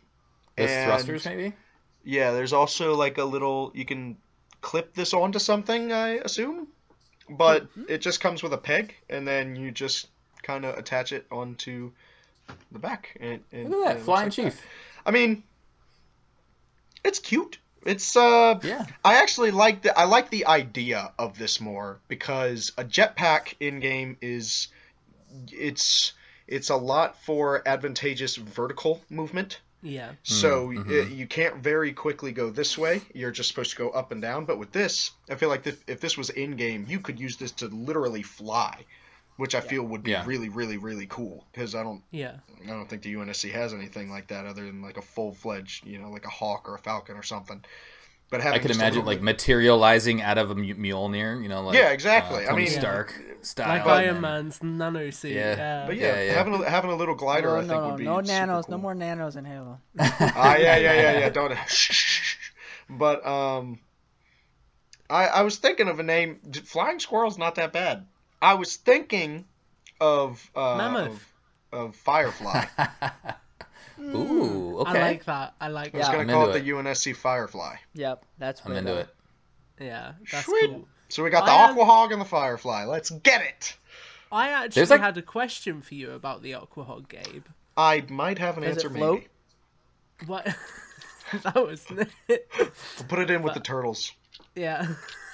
Those 0.57 0.69
and- 0.69 0.91
thrusters, 0.91 1.26
maybe. 1.26 1.53
Yeah, 2.04 2.32
there's 2.32 2.54
also 2.54 2.95
like 2.95 3.18
a 3.18 3.24
little 3.24 3.72
you 3.74 3.86
can 3.86 4.18
clip 4.62 4.93
this 4.93 5.14
onto 5.14 5.39
something, 5.39 5.91
I 5.91 6.16
assume, 6.18 6.68
but 7.30 7.64
Mm-hmm. 7.64 7.84
it 7.89 7.99
just 8.01 8.20
comes 8.22 8.43
with 8.43 8.54
a 8.54 8.58
peg, 8.58 8.95
and 9.10 9.28
then 9.28 9.56
you 9.56 9.72
just 9.72 10.08
kind 10.41 10.66
of 10.66 10.78
attach 10.78 11.12
it 11.14 11.26
onto 11.32 11.91
the 12.72 12.80
back. 12.80 13.18
And, 13.20 13.39
and, 13.51 13.70
Look 13.70 13.88
at 13.88 13.97
that 13.97 14.04
flying 14.04 14.28
like 14.28 14.36
that. 14.36 14.43
chief. 14.51 14.66
I 15.06 15.12
mean, 15.12 15.43
it's 17.04 17.20
cute. 17.20 17.58
It's 17.86 18.16
uh, 18.16 18.60
Yeah. 18.64 18.86
I 19.04 19.16
actually 19.16 19.51
like 19.51 19.82
the 19.82 19.97
I 19.97 20.06
like 20.06 20.30
the 20.30 20.45
idea 20.45 21.12
of 21.20 21.38
this 21.38 21.60
more 21.60 21.99
because 22.08 22.72
a 22.78 22.84
jetpack 22.86 23.56
in 23.60 23.80
game 23.82 24.16
is 24.22 24.70
it's 25.51 26.14
it's 26.47 26.70
a 26.70 26.76
lot 26.78 27.22
for 27.26 27.62
advantageous 27.68 28.36
vertical 28.38 29.01
movement. 29.10 29.60
Yeah. 29.84 30.14
So 30.24 30.70
Mm, 30.70 30.88
y- 30.88 31.14
you 31.14 31.28
can't 31.28 31.58
very 31.58 31.94
quickly 31.94 32.32
go 32.32 32.50
this 32.50 32.78
way. 32.78 33.02
You're 33.14 33.32
just 33.32 33.50
supposed 33.50 33.72
to 33.72 33.78
go 33.78 33.90
up 33.90 34.12
and 34.12 34.22
down. 34.22 34.46
But 34.46 34.58
with 34.58 34.72
this, 34.72 35.12
I 35.30 35.36
feel 35.36 35.50
like 35.50 35.68
if, 35.68 35.84
if 35.88 36.00
this 36.00 36.18
was 36.18 36.30
in 36.32 36.56
game, 36.56 36.86
you 36.88 37.00
could 37.00 37.20
use 37.20 37.38
this 37.38 37.52
to 37.54 37.68
literally 37.68 38.24
fly, 38.24 38.86
which 39.38 39.56
I 39.56 39.60
feel 39.62 39.84
would 39.84 40.04
be 40.04 40.12
Yeah. 40.12 40.26
really, 40.26 40.50
really, 40.50 40.78
really 40.78 41.06
cool. 41.08 41.46
Because 41.52 41.76
I 41.76 41.84
don't 41.84 42.02
Yeah. 42.12 42.36
I 42.64 42.68
don't 42.68 42.90
think 42.90 43.02
the 43.04 43.14
UNSC 43.16 43.52
has 43.52 43.74
anything 43.74 44.10
like 44.10 44.28
that 44.28 44.46
other 44.46 44.66
than 44.66 44.82
like 44.82 44.98
a 44.98 45.02
full 45.02 45.34
fledged, 45.34 45.86
you 45.86 46.00
know, 46.00 46.10
like 46.10 46.26
a 46.26 46.30
hawk 46.30 46.70
or 46.70 46.76
a 46.76 46.80
falcon 46.80 47.18
or 47.18 47.24
something. 47.24 47.64
But 48.30 48.41
having 48.41 48.59
I 48.59 48.61
could 48.61 48.71
imagine 48.71 49.05
like 49.05 49.17
bit- 49.19 49.24
materializing 49.26 50.21
out 50.21 50.38
of 50.39 50.49
a 50.49 50.55
Mu- 50.55 50.74
Mjolnir, 50.76 51.41
you 51.43 51.49
know, 51.49 51.61
like 51.61 51.78
Yeah, 51.78 51.89
exactly. 51.91 52.47
uh, 52.47 52.51
I 52.53 52.55
mean- 52.55 52.67
Stark 52.67 53.13
style. 53.41 53.67
Like 53.67 53.84
but- 53.84 54.03
Iron 54.05 54.21
Man's 54.21 54.63
nano 54.63 55.09
suit. 55.11 55.32
Yeah. 55.34 55.55
Yeah. 55.55 55.86
but 55.86 55.95
yeah, 55.97 56.15
yeah, 56.15 56.21
yeah. 56.24 56.34
having 56.34 56.53
a, 56.55 56.69
having 56.69 56.89
a 56.91 56.95
little 56.95 57.13
glider, 57.15 57.49
No, 57.49 57.55
I 57.55 57.59
think 57.59 57.71
no, 57.71 57.80
no, 57.82 57.88
would 57.89 57.97
be 57.97 58.03
no 58.05 58.19
nanos, 58.21 58.65
cool. 58.65 58.71
no 58.78 58.82
more 58.82 58.95
nanos 58.95 59.36
in 59.36 59.45
Halo. 59.45 59.80
Ah, 59.99 60.55
yeah, 60.55 60.78
yeah, 60.78 60.93
yeah, 60.93 61.19
yeah. 61.19 61.30
Don't. 61.30 61.53
but 62.89 63.26
um, 63.28 63.80
I 65.09 65.28
I 65.28 65.41
was 65.43 65.57
thinking 65.57 65.88
of 65.88 65.99
a 65.99 66.03
name. 66.03 66.39
Flying 66.63 66.99
squirrel's 66.99 67.38
not 67.38 67.55
that 67.55 67.71
bad. 67.71 68.07
I 68.41 68.55
was 68.55 68.78
thinking 68.78 69.45
of 70.01 70.49
uh, 70.55 70.76
Mammoth. 70.78 71.30
of, 71.71 71.80
of 71.89 71.95
Firefly. 71.97 72.65
I 72.78 73.34
Ooh, 74.74 74.80
okay. 74.82 74.99
I 74.99 75.01
like 75.01 75.26
that. 75.26 75.53
I 75.61 75.67
like 75.69 75.93
was 75.93 75.99
Yeah. 76.01 76.05
that. 76.07 76.11
gonna 76.11 76.24
I'm 76.24 76.30
call 76.30 76.43
it 76.49 76.55
into 76.57 76.59
the 76.59 76.89
UNSC 76.89 77.15
Firefly. 77.15 77.76
Yep, 77.93 78.26
that's 78.38 78.61
I'm 78.65 78.71
way 78.71 78.78
into 78.80 78.91
better. 78.93 79.09
it. 79.80 79.84
Yeah. 79.86 80.11
That's 80.32 80.45
Sweet. 80.45 80.69
cool. 80.71 80.88
So 81.09 81.24
we 81.24 81.30
got 81.30 81.45
the 81.45 81.51
I 81.51 81.65
am- 81.65 81.71
Aqua 81.71 81.86
Hog 81.86 82.11
and 82.11 82.21
the 82.21 82.26
Firefly. 82.26 82.86
Let's 82.86 83.09
get 83.11 83.41
it. 83.41 83.78
I 84.32 84.49
actually 84.49 84.86
like- 84.88 84.99
had 85.01 85.17
a 85.17 85.21
question 85.21 85.82
for 85.82 85.93
you 85.95 86.11
about 86.11 86.41
the 86.41 86.55
Aqua 86.55 86.84
Hog, 86.84 87.07
Gabe. 87.09 87.45
I 87.78 88.03
might 88.09 88.39
have 88.39 88.57
an 88.57 88.63
Does 88.63 88.78
it 88.78 88.86
answer. 88.86 88.89
float? 88.89 89.24
Maybe. 90.21 90.28
What? 90.28 90.55
that 91.43 91.55
was. 91.55 91.86
We'll 92.28 93.07
put 93.07 93.19
it 93.19 93.30
in 93.32 93.41
with 93.43 93.53
the 93.53 93.59
turtles. 93.59 94.11
yeah. 94.55 94.88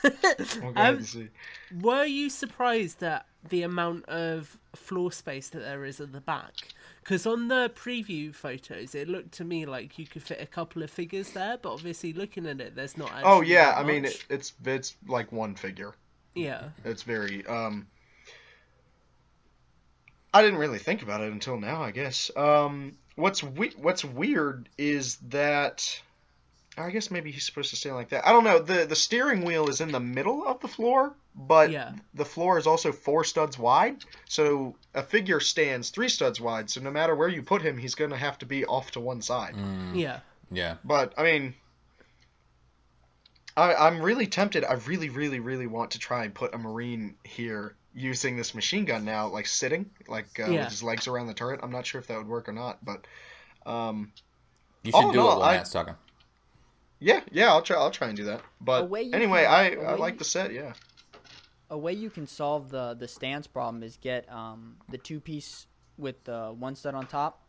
We'll 0.03 0.73
Um, 0.77 1.01
see. 1.03 1.27
Were 1.81 2.05
you 2.05 2.29
surprised 2.29 3.03
at 3.03 3.25
the 3.47 3.63
amount 3.63 4.05
of 4.05 4.57
floor 4.75 5.11
space 5.11 5.49
that 5.49 5.59
there 5.59 5.85
is 5.85 5.99
at 6.01 6.11
the 6.11 6.21
back? 6.21 6.53
Because 7.01 7.25
on 7.25 7.47
the 7.47 7.71
preview 7.75 8.33
photos, 8.35 8.93
it 8.93 9.07
looked 9.07 9.31
to 9.33 9.43
me 9.45 9.65
like 9.65 9.97
you 9.97 10.05
could 10.05 10.23
fit 10.23 10.41
a 10.41 10.45
couple 10.45 10.83
of 10.83 10.91
figures 10.91 11.31
there, 11.31 11.57
but 11.61 11.73
obviously 11.73 12.13
looking 12.13 12.45
at 12.45 12.59
it, 12.61 12.75
there's 12.75 12.97
not. 12.97 13.11
Oh 13.23 13.41
yeah, 13.41 13.73
I 13.77 13.83
mean 13.83 14.05
it, 14.05 14.25
it's 14.29 14.53
it's 14.65 14.95
like 15.07 15.31
one 15.31 15.55
figure. 15.55 15.95
yeah, 16.35 16.69
It's 16.83 17.03
very 17.03 17.45
um 17.47 17.87
I 20.33 20.41
didn't 20.41 20.59
really 20.59 20.79
think 20.79 21.01
about 21.01 21.21
it 21.21 21.31
until 21.31 21.59
now, 21.59 21.81
I 21.81 21.91
guess. 21.91 22.29
Um 22.35 22.97
what's 23.15 23.41
we- 23.43 23.73
what's 23.77 24.03
weird 24.05 24.69
is 24.77 25.17
that 25.29 26.01
I 26.77 26.91
guess 26.91 27.11
maybe 27.11 27.31
he's 27.31 27.45
supposed 27.45 27.71
to 27.71 27.75
stay 27.75 27.91
like 27.91 28.09
that. 28.09 28.25
I 28.27 28.31
don't 28.31 28.43
know. 28.43 28.59
The 28.59 28.85
the 28.85 28.95
steering 28.95 29.43
wheel 29.43 29.69
is 29.69 29.81
in 29.81 29.91
the 29.91 29.99
middle 29.99 30.45
of 30.47 30.59
the 30.61 30.67
floor, 30.67 31.15
but 31.41 31.71
Yeah. 31.71 31.93
the 32.13 32.25
floor 32.25 32.57
is 32.57 32.67
also 32.67 32.91
four 32.91 33.23
studs 33.23 33.57
wide. 33.57 34.03
So 34.27 34.75
a 34.93 35.01
figure 35.01 35.39
stands 35.39 35.89
three 35.89 36.09
studs 36.09 36.41
wide. 36.41 36.69
So 36.69 36.81
no 36.81 36.91
matter 36.91 37.15
where 37.15 37.29
you 37.29 37.41
put 37.41 37.61
him, 37.61 37.77
he's 37.77 37.95
going 37.95 38.11
to 38.11 38.17
have 38.17 38.37
to 38.39 38.45
be 38.45 38.65
off 38.65 38.91
to 38.91 38.99
one 38.99 39.21
side. 39.21 39.55
Mm, 39.55 39.95
yeah, 39.95 40.19
yeah. 40.51 40.75
But 40.83 41.13
I 41.17 41.23
mean, 41.23 41.53
I, 43.57 43.73
I'm 43.75 44.01
really 44.01 44.27
tempted. 44.27 44.63
I 44.63 44.73
really, 44.73 45.09
really, 45.09 45.39
really 45.39 45.67
want 45.67 45.91
to 45.91 45.99
try 45.99 46.23
and 46.25 46.33
put 46.33 46.53
a 46.53 46.57
marine 46.57 47.15
here 47.23 47.75
using 47.93 48.37
this 48.37 48.53
machine 48.53 48.85
gun 48.85 49.03
now, 49.05 49.27
like 49.27 49.47
sitting, 49.47 49.89
like 50.07 50.39
uh, 50.39 50.45
Yeah. 50.47 50.59
with 50.63 50.69
his 50.71 50.83
legs 50.83 51.07
around 51.07 51.27
the 51.27 51.33
turret. 51.33 51.59
I'm 51.63 51.71
not 51.71 51.85
sure 51.85 51.99
if 51.99 52.07
that 52.07 52.17
would 52.17 52.27
work 52.27 52.47
or 52.47 52.53
not, 52.53 52.83
but 52.83 53.05
um, 53.65 54.11
You 54.83 54.91
should 54.91 55.11
do 55.11 55.17
no, 55.17 55.23
it 55.23 55.25
while 55.35 55.43
I- 55.43 55.57
Matt's 55.57 55.71
talking. 55.71 55.95
yeah, 56.99 57.21
yeah, 57.31 57.47
I'll 57.49 57.61
try. 57.61 57.77
I'll 57.77 57.91
try 57.91 58.07
and 58.07 58.15
do 58.17 58.25
that. 58.25 58.41
But 58.61 58.83
anyway, 58.93 59.43
can- 59.43 59.51
I, 59.53 59.69
a 59.71 59.81
I 59.81 59.93
way 59.93 59.99
like 59.99 60.13
you- 60.15 60.19
the 60.19 60.25
set. 60.25 60.53
Yeah. 60.53 60.73
A 61.69 61.77
way 61.77 61.93
you 61.93 62.09
can 62.09 62.25
solve 62.27 62.69
the 62.69 62.95
the 62.95 63.07
stance 63.07 63.47
problem 63.47 63.83
is 63.83 63.97
get 63.97 64.31
um 64.31 64.77
the 64.89 64.97
two 64.97 65.19
piece 65.19 65.67
with 65.97 66.23
the 66.23 66.53
one 66.57 66.75
stud 66.75 66.95
on 66.95 67.05
top. 67.07 67.41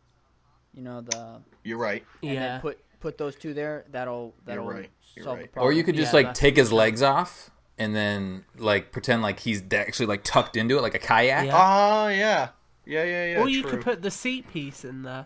You 0.73 0.83
know 0.83 1.01
the 1.01 1.41
You're 1.63 1.77
right. 1.77 2.03
and 2.21 2.33
yeah. 2.33 2.39
then 2.39 2.61
put 2.61 2.79
put 2.99 3.17
those 3.17 3.35
two 3.35 3.53
there. 3.53 3.85
That'll 3.91 4.33
that'll 4.45 4.65
right, 4.65 4.89
you're 5.15 5.23
solve 5.25 5.39
the 5.39 5.47
problem. 5.47 5.67
Or 5.69 5.73
you 5.73 5.83
could 5.83 5.95
just 5.95 6.13
Yeah, 6.13 6.21
like 6.21 6.33
take 6.33 6.55
his 6.55 6.71
legs 6.71 7.01
off 7.01 7.49
and 7.77 7.95
then 7.95 8.45
like 8.57 8.91
pretend 8.91 9.21
like 9.23 9.39
he's 9.39 9.63
actually 9.73 10.05
like 10.05 10.23
tucked 10.23 10.55
into 10.55 10.77
it 10.77 10.81
like 10.81 10.93
a 10.95 10.99
kayak. 10.99 11.47
Yeah. 11.47 11.51
Ah, 11.55 12.07
yeah. 12.09 12.49
Yeah, 12.85 13.03
yeah, 13.03 13.25
yeah. 13.33 13.39
or 13.41 13.47
you 13.49 13.61
true. 13.63 13.71
could 13.71 13.81
put 13.81 14.01
the 14.01 14.11
seat 14.11 14.51
piece 14.51 14.85
in 14.85 15.03
there. 15.03 15.25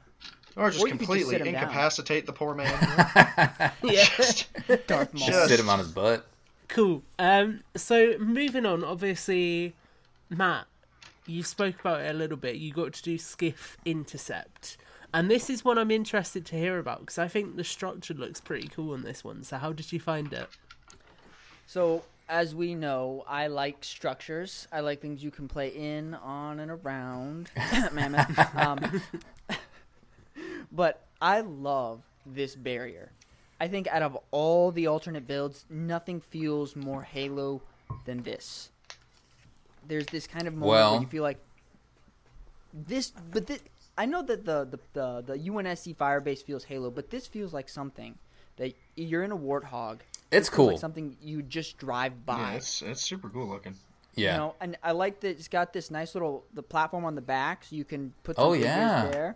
or 0.55 0.69
just 0.69 0.83
or 0.83 0.87
you 0.87 0.93
could 0.93 0.99
just 1.01 1.09
completely 1.09 1.37
down. 1.37 1.47
incapacitate 1.47 2.25
the 2.25 2.33
poor 2.33 2.53
man. 2.55 2.71
Yeah. 3.83 4.05
Darth 4.87 5.13
Maul. 5.13 5.27
Just- 5.27 5.49
Sit 5.49 5.59
him 5.59 5.69
on 5.69 5.79
his 5.79 5.89
butt. 5.89 6.27
Cool. 6.67 7.03
Um, 7.19 7.61
so 7.75 8.17
moving 8.17 8.65
on, 8.65 8.83
obviously, 8.83 9.75
Matt, 10.29 10.65
you 11.25 11.43
spoke 11.43 11.79
about 11.79 12.01
it 12.01 12.09
a 12.09 12.17
little 12.17 12.37
bit. 12.37 12.55
You 12.55 12.73
got 12.73 12.93
to 12.93 13.03
do 13.03 13.17
skiff 13.17 13.77
intercept, 13.85 14.77
and 15.13 15.29
this 15.29 15.49
is 15.49 15.63
one 15.63 15.77
I'm 15.77 15.91
interested 15.91 16.45
to 16.47 16.55
hear 16.55 16.79
about 16.79 17.01
because 17.01 17.17
I 17.17 17.27
think 17.27 17.55
the 17.55 17.63
structure 17.63 18.13
looks 18.13 18.41
pretty 18.41 18.67
cool 18.67 18.93
on 18.93 19.03
this 19.03 19.23
one. 19.23 19.43
So 19.43 19.57
how 19.57 19.71
did 19.71 19.91
you 19.91 19.99
find 19.99 20.31
it? 20.33 20.47
So 21.67 22.03
as 22.27 22.55
we 22.55 22.75
know, 22.75 23.23
I 23.27 23.47
like 23.47 23.83
structures. 23.83 24.67
I 24.71 24.79
like 24.79 25.01
things 25.01 25.23
you 25.23 25.31
can 25.31 25.47
play 25.47 25.69
in, 25.69 26.13
on, 26.15 26.59
and 26.59 26.71
around. 26.71 27.51
Mammoth. 27.93 28.55
Um, 28.55 29.01
but 30.71 31.05
I 31.21 31.41
love 31.41 32.01
this 32.25 32.55
barrier. 32.55 33.11
I 33.59 33.67
think 33.67 33.87
out 33.87 34.01
of 34.01 34.17
all 34.31 34.71
the 34.71 34.87
alternate 34.87 35.27
builds, 35.27 35.65
nothing 35.69 36.19
feels 36.21 36.75
more 36.75 37.03
Halo 37.03 37.61
than 38.05 38.21
this. 38.23 38.69
There's 39.87 40.05
this 40.07 40.27
kind 40.27 40.47
of 40.47 40.53
moment 40.53 40.69
Well- 40.69 40.91
where 40.93 41.01
you 41.01 41.07
feel 41.07 41.23
like 41.23 41.39
this, 42.73 43.11
but 43.31 43.47
this, 43.47 43.61
I 43.97 44.05
know 44.05 44.21
that 44.23 44.45
the 44.45 44.65
the, 44.65 44.79
the 44.93 45.23
the 45.33 45.49
UNSC 45.49 45.95
Firebase 45.95 46.43
feels 46.43 46.65
Halo, 46.65 46.91
but 46.91 47.09
this 47.09 47.27
feels 47.27 47.53
like 47.53 47.69
something 47.69 48.17
that 48.57 48.73
you're 48.95 49.23
in 49.23 49.31
a 49.31 49.37
warthog. 49.37 49.99
It's 50.31 50.49
cool. 50.49 50.67
Like 50.67 50.79
something 50.79 51.15
you 51.21 51.41
just 51.41 51.77
drive 51.77 52.25
by. 52.25 52.37
Yeah, 52.37 52.51
it's 52.57 52.81
it's 52.81 53.01
super 53.01 53.29
cool 53.29 53.47
looking. 53.47 53.75
yeah. 54.15 54.33
You 54.33 54.37
know, 54.39 54.55
and 54.59 54.77
I 54.83 54.91
like 54.91 55.21
that 55.21 55.29
it's 55.29 55.47
got 55.47 55.71
this 55.71 55.89
nice 55.91 56.13
little 56.15 56.43
the 56.53 56.63
platform 56.63 57.05
on 57.05 57.15
the 57.15 57.21
back, 57.21 57.63
so 57.63 57.75
you 57.75 57.85
can 57.85 58.13
put 58.23 58.35
some 58.35 58.45
Oh, 58.45 58.53
yeah. 58.53 59.07
there. 59.09 59.35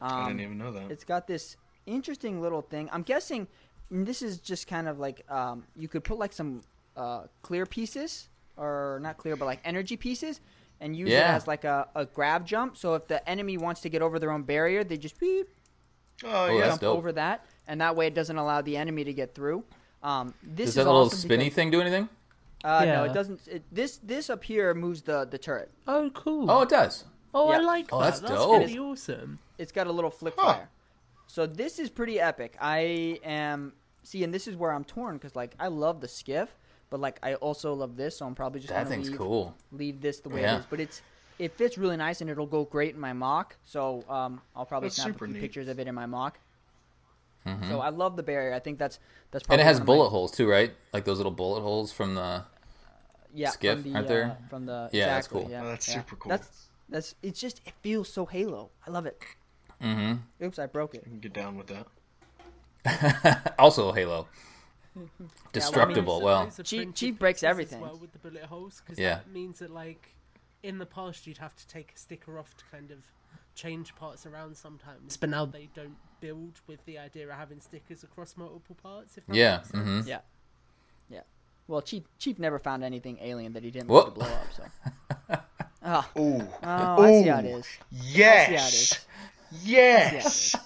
I 0.00 0.22
Um, 0.22 0.26
didn't 0.28 0.40
even 0.42 0.58
know 0.58 0.72
that. 0.72 0.90
it's 0.90 1.04
got 1.04 1.26
this 1.26 1.56
interesting 1.86 2.40
little 2.40 2.62
thing. 2.62 2.88
I'm 2.92 3.02
guessing 3.02 3.46
this 3.90 4.22
is 4.22 4.38
just 4.38 4.66
kind 4.66 4.88
of 4.88 4.98
like 4.98 5.24
um, 5.30 5.64
you 5.76 5.88
could 5.88 6.04
put 6.04 6.18
like 6.18 6.32
some 6.32 6.62
uh, 6.96 7.22
clear 7.42 7.66
pieces, 7.66 8.28
or 8.56 8.98
not 9.02 9.16
clear, 9.16 9.36
but 9.36 9.44
like 9.46 9.60
energy 9.64 9.96
pieces, 9.96 10.40
and 10.80 10.96
use 10.96 11.10
it 11.10 11.14
as 11.22 11.46
like 11.46 11.64
a, 11.64 11.88
a 11.94 12.04
grab 12.06 12.46
jump. 12.46 12.76
So 12.76 12.94
if 12.94 13.06
the 13.08 13.26
enemy 13.28 13.56
wants 13.58 13.80
to 13.82 13.88
get 13.88 14.02
over 14.02 14.18
their 14.18 14.30
own 14.30 14.42
barrier, 14.42 14.84
they 14.84 14.96
just 14.96 15.18
beep, 15.18 15.48
Oh, 16.24 16.46
yeah. 16.56 16.68
jump 16.68 16.82
over 16.84 17.12
that, 17.12 17.44
and 17.66 17.80
that 17.80 17.96
way 17.96 18.06
it 18.06 18.14
doesn't 18.14 18.36
allow 18.36 18.60
the 18.62 18.76
enemy 18.76 19.04
to 19.04 19.12
get 19.12 19.34
through. 19.34 19.64
Um, 20.02 20.34
this 20.42 20.66
Does 20.66 20.68
is 20.70 20.74
that 20.76 20.84
little 20.86 21.00
awesome 21.02 21.18
spinny 21.18 21.44
because- 21.44 21.54
thing 21.56 21.70
do 21.70 21.80
anything? 21.80 22.08
Uh, 22.62 22.84
No, 22.86 23.04
it 23.04 23.12
doesn't. 23.12 23.46
It, 23.46 23.62
this 23.70 23.98
this 23.98 24.30
up 24.30 24.42
here 24.42 24.72
moves 24.72 25.02
the 25.02 25.26
the 25.30 25.36
turret. 25.36 25.70
Oh, 25.86 26.08
cool. 26.14 26.50
Oh, 26.50 26.62
it 26.62 26.70
does. 26.70 27.04
Oh, 27.34 27.48
I 27.50 27.58
like 27.58 27.88
Oh, 27.92 27.98
that. 27.98 28.04
that's 28.06 28.20
That's, 28.20 28.32
dope. 28.32 28.60
really 28.60 28.78
awesome. 28.78 29.38
It's 29.58 29.70
got 29.72 29.86
a 29.86 29.92
little 29.92 30.10
flick 30.10 30.32
Huh. 30.38 30.52
fire. 30.54 30.68
So 31.26 31.46
this 31.46 31.78
is 31.78 31.90
pretty 31.90 32.20
epic. 32.20 32.56
I 32.60 33.18
am 33.24 33.72
see, 34.02 34.22
and 34.24 34.32
this 34.32 34.46
is 34.46 34.56
where 34.56 34.72
I'm 34.72 34.84
torn 34.84 35.16
because 35.16 35.34
like 35.34 35.54
I 35.58 35.68
love 35.68 36.00
the 36.00 36.08
skiff, 36.08 36.48
but 36.90 37.00
like 37.00 37.18
I 37.22 37.34
also 37.34 37.74
love 37.74 37.96
this, 37.96 38.18
so 38.18 38.26
I'm 38.26 38.34
probably 38.34 38.60
just 38.60 38.72
That 38.72 38.84
gonna 38.84 38.90
thing's 38.96 39.10
leave, 39.10 39.18
cool. 39.18 39.54
leave 39.72 40.00
this 40.00 40.20
the 40.20 40.28
way 40.28 40.42
Yeah. 40.42 40.56
it 40.56 40.60
is. 40.60 40.66
But 40.70 40.80
it's 40.80 41.02
it 41.38 41.52
fits 41.56 41.76
really 41.76 41.96
nice 41.96 42.20
and 42.20 42.30
it'll 42.30 42.46
go 42.46 42.64
great 42.64 42.94
in 42.94 43.00
my 43.00 43.12
MOC. 43.12 43.56
So 43.64 44.04
um, 44.08 44.40
I'll 44.54 44.66
probably 44.66 44.88
That's 44.90 45.02
snap 45.02 45.16
a 45.16 45.18
few 45.18 45.26
neat. 45.28 45.40
pictures 45.40 45.66
of 45.68 45.80
it 45.80 45.88
in 45.88 45.94
my 45.94 46.06
MOC. 46.06 46.34
Mhm. 47.46 47.68
So 47.68 47.80
I 47.80 47.88
love 47.90 48.16
the 48.16 48.22
barrier. 48.22 48.54
I 48.54 48.58
think 48.60 48.78
that's 48.78 48.98
that's 49.30 49.44
probably 49.44 49.60
And 49.60 49.60
it 49.60 49.64
has 49.70 49.76
one 49.78 49.82
of 49.82 49.88
my- 49.88 49.94
bullet 49.94 50.08
holes 50.10 50.30
too, 50.32 50.48
right? 50.48 50.72
Like 50.92 51.04
those 51.04 51.16
little 51.18 51.32
bullet 51.32 51.60
holes 51.62 51.92
from 51.92 52.14
the. 52.14 52.44
yeah, 53.34 53.50
skiff, 53.50 53.80
from 53.82 53.90
the, 53.92 53.96
aren't 53.96 54.08
there? 54.08 54.24
uh, 54.24 54.48
from 54.48 54.66
the 54.66 54.88
Yeah, 54.92 55.06
that's 55.06 55.26
cool. 55.26 55.48
Yeah, 55.50 55.62
Oh, 55.64 55.68
that's 55.68 55.88
yeah. 55.88 55.94
super 55.94 56.16
cool. 56.16 56.30
That's 56.30 56.68
that's 56.88 57.14
it's 57.22 57.40
just 57.40 57.60
it 57.66 57.74
feels 57.82 58.08
so 58.08 58.26
Halo. 58.26 58.70
I 58.86 58.90
love 58.90 59.06
it. 59.06 59.20
Mm-hmm. 59.84 60.44
Oops, 60.44 60.58
I 60.58 60.66
broke 60.66 60.94
it. 60.94 61.20
Get 61.20 61.32
down 61.32 61.56
with 61.56 61.66
that. 62.86 63.54
also 63.58 63.92
Halo. 63.92 64.26
Destructible. 65.52 66.20
So 66.20 66.24
well, 66.24 66.44
those 66.44 66.60
are 66.60 66.62
Chief- 66.62 66.78
printed 66.78 66.94
Chief 66.96 67.18
breaks 67.18 67.42
everything. 67.42 67.80
well 67.80 67.98
with 68.00 68.12
the 68.12 68.18
bullet 68.18 68.44
holes 68.44 68.82
because 68.84 68.98
Yeah. 68.98 69.16
that 69.16 69.30
means 69.30 69.58
that 69.58 69.70
like 69.70 70.14
in 70.62 70.78
the 70.78 70.86
past 70.86 71.26
you'd 71.26 71.38
have 71.38 71.54
to 71.56 71.66
take 71.66 71.92
a 71.94 71.98
sticker 71.98 72.38
off 72.38 72.56
to 72.56 72.64
kind 72.70 72.90
of 72.90 72.98
change 73.54 73.94
parts 73.94 74.26
around 74.26 74.56
sometimes, 74.56 75.16
but 75.16 75.28
now 75.30 75.44
they 75.44 75.68
don't 75.74 75.96
build 76.20 76.60
with 76.66 76.84
the 76.86 76.98
idea 76.98 77.24
of 77.28 77.30
having 77.36 77.60
stickers 77.60 78.02
across 78.02 78.36
multiple 78.36 78.76
parts. 78.82 79.16
If 79.16 79.26
that 79.26 79.36
yeah. 79.36 79.60
Mm-hmm. 79.72 80.00
Yeah. 80.06 80.20
Yeah. 81.08 81.20
Well, 81.68 81.82
Chief 81.82 82.04
Chief 82.18 82.38
never 82.38 82.58
found 82.58 82.82
anything 82.84 83.18
alien 83.20 83.52
that 83.54 83.62
he 83.64 83.70
didn't 83.70 83.88
want 83.88 84.06
to 84.06 84.10
blow 84.12 84.26
up. 84.26 84.46
So. 84.56 85.38
oh, 85.84 86.06
Ooh. 86.18 86.48
oh, 86.62 87.02
I 87.02 87.22
see 87.22 87.28
how 87.28 87.38
it 87.38 87.44
Ooh. 87.46 87.56
is. 87.58 87.66
Yes. 87.90 89.06
I 89.52 89.56
Yes. 89.62 90.54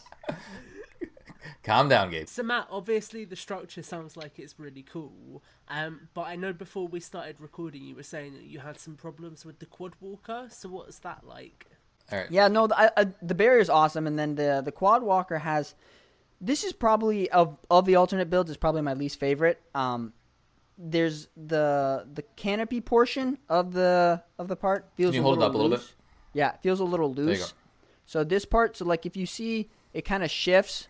Calm 1.63 1.89
down, 1.89 2.11
Gabe. 2.11 2.29
So 2.29 2.43
Matt, 2.43 2.67
obviously 2.71 3.25
the 3.25 3.37
structure 3.37 3.83
sounds 3.83 4.17
like 4.17 4.39
it's 4.39 4.59
really 4.59 4.83
cool, 4.83 5.43
um, 5.69 6.09
but 6.15 6.23
I 6.23 6.35
know 6.35 6.53
before 6.53 6.89
we 6.89 6.99
started 6.99 7.37
recording, 7.41 7.85
you 7.85 7.95
were 7.95 8.03
saying 8.03 8.33
that 8.35 8.45
you 8.45 8.61
had 8.61 8.81
some 8.81 8.95
problems 8.95 9.45
with 9.45 9.59
the 9.59 9.67
quad 9.67 9.93
walker. 10.01 10.47
So 10.51 10.71
what's 10.71 10.99
that 11.01 11.25
like? 11.25 11.67
All 12.11 12.19
right. 12.19 12.31
Yeah, 12.31 12.49
no, 12.49 12.69
the, 12.69 12.79
I, 12.79 12.91
I, 12.97 13.07
the 13.21 13.35
barrier 13.35 13.61
is 13.61 13.69
awesome, 13.69 14.07
and 14.07 14.19
then 14.19 14.35
the 14.37 14.63
the 14.65 14.73
quad 14.73 15.03
walker 15.03 15.39
has. 15.39 15.75
This 16.41 16.65
is 16.65 16.73
probably 16.73 17.31
of 17.31 17.59
of 17.71 17.85
the 17.85 17.97
alternate 17.97 18.31
builds 18.31 18.51
is 18.51 18.57
probably 18.57 18.81
my 18.83 18.95
least 18.95 19.21
favorite. 19.21 19.61
Um, 19.75 20.15
there's 20.79 21.29
the 21.37 22.07
the 22.15 22.23
canopy 22.37 22.81
portion 22.81 23.37
of 23.49 23.73
the 23.73 24.23
of 24.39 24.49
the 24.49 24.57
part 24.57 24.89
feels 24.95 25.11
Can 25.11 25.17
you 25.17 25.21
a 25.21 25.25
hold 25.25 25.37
it 25.37 25.41
little 25.41 25.51
up 25.51 25.55
a 25.55 25.59
little 25.59 25.71
loose. 25.77 25.93
Yeah, 26.33 26.55
it 26.55 26.61
feels 26.63 26.81
a 26.81 26.85
little 26.85 27.11
you 27.11 27.27
loose. 27.27 27.53
So 28.09 28.25
this 28.25 28.47
part, 28.47 28.75
so 28.75 28.87
like 28.87 29.05
if 29.05 29.19
you 29.19 29.27
see, 29.27 29.69
it 29.93 30.07
kind 30.07 30.25
of 30.25 30.31
shifts. 30.31 30.89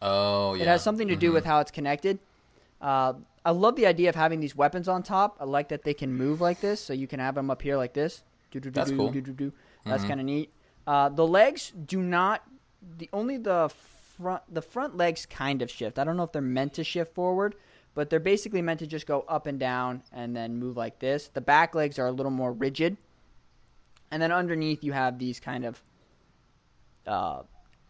Oh 0.00 0.54
yeah. 0.54 0.62
It 0.62 0.68
has 0.68 0.84
something 0.84 1.08
to 1.08 1.16
do 1.16 1.32
with 1.32 1.44
how 1.44 1.58
it's 1.58 1.72
connected. 1.72 2.20
Uh, 2.80 3.14
I 3.44 3.50
love 3.50 3.74
the 3.74 3.86
idea 3.86 4.08
of 4.08 4.14
having 4.14 4.38
these 4.38 4.54
weapons 4.54 4.86
on 4.86 5.02
top. 5.02 5.36
I 5.40 5.46
like 5.46 5.68
that 5.70 5.82
they 5.82 5.94
can 5.94 6.14
move 6.14 6.40
like 6.40 6.60
this, 6.60 6.80
so 6.80 6.92
you 6.92 7.08
can 7.08 7.18
have 7.18 7.34
them 7.34 7.50
up 7.50 7.60
here 7.60 7.76
like 7.76 7.92
this. 7.92 8.22
That's 8.70 8.90
cool. 8.96 9.08
That's 9.84 10.04
kind 10.08 10.20
of 10.20 10.26
neat. 10.26 10.52
Uh, 10.86 11.08
the 11.08 11.26
legs 11.26 11.72
do 11.86 12.00
not. 12.02 12.44
The 12.98 13.10
only 13.12 13.36
the 13.36 13.68
front 14.16 14.42
the 14.48 14.62
front 14.62 14.96
legs 14.96 15.26
kind 15.26 15.62
of 15.62 15.72
shift. 15.72 15.98
I 15.98 16.04
don't 16.04 16.16
know 16.16 16.22
if 16.22 16.30
they're 16.30 16.40
meant 16.40 16.74
to 16.74 16.84
shift 16.84 17.16
forward, 17.16 17.56
but 17.94 18.10
they're 18.10 18.20
basically 18.20 18.62
meant 18.62 18.78
to 18.78 18.86
just 18.86 19.08
go 19.08 19.24
up 19.26 19.48
and 19.48 19.58
down 19.58 20.04
and 20.12 20.36
then 20.36 20.54
move 20.54 20.76
like 20.76 21.00
this. 21.00 21.26
The 21.34 21.40
back 21.40 21.74
legs 21.74 21.98
are 21.98 22.06
a 22.06 22.12
little 22.12 22.30
more 22.30 22.52
rigid, 22.52 22.96
and 24.12 24.22
then 24.22 24.30
underneath 24.30 24.84
you 24.84 24.92
have 24.92 25.18
these 25.18 25.40
kind 25.40 25.64
of. 25.64 25.82
Uh, 27.06 27.42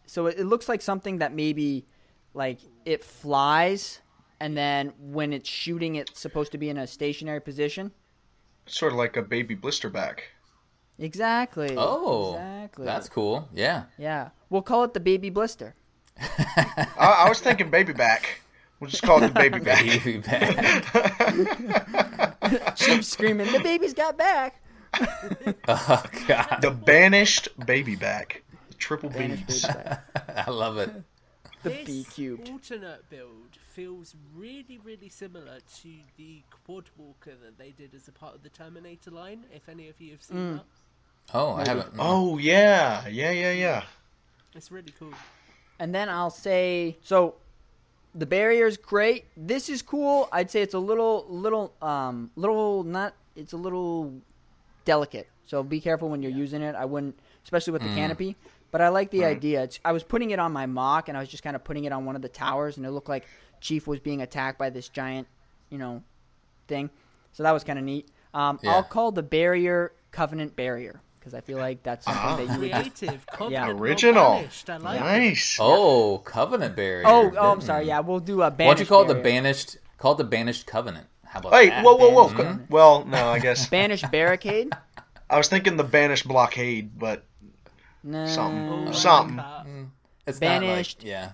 so 0.05 0.27
it, 0.27 0.39
it 0.39 0.45
looks 0.45 0.69
like 0.69 0.81
something 0.81 1.17
that 1.19 1.33
maybe 1.33 1.85
like 2.33 2.59
it 2.85 3.03
flies 3.03 3.99
and 4.39 4.55
then 4.57 4.93
when 4.99 5.33
it's 5.33 5.49
shooting 5.49 5.95
it's 5.95 6.19
supposed 6.19 6.51
to 6.53 6.57
be 6.57 6.69
in 6.69 6.77
a 6.77 6.87
stationary 6.87 7.41
position 7.41 7.91
Sort 8.65 8.93
of 8.93 8.97
like 8.97 9.17
a 9.17 9.21
baby 9.21 9.55
Blisterback. 9.55 10.19
exactly 10.97 11.75
Oh, 11.77 12.35
exactly 12.35 12.85
that's 12.85 13.09
cool. 13.09 13.49
Yeah. 13.53 13.83
yeah 13.97 14.29
we'll 14.49 14.61
call 14.61 14.83
it 14.85 14.93
the 14.93 14.99
baby 15.01 15.29
blister 15.29 15.75
I, 16.17 16.87
I 16.97 17.29
was 17.29 17.39
thinking 17.39 17.69
baby 17.69 17.93
back. 17.93 18.41
We'll 18.79 18.89
just 18.89 19.03
call 19.03 19.21
it 19.23 19.27
the 19.27 19.33
baby 19.33 19.59
back. 19.59 19.85
Baby 19.85 20.17
back. 20.19 20.75
she's 22.77 23.07
screaming 23.07 23.51
the 23.51 23.59
baby's 23.59 23.93
got 23.93 24.17
back 24.17 24.61
oh 25.67 26.03
god. 26.27 26.57
the 26.61 26.71
banished 26.71 27.47
baby 27.65 27.95
back. 27.95 28.43
The 28.81 28.85
triple 28.87 29.09
Banished 29.09 29.45
B's. 29.45 29.63
I 30.35 30.49
love 30.49 30.79
it. 30.79 30.89
The 31.61 31.69
this 31.69 31.85
B 31.85 32.05
cubed. 32.11 32.49
alternate 32.49 33.07
build 33.11 33.55
feels 33.73 34.15
really, 34.35 34.79
really 34.83 35.07
similar 35.07 35.59
to 35.81 35.89
the 36.17 36.41
quad 36.65 36.85
walker 36.97 37.33
that 37.43 37.59
they 37.59 37.69
did 37.69 37.93
as 37.93 38.07
a 38.07 38.11
part 38.11 38.33
of 38.33 38.41
the 38.41 38.49
Terminator 38.49 39.11
line. 39.11 39.45
If 39.53 39.69
any 39.69 39.87
of 39.87 40.01
you 40.01 40.11
have 40.13 40.23
seen 40.23 40.37
Mm. 40.37 40.53
that, 40.57 40.65
Oh, 41.35 41.53
I 41.53 41.67
haven't. 41.67 41.93
Oh 41.99 42.39
yeah, 42.39 43.07
yeah, 43.07 43.29
yeah, 43.29 43.51
yeah. 43.51 43.83
it's 44.55 44.71
really 44.71 44.93
cool. 44.99 45.13
and 45.79 45.93
then 45.95 46.09
i'll 46.09 46.29
say 46.31 46.97
so 47.03 47.35
the 48.13 48.25
barrier's 48.25 48.75
great 48.77 49.25
this 49.37 49.69
is 49.69 49.81
cool 49.81 50.27
i'd 50.33 50.49
say 50.51 50.61
it's 50.61 50.73
a 50.73 50.79
little 50.79 51.25
little 51.29 51.73
um 51.81 52.29
little 52.35 52.83
not 52.83 53.13
it's 53.35 53.53
a 53.53 53.57
little 53.57 54.13
delicate 54.85 55.27
so 55.45 55.63
be 55.63 55.79
careful 55.79 56.09
when 56.09 56.21
you're 56.21 56.31
using 56.45 56.61
it 56.61 56.75
i 56.75 56.83
wouldn't 56.85 57.17
especially 57.45 57.71
with 57.71 57.81
the 57.81 57.87
canopy 57.95 58.35
but 58.71 58.81
i 58.81 58.87
like 58.89 59.11
the 59.11 59.23
idea 59.25 59.63
it's, 59.63 59.79
i 59.85 59.91
was 59.91 60.03
putting 60.03 60.31
it 60.31 60.39
on 60.39 60.51
my 60.51 60.65
MOC 60.65 61.07
and 61.09 61.17
i 61.17 61.19
was 61.19 61.29
just 61.29 61.43
kind 61.43 61.55
of 61.55 61.63
putting 61.63 61.83
it 61.83 61.91
on 61.91 62.05
one 62.05 62.15
of 62.15 62.21
the 62.21 62.29
towers 62.29 62.77
and 62.77 62.85
it 62.85 62.91
looked 62.91 63.09
like 63.09 63.25
chief 63.59 63.85
was 63.87 63.99
being 63.99 64.21
attacked 64.21 64.57
by 64.57 64.69
this 64.69 64.89
giant 64.89 65.27
you 65.69 65.77
know 65.77 66.01
thing 66.67 66.89
so 67.33 67.43
that 67.43 67.51
was 67.51 67.63
kind 67.63 67.77
of 67.79 67.85
neat 67.85 68.09
um, 68.33 68.59
Yeah. 68.63 68.71
i'll 68.75 68.83
call 68.83 69.11
the 69.11 69.23
barrier 69.23 69.91
covenant 70.11 70.55
barrier 70.55 71.01
because 71.19 71.33
i 71.33 71.41
feel 71.41 71.57
like 71.57 71.83
that's 71.83 72.05
something 72.05 72.21
Ah. 72.23 72.35
that 72.37 72.53
you 72.55 72.59
would 72.61 72.71
just 72.71 72.97
Creative, 72.97 73.25
confident, 73.31 73.79
Original. 73.79 74.23
non-banished, 74.23 74.69
I 74.69 74.77
like 74.77 74.99
it. 74.99 75.03
Nice. 75.03 75.57
Oh, 75.59 76.17
covenant 76.19 76.75
barrier. 76.75 77.03
oh 77.07 77.31
oh 77.37 77.51
i'm 77.51 77.59
Mm. 77.59 77.63
sorry 77.63 77.85
yeah 77.87 77.99
we'll 77.99 78.19
do 78.19 78.41
a 78.41 78.49
Why 78.49 78.49
don't 78.49 78.59
you 78.59 78.65
banished 78.75 78.89
call 78.89 79.03
it 79.03 79.07
the 79.09 79.15
banished? 79.15 79.77
Call 79.97 80.13
it 80.13 80.17
the 80.17 80.23
banished 80.23 80.65
covenant. 80.65 81.05
How 81.25 81.39
about 81.39 81.53
Hey, 81.53 81.69
that? 81.69 81.85
whoa, 81.85 81.95
whoa, 81.95 82.09
whoa. 82.09 82.27
Banished. 82.35 82.69
Well, 82.71 83.05
no, 83.05 83.27
I 83.29 83.37
guess 83.39 83.67
banished 83.69 84.09
barricade 84.11 84.73
I 85.29 85.37
was 85.37 85.47
thinking 85.47 85.77
the 85.77 85.83
banished 85.83 86.27
blockade, 86.27 86.97
but 86.97 87.23
no 88.03 88.25
Something. 88.25 88.69
Oh, 88.69 88.81
I 88.81 88.85
like 88.85 88.93
Something. 88.95 89.35
that. 89.37 89.65
It's 90.27 90.39
Banished. 90.39 90.99
Not 90.99 91.03
like, 91.05 91.09
yeah. 91.11 91.31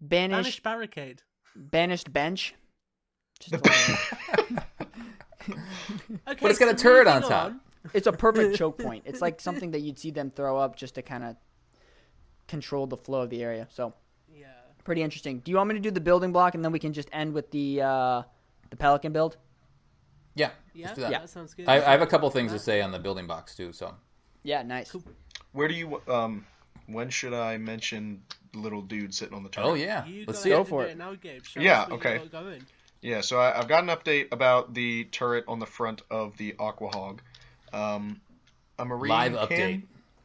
banished 0.00 0.32
Banished 0.42 0.62
barricade. 0.62 1.22
banished 1.56 2.12
bench 2.12 2.54
Just 3.40 3.54
a 3.54 3.58
The- 3.58 3.68
little- 3.68 4.64
Okay, 6.28 6.38
But 6.42 6.50
it's 6.50 6.58
got 6.58 6.68
a 6.68 6.74
turret 6.74 7.06
on 7.06 7.16
moving 7.22 7.28
top. 7.30 7.52
it's 7.94 8.06
a 8.06 8.12
perfect 8.12 8.56
choke 8.56 8.78
point 8.82 9.02
it's 9.06 9.20
like 9.20 9.40
something 9.40 9.70
that 9.72 9.80
you'd 9.80 9.98
see 9.98 10.10
them 10.10 10.30
throw 10.30 10.58
up 10.58 10.76
just 10.76 10.94
to 10.96 11.02
kind 11.02 11.24
of 11.24 11.36
control 12.46 12.86
the 12.86 12.96
flow 12.96 13.22
of 13.22 13.30
the 13.30 13.42
area 13.42 13.66
so 13.70 13.94
Yeah. 14.34 14.46
pretty 14.84 15.02
interesting 15.02 15.38
do 15.40 15.50
you 15.50 15.56
want 15.56 15.68
me 15.70 15.74
to 15.74 15.80
do 15.80 15.90
the 15.90 16.00
building 16.00 16.30
block 16.32 16.54
and 16.54 16.64
then 16.64 16.72
we 16.72 16.78
can 16.78 16.92
just 16.92 17.08
end 17.12 17.32
with 17.32 17.50
the 17.50 17.80
uh 17.80 18.22
the 18.70 18.76
pelican 18.76 19.12
build 19.12 19.36
Yeah. 20.34 20.50
Yeah, 20.74 20.86
let's 20.86 20.96
do 20.96 21.02
that. 21.02 21.10
Yeah. 21.10 21.18
that 21.20 21.30
sounds 21.30 21.54
good. 21.54 21.68
I, 21.68 21.76
I 21.76 21.90
have 21.90 22.02
a 22.02 22.06
couple 22.06 22.30
things 22.30 22.52
to 22.52 22.58
say 22.58 22.80
on 22.82 22.92
the 22.92 22.98
building 23.00 23.26
box 23.26 23.56
too. 23.56 23.72
So 23.72 23.94
Yeah, 24.44 24.62
nice. 24.62 24.92
Cool. 24.92 25.02
Where 25.52 25.68
do 25.68 25.74
you 25.74 26.00
um? 26.08 26.46
When 26.86 27.10
should 27.10 27.34
I 27.34 27.56
mention 27.58 28.22
the 28.52 28.58
little 28.58 28.82
dude 28.82 29.14
sitting 29.14 29.34
on 29.34 29.42
the 29.44 29.48
turret? 29.48 29.66
oh 29.66 29.74
yeah, 29.74 30.04
You 30.06 30.24
let's 30.26 30.40
go 30.40 30.42
see. 30.42 30.50
Go 30.50 30.64
for 30.64 30.84
it. 30.86 30.96
Now, 30.98 31.14
Gabe. 31.14 31.44
Show 31.44 31.60
Yeah, 31.60 31.86
okay. 31.90 32.14
You 32.14 32.18
got 32.28 32.44
going. 32.44 32.64
Yeah, 33.02 33.20
so 33.22 33.38
I, 33.38 33.58
I've 33.58 33.68
got 33.68 33.82
an 33.84 33.88
update 33.90 34.32
about 34.32 34.74
the 34.74 35.04
turret 35.04 35.44
on 35.48 35.58
the 35.58 35.66
front 35.66 36.02
of 36.10 36.36
the 36.36 36.54
Aqua 36.58 36.88
Hog. 36.88 37.22
Um, 37.72 38.20
a 38.78 38.84
marine 38.84 39.08
Live 39.10 39.48
can, 39.48 39.58
update. 39.58 39.82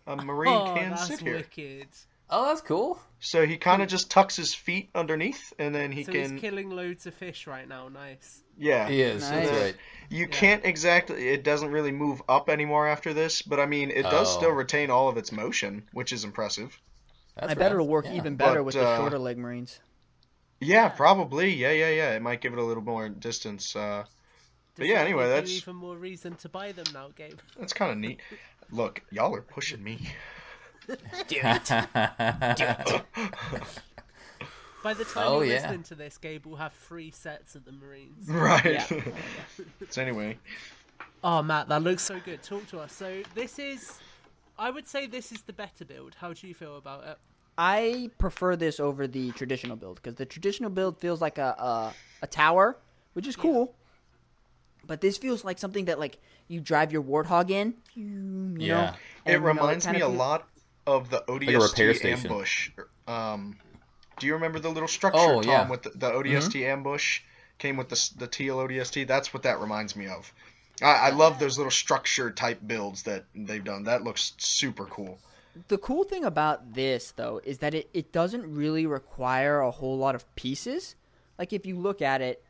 A 0.07 0.15
marine 0.23 0.53
Oh, 0.53 0.73
can 0.75 0.89
that's 0.89 1.07
sit 1.07 1.19
here. 1.21 1.35
wicked. 1.37 1.87
Oh, 2.29 2.47
that's 2.47 2.61
cool. 2.61 2.99
So 3.19 3.45
he 3.45 3.57
kind 3.57 3.81
of 3.81 3.87
just 3.87 4.09
tucks 4.09 4.35
his 4.35 4.53
feet 4.55 4.89
underneath, 4.95 5.53
and 5.59 5.73
then 5.73 5.91
he 5.91 6.03
so 6.03 6.11
can. 6.11 6.31
he's 6.33 6.41
killing 6.41 6.69
loads 6.71 7.05
of 7.05 7.13
fish 7.13 7.45
right 7.47 7.67
now. 7.67 7.87
Nice. 7.87 8.41
Yeah, 8.57 8.87
He 8.87 9.01
is. 9.01 9.29
Nice. 9.29 9.49
That's 9.49 9.61
right. 9.61 9.75
You 10.09 10.27
can't 10.27 10.63
exactly. 10.65 11.29
It 11.29 11.43
doesn't 11.43 11.71
really 11.71 11.91
move 11.91 12.21
up 12.29 12.49
anymore 12.49 12.87
after 12.87 13.13
this, 13.13 13.41
but 13.41 13.59
I 13.59 13.65
mean, 13.65 13.89
it 13.91 14.03
does 14.03 14.33
Oh. 14.35 14.37
still 14.37 14.51
retain 14.51 14.89
all 14.91 15.09
of 15.09 15.17
its 15.17 15.31
motion, 15.31 15.83
which 15.93 16.13
is 16.13 16.23
impressive. 16.23 16.77
That's 17.35 17.51
I 17.51 17.55
bet 17.55 17.71
it'll 17.71 17.87
work 17.87 18.05
Yeah. 18.05 18.13
even 18.15 18.35
better 18.35 18.59
But, 18.59 18.63
with 18.65 18.75
the 18.75 18.87
uh, 18.87 18.97
shorter 18.97 19.19
leg 19.19 19.37
marines. 19.37 19.79
Yeah, 20.61 20.87
probably. 20.89 21.53
Yeah, 21.53 21.71
yeah, 21.71 21.89
yeah. 21.89 22.11
It 22.13 22.21
might 22.21 22.39
give 22.39 22.53
it 22.53 22.59
a 22.59 22.63
little 22.63 22.83
more 22.83 23.09
distance. 23.09 23.75
Uh, 23.75 24.05
But 24.77 24.87
yeah, 24.87 24.99
anyway, 24.99 25.27
that's- 25.27 25.49
even 25.51 25.75
more 25.75 25.97
reason 25.97 26.35
to 26.35 26.49
buy 26.49 26.71
them 26.71 26.85
now, 26.93 27.09
Gabe. 27.15 27.39
that's 27.59 27.73
kind 27.73 27.91
of 27.91 27.97
neat. 27.97 28.19
Look, 28.71 29.01
y'all 29.11 29.35
are 29.35 29.41
pushing 29.41 29.83
me. 29.83 30.09
By 34.85 34.93
the 34.93 35.03
time 35.03 35.25
Oh, 35.27 35.41
you're 35.41 35.47
yeah. 35.47 35.61
listening 35.63 35.81
to 35.85 35.95
this, 35.95 36.19
Gabe 36.19 36.45
will 36.45 36.57
have 36.57 36.71
three 36.71 37.09
sets 37.09 37.55
of 37.55 37.65
the 37.65 37.71
Marines. 37.71 38.27
Right. 38.29 38.65
Yeah. 38.65 38.85
so 39.89 39.99
anyway, 39.99 40.37
Oh, 41.23 41.41
Matt, 41.41 41.69
that 41.69 41.81
looks 41.81 42.03
so 42.03 42.19
good. 42.23 42.43
Talk 42.43 42.67
to 42.67 42.77
us. 42.81 42.93
So 42.93 43.23
this 43.33 43.57
is, 43.57 43.99
I 44.59 44.69
would 44.69 44.87
say 44.87 45.07
this 45.07 45.31
is 45.31 45.41
the 45.41 45.53
better 45.53 45.85
build. 45.85 46.13
How 46.19 46.33
do 46.33 46.47
you 46.47 46.53
feel 46.53 46.77
about 46.77 47.03
it? 47.07 47.17
I 47.57 48.11
prefer 48.19 48.55
this 48.55 48.79
over 48.79 49.07
the 49.07 49.31
traditional 49.31 49.75
build 49.75 49.95
because 49.95 50.15
the 50.15 50.25
traditional 50.27 50.69
build 50.69 50.99
feels 50.99 51.19
like 51.19 51.39
a 51.39 51.55
a, 51.57 51.95
a 52.21 52.27
tower, 52.27 52.77
which 53.13 53.25
is 53.25 53.35
cool. 53.35 53.73
But 54.85 55.01
this 55.01 55.17
feels 55.17 55.43
like 55.43 55.57
something 55.57 55.85
that 55.85 55.97
like 55.97 56.19
you 56.47 56.61
drive 56.61 56.93
your 56.93 57.01
warthog 57.01 57.49
in. 57.49 57.73
You 57.95 58.67
Yeah. 58.67 58.73
know, 58.75 58.91
it 59.25 59.33
and, 59.33 59.41
know, 59.41 59.47
reminds 59.49 59.87
me 59.87 60.01
a 60.01 60.07
lot 60.07 60.47
of 60.85 61.09
the 61.09 61.23
a 61.27 61.33
repair 61.33 61.89
ODST 61.89 61.95
station. 61.95 62.31
ambush. 62.31 62.69
Um, 63.07 63.57
do 64.19 64.27
you 64.27 64.33
remember 64.33 64.59
the 64.59 64.69
little 64.69 64.87
structure, 64.87 65.19
Oh, 65.19 65.41
Tom, 65.41 65.49
yeah. 65.49 65.61
Mm-hmm. 65.61 65.71
with 65.71 65.83
the, 65.83 65.89
the 65.91 66.11
ODST 66.11 66.61
ambush 66.63 67.21
came 67.57 67.77
with 67.77 67.89
the 67.89 67.95
s- 67.95 68.09
the 68.09 68.27
teal 68.27 68.57
ODST? 68.57 69.07
That's 69.07 69.33
what 69.33 69.43
that 69.43 69.59
reminds 69.59 69.95
me 69.95 70.07
of. 70.07 70.31
I, 70.81 71.07
I 71.07 71.09
love 71.11 71.39
those 71.39 71.57
little 71.57 71.71
structure 71.71 72.31
type 72.31 72.59
builds 72.65 73.03
that 73.03 73.25
they've 73.33 73.63
done. 73.63 73.83
That 73.83 74.03
looks 74.03 74.33
super 74.37 74.85
cool. 74.85 75.19
The 75.69 75.77
cool 75.77 76.03
thing 76.03 76.25
about 76.25 76.73
this 76.73 77.11
though 77.11 77.39
is 77.45 77.59
that 77.59 77.73
it, 77.73 77.89
it 77.93 78.11
doesn't 78.11 78.53
really 78.53 78.85
require 78.85 79.61
a 79.61 79.71
whole 79.71 79.97
lot 79.97 80.13
of 80.15 80.35
pieces. 80.35 80.95
Like 81.39 81.53
if 81.53 81.65
you 81.65 81.77
look 81.77 82.01
at 82.01 82.21
it, 82.21 82.43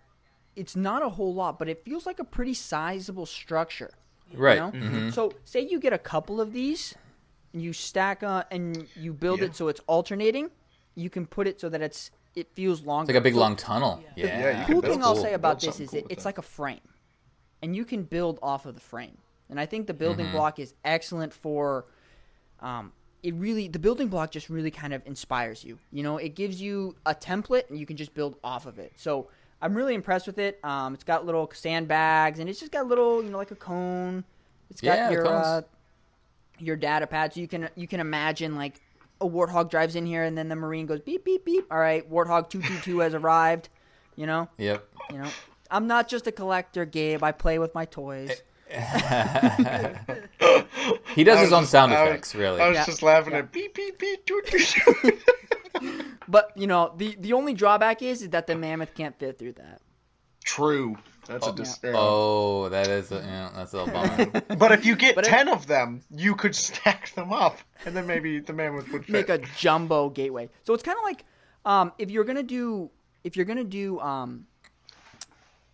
it's 0.56 0.76
not 0.76 1.04
a 1.04 1.10
whole 1.10 1.34
lot, 1.34 1.60
but 1.60 1.70
it 1.70 1.84
feels 1.86 2.06
like 2.08 2.18
a 2.20 2.24
pretty 2.24 2.54
sizable 2.56 3.26
structure. 3.28 3.92
Right. 4.34 4.56
You 4.56 4.60
know? 4.62 4.72
mhm. 4.72 5.14
So 5.14 5.34
say 5.44 5.62
you 5.62 5.80
get 5.80 5.94
a 5.94 5.98
couple 6.00 6.42
of 6.42 6.52
these, 6.52 6.96
and 7.54 7.62
you 7.62 7.74
stack 7.74 8.24
on, 8.24 8.44
and 8.50 8.88
you 8.96 9.14
build 9.14 9.40
Yeah. 9.40 9.46
it 9.48 9.56
so 9.56 9.68
it's 9.68 9.82
alternating. 9.86 10.50
You 10.96 11.10
can 11.10 11.26
put 11.26 11.48
it 11.48 11.60
so 11.62 11.70
that 11.70 11.82
it's 11.82 12.12
it 12.36 12.48
feels 12.54 12.82
longer. 12.84 13.12
It's 13.12 13.16
like 13.16 13.22
a 13.22 13.24
big 13.24 13.34
So 13.34 13.40
long 13.40 13.56
tunnel. 13.56 14.02
Yeah. 14.16 14.26
Yeah. 14.26 14.40
Yeah, 14.40 14.60
you 14.62 14.66
cool 14.74 14.82
thing 14.82 14.92
build- 15.00 15.04
I'll 15.04 15.16
say 15.16 15.34
about 15.34 15.60
build 15.62 15.74
this 15.74 15.80
is 15.80 15.90
something 15.92 16.06
it, 16.10 16.12
it's 16.14 16.24
that. 16.24 16.30
like 16.30 16.38
a 16.38 16.42
frame, 16.42 16.82
and 17.62 17.76
you 17.76 17.86
can 17.86 18.04
build 18.04 18.40
off 18.42 18.66
of 18.66 18.76
the 18.76 18.82
frame. 18.82 19.18
And 19.50 19.60
I 19.60 19.66
think 19.66 19.88
the 19.88 19.94
building 19.94 20.26
Mm-hmm. 20.28 20.36
block 20.36 20.60
is 20.60 20.74
excellent 20.84 21.34
for. 21.34 21.86
Um, 22.62 22.92
it 23.24 23.34
really 23.36 23.68
the 23.68 23.80
building 23.80 24.08
block 24.08 24.32
just 24.32 24.50
really 24.50 24.72
kind 24.72 24.94
of 24.94 25.02
inspires 25.06 25.64
you. 25.64 25.80
You 25.92 26.04
know, 26.04 26.18
it 26.18 26.36
gives 26.36 26.62
you 26.62 26.96
a 27.06 27.14
template 27.16 27.70
and 27.70 27.80
you 27.80 27.86
can 27.86 27.98
just 27.98 28.14
build 28.14 28.38
off 28.44 28.66
of 28.68 28.78
it. 28.80 28.94
So 28.98 29.28
I'm 29.62 29.74
really 29.74 29.96
impressed 29.96 30.28
with 30.28 30.38
it. 30.38 30.60
Um, 30.64 30.94
it's 30.94 31.04
got 31.04 31.26
little 31.26 31.50
sandbags 31.54 32.38
and 32.40 32.48
it's 32.50 32.60
just 32.60 32.72
got 32.72 32.86
little, 32.88 33.24
you 33.24 33.30
know, 33.32 33.38
like 33.38 33.50
a 33.52 33.56
cone. 33.56 34.24
It's 34.70 34.80
got 34.82 34.98
Yeah, 34.98 35.10
your 35.12 35.24
cones. 35.24 35.46
uh, 35.46 35.62
your 36.60 36.76
data 36.76 37.08
pad, 37.08 37.34
so 37.34 37.40
you 37.40 37.48
can 37.48 37.70
you 37.76 37.88
can 37.88 38.00
imagine 38.00 38.56
like 38.56 38.80
a 39.22 39.28
warthog 39.28 39.70
drives 39.70 39.96
in 39.96 40.06
here 40.06 40.24
and 40.24 40.38
then 40.38 40.50
the 40.50 40.56
marine 40.56 40.86
goes 40.86 41.00
beep 41.02 41.24
beep 41.26 41.46
beep. 41.46 41.66
All 41.72 41.78
right, 41.80 42.10
warthog 42.12 42.50
two 42.50 42.62
two 42.62 42.78
two 42.80 43.00
has 43.00 43.14
arrived. 43.14 43.70
You 44.16 44.26
know, 44.28 44.50
Yep. 44.58 44.88
you 45.12 45.18
know. 45.20 45.30
I'm 45.72 45.88
not 45.88 46.08
just 46.08 46.28
a 46.28 46.32
collector, 46.32 46.86
Gabe. 46.86 47.24
I 47.24 47.32
play 47.32 47.60
with 47.60 47.74
my 47.76 47.86
toys. 47.86 48.42
He 51.16 51.24
does 51.24 51.38
I 51.38 51.42
his 51.44 51.54
own 51.54 51.62
just- 51.64 51.72
sound 51.72 51.94
I 51.94 52.02
was- 52.04 52.10
effects, 52.12 52.36
really. 52.36 52.60
I 52.62 52.68
was 52.68 52.76
Yeah. 52.76 52.86
just 52.86 53.02
laughing 53.02 53.34
Yeah. 53.34 53.40
at 53.40 53.52
beep 53.52 53.74
beep 53.74 53.98
beep 53.98 54.26
doot 54.26 54.46
doot 54.48 54.76
doot. 55.04 55.20
But 56.28 56.52
you 56.56 56.66
know, 56.68 56.94
the 56.98 57.16
the 57.20 57.34
only 57.34 57.54
drawback 57.54 58.02
is, 58.02 58.22
is 58.22 58.30
that 58.32 58.48
the 58.48 58.56
mammoth 58.56 58.94
can't 58.96 59.18
fit 59.20 59.38
through 59.38 59.54
that. 59.54 59.82
True. 60.44 60.98
That's 61.28 61.48
a 61.48 61.52
dis- 61.54 61.80
yeah. 61.84 61.94
Oh, 61.96 62.70
that 62.70 62.88
is 62.88 63.12
a, 63.12 63.16
yeah, 63.16 63.50
that's 63.56 63.74
a 63.74 63.86
bummer. 63.86 64.42
But 64.58 64.72
if 64.72 64.86
you 64.86 64.96
get 64.96 65.16
But 65.16 65.26
it- 65.26 65.30
ten 65.30 65.48
of 65.50 65.68
them, 65.68 66.02
you 66.12 66.36
could 66.36 66.56
stack 66.56 67.14
them 67.16 67.34
up, 67.34 67.58
and 67.86 67.96
then 67.96 68.06
maybe 68.08 68.40
the 68.40 68.54
mammoth 68.54 68.92
would 68.92 69.06
fit. 69.06 69.12
Make 69.12 69.30
a 69.30 69.40
jumbo 69.58 70.10
gateway. 70.10 70.50
So 70.64 70.74
it's 70.74 70.84
kind 70.84 70.98
of 70.98 71.04
like 71.04 71.26
um, 71.66 71.92
if 71.98 72.12
you're 72.12 72.24
gonna 72.26 72.44
do 72.44 72.90
if 73.24 73.36
you're 73.36 73.46
gonna 73.46 73.64
do 73.64 74.00
um, 74.00 74.46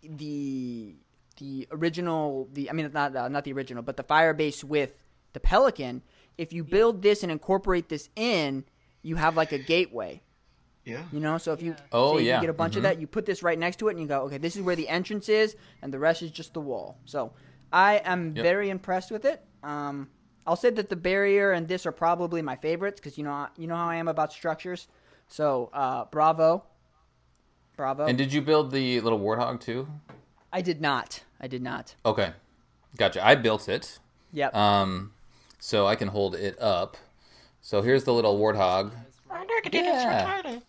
the 0.04 0.96
the 1.38 1.68
original 1.72 2.48
the 2.54 2.70
I 2.70 2.74
mean 2.74 2.90
not 2.94 3.16
uh, 3.16 3.28
not 3.28 3.44
the 3.44 3.54
original 3.54 3.84
but 3.84 3.98
the 3.98 4.04
Firebase 4.04 4.64
with 4.64 4.92
the 5.34 5.40
Pelican. 5.40 6.02
If 6.38 6.54
you 6.54 6.64
build 6.64 7.02
this 7.02 7.24
and 7.24 7.32
incorporate 7.32 7.90
this 7.90 8.10
in, 8.16 8.64
you 9.04 9.16
have 9.18 9.36
like 9.38 9.52
a 9.52 9.58
gateway. 9.60 10.22
Yeah. 10.92 11.04
You 11.12 11.20
know, 11.20 11.38
so 11.38 11.54
if 11.54 11.62
you 11.62 11.72
Yeah. 11.72 11.78
Oh, 11.92 12.18
say 12.18 12.24
yeah. 12.26 12.36
you 12.36 12.42
get 12.42 12.50
a 12.50 12.54
bunch 12.54 12.76
of 12.76 12.82
Mhm. 12.82 12.84
that, 12.84 13.00
you 13.02 13.08
put 13.08 13.26
this 13.26 13.42
right 13.44 13.58
next 13.58 13.78
to 13.80 13.88
it, 13.88 13.92
and 13.92 14.00
you 14.02 14.08
go, 14.08 14.22
okay, 14.24 14.38
this 14.38 14.56
is 14.56 14.62
where 14.62 14.76
the 14.76 14.88
entrance 14.90 15.28
is, 15.30 15.56
and 15.82 15.94
the 15.94 16.00
rest 16.00 16.22
is 16.22 16.32
just 16.32 16.54
the 16.54 16.62
wall. 16.62 16.98
So 17.06 17.32
I 17.74 18.02
am 18.04 18.36
Yep. 18.36 18.44
very 18.44 18.70
impressed 18.70 19.12
with 19.12 19.26
it. 19.26 19.44
Um, 19.64 20.10
I'll 20.46 20.56
say 20.56 20.72
that 20.72 20.90
the 20.90 20.96
barrier 20.96 21.52
and 21.52 21.68
this 21.68 21.86
are 21.86 21.92
probably 21.92 22.42
my 22.42 22.56
favorites 22.56 23.00
because 23.00 23.18
you 23.18 23.24
know 23.24 23.48
you 23.58 23.68
know 23.68 23.76
how 23.76 23.88
I 23.88 23.96
am 23.96 24.08
about 24.08 24.34
structures. 24.34 24.88
So 25.28 25.70
uh, 25.74 26.06
bravo, 26.06 26.64
bravo. 27.78 28.06
and 28.06 28.18
did 28.18 28.34
you 28.34 28.42
build 28.42 28.72
the 28.72 29.00
little 29.02 29.20
warthog 29.20 29.60
too? 29.62 29.88
I 30.52 30.62
did 30.62 30.82
not. 30.82 31.24
I 31.40 31.48
did 31.48 31.62
not. 31.62 31.96
Okay, 32.06 32.34
gotcha. 32.98 33.26
I 33.26 33.36
built 33.36 33.70
it, 33.70 34.00
Yep. 34.34 34.54
um, 34.56 35.14
so 35.60 35.88
I 35.88 35.96
can 35.96 36.08
hold 36.10 36.36
it 36.36 36.60
up. 36.60 36.98
So 37.62 37.82
here's 37.82 38.04
the 38.04 38.14
little 38.14 38.38
warthog. 38.40 38.92
Yeah. 39.72 40.60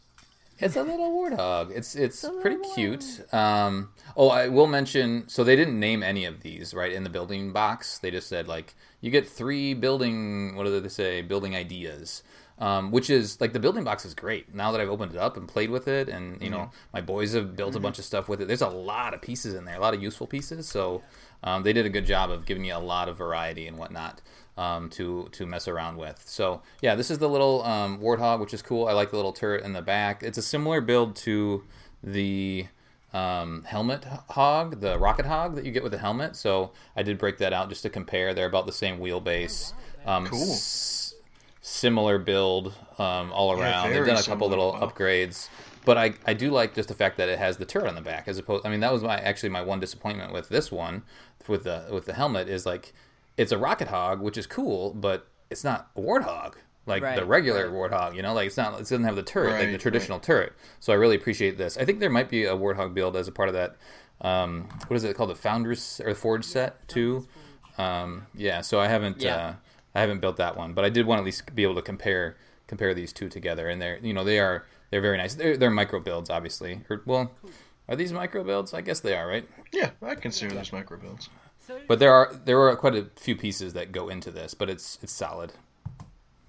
It's 0.59 0.77
a 0.77 0.83
little 0.83 1.11
warthog. 1.11 1.71
It's 1.71 1.97
it's 1.97 2.25
pretty 2.41 2.59
cute. 2.75 3.05
Um, 3.33 3.91
oh, 4.17 4.29
I 4.29 4.49
will 4.49 4.67
mention. 4.67 5.29
So 5.29 5.45
they 5.45 5.57
didn't 5.57 5.79
name 5.79 6.03
any 6.03 6.25
of 6.25 6.41
these 6.43 6.73
right 6.73 6.93
in 6.93 7.05
the 7.05 7.11
building 7.11 7.53
box. 7.53 7.99
They 7.99 8.11
just 8.11 8.29
said 8.29 8.49
like 8.49 8.75
you 9.01 9.11
get 9.11 9.29
three 9.29 9.75
building. 9.75 10.55
What 10.55 10.65
do 10.65 10.81
they 10.81 10.89
say? 10.89 11.23
Building 11.23 11.57
ideas. 11.57 12.23
Um, 12.59 12.93
which 12.93 13.11
is 13.11 13.41
like 13.41 13.53
the 13.55 13.59
building 13.59 13.83
box 13.83 14.05
is 14.05 14.15
great. 14.15 14.55
Now 14.55 14.71
that 14.71 14.81
I've 14.81 14.91
opened 14.91 15.13
it 15.13 15.19
up 15.19 15.37
and 15.37 15.49
played 15.49 15.71
with 15.71 15.89
it, 15.89 16.09
and 16.09 16.41
you 16.41 16.51
know 16.51 16.71
my 16.93 17.01
boys 17.01 17.33
have 17.33 17.57
built 17.57 17.75
a 17.75 17.81
bunch 17.81 17.99
of 17.99 18.05
stuff 18.05 18.29
with 18.29 18.41
it. 18.41 18.47
There's 18.47 18.63
a 18.63 18.69
lot 18.69 19.15
of 19.15 19.23
pieces 19.23 19.55
in 19.55 19.65
there, 19.65 19.77
a 19.77 19.81
lot 19.81 19.95
of 19.95 20.03
useful 20.03 20.29
pieces. 20.29 20.69
So 20.69 21.03
um, 21.43 21.65
they 21.65 21.73
did 21.73 21.87
a 21.87 21.91
good 21.91 22.07
job 22.07 22.31
of 22.31 22.47
giving 22.47 22.65
you 22.65 22.77
a 22.77 22.79
lot 22.79 23.09
of 23.09 23.17
variety 23.17 23.67
and 23.67 23.79
whatnot 23.79 24.21
um, 24.57 24.91
to 24.91 25.29
to 25.33 25.47
mess 25.47 25.67
around 25.69 25.97
with. 25.97 26.23
So 26.27 26.63
yeah, 26.81 26.95
this 26.95 27.11
is 27.11 27.19
the 27.19 27.29
little 27.29 27.63
um, 27.65 27.99
warthog, 28.01 28.41
which 28.41 28.53
is 28.55 28.63
cool. 28.63 28.87
I 28.89 28.93
like 28.93 29.11
the 29.11 29.17
little 29.17 29.33
turret 29.33 29.65
in 29.65 29.73
the 29.73 29.83
back. 29.83 30.23
It's 30.23 30.39
a 30.39 30.43
similar 30.43 30.81
build 30.81 31.17
to 31.17 31.65
the 32.03 32.67
um, 33.13 33.65
helmet 33.65 34.05
hog, 34.31 34.81
the 34.81 34.99
rocket 34.99 35.27
hog 35.27 35.55
that 35.57 35.65
you 35.65 35.71
get 35.73 35.83
with 35.83 35.93
the 35.93 35.99
helmet. 35.99 36.35
So 36.37 36.73
I 36.97 37.03
did 37.03 37.19
break 37.19 37.39
that 37.39 37.53
out 37.53 37.69
just 37.69 37.83
to 37.83 37.91
compare. 37.91 38.35
They're 38.35 38.47
about 38.47 38.67
the 38.67 38.73
same 38.73 38.99
wheelbase. 38.99 39.73
Um, 40.05 40.27
Cool. 40.27 40.41
s- 40.53 41.15
similar 41.61 42.19
build 42.19 42.75
um, 42.99 43.33
all 43.33 43.57
Yeah, 43.57 43.63
around. 43.63 43.93
They've 43.93 44.05
done 44.05 44.17
a 44.17 44.23
couple 44.23 44.49
little 44.49 44.73
Wow. 44.73 44.81
upgrades. 44.89 45.49
But 45.85 45.99
I, 45.99 46.15
I 46.27 46.35
do 46.35 46.51
like 46.51 46.75
just 46.75 46.89
the 46.89 46.95
fact 46.95 47.17
that 47.17 47.29
it 47.29 47.39
has 47.39 47.57
the 47.57 47.65
turret 47.65 47.89
on 47.89 47.95
the 47.97 48.01
back 48.01 48.29
as 48.29 48.39
opposed. 48.39 48.65
I 48.65 48.71
mean, 48.71 48.81
that 48.81 48.93
was 48.93 49.03
my 49.03 49.17
actually 49.19 49.49
my 49.49 49.63
one 49.63 49.81
disappointment 49.81 50.33
with 50.33 50.49
this 50.49 50.71
one, 50.71 51.03
with 51.49 51.65
the 51.65 51.87
with 51.91 52.05
the 52.07 52.13
helmet 52.15 52.49
is 52.49 52.65
like 52.65 52.93
it's 53.37 53.53
a 53.53 53.59
rocket 53.59 53.89
hog, 53.89 54.21
which 54.21 54.37
is 54.39 54.47
cool, 54.47 54.93
but 54.95 55.27
it's 55.51 55.65
not 55.65 55.91
a 55.97 56.01
warthog 56.01 56.55
like 56.87 57.03
the 57.03 57.07
Right, 57.09 57.27
regular 57.27 57.71
warthog. 57.71 58.15
You 58.17 58.23
know, 58.23 58.35
like 58.35 58.47
it's 58.47 58.57
not. 58.57 58.75
It 58.75 58.79
doesn't 58.79 59.05
have 59.05 59.17
the 59.17 59.23
turret 59.23 59.51
like 59.51 59.55
Right, 59.61 59.67
the 59.67 59.73
right. 59.73 59.81
traditional 59.81 60.19
turret. 60.19 60.53
So 60.81 60.93
I 60.93 60.97
really 60.97 61.17
appreciate 61.17 61.57
this. 61.59 61.77
I 61.79 61.85
think 61.85 62.01
there 62.01 62.11
might 62.11 62.29
be 62.29 62.45
a 62.45 62.55
warthog 62.57 62.95
build 62.95 63.17
as 63.17 63.29
a 63.29 63.33
part 63.33 63.49
of 63.49 63.55
that. 63.55 63.77
Um, 64.21 64.69
what 64.87 64.97
is 64.97 65.05
it 65.05 65.17
called? 65.17 65.31
The 65.31 65.35
Founders 65.35 66.01
or 66.05 66.11
the 66.13 66.19
Forge 66.19 66.45
set 66.45 66.87
too. 66.89 67.27
Um, 67.79 68.27
yeah. 68.35 68.61
So 68.61 68.81
I 68.81 68.89
haven't. 68.89 69.21
Yeah. 69.23 69.37
Uh, 69.37 69.55
I 69.95 70.01
haven't 70.01 70.21
built 70.21 70.37
that 70.39 70.57
one, 70.57 70.73
but 70.73 70.85
I 70.85 70.89
did 70.89 71.07
want 71.07 71.19
to 71.19 71.23
at 71.23 71.27
least 71.27 71.55
be 71.55 71.63
able 71.63 71.75
to 71.75 71.83
compare 71.83 72.37
compare 72.67 72.95
these 72.95 73.13
two 73.13 73.29
together, 73.29 73.69
and 73.69 73.81
they're 73.81 73.99
you 74.03 74.15
know 74.15 74.25
they 74.25 74.39
are 74.39 74.65
they're 74.91 75.03
very 75.03 75.19
nice. 75.19 75.35
They're, 75.35 75.57
they're 75.57 75.71
micro 75.71 76.01
builds, 76.01 76.31
obviously. 76.31 76.81
Or, 76.89 77.03
well, 77.07 77.31
Are 77.89 77.97
these 77.97 78.13
micro 78.13 78.43
builds? 78.45 78.73
I 78.75 78.81
guess 78.81 79.01
they 79.01 79.15
are, 79.15 79.27
right? 79.27 79.47
Yeah, 79.73 79.91
I 80.03 80.15
consider 80.15 80.55
those 80.55 80.73
micro 80.73 80.99
builds. 80.99 81.29
But 81.89 81.99
there 81.99 82.13
are 82.13 82.33
there 82.45 82.61
are 82.61 82.77
quite 82.77 82.95
a 82.95 83.07
few 83.17 83.37
pieces 83.37 83.73
that 83.75 83.93
go 83.93 84.09
into 84.09 84.31
this, 84.31 84.55
but 84.55 84.69
it's 84.71 84.99
it's 85.03 85.13
solid. 85.13 85.53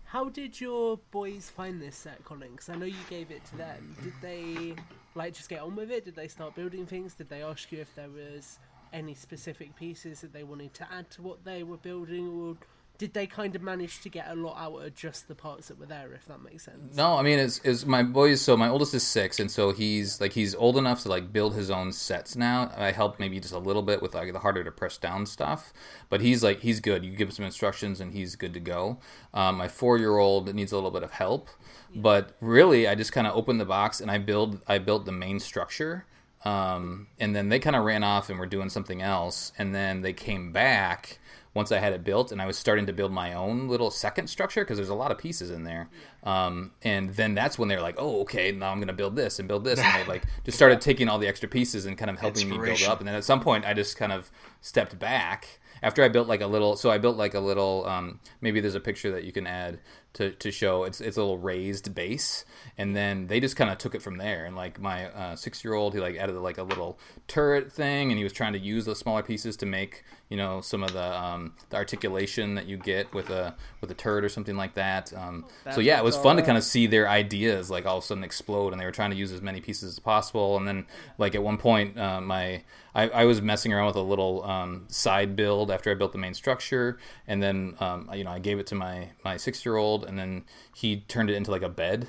how 0.05 0.29
did 0.29 0.61
your 0.61 0.99
boys 1.09 1.49
find 1.49 1.81
this 1.81 1.95
set, 1.95 2.23
Colin? 2.23 2.51
Because 2.51 2.69
I 2.69 2.75
know 2.75 2.85
you 2.85 3.03
gave 3.09 3.31
it 3.31 3.43
to 3.45 3.57
them. 3.57 3.95
Did 4.03 4.13
they 4.21 4.75
like 5.15 5.33
just 5.33 5.49
get 5.49 5.61
on 5.61 5.75
with 5.75 5.89
it? 5.91 6.05
Did 6.05 6.15
they 6.15 6.27
start 6.27 6.53
building 6.55 6.85
things? 6.85 7.15
Did 7.15 7.29
they 7.29 7.41
ask 7.41 7.71
you 7.71 7.79
if 7.79 7.93
there 7.95 8.09
was 8.09 8.59
any 8.91 9.15
specific 9.15 9.75
pieces 9.75 10.21
that 10.21 10.31
they 10.31 10.43
wanted 10.43 10.71
to 10.75 10.87
add 10.93 11.09
to 11.11 11.23
what 11.23 11.43
they 11.43 11.63
were 11.63 11.77
building, 11.77 12.27
or 12.29 12.55
did 13.03 13.13
they 13.13 13.27
kind 13.27 13.53
of 13.53 13.61
manage 13.61 13.99
to 13.99 14.07
get 14.07 14.29
a 14.29 14.33
lot 14.33 14.55
out 14.57 14.81
of 14.81 14.95
just 14.95 15.27
the 15.27 15.35
parts 15.35 15.67
that 15.67 15.77
were 15.77 15.85
there? 15.85 16.13
If 16.13 16.25
that 16.27 16.41
makes 16.41 16.63
sense. 16.63 16.95
No, 16.95 17.17
I 17.17 17.21
mean 17.21 17.37
it's, 17.37 17.59
it's 17.65 17.85
my 17.85 18.01
boys. 18.01 18.39
So 18.39 18.55
my 18.55 18.69
oldest 18.69 18.93
is 18.93 19.03
six, 19.03 19.41
and 19.41 19.51
so 19.51 19.73
he's 19.73 20.21
like 20.21 20.31
he's 20.31 20.55
old 20.55 20.77
enough 20.77 21.03
to 21.03 21.09
like 21.09 21.33
build 21.33 21.53
his 21.53 21.69
own 21.69 21.91
sets 21.91 22.37
now. 22.37 22.71
I 22.77 22.91
help 22.91 23.19
maybe 23.19 23.41
just 23.41 23.53
a 23.53 23.59
little 23.59 23.81
bit 23.81 24.01
with 24.01 24.15
like 24.15 24.31
the 24.31 24.39
harder 24.39 24.63
to 24.63 24.71
press 24.71 24.97
down 24.97 25.25
stuff, 25.25 25.73
but 26.07 26.21
he's 26.21 26.45
like 26.45 26.61
he's 26.61 26.79
good. 26.79 27.03
You 27.03 27.11
give 27.11 27.27
him 27.27 27.33
some 27.33 27.43
instructions, 27.43 27.99
and 27.99 28.13
he's 28.13 28.37
good 28.37 28.53
to 28.53 28.61
go. 28.61 28.99
Um, 29.33 29.57
my 29.57 29.67
four 29.67 29.97
year 29.97 30.17
old 30.17 30.55
needs 30.55 30.71
a 30.71 30.75
little 30.75 30.89
bit 30.89 31.03
of 31.03 31.11
help, 31.11 31.49
but 31.93 32.37
really 32.39 32.87
I 32.87 32.95
just 32.95 33.11
kind 33.11 33.27
of 33.27 33.35
opened 33.35 33.59
the 33.59 33.65
box 33.65 33.99
and 33.99 34.09
I 34.09 34.17
build 34.17 34.61
I 34.65 34.77
built 34.77 35.03
the 35.03 35.11
main 35.11 35.41
structure. 35.41 36.05
Um, 36.45 37.07
and 37.19 37.35
then 37.35 37.49
they 37.49 37.59
kind 37.59 37.75
of 37.75 37.83
ran 37.83 38.03
off 38.03 38.29
and 38.29 38.39
were 38.39 38.45
doing 38.45 38.69
something 38.69 39.01
else, 39.01 39.51
and 39.57 39.75
then 39.75 40.03
they 40.03 40.13
came 40.13 40.53
back 40.53 41.19
once 41.53 41.71
I 41.71 41.79
had 41.79 41.93
it 41.93 42.03
built, 42.03 42.31
and 42.31 42.41
I 42.41 42.45
was 42.45 42.57
starting 42.57 42.85
to 42.87 42.93
build 42.93 43.11
my 43.11 43.33
own 43.33 43.67
little 43.67 43.91
second 43.91 44.27
structure 44.27 44.63
because 44.63 44.77
there's 44.77 44.89
a 44.89 44.95
lot 44.95 45.11
of 45.11 45.17
pieces 45.17 45.51
in 45.51 45.63
there. 45.63 45.89
Um, 46.23 46.71
and 46.81 47.11
then 47.11 47.35
that's 47.35 47.59
when 47.59 47.69
they're 47.69 47.81
like, 47.81 47.95
"Oh, 47.97 48.21
okay, 48.21 48.51
now 48.51 48.71
I'm 48.71 48.77
going 48.77 48.87
to 48.87 48.93
build 48.93 49.15
this 49.15 49.39
and 49.39 49.47
build 49.47 49.63
this," 49.63 49.79
and 49.79 50.01
they 50.01 50.07
like 50.07 50.23
just 50.45 50.57
started 50.57 50.81
taking 50.81 51.07
all 51.07 51.19
the 51.19 51.27
extra 51.27 51.47
pieces 51.47 51.85
and 51.85 51.97
kind 51.97 52.09
of 52.09 52.19
helping 52.19 52.49
me 52.49 52.57
build 52.57 52.81
up. 52.83 52.99
And 52.99 53.07
then 53.07 53.15
at 53.15 53.23
some 53.23 53.39
point, 53.39 53.65
I 53.65 53.73
just 53.73 53.97
kind 53.97 54.11
of 54.11 54.31
stepped 54.61 54.97
back 54.97 55.59
after 55.83 56.01
I 56.01 56.07
built 56.07 56.27
like 56.27 56.41
a 56.41 56.47
little. 56.47 56.75
So 56.75 56.89
I 56.89 56.97
built 56.97 57.17
like 57.17 57.35
a 57.35 57.39
little. 57.39 57.85
Um, 57.85 58.19
maybe 58.41 58.61
there's 58.61 58.73
a 58.73 58.79
picture 58.79 59.11
that 59.11 59.25
you 59.25 59.31
can 59.31 59.45
add 59.45 59.79
to, 60.13 60.31
to 60.31 60.51
show 60.51 60.83
it's 60.83 61.01
it's 61.01 61.17
a 61.17 61.19
little 61.19 61.37
raised 61.37 61.93
base, 61.93 62.45
and 62.77 62.95
then 62.95 63.27
they 63.27 63.39
just 63.39 63.55
kind 63.55 63.69
of 63.69 63.77
took 63.79 63.93
it 63.93 64.01
from 64.01 64.17
there. 64.17 64.45
And 64.45 64.55
like 64.55 64.79
my 64.79 65.07
uh, 65.11 65.35
six 65.35 65.63
year 65.63 65.73
old, 65.73 65.93
he 65.93 65.99
like 65.99 66.15
added 66.15 66.35
like 66.35 66.57
a 66.57 66.63
little 66.63 66.97
turret 67.27 67.71
thing, 67.71 68.11
and 68.11 68.17
he 68.17 68.23
was 68.23 68.31
trying 68.31 68.53
to 68.53 68.59
use 68.59 68.85
the 68.85 68.95
smaller 68.95 69.23
pieces 69.23 69.57
to 69.57 69.65
make 69.65 70.03
you 70.29 70.37
know 70.37 70.61
some 70.61 70.83
of 70.83 70.93
the 70.93 71.21
um, 71.21 71.53
the 71.69 71.77
articulation 71.77 72.55
that 72.55 72.65
you 72.65 72.77
get 72.77 73.13
with 73.13 73.29
a 73.29 73.55
with 73.81 73.91
a 73.91 73.95
turret 73.95 74.23
or 74.23 74.29
something 74.29 74.55
like 74.55 74.75
that. 74.75 75.11
Um, 75.13 75.45
so 75.73 75.81
yeah, 75.81 75.97
it 75.97 76.03
was 76.03 76.15
fun 76.15 76.37
to 76.37 76.43
kind 76.43 76.57
of 76.57 76.63
see 76.63 76.87
their 76.87 77.09
ideas 77.09 77.69
like 77.69 77.85
all 77.85 77.97
of 77.97 78.03
a 78.03 78.07
sudden 78.07 78.23
explode, 78.23 78.71
and 78.71 78.79
they 78.79 78.85
were 78.85 78.91
trying 78.91 79.11
to 79.11 79.17
use 79.17 79.31
as 79.31 79.41
many 79.41 79.59
pieces 79.59 79.93
as 79.93 79.99
possible. 79.99 80.55
And 80.57 80.67
then 80.67 80.85
like 81.17 81.35
at 81.35 81.43
one 81.43 81.57
point, 81.57 81.99
uh, 81.99 82.21
my 82.21 82.63
I, 82.95 83.09
I 83.09 83.25
was 83.25 83.41
messing 83.41 83.73
around 83.73 83.87
with 83.87 83.95
a 83.95 84.01
little 84.01 84.43
um, 84.43 84.85
side 84.87 85.35
build 85.35 85.71
after 85.71 85.89
I 85.89 85.95
built 85.95 86.11
the 86.11 86.17
main 86.17 86.33
structure, 86.33 86.97
and 87.27 87.41
then 87.41 87.75
um, 87.79 88.09
you 88.13 88.23
know 88.23 88.31
I 88.31 88.39
gave 88.39 88.59
it 88.59 88.67
to 88.67 88.75
my 88.75 89.09
my 89.23 89.37
six 89.37 89.65
year 89.65 89.77
old, 89.77 90.05
and 90.05 90.17
then 90.17 90.43
he 90.75 90.97
turned 91.07 91.29
it 91.29 91.35
into 91.35 91.51
like 91.51 91.61
a 91.61 91.69
bed, 91.69 92.07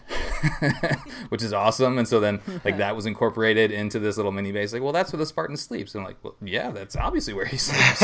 which 1.29 1.43
is 1.43 1.53
awesome. 1.53 1.99
And 1.99 2.07
so 2.07 2.21
then 2.21 2.41
like 2.65 2.77
that 2.79 2.97
was 2.97 3.07
incorporated 3.07 3.71
into 3.71 3.99
this 3.99 4.17
little 4.17 4.33
mini 4.33 4.53
base. 4.53 4.73
Like, 4.73 4.83
well, 4.83 4.93
that's 4.93 5.13
where 5.13 5.19
the 5.19 5.27
Spartan 5.27 5.57
sleeps. 5.57 5.95
And 5.95 6.03
I'm 6.03 6.07
like, 6.07 6.23
well, 6.23 6.35
yeah, 6.43 6.71
that's 6.71 6.97
obviously 6.97 7.33
where 7.33 7.47
he 7.47 7.57
sleeps. 7.59 8.03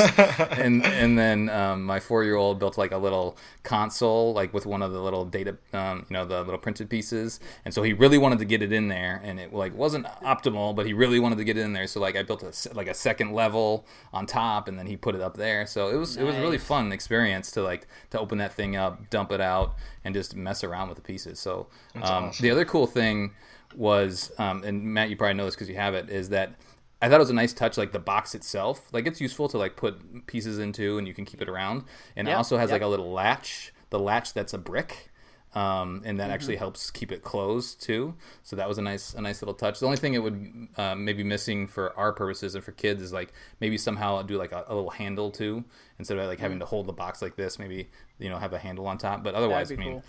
and 0.52 0.85
and 0.85 1.19
then 1.19 1.51
um, 1.51 1.85
my 1.85 2.01
four 2.01 2.24
year 2.24 2.36
old 2.36 2.59
built 2.59 2.78
like 2.78 2.93
a 2.93 2.98
little 2.98 3.36
console, 3.62 4.32
like 4.32 4.55
with 4.55 4.66
one 4.66 4.82
of 4.82 4.93
the 4.93 5.01
little 5.01 5.24
data, 5.24 5.57
um, 5.73 6.07
you 6.09 6.15
know, 6.15 6.24
the 6.24 6.43
little 6.43 6.59
printed 6.59 6.89
pieces. 6.89 7.40
And 7.65 7.74
so 7.74 7.82
he 7.82 7.93
really 7.93 8.19
wanted 8.19 8.39
to 8.39 8.44
get 8.47 8.62
it 8.62 8.73
in 8.73 8.89
there, 8.89 9.20
and 9.23 9.39
it 9.39 9.52
like 9.52 9.74
wasn't 9.74 10.07
optimal, 10.07 10.74
but 10.74 10.86
he 10.86 10.93
really 10.94 11.20
wanted 11.20 11.36
to 11.39 11.44
get 11.44 11.59
it 11.59 11.61
in 11.61 11.74
there. 11.74 11.86
So 11.86 12.01
like 12.01 12.16
I 12.16 12.23
built 12.23 12.43
a 12.43 12.52
like 12.74 12.88
a 12.88 12.94
second 12.94 13.32
level 13.32 13.86
on 14.12 14.26
top, 14.26 14.68
and 14.68 14.78
then 14.78 14.86
he 14.86 14.97
put 14.97 15.14
it 15.14 15.20
up 15.20 15.36
there. 15.36 15.66
So 15.66 15.88
it 15.88 15.97
was 15.97 16.16
it 16.16 16.24
was 16.24 16.36
a 16.36 16.40
really 16.40 16.59
fun 16.59 16.92
experience 16.92 17.51
to 17.52 17.62
like 17.62 17.86
to 18.10 18.18
open 18.18 18.38
that 18.38 18.52
thing 18.52 18.76
up, 18.76 19.10
dump 19.10 19.32
it 19.32 19.40
out, 19.40 19.74
and 20.05 20.14
just 20.14 20.36
mess 20.36 20.64
around 20.64 20.88
with 20.88 20.97
the 20.97 21.02
pieces. 21.02 21.38
So 21.38 21.68
um, 21.97 22.02
awesome. 22.02 22.42
the 22.42 22.51
other 22.51 22.64
cool 22.64 22.86
thing 22.86 23.32
was, 23.74 24.32
um, 24.38 24.64
and 24.64 24.82
Matt, 24.82 25.10
you 25.10 25.16
probably 25.16 25.34
know 25.34 25.44
this 25.44 25.55
because 25.55 25.68
you 25.68 25.76
have 25.76 25.94
it, 25.94 26.10
is 26.10 26.30
that 26.30 26.55
I 27.02 27.09
thought 27.09 27.16
it 27.16 27.20
was 27.20 27.30
a 27.30 27.34
nice 27.34 27.52
touch, 27.52 27.78
like 27.78 27.92
the 27.92 27.98
box 27.98 28.34
itself. 28.34 28.92
Like 28.92 29.06
it's 29.06 29.20
useful 29.20 29.48
to 29.48 29.59
like 29.59 29.76
put 29.76 30.26
pieces 30.26 30.59
into, 30.59 30.98
and 30.98 31.06
you 31.06 31.14
can 31.14 31.24
keep 31.24 31.40
it 31.40 31.48
around. 31.48 31.84
And 32.16 32.28
it 32.28 32.32
also 32.32 32.56
has 32.59 32.70
yep. 32.70 32.76
like 32.76 32.82
a 32.82 32.88
little 32.88 33.10
latch, 33.10 33.72
the 33.90 33.98
latch 33.98 34.34
that's 34.34 34.52
a 34.52 34.59
brick. 34.59 35.10
Um, 35.52 36.02
and 36.05 36.20
that 36.20 36.24
Mm-hmm. 36.24 36.32
actually 36.32 36.56
helps 36.56 36.90
keep 36.93 37.10
it 37.10 37.24
closed 37.24 37.82
too. 37.82 38.14
So 38.44 38.55
that 38.55 38.68
was 38.68 38.78
a 38.78 38.82
nice, 38.82 39.14
a 39.14 39.20
nice 39.20 39.43
little 39.43 39.55
touch. 39.55 39.81
The 39.81 39.86
only 39.86 39.98
thing 39.98 40.14
it 40.14 40.22
would 40.22 40.68
uh, 40.77 40.94
maybe 40.94 41.24
missing 41.24 41.66
for 41.66 41.93
our 41.98 42.12
purposes 42.12 42.55
and 42.55 42.62
for 42.62 42.70
kids 42.72 43.02
is 43.02 43.12
like 43.12 43.32
maybe 43.60 43.77
somehow 43.77 44.22
do 44.22 44.36
like 44.39 44.52
a, 44.52 44.64
a 44.68 44.74
little 44.74 44.90
handle 44.90 45.28
too, 45.31 45.64
instead 45.98 46.18
of 46.18 46.27
like 46.28 46.39
having 46.39 46.60
to 46.60 46.66
hold 46.66 46.86
the 46.86 46.93
box 46.93 47.20
like 47.20 47.35
this. 47.35 47.59
Maybe 47.59 47.89
you 48.20 48.28
know 48.31 48.39
have 48.39 48.52
a 48.52 48.59
handle 48.59 48.86
on 48.86 48.97
top. 48.98 49.24
But 49.24 49.35
otherwise, 49.35 49.72
I 49.72 49.74
Mm. 49.74 49.78
mean, 49.78 49.93
cool. 49.94 50.05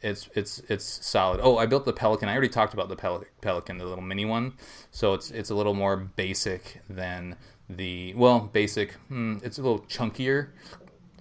it's 0.00 0.30
it's 0.34 0.60
it's 0.70 1.06
solid. 1.06 1.40
Oh, 1.42 1.58
I 1.58 1.66
built 1.66 1.84
the 1.84 1.92
Pelican. 1.92 2.30
I 2.30 2.32
already 2.32 2.48
talked 2.48 2.72
about 2.72 2.88
the 2.88 2.96
Pel- 2.96 3.24
Pelican, 3.42 3.76
the 3.76 3.84
little 3.84 4.02
mini 4.04 4.24
one. 4.24 4.54
So 4.90 5.12
it's 5.12 5.30
it's 5.30 5.50
a 5.50 5.54
little 5.54 5.74
more 5.74 5.96
basic 5.98 6.80
than 6.88 7.36
the 7.68 8.14
well, 8.14 8.40
basic. 8.40 8.92
Hmm, 9.08 9.36
it's 9.42 9.58
a 9.58 9.62
little 9.62 9.80
chunkier 9.80 10.48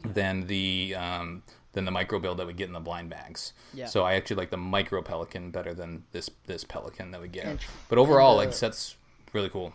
than 0.05 0.47
the 0.47 0.95
um, 0.95 1.43
than 1.77 1.85
the 1.85 1.91
micro 1.91 2.17
build 2.19 2.37
that 2.39 2.47
we 2.47 2.53
get 2.53 2.67
in 2.67 2.73
the 2.73 2.79
blind 2.79 3.09
bags. 3.09 3.53
Yeah. 3.73 3.85
So 3.85 4.03
I 4.03 4.15
actually 4.15 4.37
like 4.37 4.49
the 4.49 4.57
micro 4.57 5.01
Pelican 5.03 5.51
better 5.51 5.73
than 5.75 6.03
this 6.11 6.29
this 6.47 6.63
Pelican 6.63 7.11
that 7.11 7.21
we 7.21 7.27
get. 7.27 7.59
But 7.87 7.99
overall, 7.99 8.31
and 8.31 8.37
like 8.39 8.49
the- 8.49 8.55
sets 8.55 8.95
really 9.31 9.49
cool. 9.49 9.73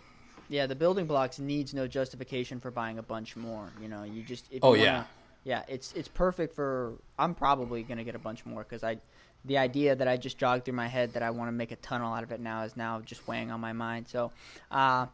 Yeah, 0.49 0.67
the 0.67 0.75
building 0.75 1.07
blocks 1.07 1.39
needs 1.39 1.73
no 1.73 1.87
justification 1.87 2.61
for 2.61 2.71
buying 2.71 2.99
a 2.99 3.03
bunch 3.03 3.37
more. 3.37 3.71
You 3.81 3.89
know, 3.89 4.03
you 4.03 4.23
just 4.23 4.47
if 4.51 4.63
Oh, 4.65 4.75
you 4.75 4.83
yeah. 4.83 4.93
wanna- 4.93 5.07
yeah, 5.45 5.63
it's 5.69 5.93
it's 5.95 6.09
perfect 6.09 6.55
for. 6.55 6.95
I'm 7.19 7.35
probably 7.35 7.83
gonna 7.85 8.05
get 8.05 8.15
a 8.17 8.19
bunch 8.19 8.45
more 8.45 8.63
because 8.65 8.83
I, 8.85 8.99
the 9.45 9.59
idea 9.59 9.95
that 9.97 10.07
I 10.09 10.17
just 10.17 10.39
jogged 10.39 10.65
through 10.65 10.75
my 10.75 10.89
head 10.89 11.13
that 11.15 11.23
I 11.23 11.31
want 11.31 11.49
to 11.49 11.53
make 11.53 11.71
a 11.73 11.77
tunnel 11.77 12.13
out 12.13 12.23
of 12.25 12.33
it 12.33 12.41
now 12.41 12.63
is 12.65 12.77
now 12.77 13.01
just 13.01 13.27
weighing 13.29 13.51
on 13.53 13.61
my 13.61 13.73
mind. 13.73 14.09
So, 14.09 14.31
uh, 14.71 15.07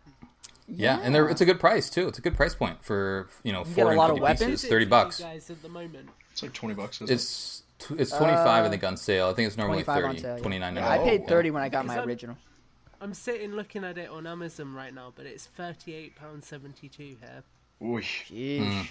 Yeah, 0.67 0.99
and 1.03 1.15
it's 1.17 1.41
a 1.41 1.47
good 1.47 1.61
price 1.61 1.89
too. 1.89 2.09
It's 2.09 2.19
a 2.19 2.23
good 2.23 2.35
price 2.37 2.55
point 2.55 2.83
for 2.85 3.29
you 3.43 3.53
know 3.53 3.65
You 3.65 3.75
get 3.75 3.87
a 3.87 3.91
lot 3.93 4.11
of 4.11 4.19
weapons? 4.21 4.51
pieces, 4.51 4.63
thirty 4.69 4.85
for 4.85 4.89
you 4.89 4.91
bucks. 4.91 5.21
guys 5.21 5.49
at 5.51 5.63
the 5.63 5.69
moment. 5.69 6.09
It's 6.39 6.43
like 6.45 6.53
twenty 6.53 6.75
bucks. 6.77 6.99
Isn't 6.99 7.11
it? 7.11 7.15
It's 7.15 7.63
tw- 7.81 7.99
it's 7.99 8.13
twenty 8.13 8.35
five 8.35 8.63
I 8.65 8.67
Uh, 8.67 8.71
think 8.71 8.85
on 8.85 8.97
sale. 8.97 9.27
I 9.29 9.33
think 9.35 9.49
it's 9.49 9.57
normally 9.57 9.83
25 9.83 10.03
30, 10.05 10.19
sale. 10.21 10.37
yeah. 10.37 10.41
29 10.43 10.77
Yeah, 10.77 10.89
I 10.89 10.99
paid 10.99 11.27
thirty 11.27 11.51
when 11.51 11.65
I 11.65 11.69
got 11.69 11.85
my 11.85 11.97
I'm- 11.97 12.07
original. 12.09 12.37
I'm 13.01 13.13
sitting 13.15 13.53
looking 13.55 13.83
at 13.85 13.99
it 13.99 14.09
on 14.09 14.25
Amazon 14.27 14.73
right 14.75 14.95
now, 14.95 15.13
but 15.17 15.27
it's 15.27 15.47
thirty-eight 15.47 16.15
pound 16.17 16.45
seventy-two 16.45 17.17
here. 17.21 17.43
Ooh, 17.83 18.01
Mm. 18.01 18.89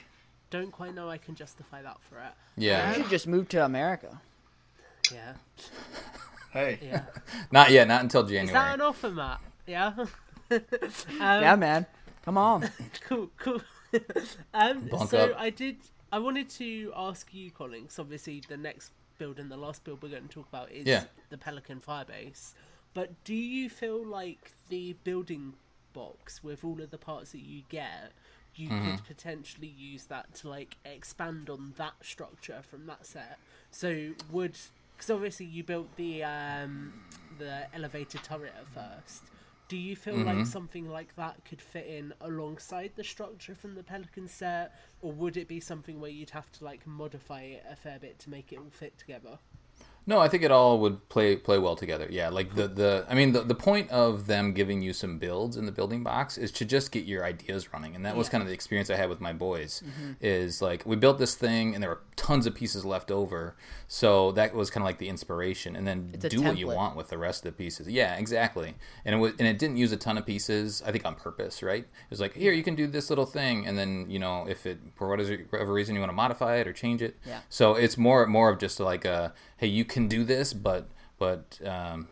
Don't 0.49 0.71
quite 0.71 0.93
know 0.93 1.09
I 1.09 1.17
can 1.17 1.35
justify 1.35 1.81
that 1.81 1.97
for 2.09 2.17
it. 2.19 2.31
Yeah, 2.57 2.89
You 2.95 3.01
should 3.03 3.09
just 3.09 3.27
move 3.27 3.47
to 3.49 3.63
America. 3.63 4.19
Yeah, 5.11 5.33
hey, 6.51 6.79
yeah. 6.81 7.03
not 7.51 7.71
yet, 7.71 7.87
not 7.87 8.01
until 8.01 8.23
January. 8.23 8.45
Is 8.47 8.51
January. 8.51 8.67
that 8.69 8.73
an 8.75 8.81
offer, 8.81 9.09
Matt? 9.09 9.41
Yeah. 9.65 9.93
um, 10.51 10.61
yeah, 11.19 11.55
man. 11.55 11.85
Come 12.25 12.37
on. 12.37 12.69
cool, 13.07 13.29
cool. 13.39 13.61
um, 14.53 14.81
Bunk 14.87 15.09
so 15.09 15.17
up. 15.31 15.35
I 15.39 15.49
did. 15.49 15.77
I 16.11 16.19
wanted 16.19 16.49
to 16.51 16.91
ask 16.95 17.33
you, 17.33 17.51
Colin. 17.51 17.83
'cause 17.87 17.99
obviously, 17.99 18.39
the 18.47 18.57
next 18.57 18.91
build 19.17 19.39
and 19.39 19.51
the 19.51 19.57
last 19.57 19.83
build 19.83 20.01
we're 20.01 20.09
going 20.09 20.27
to 20.27 20.33
talk 20.33 20.47
about 20.47 20.71
is 20.71 20.85
Yeah. 20.85 21.05
the 21.29 21.37
Pelican 21.37 21.81
Firebase. 21.81 22.53
But 22.93 23.23
do 23.23 23.33
you 23.35 23.69
feel 23.69 24.03
like 24.05 24.51
the 24.69 24.93
building 25.03 25.55
box 25.93 26.43
with 26.43 26.63
all 26.63 26.81
of 26.81 26.91
the 26.91 26.97
parts 26.97 27.31
that 27.31 27.39
you 27.41 27.63
get, 27.69 28.13
you 28.55 28.69
Mm-hmm. 28.69 28.95
could 28.95 29.05
potentially 29.05 29.67
use 29.67 30.05
that 30.05 30.33
to 30.35 30.49
like 30.49 30.77
expand 30.85 31.49
on 31.49 31.73
that 31.77 32.03
structure 32.05 32.61
from 32.61 32.85
that 32.87 33.05
set? 33.05 33.39
So 33.71 34.13
would 34.31 34.57
because 34.95 35.09
obviously 35.11 35.45
you 35.45 35.63
built 35.63 35.95
the 35.95 36.23
um, 36.23 36.93
the 37.37 37.67
elevated 37.75 38.23
turret 38.23 38.53
at 38.57 38.67
first. 38.67 39.23
Do 39.67 39.75
you 39.77 39.95
feel 39.95 40.13
Mm-hmm. 40.15 40.37
like 40.39 40.45
something 40.45 40.89
like 40.89 41.15
that 41.17 41.43
could 41.43 41.61
fit 41.61 41.85
in 41.87 42.13
alongside 42.21 42.91
the 42.95 43.03
structure 43.03 43.53
from 43.53 43.75
the 43.75 43.83
Pelican 43.83 44.27
set, 44.27 44.73
or 45.01 45.11
would 45.11 45.35
it 45.35 45.47
be 45.47 45.59
something 45.59 45.99
where 45.99 46.09
you'd 46.09 46.29
have 46.29 46.51
to 46.53 46.63
like 46.63 46.87
modify 46.87 47.41
it 47.41 47.65
a 47.69 47.75
fair 47.75 47.99
bit 47.99 48.17
to 48.19 48.29
make 48.29 48.53
it 48.53 48.59
all 48.59 48.69
fit 48.71 48.97
together? 48.97 49.39
No, 50.09 50.19
I 50.19 50.29
think 50.29 50.41
it 50.43 50.51
all 50.51 50.79
would 50.79 51.09
play 51.09 51.35
play 51.35 51.57
well 51.59 51.75
together. 51.75 52.07
Yeah, 52.09 52.29
like 52.29 52.55
the 52.55 52.69
the 52.69 53.05
I 53.09 53.13
mean 53.13 53.33
the 53.33 53.41
the 53.41 53.55
point 53.55 53.89
of 53.91 54.25
them 54.25 54.53
giving 54.53 54.81
you 54.81 54.93
some 54.93 55.17
builds 55.19 55.57
in 55.57 55.65
the 55.65 55.71
building 55.73 56.01
box 56.01 56.37
is 56.37 56.49
to 56.53 56.65
just 56.65 56.93
get 56.93 57.03
your 57.03 57.25
ideas 57.25 57.73
running, 57.73 57.93
and 57.93 58.05
that 58.05 58.15
was 58.15 58.29
kind 58.29 58.41
of 58.41 58.47
the 58.47 58.53
experience 58.53 58.89
I 58.89 58.95
had 58.95 59.09
with 59.09 59.19
my 59.19 59.33
boys. 59.33 59.83
Mm-hmm. 59.85 60.13
Is 60.21 60.61
like 60.61 60.85
we 60.85 60.95
built 60.95 61.19
this 61.19 61.35
thing, 61.35 61.73
and 61.73 61.83
there 61.83 61.89
were 61.89 62.01
tons 62.17 62.45
of 62.45 62.53
pieces 62.53 62.83
left 62.83 63.09
over, 63.09 63.55
so 63.87 64.33
that 64.33 64.53
was 64.53 64.69
kind 64.69 64.81
of 64.81 64.85
like 64.85 64.97
the 64.97 65.07
inspiration, 65.07 65.75
and 65.75 65.87
then 65.87 66.11
do 66.19 66.41
what 66.41 66.57
you 66.57 66.67
want 66.67 66.97
with 66.97 67.07
the 67.07 67.17
rest 67.17 67.45
of 67.45 67.53
the 67.53 67.57
pieces. 67.57 67.87
Yeah, 67.87 68.15
exactly. 68.15 68.75
And 69.05 69.15
it 69.15 69.17
was 69.19 69.33
and 69.39 69.47
it 69.47 69.57
didn't 69.57 69.77
use 69.77 69.93
a 69.93 69.97
ton 69.97 70.17
of 70.17 70.25
pieces. 70.25 70.83
I 70.85 70.91
think 70.91 71.05
on 71.05 71.15
purpose, 71.15 71.63
right? 71.63 71.83
It 71.83 72.09
was 72.09 72.19
like 72.19 72.33
here 72.33 72.51
you 72.51 72.63
can 72.63 72.75
do 72.75 72.87
this 72.87 73.09
little 73.09 73.25
thing, 73.25 73.65
and 73.65 73.77
then 73.77 74.09
you 74.09 74.19
know 74.19 74.45
if 74.49 74.65
it 74.65 74.79
for 74.95 75.07
whatever 75.07 75.71
reason 75.71 75.95
you 75.95 76.01
want 76.01 76.11
to 76.11 76.15
modify 76.15 76.57
it 76.57 76.67
or 76.67 76.73
change 76.73 77.01
it. 77.01 77.15
Yeah. 77.25 77.39
So 77.47 77.75
it's 77.75 77.97
more 77.97 78.25
more 78.27 78.49
of 78.49 78.59
just 78.59 78.79
like 78.79 79.05
a 79.05 79.33
hey, 79.57 79.67
you 79.67 79.85
can 79.85 80.07
do 80.07 80.25
this, 80.25 80.53
but 80.53 80.89
but 81.17 81.59
um, 81.65 82.07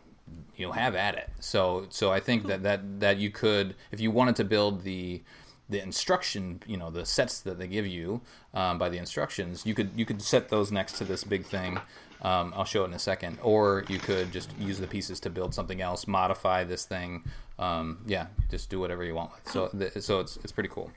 you 0.56 0.66
know 0.66 0.72
have 0.72 0.94
at 0.94 1.16
it. 1.16 1.30
So 1.40 1.86
so 1.90 2.12
I 2.12 2.20
think 2.20 2.46
that 2.46 2.62
that 2.62 3.00
that 3.00 3.18
you 3.18 3.30
could 3.30 3.74
if 3.90 4.00
you 4.00 4.10
wanted 4.10 4.36
to 4.36 4.44
build 4.44 4.82
the 4.82 5.22
the 5.68 5.82
instruction, 5.82 6.62
you 6.66 6.76
know, 6.76 6.90
the 6.90 7.04
sets 7.04 7.40
that 7.40 7.58
they 7.58 7.66
give 7.66 7.86
you 7.86 8.20
um, 8.54 8.78
by 8.78 8.88
the 8.88 8.98
instructions, 8.98 9.66
you 9.66 9.74
could 9.74 9.90
you 9.96 10.04
could 10.04 10.22
set 10.22 10.48
those 10.48 10.70
next 10.70 10.92
to 10.98 11.04
this 11.04 11.24
big 11.24 11.44
thing. 11.44 11.80
Um, 12.22 12.54
I'll 12.56 12.64
show 12.64 12.82
it 12.84 12.86
in 12.88 12.94
a 12.94 12.98
second, 12.98 13.38
or 13.42 13.84
you 13.88 13.98
could 13.98 14.32
just 14.32 14.56
use 14.58 14.78
the 14.78 14.86
pieces 14.86 15.20
to 15.20 15.30
build 15.30 15.54
something 15.54 15.80
else, 15.80 16.06
modify 16.06 16.64
this 16.64 16.84
thing. 16.84 17.24
Um, 17.58 17.98
yeah, 18.06 18.26
just 18.50 18.70
do 18.70 18.80
whatever 18.80 19.04
you 19.04 19.14
want. 19.14 19.32
With. 19.32 19.52
So 19.52 19.68
th- 19.68 20.02
so 20.02 20.20
it's 20.20 20.36
it's 20.38 20.52
pretty 20.52 20.70
cool. 20.70 20.90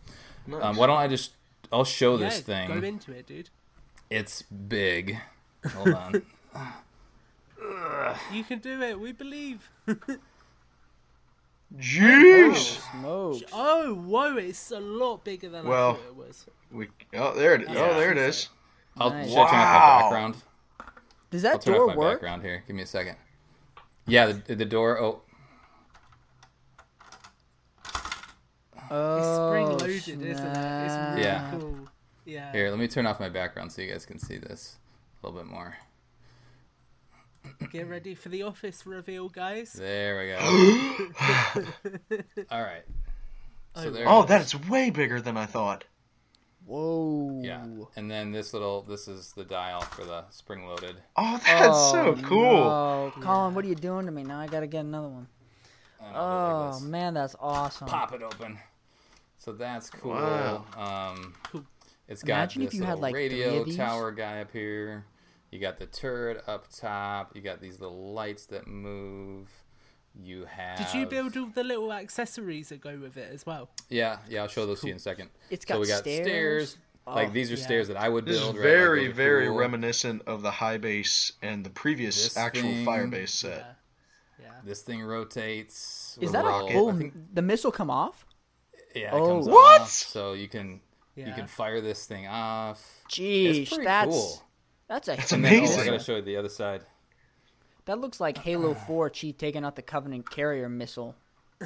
Um, 0.61 0.77
why 0.77 0.87
don't 0.87 0.97
I 0.97 1.07
just 1.07 1.31
I'll 1.71 1.83
show 1.83 2.17
yeah, 2.17 2.29
this 2.29 2.39
thing. 2.39 2.67
Go 2.67 2.87
into 2.87 3.11
it, 3.11 3.27
dude. 3.27 3.49
It's 4.09 4.41
big. 4.43 5.19
Hold 5.73 5.93
on. 5.93 6.21
You 8.31 8.43
can 8.43 8.59
do 8.59 8.81
it. 8.81 8.99
We 8.99 9.11
believe. 9.11 9.69
Jeez. 11.77 12.79
Smokes. 12.91 13.43
Oh, 13.53 13.93
whoa! 13.93 14.37
It's 14.37 14.71
a 14.71 14.79
lot 14.79 15.23
bigger 15.23 15.49
than 15.49 15.67
Well, 15.67 15.91
I 15.91 15.93
thought 15.93 16.05
it 16.07 16.15
was. 16.15 16.45
We 16.71 16.87
oh 17.13 17.33
there 17.35 17.55
it 17.55 17.61
Yeah. 17.69 17.75
oh 17.91 17.99
there 17.99 18.11
it 18.11 18.17
is. 18.17 18.49
I'll 18.97 19.11
Nice. 19.11 19.29
should 19.29 19.37
I 19.37 19.49
turn 19.49 19.59
off 19.59 19.65
my 19.65 19.79
Wow. 19.79 19.99
background. 20.01 20.35
Does 21.31 21.45
I'll 21.45 21.51
that 21.53 21.61
turn 21.61 21.73
door 21.75 21.83
off 21.83 21.89
my 21.89 21.95
work? 21.95 22.13
background 22.21 22.41
here. 22.43 22.63
Give 22.65 22.75
me 22.75 22.81
a 22.83 22.87
second. 22.87 23.17
Yeah, 24.07 24.31
the, 24.47 24.55
the 24.55 24.65
door. 24.65 24.99
Oh, 24.99 25.21
Oh, 28.91 29.17
It's 29.17 29.27
Oh, 29.27 29.49
spring 29.49 29.67
loaded, 29.67 29.89
isn't 29.89 30.21
it? 30.23 30.31
It's 30.31 30.95
really 31.15 31.21
Yeah. 31.21 31.51
cool. 31.51 31.75
Yeah. 32.25 32.51
here. 32.51 32.69
Let 32.71 32.79
me 32.79 32.87
turn 32.87 33.05
off 33.05 33.19
my 33.19 33.29
background 33.29 33.71
so 33.71 33.81
you 33.83 33.91
guys 33.91 34.05
can 34.05 34.17
see 34.17 34.37
this 34.37 34.77
a 35.21 35.27
little 35.27 35.39
bit 35.41 35.49
more. 35.49 35.77
Get 37.71 37.87
ready 37.87 38.15
for 38.15 38.29
the 38.29 38.43
office 38.43 38.85
reveal, 38.85 39.29
guys. 39.29 39.73
There 39.73 40.19
we 40.19 40.27
go. 40.27 41.65
All 42.51 42.61
right. 42.61 42.83
So 43.75 43.87
Oh, 43.87 43.89
there. 43.91 44.05
Oh, 44.09 44.23
that's 44.23 44.55
way 44.67 44.89
bigger 44.89 45.21
than 45.21 45.37
I 45.37 45.45
thought. 45.45 45.85
Whoa. 46.65 47.41
yeah. 47.43 47.65
And 47.95 48.09
then 48.11 48.31
this 48.31 48.53
little. 48.53 48.81
This 48.83 49.07
is 49.07 49.31
the 49.33 49.43
dial 49.43 49.81
for 49.81 50.03
the 50.03 50.25
spring 50.29 50.67
loaded. 50.67 50.97
Oh, 51.15 51.39
that's 51.45 51.91
so 51.91 52.15
Oh, 52.17 52.19
cool. 52.23 52.53
No. 52.65 53.13
Colin, 53.21 53.55
what 53.55 53.65
are 53.65 53.67
you 53.67 53.75
doing 53.75 54.05
to 54.05 54.11
me? 54.11 54.23
Now 54.23 54.39
I 54.39 54.47
gotta 54.47 54.67
get 54.67 54.81
another 54.85 55.07
one. 55.07 55.27
And 56.03 56.15
I'll 56.15 56.15
do 56.15 56.17
it 56.17 56.57
Oh 56.59 56.65
like 56.65 56.73
this. 56.73 56.83
man, 56.83 57.13
that's 57.13 57.35
awesome. 57.39 57.87
Pop 57.87 58.13
it 58.13 58.21
open. 58.21 58.59
So 59.37 59.51
that's 59.53 59.89
cool. 59.89 60.11
Wow. 60.11 60.65
Um, 60.77 61.33
it's 62.07 62.23
got 62.23 62.35
Imagine 62.35 62.61
if 62.63 62.69
this 62.71 62.79
you 62.79 62.83
had, 62.85 62.89
little 62.99 63.01
like, 63.03 63.13
three 63.15 63.29
radio 63.29 63.65
tower 63.65 64.11
guy 64.11 64.41
up 64.41 64.51
here. 64.51 65.05
You 65.51 65.59
got 65.59 65.79
the 65.79 65.85
turret 65.87 66.43
up 66.47 66.67
top. 66.75 67.35
You 67.35 67.41
got 67.41 67.59
these 67.61 67.79
little 67.79 68.13
lights 68.13 68.45
that 68.47 68.67
move. 68.67 69.49
You 70.21 70.45
have. 70.45 70.77
Did 70.77 70.93
you 70.99 71.05
build 71.05 71.37
all 71.37 71.47
the 71.47 71.63
little 71.63 71.93
accessories 71.93 72.69
that 72.69 72.81
go 72.81 72.97
with 72.97 73.15
it 73.17 73.31
as 73.31 73.45
well? 73.45 73.69
Yeah, 73.89 74.17
yeah. 74.27 74.41
I'll 74.41 74.47
show 74.47 74.65
those 74.65 74.81
to 74.81 74.87
you 74.87 74.93
in 74.93 74.97
a 74.97 74.99
second. 74.99 75.29
It's 75.49 75.65
got 75.65 75.79
we 75.79 75.87
got 75.87 75.99
stairs. 75.99 76.77
Like 77.07 77.29
Oh, 77.29 77.31
these 77.31 77.51
are 77.51 77.55
yeah. 77.55 77.63
stairs 77.63 77.87
that 77.87 77.97
I 77.97 78.09
would 78.09 78.25
build. 78.25 78.35
This 78.37 78.43
build. 78.43 78.55
is 78.57 78.61
right? 78.61 78.67
Very, 78.69 79.07
those 79.07 79.15
very 79.15 79.47
cool. 79.47 79.57
reminiscent 79.57 80.21
of 80.27 80.41
the 80.43 80.51
high 80.51 80.77
base 80.77 81.31
and 81.41 81.63
the 81.65 81.69
previous 81.71 82.21
This 82.23 82.37
actual 82.37 82.63
thing- 82.63 82.85
fire 82.85 83.07
base 83.07 83.33
set. 83.33 83.77
Yeah. 84.39 84.45
Yeah. 84.45 84.51
This 84.63 84.81
thing 84.81 85.01
rotates. 85.01 86.17
Is 86.21 86.31
that 86.33 86.45
a 86.45 86.47
a 86.47 86.63
little- 86.65 86.93
think- 86.93 87.13
The 87.33 87.41
missile 87.41 87.71
come 87.71 87.89
off? 87.89 88.25
yeah, 88.95 89.07
it 89.15 89.19
Oh. 89.19 89.27
comes 89.27 89.47
What? 89.47 89.81
off, 89.81 89.89
so 89.89 90.33
you 90.33 90.47
can 90.47 90.81
you 91.15 91.33
can 91.33 91.47
fire 91.47 91.81
this 91.81 92.05
thing 92.05 92.27
off. 92.27 92.81
Jeez, 93.09 93.63
it's 93.63 93.77
that's 93.77 94.09
cool. 94.09 94.41
That's 94.89 95.07
a 95.07 95.15
That's 95.15 95.31
And 95.31 95.45
oh, 95.45 95.47
amazing. 95.47 95.79
I 95.79 95.85
gotta 95.85 95.99
show 95.99 96.17
you 96.17 96.21
the 96.21 96.35
other 96.37 96.49
side. 96.49 96.81
That 97.85 97.99
looks 97.99 98.19
like 98.19 98.37
Halo 98.39 98.73
Four 98.73 99.09
Chief 99.09 99.37
taking 99.37 99.63
out 99.63 99.75
the 99.77 99.81
Covenant 99.81 100.29
carrier 100.29 100.67
missile. 100.69 101.15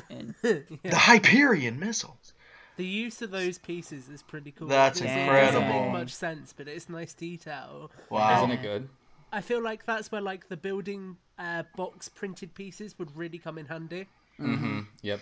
And 0.09 0.35
The 0.41 0.65
Hyperion 0.93 1.79
missiles. 1.79 2.33
The 2.77 2.85
use 2.85 3.21
of 3.21 3.29
those 3.31 3.57
pieces 3.57 4.09
is 4.09 4.23
pretty 4.23 4.51
cool. 4.51 4.67
That's 4.67 4.99
It 4.99 5.03
doesn't- 5.05 5.17
doesn't 5.27 5.35
incredible. 5.55 5.83
make 5.83 5.91
much 5.91 6.11
sense, 6.13 6.53
but 6.55 6.67
it's 6.67 6.89
nice 6.89 7.13
detail. 7.13 7.91
Wow. 8.09 8.37
Isn't 8.37 8.51
it 8.51 8.61
good? 8.61 8.89
I 9.31 9.41
feel 9.41 9.61
like 9.61 9.85
that's 9.85 10.11
where 10.11 10.21
like 10.21 10.47
the 10.49 10.57
building 10.57 11.17
uh, 11.39 11.63
box 11.75 12.07
printed 12.09 12.53
pieces 12.55 12.97
would 12.99 13.15
really 13.17 13.37
come 13.37 13.57
in 13.57 13.65
handy. 13.67 14.07
Mm-hmm. 14.39 14.81
Yep. 15.01 15.19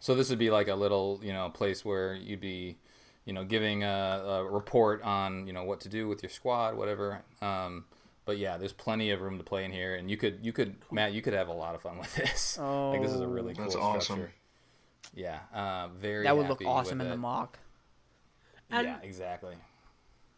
So 0.00 0.14
this 0.14 0.30
would 0.30 0.38
be 0.38 0.50
like 0.50 0.68
a 0.68 0.74
little, 0.74 1.20
you 1.22 1.32
know, 1.32 1.48
place 1.50 1.84
where 1.84 2.14
you'd 2.14 2.40
be, 2.40 2.76
you 3.26 3.32
know, 3.32 3.44
giving 3.44 3.82
a, 3.82 4.22
a 4.24 4.44
report 4.44 5.02
on, 5.02 5.46
you 5.46 5.52
know, 5.52 5.64
what 5.64 5.80
to 5.80 5.88
do 5.90 6.08
with 6.08 6.22
your 6.22 6.30
squad, 6.30 6.76
whatever. 6.76 7.22
Um, 7.42 7.84
but 8.24 8.38
yeah, 8.38 8.56
there's 8.56 8.72
plenty 8.72 9.10
of 9.10 9.20
room 9.20 9.36
to 9.36 9.44
play 9.44 9.64
in 9.64 9.72
here, 9.72 9.96
and 9.96 10.10
you 10.10 10.16
could, 10.16 10.38
you 10.42 10.52
could, 10.52 10.76
Matt, 10.90 11.12
you 11.12 11.20
could 11.20 11.34
have 11.34 11.48
a 11.48 11.52
lot 11.52 11.74
of 11.74 11.82
fun 11.82 11.98
with 11.98 12.14
this. 12.14 12.56
like 12.60 13.02
this 13.02 13.12
is 13.12 13.20
a 13.20 13.26
really 13.26 13.52
cool 13.54 13.64
That's 13.64 13.74
structure. 13.74 13.98
awesome. 13.98 14.28
Yeah. 15.14 15.40
Uh, 15.52 15.88
very. 15.98 16.24
that 16.24 16.36
would 16.36 16.48
look 16.48 16.62
awesome 16.64 16.98
with 16.98 17.08
in 17.08 17.10
the 17.10 17.18
MOC. 17.18 17.58
And- 18.70 18.86
yeah, 18.86 18.98
exactly. 19.02 19.54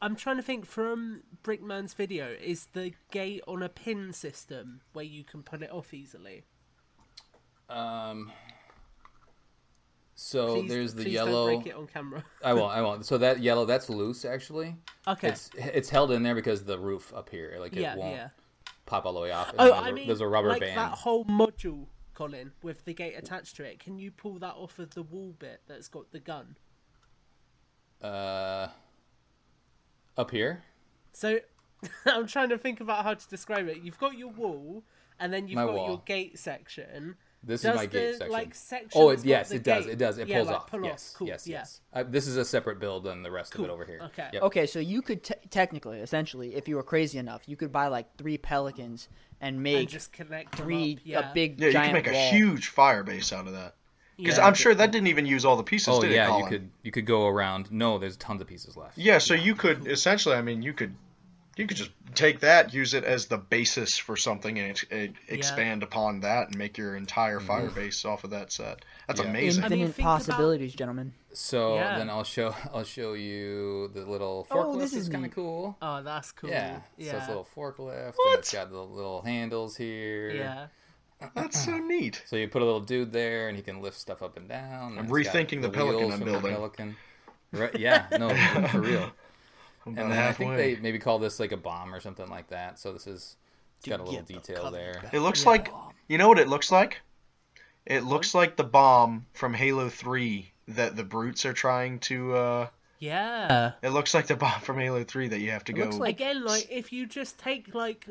I'm 0.01 0.15
trying 0.15 0.37
to 0.37 0.43
think 0.43 0.65
from 0.65 1.23
Brickman's 1.43 1.93
video, 1.93 2.29
is 2.41 2.69
the 2.73 2.93
gate 3.11 3.43
on 3.49 3.65
a 3.65 3.69
pin 3.69 4.13
system 4.13 4.81
where 4.93 5.05
you 5.05 5.25
can 5.25 5.43
pull 5.43 5.63
it 5.63 5.71
off 5.73 5.93
easily? 5.93 6.45
Um. 7.69 8.31
So 10.21 10.57
Please, 10.57 10.69
there's 10.69 10.95
the 10.95 11.09
yellow. 11.09 11.47
Break 11.47 11.69
it 11.69 11.77
on 11.77 11.87
camera. 11.87 12.25
I 12.45 12.53
won't. 12.53 12.73
I 12.73 12.83
won't. 12.83 13.07
So 13.07 13.19
that 13.19 13.39
yellow, 13.39 13.65
that's 13.65 13.89
loose 13.89 14.25
actually. 14.25 14.75
Okay. 15.07 15.29
It's 15.29 15.49
it's 15.55 15.89
held 15.89 16.11
in 16.11 16.25
there 16.25 16.35
because 16.35 16.65
the 16.65 16.77
roof 16.77 17.15
up 17.15 17.31
here, 17.31 17.57
like 17.61 17.73
it 17.73 17.83
yeah, 17.83 17.95
won't 17.95 18.17
yeah. 18.17 18.29
pop 18.85 19.07
all 19.07 19.13
the 19.13 19.21
way 19.21 19.31
off. 19.31 19.55
Oh, 19.57 19.69
there's, 19.69 19.81
I 19.81 19.89
a, 19.91 19.93
mean, 19.93 20.09
there's 20.09 20.21
a 20.21 20.27
rubber 20.27 20.49
like 20.49 20.61
band. 20.61 20.77
that 20.77 20.91
whole 20.91 21.25
module, 21.27 21.87
Colin, 22.15 22.51
with 22.65 22.85
the 22.85 22.95
gate 22.95 23.15
attached 23.17 23.55
to 23.57 23.63
it. 23.63 23.79
Can 23.79 23.97
you 24.01 24.11
pull 24.11 24.41
that 24.41 24.55
off 24.57 24.81
of 24.81 24.91
the 24.91 25.05
wall 25.05 25.37
bit 25.39 25.61
that's 25.69 25.87
got 25.87 26.11
the 26.11 26.19
gun? 26.19 26.57
Uh, 28.03 28.67
up 30.17 30.33
here. 30.33 30.65
So 31.13 31.39
I'm 32.07 32.27
trying 32.27 32.49
to 32.49 32.59
think 32.59 32.81
about 32.81 33.05
how 33.05 33.15
to 33.15 33.29
describe 33.29 33.69
it. 33.69 33.83
You've 33.85 33.99
got 33.99 34.19
your 34.19 34.31
wall, 34.31 34.83
and 35.21 35.33
then 35.33 35.47
you've 35.47 35.55
My 35.55 35.67
got 35.67 35.75
wall. 35.75 35.89
your 35.91 36.03
gate 36.05 36.41
section. 36.41 37.15
This 37.45 37.63
Does 37.63 37.71
is 37.75 37.77
my 37.77 37.87
gate 37.87 38.15
section. 38.17 38.33
like, 38.33 38.55
section 38.55 38.91
oh, 38.95 39.11
it, 39.11 39.25
yes, 39.25 39.49
the 39.51 39.57
it 39.57 39.63
does. 39.63 39.85
gate- 39.87 39.93
It 39.93 39.99
does. 39.99 40.19
It 40.19 40.29
yeah, 40.29 40.37
pulls 40.39 40.49
like, 40.49 40.57
off. 40.57 40.67
pull 40.71 40.81
off. 40.81 40.87
yes, 40.87 41.15
Cool, 41.17 41.29
yes, 41.29 41.47
yeah. 41.47 41.59
yes. 41.59 41.81
I, 41.93 42.01
uh, 42.01 42.05
this 42.09 42.27
is 42.27 42.37
a 42.37 42.45
separate 42.45 42.81
build 42.81 43.05
than 43.05 43.23
the 43.23 43.31
rest 43.31 43.53
Cool. 43.53 43.65
of 43.67 43.71
it 43.71 43.75
over 43.75 43.85
here. 43.85 44.01
Okay. 44.07 44.29
Yep. 44.33 44.43
Okay, 44.43 44.67
so 44.67 44.81
you 44.81 45.03
could 45.03 45.23
te- 45.23 45.35
technically, 45.49 46.01
essentially, 46.01 46.57
if 46.57 46.67
you 46.69 46.75
were 46.77 46.83
crazy 46.83 47.17
enough, 47.19 47.43
you 47.47 47.57
could 47.57 47.71
buy 47.71 47.87
like 47.87 48.07
three 48.17 48.39
pelicans 48.39 49.09
and 49.41 49.63
make 49.63 49.77
And 49.79 49.89
just 49.89 50.13
connect 50.13 50.57
three 50.57 50.99
yeah. 51.05 51.31
a 51.31 51.35
big 51.35 51.61
Yeah, 51.61 51.67
you 51.69 51.73
can 51.73 51.81
giant 51.83 51.93
make 51.95 52.09
a 52.09 52.13
wall. 52.13 52.31
huge 52.31 52.69
fire 52.69 53.05
base 53.05 53.33
out 53.33 53.47
of 53.47 53.53
that. 53.53 53.77
Because 54.17 54.37
Yeah. 54.39 54.47
I'm 54.49 54.55
sure 54.55 54.75
that 54.75 54.91
didn't 54.91 55.07
even 55.07 55.25
use 55.27 55.45
all 55.45 55.57
the 55.57 55.63
pieces, 55.63 55.89
Oh 55.91 56.01
did 56.01 56.11
yeah, 56.11 56.35
it, 56.35 56.39
you 56.41 56.47
could 56.49 56.71
you 56.83 56.91
could 56.91 57.07
go 57.07 57.29
around. 57.29 57.71
No, 57.71 57.99
there's 57.99 58.17
tons 58.17 58.41
of 58.41 58.49
pieces 58.49 58.77
left. 58.77 58.99
Yeah, 58.99 59.19
so 59.19 59.35
you 59.35 59.55
could 59.55 59.87
essentially, 59.87 60.35
I 60.35 60.43
mean, 60.43 60.61
you 60.61 60.73
could 60.73 60.97
you 61.59 61.67
could 61.67 61.77
just 61.77 61.91
take 62.15 62.41
that, 62.41 62.73
use 62.73 62.95
it 62.95 63.05
as 63.05 63.27
the 63.27 63.37
basis 63.39 63.97
for 63.99 64.17
something, 64.17 64.59
and 64.59 64.71
ex- 64.71 64.87
e- 64.93 65.13
expand 65.29 65.83
upon 65.83 66.21
that, 66.21 66.49
and 66.49 66.57
make 66.59 66.79
your 66.79 66.97
entire 66.97 67.41
fire 67.41 67.69
base 67.71 68.05
off 68.05 68.25
of 68.25 68.31
that 68.31 68.51
set. 68.53 68.85
That's 69.07 69.21
Mm-hmm. 69.21 69.27
Yeah. 69.35 69.39
amazing. 69.41 69.65
I 69.65 69.69
mean, 69.69 69.81
Infinite 69.81 69.99
about- 70.05 70.19
possibilities, 70.19 70.75
gentlemen. 70.75 71.13
So 71.33 71.75
Yeah. 71.77 71.99
then 71.99 72.09
I'll 72.11 72.25
show 72.25 72.55
I'll 72.75 72.85
show 72.85 73.13
you 73.15 73.89
the 73.95 74.05
little 74.07 74.47
forklift. 74.51 74.75
Oh, 74.75 74.79
this 74.79 74.93
is 74.95 75.09
kind 75.09 75.25
of 75.27 75.31
cool. 75.33 75.77
Oh, 75.83 76.03
that's 76.03 76.33
cool. 76.33 76.51
Yeah. 76.51 76.81
Yeah. 76.97 77.11
So 77.13 77.17
it's 77.19 77.27
a 77.27 77.29
little 77.31 77.49
forklift, 77.55 78.15
What? 78.17 78.31
and 78.31 78.39
it's 78.39 78.53
got 78.53 78.71
the 78.71 78.83
little 78.83 79.23
handles 79.23 79.77
here. 79.77 80.31
yeah. 80.31 80.67
That's 81.35 81.65
so 81.65 81.77
neat. 81.79 82.23
So 82.27 82.37
you 82.37 82.49
put 82.49 82.63
a 82.63 82.65
little 82.65 82.81
dude 82.81 83.13
there, 83.13 83.49
and 83.49 83.57
he 83.57 83.63
can 83.63 83.83
lift 83.83 83.99
stuff 83.99 84.23
up 84.23 84.37
and 84.37 84.49
down. 84.49 84.93
and 84.93 85.01
I'm 85.01 85.09
rethinking 85.09 85.63
the 85.63 85.69
Pelican 85.71 86.05
I'm 86.13 86.19
from 86.19 86.21
the 86.21 86.25
building. 86.27 86.55
Pelican. 86.55 86.97
Right? 87.53 87.75
Yeah. 87.79 88.07
No, 88.19 88.29
for 88.69 88.81
real. 88.81 89.11
I'm 89.89 89.99
And 89.99 90.13
about 90.13 90.15
then 90.17 90.29
I 90.29 90.33
think 90.33 90.57
they 90.57 90.77
maybe 90.77 90.99
call 90.99 91.19
this 91.19 91.39
like 91.41 91.53
a 91.53 91.57
bomb 91.57 91.95
or 91.95 92.01
something 92.01 92.29
like 92.29 92.49
that. 92.49 92.79
So 92.79 92.93
this 92.93 93.07
is 93.07 93.37
it's 93.79 93.89
got 93.89 94.01
a 94.01 94.03
little 94.03 94.19
get 94.19 94.27
the 94.27 94.35
detail 94.35 94.71
there. 94.71 95.03
It 95.13 95.21
looks 95.21 95.43
Yeah. 95.45 95.51
like 95.51 95.69
you 96.09 96.19
know 96.19 96.29
what 96.29 96.39
it 96.39 96.49
looks 96.49 96.71
like. 96.73 97.01
It 97.87 98.05
looks 98.05 98.35
like 98.35 98.57
the 98.57 98.65
bomb 98.65 99.27
from 99.33 99.55
Halo 99.55 99.89
Three 99.89 100.53
that 100.69 100.97
the 100.97 101.05
brutes 101.05 101.47
are 101.47 101.53
trying 101.55 101.99
to. 102.01 102.35
uh 102.37 102.67
Yeah. 102.99 103.73
It 103.83 103.91
looks 103.91 104.13
like 104.15 104.27
the 104.27 104.37
bomb 104.37 104.61
from 104.61 104.79
Halo 104.79 105.05
Three 105.05 105.29
that 105.29 105.41
you 105.41 105.51
have 105.53 105.65
to 105.65 105.73
It 105.73 105.77
go. 105.77 105.85
looks 105.85 105.97
like- 105.97 106.17
Again, 106.17 106.45
like 106.45 106.67
if 106.71 106.93
you 106.93 107.07
just 107.07 107.39
take 107.39 107.75
like 107.75 108.07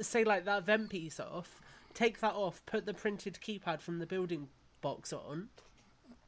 say 0.00 0.24
like 0.24 0.44
that 0.46 0.64
vent 0.64 0.90
piece 0.90 1.20
off, 1.20 1.60
take 1.94 2.20
that 2.20 2.34
off, 2.34 2.62
put 2.66 2.86
the 2.86 2.94
printed 2.94 3.38
keypad 3.40 3.80
from 3.80 3.98
the 3.98 4.06
building 4.06 4.48
box 4.80 5.12
on. 5.12 5.48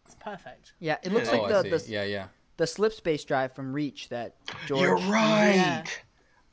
It's 0.05 0.15
perfect. 0.17 0.75
Yeah, 0.79 0.99
it 1.03 1.11
looks 1.13 1.29
Yeah. 1.33 1.39
like 1.39 1.51
oh, 1.53 1.63
the, 1.63 1.69
the 1.79 1.85
Yeah, 1.91 2.05
yeah. 2.05 2.27
The 2.57 2.67
slip 2.67 2.93
space 2.93 3.25
drive 3.25 3.53
from 3.55 3.73
Reach 3.73 4.09
that 4.11 4.37
George. 4.67 4.81
You're 4.81 4.97
right. 4.97 5.55
Yeah. 5.55 5.85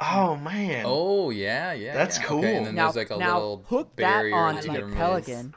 Oh 0.02 0.36
man. 0.38 0.84
Oh 0.88 1.30
yeah, 1.30 1.74
yeah. 1.74 1.94
That's 1.94 2.18
yeah. 2.18 2.24
cool. 2.26 2.40
Okay, 2.40 2.56
and 2.56 2.66
then 2.66 2.76
Now, 2.76 2.92
there's 2.92 3.10
like 3.10 3.18
a 3.18 3.20
now 3.20 3.34
little 3.40 3.64
hook 3.68 3.96
that 3.98 4.02
barrier 4.02 4.36
onto 4.36 4.72
your 4.72 4.88
can. 4.88 4.94
Pelican. 4.96 5.56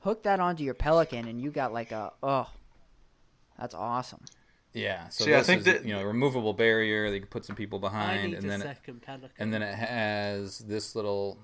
Hook 0.00 0.22
that 0.24 0.40
onto 0.40 0.64
your 0.64 0.74
Pelican, 0.74 1.28
and 1.28 1.40
you 1.40 1.50
got 1.50 1.72
like 1.72 1.92
a 1.92 2.12
oh, 2.22 2.48
that's 3.58 3.74
awesome. 3.74 4.20
Yeah. 4.72 5.08
So 5.08 5.24
See, 5.24 5.34
I 5.34 5.42
think 5.42 5.60
is 5.60 5.64
that- 5.66 5.84
you 5.84 5.94
know 5.94 6.02
removable 6.02 6.52
barrier. 6.54 7.10
They 7.10 7.20
can 7.20 7.28
put 7.28 7.44
some 7.44 7.56
people 7.56 7.78
behind, 7.78 8.34
and 8.34 8.48
then 8.48 8.62
it, 8.62 8.78
pelican. 8.84 9.30
and 9.38 9.52
then 9.52 9.62
it 9.62 9.74
has 9.74 10.58
this 10.58 10.94
little 10.94 11.38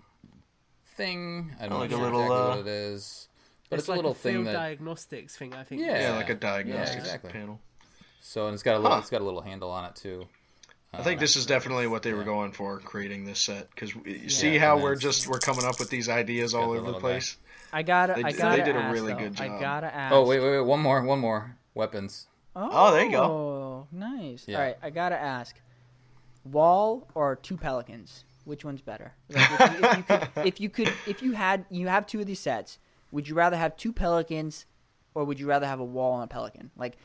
thing. 0.97 1.55
I 1.59 1.63
don't 1.69 1.73
Oh, 1.73 1.75
know 1.77 1.81
like 1.81 1.91
a 1.91 1.95
exactly 1.95 2.19
little, 2.21 2.33
uh, 2.33 2.49
what 2.51 2.59
it 2.59 2.67
is, 2.67 3.29
but 3.71 3.79
it's, 3.79 3.89
like 3.89 3.97
a 3.97 3.99
little 3.99 4.11
a 4.13 4.15
thing 4.15 4.45
that. 4.45 4.53
diagnostics 4.53 5.37
thing. 5.37 5.55
I 5.55 5.65
think. 5.65 5.81
Yeah. 5.81 6.01
Yeah, 6.01 6.17
like 6.17 6.31
a 6.31 6.35
diagnostics 6.35 7.05
exactly. 7.05 7.31
panel. 7.33 7.61
So 8.27 8.47
and 8.47 8.55
it's 8.55 8.63
got 8.63 8.77
a 8.77 8.79
little. 8.79 8.93
Huh. 8.93 9.01
It's 9.01 9.11
got 9.11 9.21
a 9.21 9.25
little 9.25 9.43
handle 9.43 9.71
on 9.71 9.85
it 9.85 9.95
too. 9.97 10.27
I 10.95 11.03
think 11.03 11.19
Uh, 11.19 11.21
this 11.21 11.37
is 11.37 11.45
definitely 11.45 11.87
what 11.89 12.03
they 12.03 12.15
were 12.15 12.25
going 12.25 12.53
for 12.53 12.79
creating 12.79 13.27
this 13.27 13.39
set 13.41 13.69
because 13.71 13.95
you 14.07 14.31
see 14.31 14.57
how 14.57 14.79
we're 14.79 14.97
just 14.97 15.27
we're 15.29 15.39
coming 15.41 15.65
up 15.67 15.79
with 15.79 15.91
these 15.91 16.09
ideas 16.09 16.55
all 16.55 16.71
over 16.71 16.77
the 16.79 16.83
little 16.87 17.01
place. 17.01 17.37
I 17.73 17.83
gotta, 17.83 18.15
They 18.15 18.23
I 18.23 18.31
d- 18.33 18.39
gotta 18.39 18.57
they 18.63 18.65
did 18.73 18.77
a 18.77 18.91
really 18.91 19.13
though. 19.13 19.19
good 19.19 19.35
job. 19.35 19.51
I 19.51 19.61
gotta 19.61 19.95
ask. 19.95 20.15
Oh 20.15 20.25
wait, 20.27 20.41
wait, 20.41 20.53
wait! 20.53 20.61
One 20.67 20.81
more, 20.81 21.03
one 21.03 21.19
more. 21.19 21.57
Weapons. 21.75 22.27
Oh, 22.57 22.69
Oh, 22.73 22.93
there 22.95 23.05
you 23.05 23.11
go. 23.11 23.23
Oh, 23.25 23.87
nice. 23.93 24.45
Yeah. 24.47 24.57
All 24.57 24.63
right, 24.63 24.77
I 24.83 24.89
gotta 24.91 25.21
ask: 25.21 25.61
wall 26.45 27.07
or 27.15 27.37
two 27.37 27.57
pelicans? 27.57 28.25
Which 28.45 28.65
one's 28.65 28.81
better? 28.83 29.13
Like, 29.31 29.51
if, 29.61 29.81
you, 29.81 29.85
if 29.87 29.97
you 29.99 30.03
could, 30.05 30.29
if 30.47 30.61
you 30.61 30.69
could, 30.71 30.93
if 31.07 31.23
you 31.23 31.33
had, 31.33 31.65
you 31.71 31.89
have 31.89 32.07
two 32.07 32.21
of 32.21 32.27
these 32.27 32.41
sets. 32.41 32.79
Would 33.13 33.29
you 33.29 33.35
rather 33.35 33.57
have 33.57 33.77
two 33.77 33.93
pelicans, 33.93 34.67
or 35.15 35.25
would 35.25 35.39
you 35.41 35.47
rather 35.47 35.67
have 35.67 35.81
a 35.81 35.85
wall 35.85 36.15
and 36.21 36.25
a 36.25 36.27
pelican? 36.33 36.71
Like, 36.77 36.97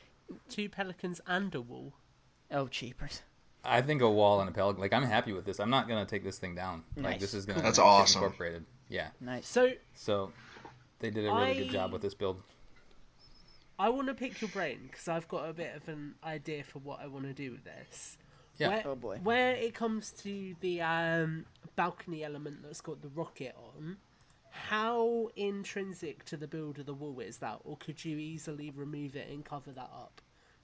Two 0.50 0.70
pelicans 0.70 1.22
and 1.28 1.54
a 1.56 1.62
wall. 1.62 1.94
oh, 2.52 2.68
cheapers. 2.68 3.22
I 3.64 3.82
think 3.82 4.02
a 4.02 4.10
wall 4.10 4.40
and 4.40 4.50
a 4.50 4.54
pelican. 4.54 4.80
Like 4.82 4.94
I'm 4.94 5.04
happy 5.04 5.34
with 5.34 5.46
this. 5.46 5.60
I'm 5.60 5.70
not 5.70 5.88
gonna 5.88 6.06
take 6.06 6.24
this 6.24 6.38
thing 6.38 6.56
down. 6.56 6.84
Like 6.96 7.04
Nice. 7.14 7.22
this 7.22 7.34
is 7.34 7.46
gonna. 7.46 7.62
That's 7.62 7.78
get 7.78 7.86
awesome. 7.86 8.24
Incorporated. 8.24 8.66
Yeah. 8.88 9.10
Nice. 9.20 9.48
So 9.48 9.72
So 9.94 10.32
they 11.00 11.10
did 11.10 11.26
a 11.28 11.34
really 11.34 11.56
good 11.60 11.70
job 11.72 11.92
with 11.92 12.02
this 12.02 12.14
build. 12.14 12.42
I 13.78 13.90
want 13.90 14.08
to 14.08 14.14
pick 14.14 14.42
your 14.42 14.50
brain 14.50 14.90
because 14.92 15.08
I've 15.08 15.28
got 15.30 15.48
a 15.50 15.54
bit 15.54 15.74
of 15.76 15.88
an 15.88 16.16
idea 16.24 16.64
for 16.66 16.80
what 16.80 17.00
I 17.02 17.08
want 17.08 17.26
to 17.26 17.34
do 17.34 17.52
with 17.52 17.64
this. 17.64 18.18
Yeah. 18.58 18.70
Where, 18.70 18.84
Oh, 18.88 18.96
boy. 18.96 19.20
Where 19.24 19.52
it 19.56 19.74
comes 19.74 20.12
to 20.24 20.54
the 20.60 20.82
um, 20.82 21.46
balcony 21.78 22.26
element 22.26 22.58
that's 22.62 22.82
got 22.82 23.02
the 23.02 23.08
rocket 23.08 23.56
on, 23.58 23.98
how 24.52 25.30
intrinsic 25.36 26.26
to 26.26 26.38
the 26.38 26.48
build 26.48 26.80
of 26.80 26.86
the 26.86 26.94
wall 26.94 27.20
is 27.20 27.38
that, 27.38 27.60
or 27.64 27.78
could 27.78 28.04
you 28.04 28.18
easily 28.18 28.70
remove 28.72 29.16
it 29.16 29.30
and 29.30 29.44
cover 29.46 29.72
that 29.72 29.90
up? 29.94 30.22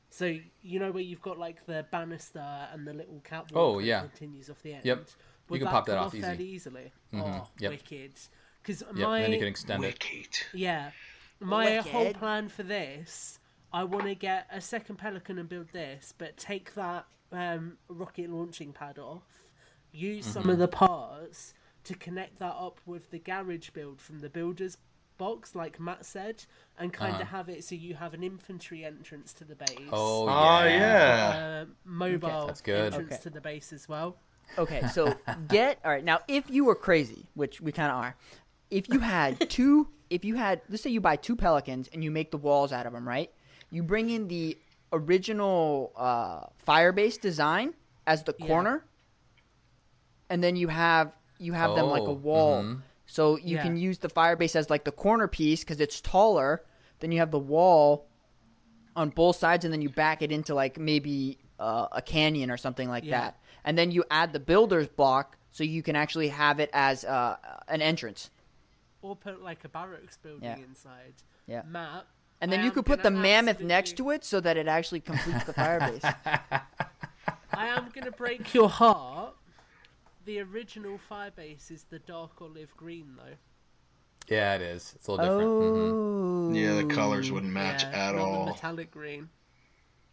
So 0.10 0.38
you 0.62 0.80
know 0.80 0.92
where 0.92 1.04
you've 1.04 1.22
got 1.22 1.38
like 1.38 1.66
the 1.66 1.86
banister 1.92 2.46
and 2.72 2.88
the 2.88 2.94
little 2.94 3.22
catwalk. 3.24 3.52
Oh, 3.56 3.80
that 3.80 3.86
yeah. 3.86 4.02
continues 4.02 4.50
off 4.50 4.62
the 4.64 4.74
end. 4.74 4.86
Yep. 4.86 5.08
Would 5.50 5.58
can 5.60 5.66
that 5.66 5.72
pop 5.72 5.86
that 5.88 5.96
come 5.98 6.06
off 6.06 6.14
easy. 6.16 6.22
fairly 6.22 6.46
easily. 6.46 6.92
Mhm. 7.14 7.22
Oh, 7.44 7.50
Yep. 7.60 7.72
wicked! 7.72 8.14
Because 8.62 8.82
Yep. 8.82 8.96
my 8.96 9.22
Then 9.22 9.32
you 9.34 9.40
can 9.40 9.48
extend 9.48 9.84
it. 9.84 9.88
Wicked. 9.88 10.38
yeah. 10.54 10.92
My 11.40 11.76
whole 11.78 12.14
plan 12.14 12.48
for 12.50 12.64
this, 12.64 13.40
I 13.74 13.84
want 13.84 14.06
to 14.06 14.16
get 14.16 14.48
a 14.52 14.62
second 14.62 14.96
Pelican 14.98 15.38
and 15.38 15.50
build 15.50 15.68
this, 15.70 16.14
but 16.18 16.38
take 16.38 16.74
that 16.76 17.06
um, 17.32 17.78
rocket 17.90 18.30
launching 18.30 18.72
pad 18.72 18.98
off, 18.98 19.52
use 19.92 20.26
some 20.26 20.44
Mm-hmm. 20.44 20.52
of 20.52 20.58
the 20.60 20.68
parts 20.70 21.54
to 21.86 21.94
connect 21.96 22.40
that 22.40 22.56
up 22.60 22.80
with 22.86 23.12
the 23.12 23.20
garage 23.20 23.70
build 23.72 24.02
from 24.02 24.20
the 24.20 24.30
builder's 24.30 24.78
box, 25.18 25.56
like 25.56 25.80
Matt 25.80 26.06
said, 26.06 26.44
and 26.78 26.92
kind 26.92 27.16
of 27.16 27.22
Uh-huh. 27.22 27.38
have 27.38 27.50
it 27.50 27.64
so 27.64 27.74
you 27.76 27.96
have 27.96 28.14
an 28.14 28.22
infantry 28.24 28.84
entrance 28.84 29.32
to 29.34 29.46
the 29.46 29.56
base. 29.56 29.70
Oh, 29.94 30.28
Oh 30.28 30.64
yeah. 30.64 30.68
yeah. 30.68 31.64
Uh, 31.64 31.66
mobile 31.86 32.48
That's 32.48 32.62
good. 32.62 32.94
entrance 32.94 33.14
Okay. 33.14 33.24
to 33.24 33.30
the 33.30 33.42
base 33.42 33.72
as 33.72 33.88
well. 33.88 34.18
Okay, 34.58 34.88
so 34.88 35.18
get 35.48 35.80
all 35.86 35.92
right 35.92 36.04
now. 36.04 36.20
If 36.28 36.50
you 36.50 36.66
were 36.66 36.76
crazy, 36.76 37.26
which 37.34 37.62
we 37.62 37.72
kind 37.72 37.92
of 37.92 37.98
are, 37.98 38.16
if 38.70 38.90
you 38.90 39.00
had 39.00 39.40
two, 39.50 39.88
if 40.10 40.26
you 40.26 40.36
had, 40.36 40.62
let's 40.70 40.84
say 40.84 40.90
you 40.90 41.02
buy 41.02 41.16
two 41.16 41.36
pelicans 41.36 41.88
and 41.94 42.04
you 42.04 42.12
make 42.12 42.32
the 42.32 42.38
walls 42.38 42.72
out 42.74 42.86
of 42.86 42.94
them, 42.94 43.08
right? 43.08 43.32
You 43.72 43.84
bring 43.84 44.10
in 44.10 44.28
the 44.28 44.58
original 44.92 45.92
uh, 45.96 46.48
Firebase 46.68 47.20
design 47.20 47.74
as 48.06 48.24
the 48.24 48.36
Yeah. 48.38 48.48
corner, 48.48 48.86
and 50.30 50.44
then 50.44 50.56
you 50.56 50.68
have 50.68 51.14
you 51.38 51.54
have 51.54 51.76
them 51.76 51.88
like 51.90 52.04
a 52.04 52.06
Oh, 52.12 52.14
wall. 52.14 52.64
mhm. 52.64 52.82
So 53.06 53.38
you 53.38 53.58
Yeah. 53.58 53.62
can 53.64 53.78
use 53.78 54.00
the 54.00 54.08
Firebase 54.10 54.56
as 54.56 54.70
like 54.70 54.84
the 54.84 54.92
corner 54.92 55.28
piece 55.28 55.64
because 55.64 55.80
it's 55.80 56.02
taller. 56.02 56.64
Then 57.00 57.12
you 57.12 57.20
have 57.20 57.32
the 57.32 57.40
wall 57.40 58.08
on 58.96 59.10
both 59.10 59.36
sides, 59.36 59.64
and 59.66 59.74
then 59.74 59.82
you 59.82 59.90
back 59.90 60.22
it 60.22 60.32
into 60.32 60.56
like 60.56 60.78
maybe 60.80 61.38
uh, 61.60 61.88
a 61.92 62.02
canyon 62.02 62.52
or 62.52 62.58
something 62.58 62.90
like 62.90 63.04
Yeah. 63.06 63.20
that. 63.22 63.40
And 63.64 63.78
then 63.78 63.92
you 63.92 64.04
add 64.12 64.34
the 64.34 64.40
builder's 64.40 64.88
block 64.88 65.38
so 65.52 65.64
you 65.64 65.82
can 65.84 65.96
actually 65.96 66.28
have 66.30 66.60
it 66.60 66.70
as 66.74 67.06
uh, 67.06 67.38
an 67.70 67.82
entrance. 67.82 68.30
Or 69.02 69.16
put 69.16 69.42
like 69.42 69.64
a 69.64 69.70
barracks 69.70 70.18
building 70.18 70.44
Yeah. 70.44 70.58
inside. 70.58 71.14
Yeah. 71.48 71.62
Matt. 71.66 72.08
And 72.42 72.52
then 72.52 72.60
I 72.60 72.66
you 72.66 72.72
could 72.72 72.86
put 72.86 73.04
the 73.04 73.10
gonna 73.10 73.22
mammoth 73.22 73.62
next 73.62 73.96
to 73.98 74.10
it 74.10 74.26
so 74.26 74.40
that 74.42 74.58
it 74.58 74.68
actually 74.68 75.00
completes 75.00 75.46
the 75.46 75.54
Firebase. 75.54 76.04
I 77.54 77.68
am 77.68 77.90
going 77.94 78.06
to 78.06 78.12
break 78.12 78.54
your 78.54 78.68
heart. 78.70 79.36
The 80.26 80.40
original 80.40 81.00
Firebase 81.10 81.72
is 81.72 81.86
the 81.90 82.00
dark 82.00 82.42
olive 82.42 82.76
green, 82.76 83.16
though. 83.18 83.36
Yeah, 84.28 84.56
it 84.56 84.62
is. 84.62 84.94
It's 84.96 85.08
a 85.08 85.12
little 85.12 85.26
different. 85.38 85.52
Mhm. 85.94 86.52
oh. 86.52 86.54
Yeah, 86.54 86.82
the 86.82 86.94
colors 86.94 87.32
wouldn't 87.32 87.54
match 87.54 87.84
yeah, 87.84 88.10
at 88.10 88.16
not 88.16 88.22
all. 88.22 88.46
the 88.46 88.52
metallic 88.52 88.90
green. 88.92 89.30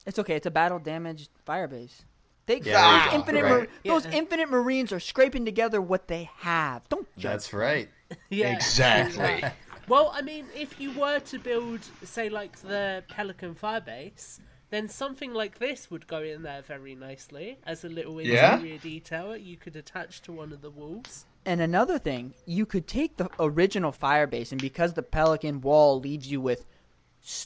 It's 0.04 0.18
okay. 0.18 0.36
It's 0.36 0.46
a 0.46 0.50
battle 0.50 0.78
damaged 0.78 1.30
Firebase. 1.48 2.02
They, 2.44 2.58
Yeah, 2.60 3.04
those 3.04 3.10
go. 3.10 3.16
infinite, 3.16 3.42
Right. 3.44 3.50
mar- 3.50 3.68
those 3.86 4.04
Yeah. 4.04 4.12
infinite 4.12 4.50
Marines 4.50 4.92
are 4.92 5.00
scraping 5.00 5.44
together 5.46 5.80
what 5.80 6.08
they 6.08 6.28
have. 6.38 6.86
Don't 6.90 7.06
judge. 7.16 7.22
That's 7.22 7.52
right. 7.54 7.88
Yeah, 8.28 8.54
Exactly. 8.54 9.44
Well, 9.88 10.12
I 10.14 10.22
mean, 10.22 10.46
if 10.54 10.78
you 10.80 10.92
were 10.92 11.18
to 11.18 11.38
build, 11.40 11.80
say, 12.04 12.28
like 12.28 12.56
the 12.60 13.02
Pelican 13.08 13.54
Firebase, 13.56 14.38
then 14.72 14.88
something 14.88 15.34
like 15.34 15.58
this 15.58 15.90
would 15.90 16.06
go 16.06 16.22
in 16.22 16.42
there 16.42 16.62
very 16.62 16.94
nicely 16.94 17.58
as 17.64 17.84
a 17.84 17.88
little 17.90 18.20
Yeah? 18.22 18.54
interior 18.54 18.78
detail 18.78 19.36
you 19.36 19.58
could 19.58 19.76
attach 19.76 20.22
to 20.22 20.32
one 20.32 20.50
of 20.50 20.62
the 20.62 20.70
walls. 20.70 21.26
And 21.44 21.60
another 21.60 21.98
thing, 21.98 22.32
you 22.46 22.64
could 22.64 22.86
take 22.88 23.18
the 23.18 23.28
original 23.38 23.92
Firebase, 23.92 24.50
and 24.50 24.60
because 24.60 24.94
the 24.94 25.02
Pelican 25.02 25.60
wall 25.60 26.00
leaves 26.00 26.30
you 26.30 26.40
with 26.40 26.64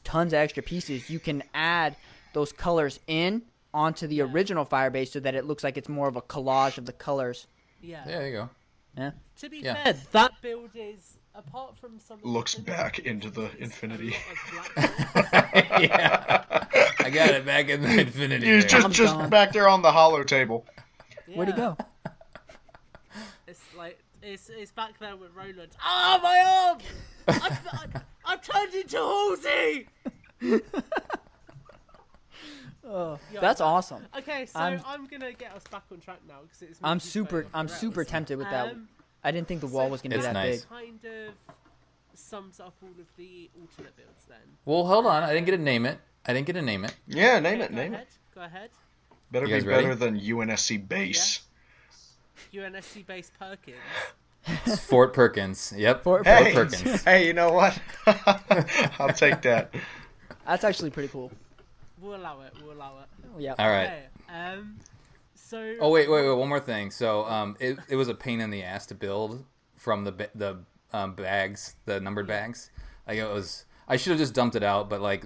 tons 0.04 0.32
of 0.32 0.38
extra 0.38 0.62
pieces, 0.62 1.10
you 1.10 1.18
can 1.18 1.42
add 1.52 1.96
those 2.32 2.52
colors 2.52 3.00
in 3.08 3.42
onto 3.74 4.06
the 4.06 4.20
original 4.20 4.64
Firebase 4.64 5.08
so 5.08 5.20
that 5.20 5.34
it 5.34 5.46
looks 5.46 5.64
like 5.64 5.76
it's 5.76 5.88
more 5.88 6.06
of 6.06 6.14
a 6.14 6.22
collage 6.22 6.78
of 6.78 6.86
the 6.86 6.92
colors. 6.92 7.48
Yeah. 7.82 8.04
Yeah, 8.06 8.18
there 8.18 8.26
you 8.28 8.32
go. 8.34 8.50
Yeah. 8.96 9.10
To 9.40 9.48
be 9.50 9.58
Yeah. 9.58 9.82
fair, 9.82 9.92
that 10.12 10.40
build 10.40 10.70
is 10.74 11.15
apart 11.36 11.76
from 11.76 11.98
some 11.98 12.18
Looks 12.22 12.54
finished 12.54 12.66
back 12.66 12.98
into 13.00 13.30
the 13.30 13.50
infinity. 13.58 14.14
lot 14.54 14.66
of 14.68 15.12
black 15.14 15.52
yeah. 15.80 16.44
I 17.00 17.10
got 17.10 17.30
it 17.30 17.44
back 17.46 17.68
in 17.68 17.82
the 17.82 18.00
infinity. 18.00 18.46
He 18.46 18.52
was 18.54 18.64
there. 18.64 18.70
just 18.70 18.84
I'm 18.84 18.92
just 18.92 19.14
gone. 19.14 19.30
back 19.30 19.52
there 19.52 19.68
on 19.68 19.82
the 19.82 19.92
holo 19.92 20.22
table. 20.22 20.66
Where'd 21.26 21.48
he 21.48 21.54
go? 21.54 21.76
It's 23.46 23.60
like 23.76 23.98
it's 24.22 24.48
it's 24.50 24.72
back 24.72 24.98
there 24.98 25.16
with 25.16 25.30
Roland. 25.34 25.70
Ah, 25.80 26.18
my 26.22 26.68
arm! 26.68 26.78
I've, 27.28 27.68
I've, 27.72 28.02
I've 28.24 28.42
turned 28.42 28.74
into 28.74 28.96
Halsey. 28.96 29.88
Oh, 32.88 33.18
Yeah, 33.32 33.40
that's 33.40 33.58
but- 33.60 33.66
awesome. 33.66 34.04
Okay, 34.16 34.46
so 34.46 34.60
I'm- 34.60 34.80
I'm, 34.86 35.06
gonna 35.06 35.32
get 35.32 35.52
us 35.56 35.64
back 35.72 35.82
on 35.90 35.98
track 35.98 36.20
now 36.28 36.36
because 36.42 36.62
it's. 36.62 36.78
I'm 36.84 37.00
super. 37.00 37.46
I'm 37.52 37.66
super 37.66 38.04
tempted 38.04 38.38
with 38.38 38.48
that. 38.48 38.72
Um, 38.74 38.88
I 39.24 39.30
didn't 39.30 39.48
think 39.48 39.60
the 39.60 39.66
wall 39.66 39.86
so 39.86 39.90
was 39.92 40.02
gonna 40.02 40.16
be 40.16 40.22
that 40.22 40.32
nice. 40.32 40.60
big. 40.62 40.68
Kind 40.68 41.04
of 41.04 41.34
sums 42.14 42.60
up 42.60 42.74
all 42.82 42.88
of 42.90 43.06
the 43.16 43.50
alternate 43.60 43.96
builds 43.96 44.24
then. 44.28 44.38
Well, 44.64 44.86
hold 44.86 45.06
on. 45.06 45.22
I 45.22 45.32
didn't 45.32 45.46
get 45.46 45.52
to 45.56 45.62
name 45.62 45.86
it. 45.86 45.98
I 46.24 46.32
didn't 46.32 46.46
get 46.46 46.54
to 46.54 46.62
name 46.62 46.84
it. 46.84 46.94
Yeah, 47.06 47.38
name 47.40 47.54
Okay, 47.60 47.64
it, 47.64 47.70
go 47.70 47.76
name 47.76 47.94
ahead, 47.94 48.06
it. 48.06 48.34
Go 48.34 48.40
ahead. 48.42 48.70
Better 49.30 49.46
You 49.46 49.60
be 49.60 49.66
ready? 49.68 49.82
better 49.84 49.94
than 49.94 50.18
UNSC 50.20 50.88
base. 50.88 51.40
UNSC 52.52 53.06
base 53.06 53.30
Perkins. 53.38 53.76
Fort 54.86 55.12
Perkins. 55.12 55.72
Yep. 55.76 56.04
Fort 56.04 56.26
Hey, 56.26 56.52
Perkins. 56.54 57.02
hey, 57.04 57.26
you 57.26 57.32
know 57.32 57.52
what? 57.52 57.78
I'll 59.00 59.12
take 59.12 59.42
that. 59.42 59.74
That's 60.46 60.62
actually 60.64 60.90
pretty 60.90 61.08
cool. 61.08 61.32
We'll 62.00 62.14
allow 62.16 62.40
it. 62.42 62.52
We'll 62.62 62.76
allow 62.76 62.98
it. 63.00 63.40
Yeah. 63.40 63.54
All 63.58 63.68
right. 63.68 63.86
Okay. 63.86 64.04
Um. 64.32 64.76
So. 65.46 65.76
Oh 65.78 65.90
wait, 65.90 66.10
wait, 66.10 66.26
wait! 66.26 66.34
One 66.36 66.48
more 66.48 66.58
thing. 66.58 66.90
So, 66.90 67.24
um, 67.26 67.56
it, 67.60 67.78
it 67.88 67.94
was 67.94 68.08
a 68.08 68.14
pain 68.14 68.40
in 68.40 68.50
the 68.50 68.64
ass 68.64 68.84
to 68.86 68.96
build 68.96 69.44
from 69.76 70.02
the 70.02 70.28
the 70.34 70.58
um, 70.92 71.14
bags, 71.14 71.76
the 71.84 72.00
numbered 72.00 72.26
bags. 72.26 72.72
Like 73.06 73.18
it 73.18 73.28
was, 73.28 73.64
I 73.86 73.96
should 73.96 74.10
have 74.10 74.18
just 74.18 74.34
dumped 74.34 74.56
it 74.56 74.64
out, 74.64 74.90
but 74.90 75.00
like 75.00 75.24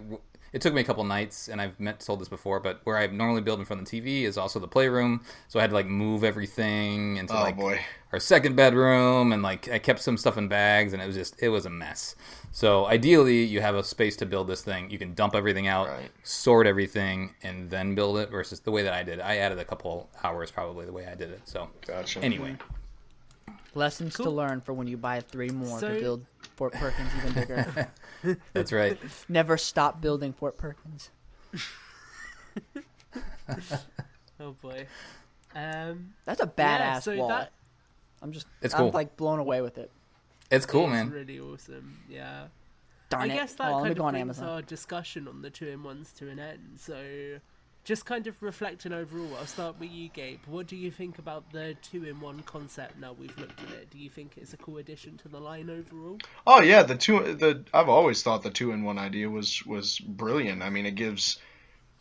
it 0.52 0.60
took 0.60 0.74
me 0.74 0.80
a 0.80 0.84
couple 0.84 1.04
nights, 1.04 1.48
and 1.48 1.60
I've 1.60 1.78
meant 1.78 2.00
told 2.00 2.20
this 2.20 2.28
before, 2.28 2.60
but 2.60 2.80
where 2.84 2.96
I 2.96 3.06
normally 3.06 3.40
build 3.40 3.58
in 3.60 3.64
front 3.64 3.82
of 3.82 3.88
the 3.88 4.00
TV 4.00 4.22
is 4.24 4.36
also 4.36 4.58
the 4.58 4.68
playroom, 4.68 5.22
so 5.48 5.58
I 5.58 5.62
had 5.62 5.70
to 5.70 5.74
like 5.74 5.86
move 5.86 6.24
everything 6.24 7.16
into 7.18 7.34
Oh 7.36 7.40
like 7.42 7.56
boy. 7.56 7.80
our 8.12 8.18
second 8.20 8.56
bedroom, 8.56 9.32
and 9.32 9.42
like 9.42 9.68
I 9.70 9.78
kept 9.78 10.00
some 10.00 10.16
stuff 10.16 10.36
in 10.38 10.48
bags, 10.48 10.92
and 10.92 11.02
it 11.02 11.06
was 11.06 11.14
just 11.16 11.40
it 11.42 11.48
was 11.50 11.66
a 11.66 11.70
mess. 11.70 12.16
So 12.52 12.86
ideally, 12.86 13.44
you 13.44 13.60
have 13.60 13.76
a 13.76 13.84
space 13.84 14.16
to 14.16 14.26
build 14.26 14.48
this 14.48 14.62
thing. 14.62 14.90
You 14.90 14.98
can 14.98 15.14
dump 15.14 15.34
everything 15.36 15.68
out, 15.68 15.86
Right. 15.88 16.10
sort 16.24 16.66
everything, 16.66 17.34
and 17.44 17.70
then 17.70 17.94
build 17.94 18.18
it. 18.18 18.30
Versus 18.30 18.58
the 18.60 18.72
way 18.72 18.82
that 18.82 18.92
I 18.92 19.02
did, 19.04 19.20
I 19.20 19.36
added 19.36 19.58
a 19.60 19.64
couple 19.64 20.08
hours 20.24 20.50
probably 20.50 20.84
the 20.84 20.92
way 20.92 21.06
I 21.06 21.14
did 21.14 21.30
it. 21.30 21.42
So 21.44 21.68
Gotcha. 21.86 22.20
anyway, 22.20 22.56
Lessons 23.74 24.14
to 24.16 24.28
learn 24.28 24.60
for 24.60 24.72
when 24.72 24.88
you 24.88 24.96
buy 24.96 25.20
three 25.20 25.50
more 25.50 25.78
So- 25.78 25.94
to 25.94 26.00
build 26.00 26.26
Fort 26.60 26.74
Perkins 26.74 27.08
even 27.16 27.32
bigger. 27.32 27.88
that's 28.52 28.70
right. 28.70 28.98
Never 29.30 29.56
stop 29.56 30.02
building 30.02 30.34
Fort 30.34 30.58
Perkins. 30.58 31.08
Oh 34.38 34.52
boy. 34.62 34.86
Um. 35.54 36.14
That's 36.24 36.40
a 36.40 36.50
yeah, 36.56 36.96
badass 36.98 37.02
so 37.02 37.16
wall. 37.16 37.28
that 37.28 37.52
I'm 38.22 38.32
just. 38.32 38.46
It's 38.62 38.72
I'm 38.74 38.80
cool. 38.80 38.90
like 38.90 39.16
blown 39.16 39.38
away 39.38 39.60
with 39.60 39.76
it. 39.76 39.90
It's 40.50 40.64
cool, 40.64 40.84
It's 40.84 40.92
man. 40.92 41.10
really 41.10 41.38
awesome. 41.40 41.98
Yeah. 42.08 42.44
Darn 43.10 43.30
I 43.30 43.34
it. 43.34 43.36
guess 43.36 43.54
that 43.54 43.68
let 43.70 43.82
me 43.82 43.88
kind 43.88 43.90
of 43.90 43.96
brings 43.96 44.16
Amazon. 44.20 44.48
our 44.48 44.62
discussion 44.62 45.28
on 45.28 45.42
the 45.42 45.50
two 45.50 45.68
in 45.68 45.82
ones 45.82 46.12
to 46.18 46.28
an 46.30 46.38
end. 46.38 46.76
So, 46.78 47.38
just 47.84 48.04
kind 48.04 48.26
of 48.26 48.40
reflecting 48.42 48.92
overall, 48.92 49.36
I'll 49.38 49.46
start 49.46 49.80
with 49.80 49.90
you, 49.90 50.08
Gabe. 50.08 50.40
What 50.46 50.66
do 50.66 50.76
you 50.76 50.90
think 50.90 51.18
about 51.18 51.50
the 51.52 51.76
two 51.82 52.04
in 52.04 52.20
one 52.20 52.42
concept 52.42 52.98
now 52.98 53.14
we've 53.18 53.36
looked 53.38 53.62
at 53.62 53.70
it? 53.70 53.90
Do 53.90 53.98
you 53.98 54.10
think 54.10 54.34
it's 54.36 54.52
a 54.52 54.56
cool 54.56 54.78
addition 54.78 55.16
to 55.18 55.28
the 55.28 55.40
line 55.40 55.70
overall? 55.70 56.18
Oh 56.46 56.60
yeah, 56.60 56.82
the 56.82 56.96
two 56.96 57.34
the 57.34 57.64
I've 57.72 57.88
always 57.88 58.22
thought 58.22 58.42
the 58.42 58.50
two 58.50 58.72
in 58.72 58.84
one 58.84 58.98
idea 58.98 59.28
was 59.28 59.64
was 59.64 59.98
brilliant. 59.98 60.62
I 60.62 60.70
mean, 60.70 60.86
it 60.86 60.94
gives 60.94 61.38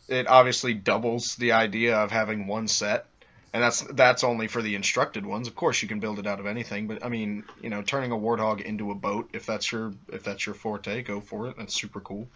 it 0.08 0.26
obviously 0.28 0.74
doubles 0.74 1.36
the 1.36 1.52
idea 1.52 1.96
of 1.96 2.10
having 2.10 2.46
one 2.46 2.68
set, 2.68 3.06
and 3.54 3.62
that's 3.62 3.80
that's 3.80 4.22
only 4.22 4.48
for 4.48 4.60
the 4.60 4.74
instructed 4.74 5.24
ones. 5.24 5.48
Of 5.48 5.54
course, 5.54 5.80
you 5.80 5.88
can 5.88 6.00
build 6.00 6.18
it 6.18 6.26
out 6.26 6.40
of 6.40 6.46
anything, 6.46 6.88
but 6.88 7.04
I 7.04 7.08
mean, 7.08 7.44
you 7.62 7.70
know, 7.70 7.82
turning 7.82 8.12
a 8.12 8.16
warthog 8.16 8.60
into 8.60 8.90
a 8.90 8.94
boat 8.94 9.30
if 9.32 9.46
that's 9.46 9.72
your 9.72 9.94
if 10.12 10.24
that's 10.24 10.44
your 10.44 10.54
forte, 10.54 11.02
go 11.02 11.20
for 11.20 11.48
it. 11.48 11.56
That's 11.56 11.74
super 11.74 12.00
cool. 12.00 12.28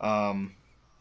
Um, 0.00 0.54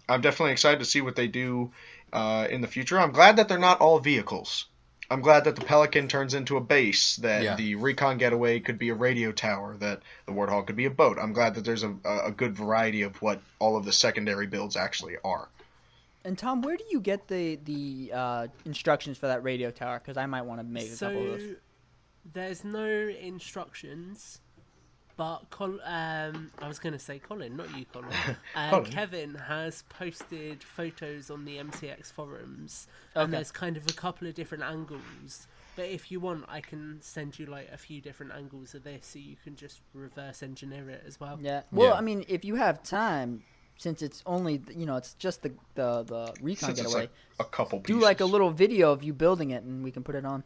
I'm 0.10 0.22
definitely 0.22 0.52
excited 0.53 0.80
to 0.80 0.86
see 0.86 1.02
what 1.02 1.15
they 1.15 1.27
do 1.27 1.72
uh, 2.11 2.48
in 2.49 2.61
the 2.61 2.68
future. 2.68 2.99
I'm 2.99 3.11
glad 3.11 3.38
that 3.38 3.48
they're 3.48 3.60
not 3.60 3.80
all 3.81 3.99
vehicles. 3.99 4.65
I'm 5.11 5.22
glad 5.22 5.45
that 5.45 5.56
the 5.56 5.65
Pelican 5.65 6.07
turns 6.07 6.34
into 6.36 6.56
a 6.57 6.61
base, 6.61 7.15
that 7.18 7.41
Yeah. 7.44 7.56
the 7.56 7.76
Recon 7.76 8.18
Getaway 8.19 8.60
could 8.60 8.77
be 8.77 8.90
a 8.90 8.94
radio 8.94 9.31
tower, 9.31 9.76
that 9.77 10.02
the 10.27 10.31
Warthog 10.34 10.68
could 10.68 10.76
be 10.76 10.86
a 10.86 10.91
boat. 10.91 11.18
I'm 11.19 11.34
glad 11.34 11.56
that 11.56 11.65
there's 11.65 11.84
a, 11.84 11.95
a 12.06 12.31
good 12.31 12.56
variety 12.56 13.02
of 13.02 13.19
what 13.22 13.41
all 13.57 13.76
of 13.76 13.86
the 13.86 13.91
secondary 13.94 14.45
builds 14.45 14.76
actually 14.76 15.15
are. 15.23 15.48
And 16.23 16.38
Tom, 16.38 16.61
where 16.61 16.77
do 16.77 16.84
you 16.91 16.99
get 16.99 17.27
the 17.27 17.56
the 17.64 18.11
uh, 18.14 18.48
instructions 18.65 19.18
for 19.18 19.27
that 19.27 19.41
radio 19.41 19.72
tower? 19.72 19.99
Because 19.99 20.18
I 20.18 20.26
might 20.27 20.44
want 20.44 20.60
to 20.60 20.64
make 20.68 20.91
a 20.91 20.98
couple 20.98 21.34
of 21.34 21.40
those. 21.40 21.56
there's 22.34 22.64
no 22.64 22.86
instructions, 22.88 24.41
but 25.19 25.49
Col- 25.49 25.81
um, 25.83 26.49
I 26.61 26.69
was 26.69 26.79
going 26.79 26.93
to 26.93 26.99
say 26.99 27.19
Colin, 27.19 27.57
not 27.57 27.77
you, 27.77 27.83
Colin. 27.91 28.07
Uh, 28.55 28.69
Colin. 28.69 28.85
Kevin 28.85 29.35
has 29.35 29.83
posted 29.89 30.63
photos 30.63 31.29
on 31.29 31.43
the 31.43 31.57
MCX 31.57 32.13
forums, 32.13 32.87
and 33.15 33.33
there's 33.33 33.51
kind 33.51 33.75
of 33.75 33.83
a 33.89 33.91
couple 33.91 34.29
of 34.29 34.33
different 34.33 34.63
angles. 34.63 35.49
But 35.75 35.87
if 35.89 36.09
you 36.09 36.21
want, 36.21 36.45
I 36.47 36.61
can 36.61 36.99
send 37.01 37.37
you 37.37 37.47
like 37.47 37.69
a 37.69 37.77
few 37.77 37.99
different 37.99 38.31
angles 38.31 38.73
of 38.75 38.85
this, 38.85 39.07
so 39.07 39.19
you 39.19 39.35
can 39.43 39.57
just 39.57 39.81
reverse 39.93 40.41
engineer 40.41 40.89
it 40.89 41.03
as 41.05 41.19
well. 41.19 41.37
Yeah. 41.41 41.63
Well, 41.73 41.89
Yeah. 41.89 41.95
I 41.95 42.01
mean, 42.01 42.23
if 42.29 42.45
you 42.45 42.55
have 42.55 42.81
time, 42.81 43.43
since 43.75 44.01
it's 44.01 44.23
only 44.25 44.61
you 44.73 44.85
know 44.85 44.95
it's 44.95 45.15
just 45.15 45.41
the 45.41 45.51
the 45.75 46.03
the 46.03 46.33
recon 46.41 46.67
Since 46.67 46.79
it's 46.79 46.87
getaway, 46.87 47.01
like 47.01 47.11
a 47.41 47.43
couple 47.43 47.79
do 47.79 47.99
like 47.99 48.21
a 48.21 48.25
little 48.25 48.51
video 48.51 48.93
of 48.93 49.03
you 49.03 49.11
building 49.11 49.51
it, 49.51 49.63
and 49.63 49.83
we 49.83 49.91
can 49.91 50.01
put 50.01 50.15
it 50.15 50.25
on. 50.25 50.45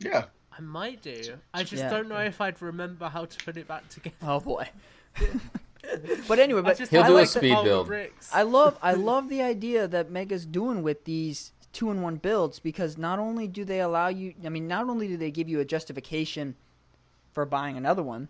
Yeah. 0.00 0.24
I 0.60 0.62
might 0.62 1.00
do. 1.00 1.38
I 1.54 1.62
just 1.62 1.82
Yeah. 1.82 1.88
don't 1.90 2.08
know 2.08 2.18
if 2.18 2.38
I'd 2.40 2.60
remember 2.60 3.08
how 3.08 3.24
to 3.24 3.44
put 3.44 3.56
it 3.56 3.66
back 3.66 3.88
together. 3.88 4.14
Oh 4.22 4.40
boy. 4.40 4.68
but 6.28 6.38
anyway, 6.38 6.60
I 6.60 6.62
but 6.62 6.76
just 6.78 6.90
He'll 6.90 7.02
I 7.02 7.06
do 7.08 7.14
a 7.14 7.16
like 7.16 7.28
the 7.28 7.34
the- 7.34 7.38
speed 7.40 7.54
pile 7.54 7.64
build. 7.64 7.90
I 8.32 8.42
love 8.42 8.78
I 8.82 8.92
love 9.10 9.28
the 9.30 9.40
idea 9.42 9.88
that 9.88 10.10
Mega's 10.10 10.44
doing 10.44 10.82
with 10.82 11.04
these 11.04 11.52
two 11.72 11.90
in 11.90 12.02
one 12.02 12.16
builds 12.16 12.58
because 12.58 12.98
not 12.98 13.18
only 13.18 13.48
do 13.48 13.64
they 13.64 13.80
allow 13.80 14.08
you 14.08 14.34
I 14.44 14.50
mean 14.50 14.68
not 14.68 14.88
only 14.88 15.08
do 15.08 15.16
they 15.16 15.30
give 15.30 15.48
you 15.48 15.60
a 15.60 15.64
justification 15.64 16.56
for 17.32 17.46
buying 17.46 17.76
another 17.76 18.02
one, 18.02 18.28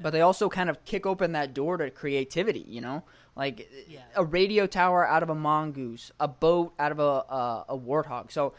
but 0.00 0.10
they 0.10 0.20
also 0.22 0.48
kind 0.48 0.68
of 0.68 0.84
kick 0.84 1.06
open 1.06 1.32
that 1.32 1.54
door 1.54 1.76
to 1.76 1.90
creativity, 1.90 2.64
you 2.66 2.80
know? 2.80 3.04
Like 3.36 3.70
Yeah. 3.88 4.00
a 4.16 4.24
radio 4.24 4.66
tower 4.66 5.06
out 5.06 5.22
of 5.22 5.30
a 5.30 5.34
mongoose, 5.34 6.10
a 6.18 6.26
boat 6.26 6.72
out 6.78 6.90
of 6.92 6.98
a 6.98 7.02
a, 7.02 7.64
a 7.68 7.78
warthog. 7.78 8.32
So 8.32 8.52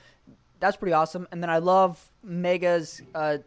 that's 0.59 0.77
pretty 0.77 0.93
awesome. 0.93 1.27
And 1.31 1.41
then 1.41 1.49
I 1.49 1.57
love 1.59 2.03
Mega's 2.23 3.01
uh, 3.15 3.37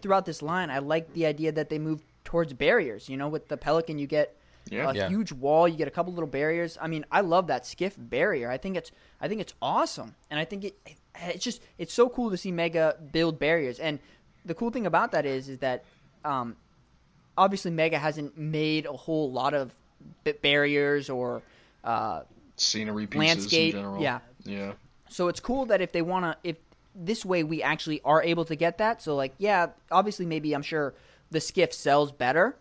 throughout 0.00 0.24
this 0.26 0.42
line. 0.42 0.70
I 0.70 0.78
like 0.78 1.12
the 1.12 1.26
idea 1.26 1.52
that 1.52 1.68
they 1.68 1.78
move 1.78 2.02
towards 2.24 2.52
barriers. 2.52 3.08
You 3.08 3.16
know, 3.16 3.28
with 3.28 3.48
the 3.48 3.56
Pelican, 3.56 3.98
you 3.98 4.06
get 4.06 4.36
Yeah. 4.70 4.90
a 4.90 4.94
Yeah. 4.94 5.08
huge 5.08 5.32
wall. 5.32 5.66
You 5.68 5.76
get 5.76 5.88
a 5.88 5.90
couple 5.90 6.12
little 6.12 6.28
barriers. 6.28 6.78
I 6.80 6.86
mean, 6.86 7.04
I 7.10 7.20
love 7.22 7.48
that 7.48 7.66
skiff 7.66 7.94
barrier. 7.98 8.48
I 8.50 8.58
think 8.58 8.76
it's 8.76 8.90
I 9.20 9.28
think 9.28 9.40
it's 9.40 9.54
awesome, 9.60 10.14
and 10.30 10.38
I 10.40 10.44
think 10.44 10.64
it 10.64 10.74
it's 11.20 11.44
just 11.44 11.60
it's 11.78 11.92
so 11.92 12.08
cool 12.08 12.30
to 12.30 12.36
see 12.36 12.50
Mega 12.52 12.96
build 13.12 13.38
barriers. 13.38 13.78
And 13.80 13.98
the 14.44 14.54
cool 14.54 14.70
thing 14.70 14.86
about 14.86 15.12
that 15.12 15.26
is 15.26 15.48
is 15.48 15.58
that 15.58 15.84
um, 16.24 16.56
obviously 17.36 17.70
Mega 17.70 17.98
hasn't 17.98 18.38
made 18.38 18.86
a 18.86 18.92
whole 18.92 19.30
lot 19.30 19.52
of 19.54 19.72
barriers 20.42 21.10
or 21.10 21.42
uh, 21.84 22.22
Scenery 22.56 23.06
pieces 23.06 23.28
landscape. 23.28 23.74
in 23.74 23.80
general. 23.80 24.02
Yeah, 24.02 24.20
Yeah. 24.44 24.72
So 25.12 25.28
it's 25.28 25.40
cool 25.40 25.66
that 25.66 25.80
if 25.80 25.92
they 25.92 26.02
want 26.02 26.24
to, 26.24 26.36
if 26.48 26.56
this 26.94 27.24
way 27.24 27.42
we 27.42 27.62
actually 27.62 28.00
are 28.04 28.22
able 28.22 28.44
to 28.46 28.56
get 28.56 28.78
that. 28.78 29.02
So 29.02 29.14
like, 29.14 29.32
yeah, 29.38 29.68
obviously 29.90 30.26
maybe 30.26 30.54
I'm 30.54 30.62
sure 30.62 30.94
the 31.30 31.40
skiff 31.40 31.72
sells 31.72 32.12
better, 32.12 32.56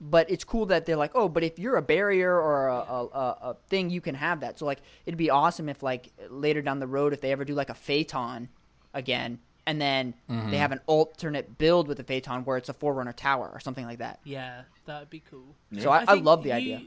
but 0.00 0.30
it's 0.30 0.44
cool 0.44 0.66
that 0.66 0.86
they're 0.86 0.96
like, 0.96 1.12
oh, 1.14 1.28
but 1.28 1.42
if 1.42 1.58
you're 1.58 1.76
a 1.76 1.82
barrier 1.82 2.32
or 2.32 2.68
a, 2.68 2.74
a, 2.74 3.04
a, 3.04 3.38
a 3.50 3.56
thing, 3.68 3.90
you 3.90 4.00
can 4.00 4.14
have 4.14 4.40
that. 4.40 4.58
So 4.58 4.66
like, 4.66 4.80
it'd 5.06 5.18
be 5.18 5.30
awesome 5.30 5.68
if 5.68 5.82
like 5.82 6.10
later 6.28 6.62
down 6.62 6.80
the 6.80 6.86
road, 6.86 7.12
if 7.12 7.20
they 7.20 7.32
ever 7.32 7.44
do 7.44 7.54
like 7.54 7.70
a 7.70 7.74
phaeton 7.74 8.48
again, 8.92 9.38
and 9.66 9.80
then 9.80 10.14
mm-hmm. 10.30 10.50
they 10.50 10.58
have 10.58 10.70
an 10.70 10.80
alternate 10.86 11.58
build 11.58 11.88
with 11.88 11.96
the 11.96 12.04
phaeton 12.04 12.44
where 12.44 12.56
it's 12.56 12.68
a 12.68 12.72
forerunner 12.72 13.12
tower 13.12 13.50
or 13.52 13.58
something 13.58 13.84
like 13.84 13.98
that. 13.98 14.20
Yeah, 14.22 14.62
that'd 14.84 15.10
be 15.10 15.22
cool. 15.28 15.56
So 15.78 15.90
I, 15.90 16.02
I, 16.02 16.06
think 16.06 16.24
love 16.24 16.42
the 16.42 16.50
you- 16.50 16.54
idea. 16.54 16.82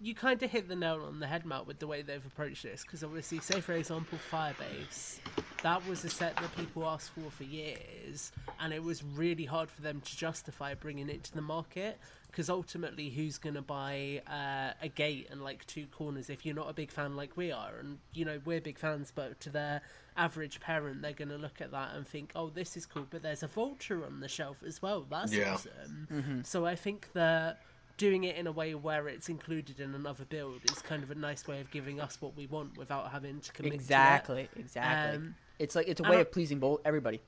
You 0.00 0.14
kind 0.14 0.42
of 0.42 0.50
hit 0.50 0.68
the 0.68 0.76
nail 0.76 1.02
on 1.06 1.20
the 1.20 1.26
head, 1.26 1.46
Matt, 1.46 1.66
with 1.66 1.78
the 1.78 1.86
way 1.86 2.02
they've 2.02 2.24
approached 2.24 2.62
this. 2.62 2.82
Because 2.82 3.02
obviously, 3.02 3.38
say 3.40 3.60
for 3.60 3.72
example, 3.72 4.18
Firebase, 4.30 5.20
that 5.62 5.86
was 5.88 6.04
a 6.04 6.10
set 6.10 6.36
that 6.36 6.54
people 6.54 6.86
asked 6.86 7.10
for 7.10 7.30
for 7.30 7.44
years, 7.44 8.30
and 8.60 8.74
it 8.74 8.82
was 8.82 9.02
really 9.02 9.46
hard 9.46 9.70
for 9.70 9.80
them 9.80 10.02
to 10.02 10.16
justify 10.16 10.74
bringing 10.74 11.08
it 11.08 11.24
to 11.24 11.34
the 11.34 11.40
market. 11.40 11.98
Because 12.26 12.50
ultimately, 12.50 13.08
who's 13.08 13.38
going 13.38 13.54
to 13.54 13.62
buy 13.62 14.20
uh, 14.30 14.74
a 14.84 14.88
gate 14.88 15.28
and 15.30 15.42
like 15.42 15.66
two 15.66 15.86
corners 15.86 16.28
if 16.28 16.44
you're 16.44 16.54
not 16.54 16.68
a 16.68 16.74
big 16.74 16.90
fan 16.90 17.16
like 17.16 17.34
we 17.34 17.50
are? 17.50 17.76
And 17.80 17.98
you 18.12 18.26
know, 18.26 18.38
we're 18.44 18.60
big 18.60 18.78
fans, 18.78 19.10
but 19.14 19.40
to 19.40 19.48
their 19.50 19.80
average 20.18 20.60
parent, 20.60 21.00
they're 21.00 21.14
going 21.14 21.30
to 21.30 21.38
look 21.38 21.62
at 21.62 21.70
that 21.70 21.94
and 21.94 22.06
think, 22.06 22.32
"Oh, 22.36 22.50
this 22.50 22.76
is 22.76 22.84
cool," 22.84 23.06
but 23.08 23.22
there's 23.22 23.42
a 23.42 23.46
vulture 23.46 24.04
on 24.04 24.20
the 24.20 24.28
shelf 24.28 24.58
as 24.66 24.82
well. 24.82 25.06
That's 25.08 25.32
Yeah. 25.32 25.54
awesome. 25.54 26.42
So 26.44 26.66
I 26.66 26.76
think 26.76 27.08
that 27.14 27.60
doing 27.96 28.24
it 28.24 28.36
in 28.36 28.46
a 28.46 28.52
way 28.52 28.74
where 28.74 29.08
it's 29.08 29.28
included 29.28 29.80
in 29.80 29.94
another 29.94 30.24
build 30.24 30.60
is 30.70 30.80
kind 30.82 31.02
of 31.02 31.10
a 31.10 31.14
nice 31.14 31.46
way 31.46 31.60
of 31.60 31.70
giving 31.70 32.00
us 32.00 32.20
what 32.20 32.36
we 32.36 32.46
want 32.46 32.76
without 32.76 33.10
having 33.10 33.40
to 33.40 33.52
commit 33.52 33.70
to 33.72 33.74
it. 33.76 33.80
Exactly, 33.80 34.48
exactly. 34.56 35.16
Um, 35.16 35.34
it's 35.58 35.74
like 35.74 35.88
it's 35.88 36.00
a 36.00 36.04
way 36.04 36.18
I- 36.18 36.20
of 36.20 36.32
pleasing 36.32 36.58
both 36.58 36.80
everybody. 36.84 37.20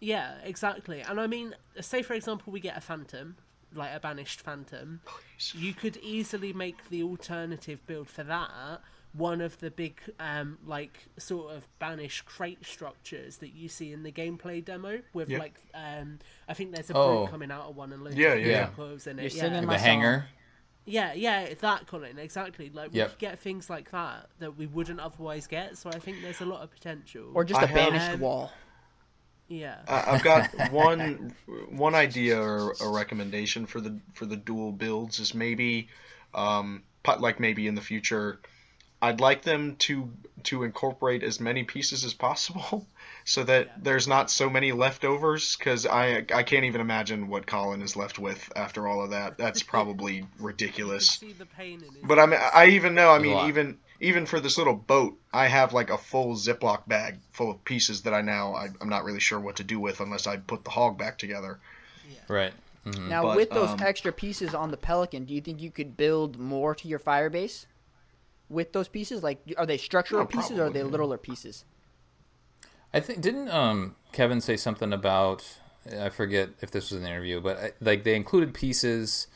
Yeah, 0.00 0.34
exactly. 0.44 1.02
And 1.02 1.20
I 1.20 1.26
mean, 1.26 1.54
say 1.80 2.02
for 2.02 2.14
example, 2.14 2.52
we 2.52 2.60
get 2.60 2.76
a 2.76 2.80
phantom, 2.80 3.36
like 3.74 3.90
a 3.94 4.00
banished 4.00 4.40
phantom. 4.40 5.00
You 5.52 5.74
could 5.74 5.98
easily 5.98 6.52
make 6.54 6.88
the 6.88 7.02
alternative 7.02 7.86
build 7.86 8.08
for 8.08 8.24
that 8.24 8.80
one 9.12 9.40
of 9.40 9.58
the 9.58 9.70
big, 9.70 10.00
um, 10.20 10.56
like 10.64 11.08
sort 11.18 11.52
of 11.52 11.66
banished 11.80 12.24
crate 12.26 12.64
structures 12.64 13.38
that 13.38 13.52
you 13.54 13.68
see 13.68 13.92
in 13.92 14.02
the 14.04 14.12
gameplay 14.12 14.64
demo. 14.64 15.00
With 15.12 15.28
Yeah. 15.28 15.38
like, 15.40 15.54
um, 15.74 16.20
I 16.48 16.54
think 16.54 16.72
there's 16.72 16.90
a 16.90 16.96
Oh. 16.96 17.26
coming 17.26 17.50
out 17.50 17.68
of 17.68 17.76
one 17.76 17.92
and 17.92 18.04
loads 18.04 18.16
Yeah, 18.16 18.34
of 18.34 18.46
yeah. 18.46 18.66
coils 18.68 19.06
in 19.08 19.18
it. 19.18 19.22
You're 19.22 19.30
yeah. 19.32 19.40
singing 19.42 19.60
the 19.62 19.66
my 19.66 19.78
hanger. 19.78 20.26
Yeah, 20.86 21.12
yeah, 21.12 21.52
that 21.60 21.86
Colin, 21.86 22.18
exactly. 22.18 22.70
Like 22.70 22.92
we 22.92 22.98
Yep. 22.98 23.10
could 23.10 23.18
get 23.18 23.38
things 23.40 23.68
like 23.68 23.90
that 23.90 24.30
that 24.38 24.56
we 24.56 24.66
wouldn't 24.66 24.98
otherwise 25.00 25.46
get. 25.46 25.76
So 25.76 25.90
I 25.90 25.98
think 25.98 26.22
there's 26.22 26.40
a 26.40 26.46
lot 26.46 26.62
of 26.62 26.70
potential. 26.70 27.30
Or 27.34 27.44
just 27.44 27.60
I 27.60 27.64
a 27.64 27.66
have- 27.66 27.76
banished 27.76 28.10
Um, 28.12 28.20
wall. 28.20 28.50
yeah, 29.48 29.82
I- 29.88 30.12
I've 30.14 30.22
got 30.22 30.48
one 30.72 31.34
one 31.70 31.94
idea 31.94 32.40
or 32.40 32.74
a 32.80 32.88
recommendation 32.88 33.66
for 33.66 33.80
the 33.80 33.98
for 34.14 34.24
the 34.26 34.36
dual 34.36 34.72
builds 34.72 35.18
is 35.20 35.34
maybe 35.34 35.88
um 36.34 36.82
pu- 37.02 37.18
like 37.20 37.40
maybe 37.40 37.66
in 37.66 37.74
the 37.74 37.80
future 37.82 38.40
I'd 39.02 39.20
like 39.20 39.42
them 39.42 39.76
to 39.80 40.10
to 40.44 40.62
incorporate 40.62 41.22
as 41.22 41.38
many 41.38 41.64
pieces 41.64 42.04
as 42.04 42.14
possible 42.14 42.86
so 43.24 43.44
that 43.44 43.84
there's 43.84 44.08
not 44.08 44.30
so 44.30 44.48
many 44.48 44.72
leftovers 44.72 45.56
cuz 45.56 45.86
I 45.86 46.24
I 46.34 46.42
can't 46.42 46.64
even 46.64 46.80
imagine 46.80 47.28
what 47.28 47.46
Colin 47.46 47.82
is 47.82 47.96
left 47.96 48.18
with 48.18 48.50
after 48.56 48.86
all 48.86 49.02
of 49.02 49.10
that. 49.10 49.38
That's 49.38 49.62
probably 49.74 50.26
ridiculous. 50.38 51.08
see 51.08 51.32
the 51.32 51.46
pain 51.46 51.80
in 51.80 51.88
it. 51.88 52.06
But 52.06 52.18
I 52.18 52.26
mean, 52.26 52.40
I 52.40 52.66
even 52.68 52.94
know. 52.94 53.10
I 53.10 53.18
mean, 53.18 53.48
even 53.48 53.78
even 54.00 54.26
for 54.26 54.40
this 54.40 54.56
little 54.56 54.74
boat, 54.74 55.18
I 55.32 55.46
have 55.46 55.72
like 55.72 55.90
a 55.90 55.98
full 55.98 56.34
Ziploc 56.34 56.88
bag 56.88 57.18
full 57.32 57.50
of 57.50 57.62
pieces 57.64 58.02
that 58.02 58.14
I 58.14 58.22
now 58.22 58.54
I, 58.54 58.68
I'm 58.80 58.88
not 58.88 59.04
really 59.04 59.20
sure 59.20 59.38
what 59.38 59.56
to 59.56 59.64
do 59.64 59.78
with 59.78 60.00
unless 60.00 60.26
I 60.26 60.38
put 60.38 60.64
the 60.64 60.70
hog 60.70 60.98
back 60.98 61.18
together. 61.18 61.58
Right. 62.28 62.52
Mhm. 62.86 63.08
Now, 63.08 63.22
But, 63.22 63.36
with 63.36 63.50
those 63.50 63.70
um, 63.70 63.80
extra 63.82 64.12
pieces 64.12 64.54
on 64.54 64.70
the 64.70 64.76
Pelican, 64.76 65.26
do 65.26 65.34
you 65.34 65.40
think 65.42 65.60
you 65.60 65.70
could 65.70 65.96
build 65.96 66.38
more 66.38 66.74
to 66.74 66.88
your 66.88 66.98
fire 66.98 67.28
base 67.28 67.66
with 68.50 68.72
those 68.72 68.88
pieces? 68.88 69.22
Like, 69.22 69.40
are 69.56 69.66
they 69.66 69.78
structural 69.78 70.24
Yeah, 70.24 70.26
pieces 70.26 70.58
or 70.58 70.64
are 70.66 70.70
they 70.70 70.80
probably, 70.80 70.90
yeah. 70.98 70.98
littler 70.98 71.18
pieces? 71.18 71.64
I 72.92 73.00
think 73.00 73.20
didn't 73.20 73.48
um 73.48 73.96
Kevin 74.12 74.40
say 74.40 74.56
something 74.56 74.92
about 74.92 75.44
I 75.98 76.08
forget 76.10 76.50
if 76.60 76.70
this 76.70 76.90
was 76.90 77.00
an 77.00 77.06
interview, 77.06 77.40
but 77.40 77.56
I, 77.56 77.72
like 77.80 78.04
they 78.04 78.14
included 78.16 78.54
pieces 78.54 79.28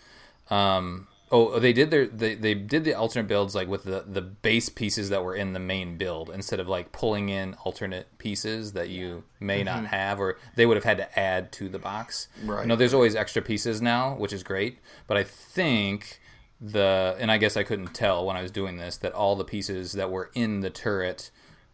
um 0.51 1.07
Oh, 1.33 1.59
they 1.59 1.73
did 1.73 1.91
their 1.91 2.07
they, 2.07 2.35
they 2.37 2.55
did 2.55 2.85
the 2.85 2.95
alternate 2.95 3.27
builds 3.27 3.55
like 3.55 3.67
with 3.67 3.85
the 3.85 4.05
the 4.07 4.21
base 4.21 4.69
pieces 4.69 5.09
that 5.09 5.25
were 5.25 5.35
in 5.35 5.53
the 5.53 5.59
main 5.59 5.97
build 5.97 6.31
instead 6.31 6.61
of 6.61 6.69
like 6.69 6.93
pulling 6.93 7.29
in 7.29 7.55
alternate 7.65 8.19
pieces 8.19 8.73
that 8.75 8.89
you 8.89 9.25
may 9.41 9.65
not 9.65 9.87
have 9.87 10.21
or 10.21 10.37
they 10.55 10.67
would 10.67 10.77
have 10.77 10.85
had 10.85 10.99
to 10.99 11.19
add 11.19 11.51
to 11.53 11.69
the 11.69 11.79
box. 11.79 12.29
Right. 12.45 12.63
You 12.63 12.69
know, 12.69 12.77
there's 12.77 12.95
always 12.95 13.17
extra 13.17 13.43
pieces 13.43 13.83
now, 13.83 14.15
which 14.15 14.33
is 14.33 14.43
great, 14.45 14.79
but 15.09 15.17
I 15.17 15.25
think 15.25 16.21
the 16.61 17.17
and 17.19 17.31
I 17.31 17.39
guess 17.39 17.57
I 17.57 17.63
couldn't 17.63 17.95
tell 17.95 18.25
when 18.25 18.37
I 18.37 18.43
was 18.43 18.51
doing 18.51 18.77
this 18.77 18.97
that 18.99 19.13
all 19.13 19.37
the 19.37 19.45
pieces 19.45 19.93
that 19.93 20.11
were 20.11 20.31
in 20.35 20.61
the 20.61 20.71
turret 20.71 21.31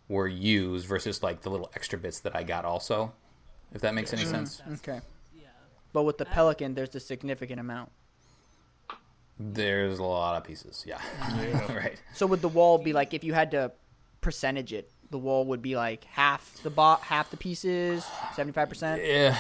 were 0.09 0.27
used 0.27 0.87
versus 0.87 1.23
like 1.23 1.43
the 1.43 1.51
little 1.51 1.71
extra 1.75 1.99
bits 1.99 2.21
that 2.21 2.35
I 2.35 2.43
got 2.43 2.65
also. 2.65 3.13
If 3.73 3.83
that 3.83 3.95
makes 3.95 4.13
any 4.13 4.25
mm, 4.25 4.31
sense. 4.31 4.63
Okay. 4.75 5.01
Yeah. 5.33 5.49
But 5.93 6.03
with 6.03 6.19
the 6.19 6.25
Pelican, 6.25 6.75
there's 6.75 6.95
a 6.97 7.01
significant 7.01 7.61
amount. 7.61 7.93
There's 9.39 10.01
a 10.01 10.05
lot 10.05 10.37
of 10.37 10.45
pieces. 10.45 10.85
Yeah. 10.87 11.01
right. 11.69 12.01
So 12.13 12.27
would 12.27 12.43
the 12.43 12.49
wall 12.49 12.79
be 12.79 12.93
like 12.93 13.15
if 13.15 13.23
you 13.23 13.33
had 13.33 13.53
to 13.53 13.73
percentage 14.21 14.73
it? 14.73 14.91
The 15.11 15.19
wall 15.19 15.45
would 15.47 15.61
be 15.61 15.77
like 15.77 16.05
half 16.05 16.63
the 16.63 16.71
bot, 16.71 17.01
half 17.01 17.31
the 17.31 17.37
pieces, 17.37 18.05
seventy 18.35 18.53
five 18.53 18.69
percent. 18.69 19.03
Yeah, 19.05 19.37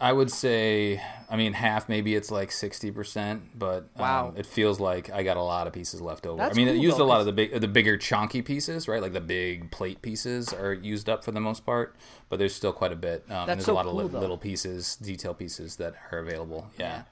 I 0.00 0.10
would 0.12 0.30
say. 0.30 1.02
I 1.28 1.36
mean, 1.36 1.52
half. 1.52 1.88
Maybe 1.88 2.14
it's 2.14 2.30
like 2.30 2.50
sixty 2.50 2.90
percent, 2.90 3.58
but 3.58 3.88
um, 3.98 4.34
it 4.36 4.46
feels 4.46 4.80
like 4.80 5.10
I 5.10 5.22
got 5.22 5.36
a 5.36 5.42
lot 5.42 5.66
of 5.66 5.74
pieces 5.74 6.00
left 6.00 6.26
over. 6.26 6.38
That's 6.38 6.56
I 6.56 6.56
mean, 6.56 6.68
it 6.68 6.76
used 6.76 6.96
though, 6.96 7.04
a 7.04 7.04
lot 7.04 7.20
of 7.20 7.26
the 7.26 7.32
big, 7.32 7.60
the 7.60 7.68
bigger 7.68 7.98
chunky 7.98 8.40
pieces, 8.40 8.88
right? 8.88 9.02
Like 9.02 9.12
the 9.12 9.20
big 9.20 9.70
plate 9.70 10.00
pieces 10.00 10.52
are 10.52 10.72
used 10.72 11.10
up 11.10 11.24
for 11.24 11.32
the 11.32 11.40
most 11.40 11.66
part, 11.66 11.94
but 12.30 12.38
there's 12.38 12.54
still 12.54 12.72
quite 12.72 12.92
a 12.92 12.96
bit. 12.96 13.30
Um, 13.30 13.46
there's 13.46 13.66
so 13.66 13.72
a 13.72 13.74
lot 13.74 13.86
of 13.86 13.94
li- 13.94 14.04
little 14.04 14.38
pieces, 14.38 14.96
detail 14.96 15.34
pieces 15.34 15.76
that 15.76 15.94
are 16.10 16.18
available. 16.20 16.70
Yeah. 16.78 17.02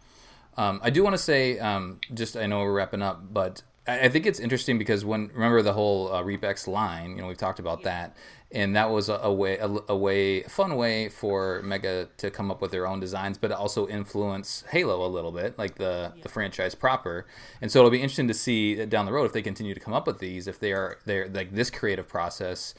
Um, 0.56 0.80
I 0.82 0.90
do 0.90 1.02
want 1.02 1.14
to 1.14 1.22
say, 1.22 1.58
um, 1.58 2.00
just 2.12 2.36
I 2.36 2.46
know 2.46 2.60
we're 2.60 2.72
wrapping 2.72 3.02
up, 3.02 3.32
but 3.32 3.62
I, 3.90 4.08
think 4.08 4.26
it's 4.26 4.40
interesting 4.40 4.78
because 4.78 5.04
when 5.04 5.30
remember 5.34 5.62
the 5.62 5.72
whole 5.72 6.12
uh, 6.12 6.22
Reapex 6.22 6.66
line, 6.66 7.10
you 7.10 7.22
know, 7.22 7.28
we've 7.28 7.36
talked 7.36 7.58
about 7.58 7.82
that, 7.82 8.16
and 8.52 8.74
that 8.76 8.90
was 8.90 9.08
a, 9.08 9.14
a 9.14 9.32
way, 9.32 9.58
a, 9.58 9.68
a 9.88 9.96
way, 9.96 10.42
a 10.42 10.48
fun 10.48 10.76
way 10.76 11.08
for 11.08 11.62
Mega 11.62 12.08
to 12.18 12.30
come 12.30 12.50
up 12.50 12.60
with 12.60 12.70
their 12.70 12.86
own 12.86 13.00
designs, 13.00 13.38
but 13.38 13.52
also 13.52 13.86
influence 13.88 14.64
Halo 14.70 15.06
a 15.06 15.08
little 15.08 15.32
bit, 15.32 15.58
like 15.58 15.76
the 15.76 16.12
the 16.22 16.28
franchise 16.28 16.74
proper. 16.74 17.26
And 17.60 17.70
so 17.70 17.80
it'll 17.80 17.90
be 17.90 18.00
interesting 18.00 18.28
to 18.28 18.34
see 18.34 18.84
down 18.86 19.06
the 19.06 19.12
road 19.12 19.24
if 19.24 19.32
they 19.32 19.42
continue 19.42 19.74
to 19.74 19.80
come 19.80 19.94
up 19.94 20.06
with 20.06 20.18
these, 20.18 20.46
if 20.46 20.58
they 20.58 20.72
are 20.72 20.98
they're 21.04 21.28
like 21.28 21.54
this 21.54 21.70
creative 21.70 22.08
process 22.08 22.74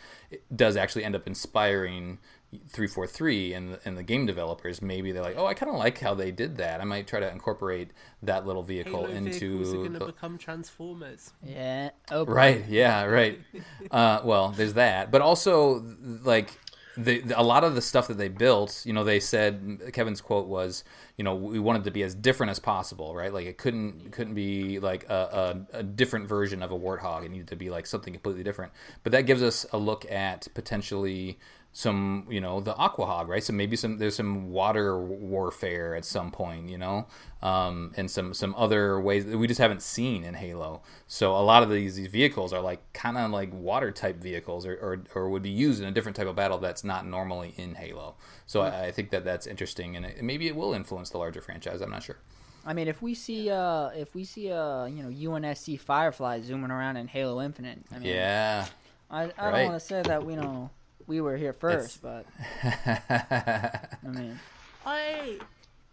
does 0.56 0.78
actually 0.78 1.04
end 1.04 1.16
up 1.16 1.28
inspiring 1.28 2.20
343 2.52 3.54
and 3.54 3.74
the, 3.74 3.80
and 3.86 3.98
the 3.98 4.04
game 4.04 4.26
developers 4.26 4.82
maybe 4.82 5.14
they're 5.14 5.24
like 5.24 5.38
oh 5.38 5.46
i 5.46 5.54
kind 5.54 5.72
of 5.72 5.78
like 5.78 6.00
how 6.00 6.14
they 6.14 6.32
did 6.32 6.58
that. 6.58 6.82
I 6.82 6.84
might 6.84 7.08
try 7.08 7.20
to 7.20 7.32
incorporate 7.32 7.92
that 8.24 8.46
little 8.46 8.64
vehicle 8.64 9.06
Halo 9.06 9.08
vehicles 9.08 9.34
are 9.36 9.48
into 9.48 9.74
going 9.74 9.94
to 9.94 10.00
the, 10.00 10.06
become 10.08 10.38
transformers. 10.38 11.32
Yeah. 11.44 11.92
Oh, 12.12 12.26
right. 12.26 12.66
Yeah 12.68 13.04
right. 13.06 13.40
Uh, 13.90 14.22
well 14.24 14.50
there's 14.50 14.74
that. 14.74 15.12
But 15.12 15.22
also 15.22 15.84
like 16.24 16.52
the, 16.98 17.22
the, 17.22 17.40
a 17.40 17.44
lot 17.44 17.64
of 17.64 17.74
the 17.76 17.82
stuff 17.82 18.08
that 18.10 18.18
they 18.18 18.28
built 18.28 18.84
you 18.86 18.92
know 18.92 19.04
they 19.06 19.20
said 19.20 19.82
kevin's 19.94 20.20
quote 20.20 20.48
was 20.48 20.84
you 21.18 21.24
know 21.24 21.36
we 21.36 21.58
wanted 21.58 21.86
to 21.86 21.92
be 21.92 22.04
as 22.04 22.14
different 22.14 22.50
as 22.52 22.60
possible 22.60 23.16
right? 23.16 23.34
Like 23.34 23.46
it 23.46 23.58
couldn't 23.58 24.08
it 24.08 24.12
couldn't 24.12 24.34
be 24.34 24.80
like 24.80 25.06
a, 25.10 25.64
a, 25.74 25.80
a 25.80 25.84
different 25.84 26.28
version 26.28 26.62
of 26.62 26.72
a 26.72 26.78
warthog. 26.78 27.26
It 27.26 27.32
needed 27.32 27.48
to 27.48 27.56
be 27.56 27.70
like 27.70 27.86
something 27.86 28.14
completely 28.14 28.44
different. 28.44 28.72
But 29.04 29.14
that 29.14 29.22
gives 29.22 29.42
us 29.42 29.66
a 29.72 29.78
look 29.78 30.10
at 30.12 30.48
potentially 30.54 31.40
some 31.74 32.28
you 32.30 32.42
know 32.42 32.60
the 32.60 32.74
aquahog 32.74 33.28
right? 33.28 33.44
So 33.44 33.54
maybe 33.54 33.76
some 33.78 33.98
there's 33.98 34.16
some 34.16 34.52
water 34.52 35.00
warfare 35.02 35.96
at 35.96 36.04
some 36.06 36.30
point 36.32 36.70
you 36.70 36.78
know? 36.78 37.08
Um, 37.42 37.92
and 37.98 38.12
some 38.12 38.34
some 38.34 38.54
other 38.58 39.00
ways 39.00 39.26
that 39.26 39.38
we 39.38 39.48
just 39.48 39.60
haven't 39.60 39.82
seen 39.82 40.24
in 40.24 40.34
halo. 40.36 40.82
So 41.08 41.36
a 41.36 41.42
lot 41.42 41.64
of 41.64 41.70
these, 41.70 41.96
these 41.96 42.08
vehicles 42.08 42.54
are 42.54 42.62
like 42.62 42.82
kind 42.94 43.18
of 43.18 43.32
like 43.32 43.52
water 43.54 43.92
type 43.92 44.18
vehicles 44.18 44.66
or, 44.66 44.74
or, 44.74 45.04
or 45.16 45.30
would 45.30 45.42
be 45.42 45.50
used 45.50 45.82
in 45.82 45.88
a 45.88 45.92
different 45.92 46.16
type 46.16 46.28
of 46.28 46.36
battle 46.36 46.58
that's 46.60 46.84
not 46.84 47.08
normally 47.08 47.54
in 47.58 47.76
halo. 47.76 48.16
So 48.46 48.62
I, 48.62 48.86
I 48.88 48.92
think 48.92 49.10
that 49.12 49.24
that's 49.26 49.48
interesting 49.48 49.96
and 49.96 50.06
it, 50.06 50.22
maybe 50.24 50.48
it 50.48 50.56
will 50.56 50.74
influence 50.74 51.10
the 51.10 51.18
larger 51.18 51.42
franchise. 51.42 51.82
I'm 51.82 51.90
not 51.90 52.04
sure. 52.04 52.18
I 52.64 52.74
mean, 52.74 52.88
if 52.88 53.02
we 53.02 53.16
see 53.16 53.50
uh, 53.50 53.88
if 53.90 54.14
we 54.14 54.24
see 54.24 54.52
uh, 54.52 54.86
you 54.86 55.02
know, 55.02 55.10
UNSC 55.10 55.80
Firefly 55.80 56.42
zooming 56.42 56.70
around 56.70 56.98
in 56.98 57.08
Halo 57.08 57.42
Infinite, 57.42 57.80
I 57.92 57.98
mean, 57.98 58.10
yeah. 58.10 58.68
I, 59.10 59.24
I 59.24 59.26
Right. 59.26 59.52
don't 59.52 59.66
want 59.72 59.80
to 59.82 59.86
say 59.88 60.04
that 60.04 60.24
we 60.24 60.36
know 60.36 60.70
we 61.12 61.20
were 61.20 61.36
here 61.36 61.52
first, 61.52 62.02
but 62.02 62.26
I 62.64 63.82
mean, 64.04 64.40
I 64.86 65.40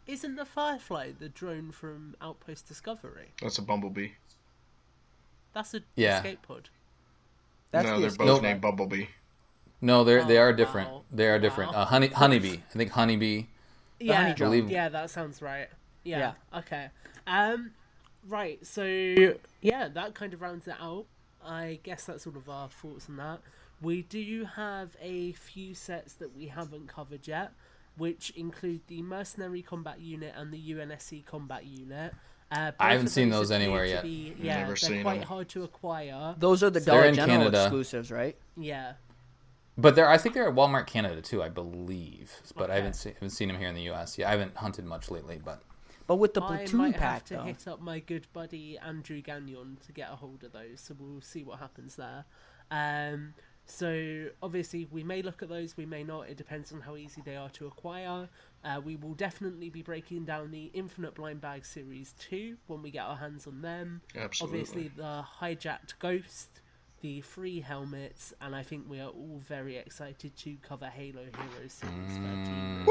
isn't 0.06 0.36
the 0.36 0.44
Firefly 0.44 1.10
the 1.18 1.28
drone 1.28 1.72
from 1.72 2.14
Outpost 2.20 2.68
Discovery? 2.68 3.28
That's 3.42 3.58
a 3.58 3.62
bumblebee. 3.62 4.10
That's 5.54 5.74
a 5.74 5.80
Yeah. 5.96 6.18
escape 6.18 6.42
pod. 6.42 6.68
that's 7.72 7.84
no, 7.86 7.94
the 7.94 7.98
they're 8.00 8.08
escape 8.08 8.26
both 8.26 8.36
pod. 8.36 8.42
named 8.44 8.60
Bumblebee. 8.60 9.06
no 9.80 10.04
they're 10.04 10.24
they 10.24 10.38
Oh, 10.38 10.42
are 10.42 10.52
different 10.52 10.88
wow. 10.90 11.02
they 11.10 11.26
are 11.28 11.38
different 11.40 11.72
Wow. 11.72 11.82
uh, 11.82 11.84
honey 11.86 12.06
honeybee 12.08 12.58
i 12.72 12.76
think 12.78 12.90
honeybee 12.92 13.42
Yeah, 14.00 14.22
honey. 14.22 14.34
Believe- 14.34 14.70
yeah, 14.70 14.88
that 14.88 15.10
sounds 15.10 15.42
right. 15.42 15.68
Yeah. 16.04 16.18
Yeah. 16.52 16.58
Okay. 16.60 16.88
Um. 17.26 17.72
Right. 18.28 18.64
So 18.64 18.84
yeah, 19.60 19.88
that 19.88 20.14
kind 20.14 20.32
of 20.32 20.40
rounds 20.40 20.68
it 20.68 20.76
out. 20.80 21.06
I 21.44 21.80
guess 21.82 22.04
that's 22.04 22.24
all 22.26 22.36
of 22.36 22.48
our 22.48 22.68
thoughts 22.68 23.08
on 23.08 23.16
that. 23.16 23.40
We 23.80 24.02
do 24.02 24.44
have 24.56 24.96
a 25.00 25.32
few 25.32 25.74
sets 25.74 26.14
that 26.14 26.34
we 26.36 26.46
haven't 26.46 26.88
covered 26.88 27.28
yet, 27.28 27.52
which 27.96 28.30
include 28.30 28.80
the 28.88 29.02
Mercenary 29.02 29.62
Combat 29.62 30.00
Unit 30.00 30.34
and 30.36 30.52
the 30.52 30.58
UNSC 30.72 31.24
Combat 31.24 31.64
Unit. 31.64 32.12
Uh, 32.50 32.72
I 32.80 32.92
haven't 32.92 33.08
seen 33.08 33.28
those 33.28 33.50
anywhere 33.50 33.84
yet. 33.84 34.02
be- 34.02 34.34
yeah, 34.40 34.56
Never 34.60 34.68
they're 34.68 34.76
seen 34.76 35.02
quite 35.02 35.18
them. 35.20 35.28
hard 35.28 35.48
to 35.50 35.64
acquire. 35.64 36.34
Those 36.38 36.62
are 36.62 36.70
the 36.70 36.80
They're 36.80 36.94
Dollar 36.94 37.06
in 37.08 37.14
General 37.14 37.38
Canada. 37.38 37.62
exclusives, 37.64 38.10
right? 38.10 38.36
Yeah. 38.56 38.94
But 39.76 39.94
they're, 39.94 40.08
I 40.08 40.18
think 40.18 40.34
they're 40.34 40.48
at 40.48 40.54
Walmart 40.54 40.86
Canada 40.86 41.20
too, 41.22 41.40
I 41.42 41.50
believe. 41.50 42.32
But 42.56 42.70
I 42.70 42.76
haven't 42.76 42.94
seen, 42.94 43.12
haven't 43.14 43.30
seen 43.30 43.48
them 43.48 43.58
here 43.58 43.68
in 43.68 43.74
the 43.76 43.82
U.S. 43.82 44.18
Yeah, 44.18 44.26
I 44.28 44.32
haven't 44.32 44.56
hunted 44.56 44.86
much 44.86 45.08
lately. 45.10 45.40
But 45.44 45.62
But 46.08 46.16
with 46.16 46.34
the 46.34 46.40
platoon 46.40 46.56
I 46.56 46.58
platoon 46.64 46.78
might 46.80 46.96
pack, 46.96 47.12
have 47.12 47.24
to 47.26 47.34
though, 47.34 47.42
hit 47.42 47.68
up 47.68 47.80
my 47.80 48.00
good 48.00 48.26
buddy 48.32 48.76
Andrew 48.78 49.20
Gagnon 49.20 49.76
to 49.86 49.92
get 49.92 50.10
a 50.10 50.16
hold 50.16 50.42
of 50.42 50.52
those, 50.52 50.80
so 50.80 50.96
we'll 50.98 51.20
see 51.20 51.44
what 51.44 51.58
happens 51.60 51.94
there. 51.96 52.24
Um, 52.72 53.34
so 53.70 54.26
obviously 54.42 54.88
we 54.90 55.04
may 55.04 55.22
look 55.22 55.42
at 55.42 55.48
those, 55.48 55.76
we 55.76 55.86
may 55.86 56.02
not. 56.02 56.28
It 56.28 56.36
depends 56.36 56.72
on 56.72 56.80
how 56.80 56.96
easy 56.96 57.22
they 57.24 57.36
are 57.36 57.50
to 57.50 57.66
acquire. 57.66 58.28
Uh, 58.64 58.80
we 58.84 58.96
will 58.96 59.14
definitely 59.14 59.68
be 59.68 59.82
breaking 59.82 60.24
down 60.24 60.50
the 60.50 60.70
Infinite 60.74 61.14
Blind 61.14 61.40
Bag 61.40 61.64
Series 61.64 62.14
two 62.18 62.56
when 62.66 62.82
we 62.82 62.90
get 62.90 63.04
our 63.04 63.16
hands 63.16 63.46
on 63.46 63.60
them. 63.62 64.00
Absolutely. 64.16 64.60
Obviously 64.60 64.90
the 64.96 65.24
hijacked 65.40 65.98
Ghost, 65.98 66.60
the 67.02 67.20
free 67.20 67.60
helmets, 67.60 68.32
and 68.40 68.56
I 68.56 68.62
think 68.62 68.88
we 68.88 69.00
are 69.00 69.10
all 69.10 69.40
very 69.46 69.76
excited 69.76 70.34
to 70.38 70.56
cover 70.62 70.86
Halo 70.86 71.22
Heroes 71.22 71.72
Series 71.72 72.16
13 72.16 72.80
as 72.80 72.86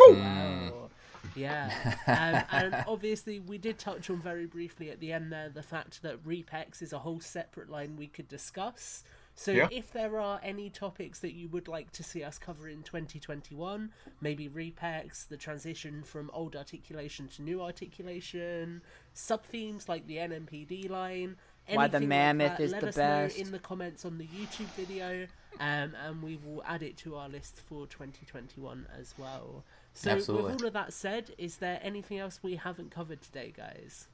well. 0.71 0.89
Yeah. 1.35 1.71
um, 2.07 2.43
and 2.51 2.85
obviously, 2.87 3.39
we 3.39 3.57
did 3.57 3.77
touch 3.79 4.09
on 4.09 4.21
very 4.21 4.45
briefly 4.45 4.91
at 4.91 4.99
the 4.99 5.11
end 5.11 5.31
there 5.31 5.49
the 5.49 5.63
fact 5.63 6.01
that 6.03 6.23
Repex 6.23 6.81
is 6.81 6.93
a 6.93 6.99
whole 6.99 7.19
separate 7.19 7.69
line 7.69 7.95
we 7.97 8.07
could 8.07 8.27
discuss. 8.27 9.03
So, 9.39 9.51
Yeah. 9.51 9.67
if 9.71 9.91
there 9.91 10.19
are 10.19 10.39
any 10.41 10.71
topics 10.71 11.19
that 11.19 11.33
you 11.33 11.47
would 11.49 11.67
like 11.67 11.91
to 11.91 12.03
see 12.03 12.23
us 12.23 12.39
cover 12.39 12.67
in 12.67 12.81
2021, 12.81 13.91
maybe 14.19 14.49
Repex, 14.49 15.27
the 15.27 15.37
transition 15.37 16.01
from 16.01 16.31
old 16.33 16.55
articulation 16.55 17.27
to 17.29 17.43
new 17.43 17.61
articulation, 17.61 18.81
sub 19.13 19.45
themes 19.45 19.87
like 19.87 20.07
the 20.07 20.17
NMPD 20.17 20.89
line, 20.89 21.35
Why 21.67 21.87
the 21.87 21.97
anything 21.97 22.01
like 22.01 22.09
mammoth 22.09 22.57
that, 22.57 22.63
is 22.63 22.71
let 22.71 22.81
the 22.81 22.87
us 22.87 22.95
best. 22.95 23.37
know 23.37 23.43
in 23.43 23.51
the 23.51 23.59
comments 23.59 24.05
on 24.05 24.17
the 24.17 24.25
YouTube 24.25 24.71
video, 24.75 25.27
um, 25.59 25.93
and 26.03 26.23
we 26.23 26.37
will 26.37 26.63
add 26.65 26.81
it 26.81 26.97
to 26.97 27.15
our 27.15 27.29
list 27.29 27.57
for 27.59 27.85
2021 27.85 28.87
as 28.99 29.13
well. 29.19 29.63
So, 29.93 30.13
Absolutely. 30.13 30.51
with 30.53 30.61
all 30.63 30.67
of 30.69 30.73
that 30.73 30.93
said, 30.93 31.35
is 31.37 31.57
there 31.57 31.79
anything 31.83 32.17
else 32.17 32.39
we 32.41 32.55
haven't 32.55 32.89
covered 32.89 33.21
today, 33.21 33.53
guys? 33.55 34.07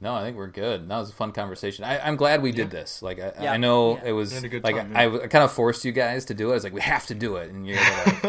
No, 0.00 0.14
I 0.14 0.22
think 0.22 0.36
we're 0.36 0.46
good. 0.46 0.88
That 0.88 0.98
was 0.98 1.10
a 1.10 1.12
fun 1.12 1.32
conversation. 1.32 1.84
I, 1.84 1.98
I'm 1.98 2.16
glad 2.16 2.40
we 2.42 2.52
did 2.52 2.70
this. 2.70 3.02
Like 3.02 3.18
I, 3.18 3.32
Yeah. 3.40 3.52
I 3.52 3.56
know 3.56 3.96
Yeah. 3.96 4.04
it 4.10 4.12
was 4.12 4.30
We 4.30 4.34
had 4.36 4.44
a 4.44 4.48
good 4.48 4.64
like 4.64 4.76
time, 4.76 4.96
I, 4.96 5.06
yeah. 5.06 5.18
I 5.24 5.26
kind 5.26 5.42
of 5.44 5.50
forced 5.52 5.84
you 5.84 5.92
guys 5.92 6.24
to 6.26 6.34
do 6.34 6.48
it. 6.48 6.52
I 6.52 6.54
was 6.54 6.64
like, 6.64 6.72
we 6.72 6.80
have 6.82 7.06
to 7.06 7.14
do 7.14 7.36
it, 7.36 7.50
and 7.50 7.66
you're 7.66 7.76
like, 7.76 8.24
uh, 8.24 8.28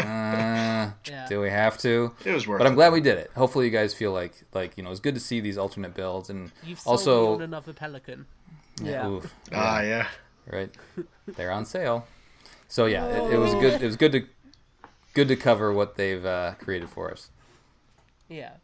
Yeah. 1.05 1.25
do 1.29 1.39
we 1.41 1.49
have 1.49 1.77
to? 1.79 2.13
It 2.25 2.31
was 2.33 2.47
worth 2.47 2.57
But 2.59 2.67
I'm 2.67 2.75
glad 2.75 2.91
we 2.93 3.01
did 3.01 3.17
it. 3.17 3.31
Hopefully, 3.35 3.65
you 3.65 3.71
guys 3.71 3.93
feel 3.93 4.11
like 4.11 4.33
like 4.53 4.77
you 4.77 4.83
know 4.83 4.91
it's 4.91 4.99
good 4.99 5.13
to 5.15 5.21
see 5.21 5.39
these 5.41 5.57
alternate 5.57 5.93
builds 5.93 6.29
and 6.29 6.51
You've 6.63 6.81
also 6.87 7.29
me 7.29 7.33
on 7.35 7.41
another 7.43 7.73
Pelican. 7.73 8.25
Yeah. 8.81 9.07
oof, 9.07 9.33
Ah, 9.53 9.81
yeah. 9.81 10.07
right? 10.49 10.69
They're 11.27 11.51
on 11.51 11.65
sale. 11.65 12.07
So 12.67 12.85
yeah, 12.85 13.05
it, 13.07 13.33
it 13.33 13.37
was 13.37 13.53
good. 13.55 13.81
It 13.81 13.85
was 13.85 13.95
good 13.97 14.11
to 14.13 14.21
good 15.13 15.27
to 15.27 15.35
cover 15.35 15.73
what 15.73 15.95
they've 15.97 16.23
uh, 16.25 16.53
created 16.59 16.89
for 16.89 17.11
us. 17.11 17.29
Yeah, 18.29 18.51
cool. 18.51 18.59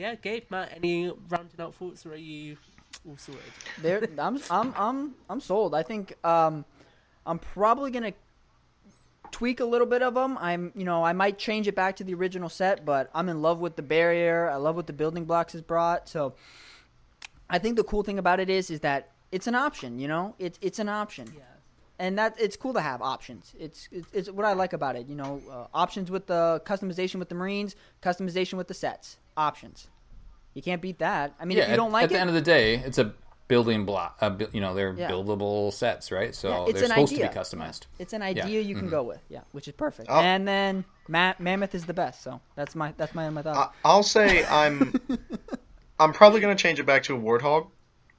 Yeah, 0.00 0.14
Gabe, 0.14 0.44
Matt, 0.48 0.72
any 0.76 1.12
rounding 1.28 1.60
out 1.60 1.74
thoughts, 1.74 2.06
or 2.06 2.12
are 2.12 2.16
you 2.16 2.56
all 3.06 3.18
sorted? 3.18 3.42
There, 3.82 4.00
I'm, 4.18 4.40
I'm, 4.48 4.74
I'm, 4.74 5.14
I'm 5.28 5.40
sold. 5.42 5.74
I 5.74 5.82
think 5.82 6.14
um, 6.24 6.64
I'm 7.26 7.38
probably 7.38 7.90
gonna 7.90 8.14
tweak 9.30 9.60
a 9.60 9.64
little 9.66 9.86
bit 9.86 10.02
of 10.02 10.14
them. 10.14 10.38
I'm, 10.38 10.72
you 10.74 10.86
know, 10.86 11.04
I 11.04 11.12
might 11.12 11.38
change 11.38 11.68
it 11.68 11.74
back 11.74 11.96
to 11.96 12.04
the 12.04 12.14
original 12.14 12.48
set, 12.48 12.86
but 12.86 13.10
I'm 13.14 13.28
in 13.28 13.42
love 13.42 13.60
with 13.60 13.76
the 13.76 13.82
barrier. 13.82 14.48
I 14.48 14.56
love 14.56 14.74
what 14.74 14.86
the 14.86 14.94
building 14.94 15.26
blocks 15.26 15.52
has 15.52 15.60
brought. 15.60 16.08
So 16.08 16.32
I 17.50 17.58
think 17.58 17.76
the 17.76 17.84
cool 17.84 18.02
thing 18.02 18.18
about 18.18 18.40
it 18.40 18.48
is 18.48 18.70
is 18.70 18.80
that 18.80 19.10
it's 19.30 19.48
an 19.48 19.54
option. 19.54 19.98
You 19.98 20.08
know, 20.08 20.34
it's 20.38 20.58
it's 20.62 20.78
an 20.78 20.88
option. 20.88 21.30
Yeah. 21.36 21.42
and 21.98 22.18
that 22.18 22.36
it's 22.40 22.56
cool 22.56 22.72
to 22.72 22.80
have 22.80 23.02
options. 23.02 23.52
It's 23.58 23.86
it's, 23.92 24.08
it's 24.14 24.30
what 24.30 24.46
I 24.46 24.54
like 24.54 24.72
about 24.72 24.96
it. 24.96 25.08
You 25.08 25.16
know, 25.16 25.42
uh, 25.50 25.66
options 25.74 26.10
with 26.10 26.26
the 26.26 26.62
customization 26.64 27.16
with 27.16 27.28
the 27.28 27.34
Marines, 27.34 27.76
customization 28.02 28.54
with 28.54 28.68
the 28.68 28.74
sets, 28.74 29.18
options. 29.40 29.88
You 30.54 30.62
can't 30.62 30.82
beat 30.82 30.98
that. 30.98 31.34
I 31.40 31.44
mean, 31.44 31.58
yeah, 31.58 31.64
if 31.64 31.70
you 31.70 31.76
don't 31.76 31.92
like 31.92 32.02
it. 32.02 32.04
at 32.06 32.10
it, 32.10 32.14
the 32.14 32.20
end 32.20 32.28
of 32.30 32.34
the 32.34 32.40
day, 32.42 32.74
it's 32.76 32.98
a 32.98 33.12
building 33.48 33.84
block. 33.84 34.16
Uh, 34.20 34.36
you 34.52 34.60
know, 34.60 34.74
they're 34.74 34.94
Yeah. 34.96 35.10
buildable 35.10 35.72
sets, 35.72 36.12
right? 36.12 36.34
So 36.34 36.48
Yeah, 36.48 36.64
it's 36.70 36.80
they're 36.80 36.88
supposed 36.88 37.12
idea. 37.12 37.28
to 37.28 37.32
be 37.32 37.38
customized. 37.40 37.82
it's 37.98 38.12
an 38.12 38.22
idea 38.22 38.60
you 38.60 38.74
can 38.74 38.84
Mm-hmm. 38.84 38.90
go 38.90 39.02
with. 39.02 39.20
Yeah, 39.28 39.40
which 39.52 39.66
is 39.68 39.74
perfect. 39.74 40.08
Oh. 40.10 40.20
And 40.20 40.46
then 40.46 40.84
Ma- 41.08 41.34
Mammoth 41.38 41.74
is 41.74 41.86
the 41.86 41.94
best. 41.94 42.22
So 42.22 42.40
that's 42.56 42.74
my 42.74 42.92
that's 42.96 43.14
my 43.14 43.28
my 43.30 43.42
thought. 43.42 43.56
I, 43.56 43.88
I'll 43.88 44.02
say 44.04 44.44
I'm 44.46 44.92
I'm 46.00 46.12
probably 46.12 46.40
gonna 46.40 46.54
change 46.54 46.78
it 46.80 46.86
back 46.86 47.02
to 47.04 47.16
a 47.16 47.18
warthog 47.18 47.68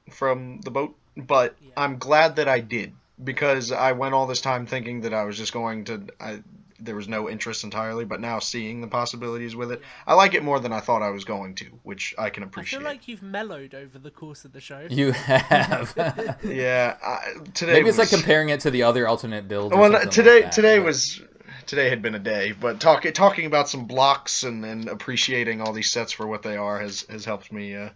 from 0.09 0.59
the 0.61 0.71
boat, 0.71 0.95
but 1.17 1.55
Yeah. 1.61 1.71
I'm 1.77 1.97
glad 1.97 2.35
that 2.37 2.47
I 2.47 2.59
did 2.59 2.93
because 3.23 3.71
I 3.71 3.91
went 3.93 4.13
all 4.13 4.27
this 4.27 4.41
time 4.41 4.65
thinking 4.65 5.01
that 5.01 5.13
I 5.13 5.23
was 5.25 5.37
just 5.37 5.53
going 5.53 5.85
to. 5.85 6.07
I, 6.19 6.41
there 6.83 6.95
was 6.95 7.07
no 7.07 7.29
interest 7.29 7.63
entirely, 7.63 8.05
but 8.05 8.19
now 8.19 8.39
seeing 8.39 8.81
the 8.81 8.87
possibilities 8.87 9.55
with 9.55 9.71
it, 9.71 9.81
I 10.05 10.15
like 10.15 10.33
it 10.33 10.43
more 10.43 10.59
than 10.59 10.73
I 10.73 10.79
thought 10.79 11.01
I 11.01 11.09
was 11.09 11.25
going 11.25 11.55
to, 11.55 11.65
which 11.83 12.15
I 12.17 12.29
can 12.29 12.43
appreciate. 12.43 12.79
I 12.79 12.81
feel 12.81 12.91
like 12.91 13.07
you've 13.07 13.23
mellowed 13.23 13.73
over 13.73 13.99
the 13.99 14.11
course 14.11 14.45
of 14.45 14.53
the 14.53 14.61
show. 14.61 14.87
You 14.89 15.11
have. 15.11 15.93
yeah, 16.43 16.97
I, 17.03 17.33
today 17.53 17.73
Maybe 17.73 17.89
it's 17.89 17.97
like 17.97 18.09
comparing 18.09 18.49
it 18.49 18.61
to 18.61 18.71
the 18.71 18.83
other 18.83 19.07
alternate 19.07 19.47
builds. 19.47 19.75
Well, 19.75 19.91
today 20.09 20.35
like 20.35 20.43
that, 20.45 20.51
today 20.51 20.77
but- 20.79 20.85
was 20.85 21.21
today 21.65 21.89
had 21.89 22.01
been 22.01 22.15
a 22.15 22.19
day, 22.19 22.51
but 22.51 22.79
talk, 22.79 23.05
talking 23.13 23.45
about 23.45 23.69
some 23.69 23.85
blocks 23.85 24.43
and, 24.43 24.65
and 24.65 24.89
appreciating 24.89 25.61
all 25.61 25.73
these 25.73 25.91
sets 25.91 26.11
for 26.11 26.27
what 26.27 26.43
they 26.43 26.57
are 26.57 26.79
has 26.79 27.05
has 27.09 27.25
helped 27.25 27.51
me. 27.51 27.75
Uh, 27.75 27.89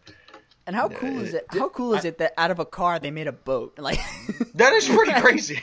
and 0.67 0.75
how 0.75 0.89
cool 0.89 1.19
is 1.19 1.33
it? 1.33 1.45
How 1.49 1.69
cool 1.69 1.93
is 1.93 2.05
it 2.05 2.17
that 2.17 2.33
out 2.37 2.49
of 2.51 2.59
a 2.59 2.65
car 2.65 2.97
they 2.99 3.11
made 3.11 3.27
a 3.27 3.31
boat? 3.31 3.77
Like, 3.77 3.99
that 4.55 4.73
is 4.73 4.87
pretty 4.87 5.13
crazy. 5.21 5.61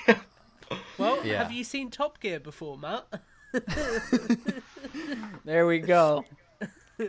Well, 1.02 1.24
Yeah. 1.26 1.42
have 1.42 1.52
you 1.52 1.64
seen 1.64 1.90
Top 1.90 2.20
Gear 2.20 2.38
before, 2.40 2.78
Matt? 2.78 3.06
there 5.44 5.66
we 5.66 5.78
go. 5.80 6.24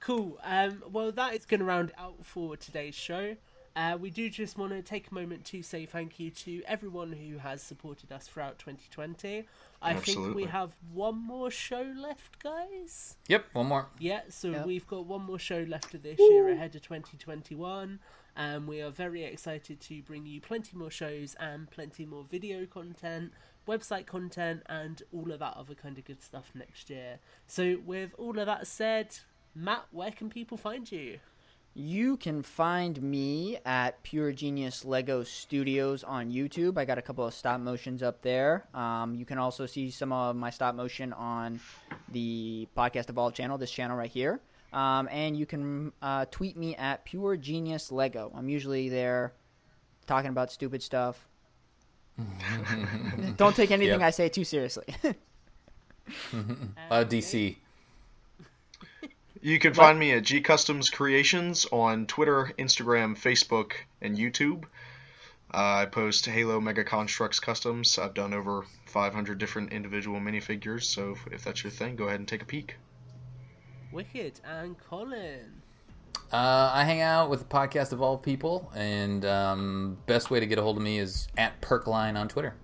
Cool. 0.00 0.38
Um, 0.44 0.82
well, 0.92 1.12
that 1.12 1.32
is 1.32 1.46
going 1.46 1.60
to 1.60 1.64
round 1.64 1.90
out 1.96 2.16
for 2.26 2.58
today's 2.58 2.94
show. 2.94 3.36
Uh, 3.74 3.96
we 3.98 4.10
do 4.10 4.28
just 4.28 4.58
want 4.58 4.70
to 4.72 4.82
take 4.82 5.10
a 5.10 5.14
moment 5.14 5.46
to 5.46 5.62
say 5.62 5.86
thank 5.86 6.20
you 6.20 6.30
to 6.30 6.62
everyone 6.66 7.10
who 7.12 7.38
has 7.38 7.62
supported 7.62 8.12
us 8.12 8.26
throughout 8.28 8.58
2020. 8.58 9.46
I 9.80 9.94
think 9.94 10.34
we 10.34 10.44
have 10.44 10.76
one 10.92 11.16
more 11.16 11.50
show 11.50 11.90
left, 11.96 12.38
guys. 12.42 13.16
Yep, 13.28 13.46
one 13.54 13.66
more. 13.66 13.86
Yeah, 13.98 14.20
so 14.28 14.48
Yep. 14.50 14.66
we've 14.66 14.86
got 14.86 15.06
one 15.06 15.22
more 15.22 15.38
show 15.38 15.64
left 15.66 15.94
of 15.94 16.02
this 16.02 16.18
year 16.18 16.50
ahead 16.50 16.74
of 16.76 16.82
2021. 16.82 17.98
And 18.36 18.66
we 18.66 18.80
are 18.80 18.90
very 18.90 19.24
excited 19.24 19.80
to 19.82 20.02
bring 20.02 20.26
you 20.26 20.40
plenty 20.40 20.76
more 20.76 20.90
shows 20.90 21.36
and 21.38 21.70
plenty 21.70 22.04
more 22.04 22.24
video 22.24 22.66
content, 22.66 23.32
website 23.68 24.06
content, 24.06 24.62
and 24.66 25.02
all 25.12 25.30
of 25.30 25.38
that 25.38 25.56
other 25.56 25.74
kind 25.74 25.98
of 25.98 26.04
good 26.04 26.22
stuff 26.22 26.50
next 26.54 26.90
year. 26.90 27.18
So, 27.46 27.78
with 27.84 28.10
all 28.18 28.38
of 28.38 28.46
that 28.46 28.66
said, 28.66 29.18
Matt, 29.54 29.86
where 29.92 30.10
can 30.10 30.30
people 30.30 30.56
find 30.56 30.90
you? 30.90 31.20
You 31.76 32.16
can 32.16 32.42
find 32.42 33.02
me 33.02 33.58
at 33.64 34.00
Pure 34.04 34.32
Genius 34.34 34.84
Lego 34.84 35.24
Studios 35.24 36.04
on 36.04 36.30
YouTube. 36.30 36.78
I 36.78 36.84
got 36.84 36.98
a 36.98 37.02
couple 37.02 37.26
of 37.26 37.34
stop 37.34 37.58
motions 37.60 38.00
up 38.00 38.22
there. 38.22 38.64
Um, 38.74 39.16
you 39.16 39.24
can 39.24 39.38
also 39.38 39.66
see 39.66 39.90
some 39.90 40.12
of 40.12 40.36
my 40.36 40.50
stop 40.50 40.76
motion 40.76 41.12
on 41.12 41.58
the 42.12 42.68
Podcast 42.76 43.10
Evolve 43.10 43.34
channel, 43.34 43.58
this 43.58 43.72
channel 43.72 43.96
right 43.96 44.10
here. 44.10 44.40
Um, 44.74 45.08
and 45.12 45.36
you 45.36 45.46
can 45.46 45.92
uh, 46.02 46.26
tweet 46.32 46.56
me 46.56 46.74
at 46.74 47.04
Pure 47.04 47.36
Genius 47.36 47.92
Lego. 47.92 48.32
I'm 48.34 48.48
usually 48.48 48.88
there 48.88 49.32
talking 50.06 50.30
about 50.30 50.50
stupid 50.50 50.82
stuff. 50.82 51.24
Don't 53.36 53.54
take 53.54 53.70
anything 53.70 54.00
Yep. 54.00 54.06
I 54.06 54.10
say 54.10 54.28
too 54.28 54.44
seriously. 54.44 54.84
Uh, 56.90 57.02
DC. 57.04 57.56
You 59.40 59.58
can 59.58 59.72
find 59.74 59.98
me 59.98 60.12
at 60.12 60.22
G 60.22 60.40
Customs 60.40 60.88
Creations 60.88 61.66
on 61.70 62.06
Twitter, 62.06 62.52
Instagram, 62.58 63.14
Facebook, 63.14 63.72
and 64.00 64.16
YouTube. 64.16 64.64
Uh, 65.52 65.82
I 65.82 65.86
post 65.86 66.24
Halo 66.26 66.60
Mega 66.60 66.82
Construx 66.82 67.40
customs. 67.40 67.98
I've 67.98 68.14
done 68.14 68.32
over 68.32 68.64
500 68.86 69.38
different 69.38 69.72
individual 69.72 70.18
minifigures, 70.18 70.84
so 70.84 71.12
if, 71.12 71.32
if 71.32 71.44
that's 71.44 71.62
your 71.62 71.70
thing, 71.70 71.96
go 71.96 72.04
ahead 72.04 72.20
and 72.20 72.28
take 72.28 72.42
a 72.42 72.46
peek. 72.46 72.76
Wicked 73.94 74.40
and 74.44 74.76
Colin. 74.78 75.62
Uh, 76.32 76.70
I 76.74 76.82
hang 76.82 77.00
out 77.00 77.30
with 77.30 77.38
the 77.38 77.44
podcast 77.46 77.92
Evolve 77.92 78.22
people, 78.22 78.70
and 78.74 79.24
um, 79.24 79.96
best 80.06 80.30
way 80.30 80.40
to 80.40 80.46
get 80.46 80.58
a 80.58 80.62
hold 80.62 80.76
of 80.76 80.82
me 80.82 80.98
is 80.98 81.28
at 81.38 81.60
Perkline 81.60 82.18
on 82.18 82.26
Twitter. 82.28 82.54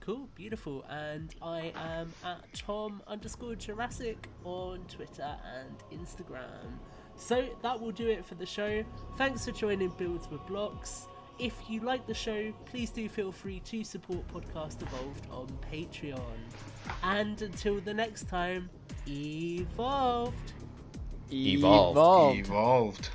Cool, 0.00 0.28
beautiful. 0.34 0.84
And 0.90 1.34
I 1.40 1.72
am 1.74 2.12
at 2.22 2.44
Tom 2.52 3.02
underscore 3.06 3.54
Jurassic 3.54 4.28
on 4.44 4.80
Twitter 4.88 5.36
and 5.56 6.00
Instagram. 6.00 6.70
So 7.16 7.46
that 7.62 7.80
will 7.80 7.92
do 7.92 8.06
it 8.06 8.24
for 8.24 8.34
the 8.34 8.46
show. 8.46 8.84
Thanks 9.16 9.46
for 9.46 9.52
joining 9.52 9.88
Builds 9.88 10.30
with 10.30 10.46
Blocks. 10.46 11.08
If 11.38 11.54
you 11.68 11.80
like 11.80 12.06
the 12.06 12.14
show, 12.14 12.52
please 12.64 12.90
do 12.90 13.08
feel 13.08 13.30
free 13.30 13.60
to 13.60 13.84
support 13.84 14.26
Podcast 14.28 14.82
Evolved 14.82 15.26
on 15.30 15.46
Patreon. 15.70 16.18
And 17.02 17.40
until 17.42 17.78
the 17.80 17.92
next 17.92 18.26
time, 18.28 18.70
evolved. 19.06 20.52
Evolved. 21.30 21.98
Evolved. 21.98 22.38
Evolved. 22.38 23.10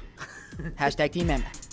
Hashtag 0.77 1.13
Team 1.13 1.27
Mammoth. 1.27 1.70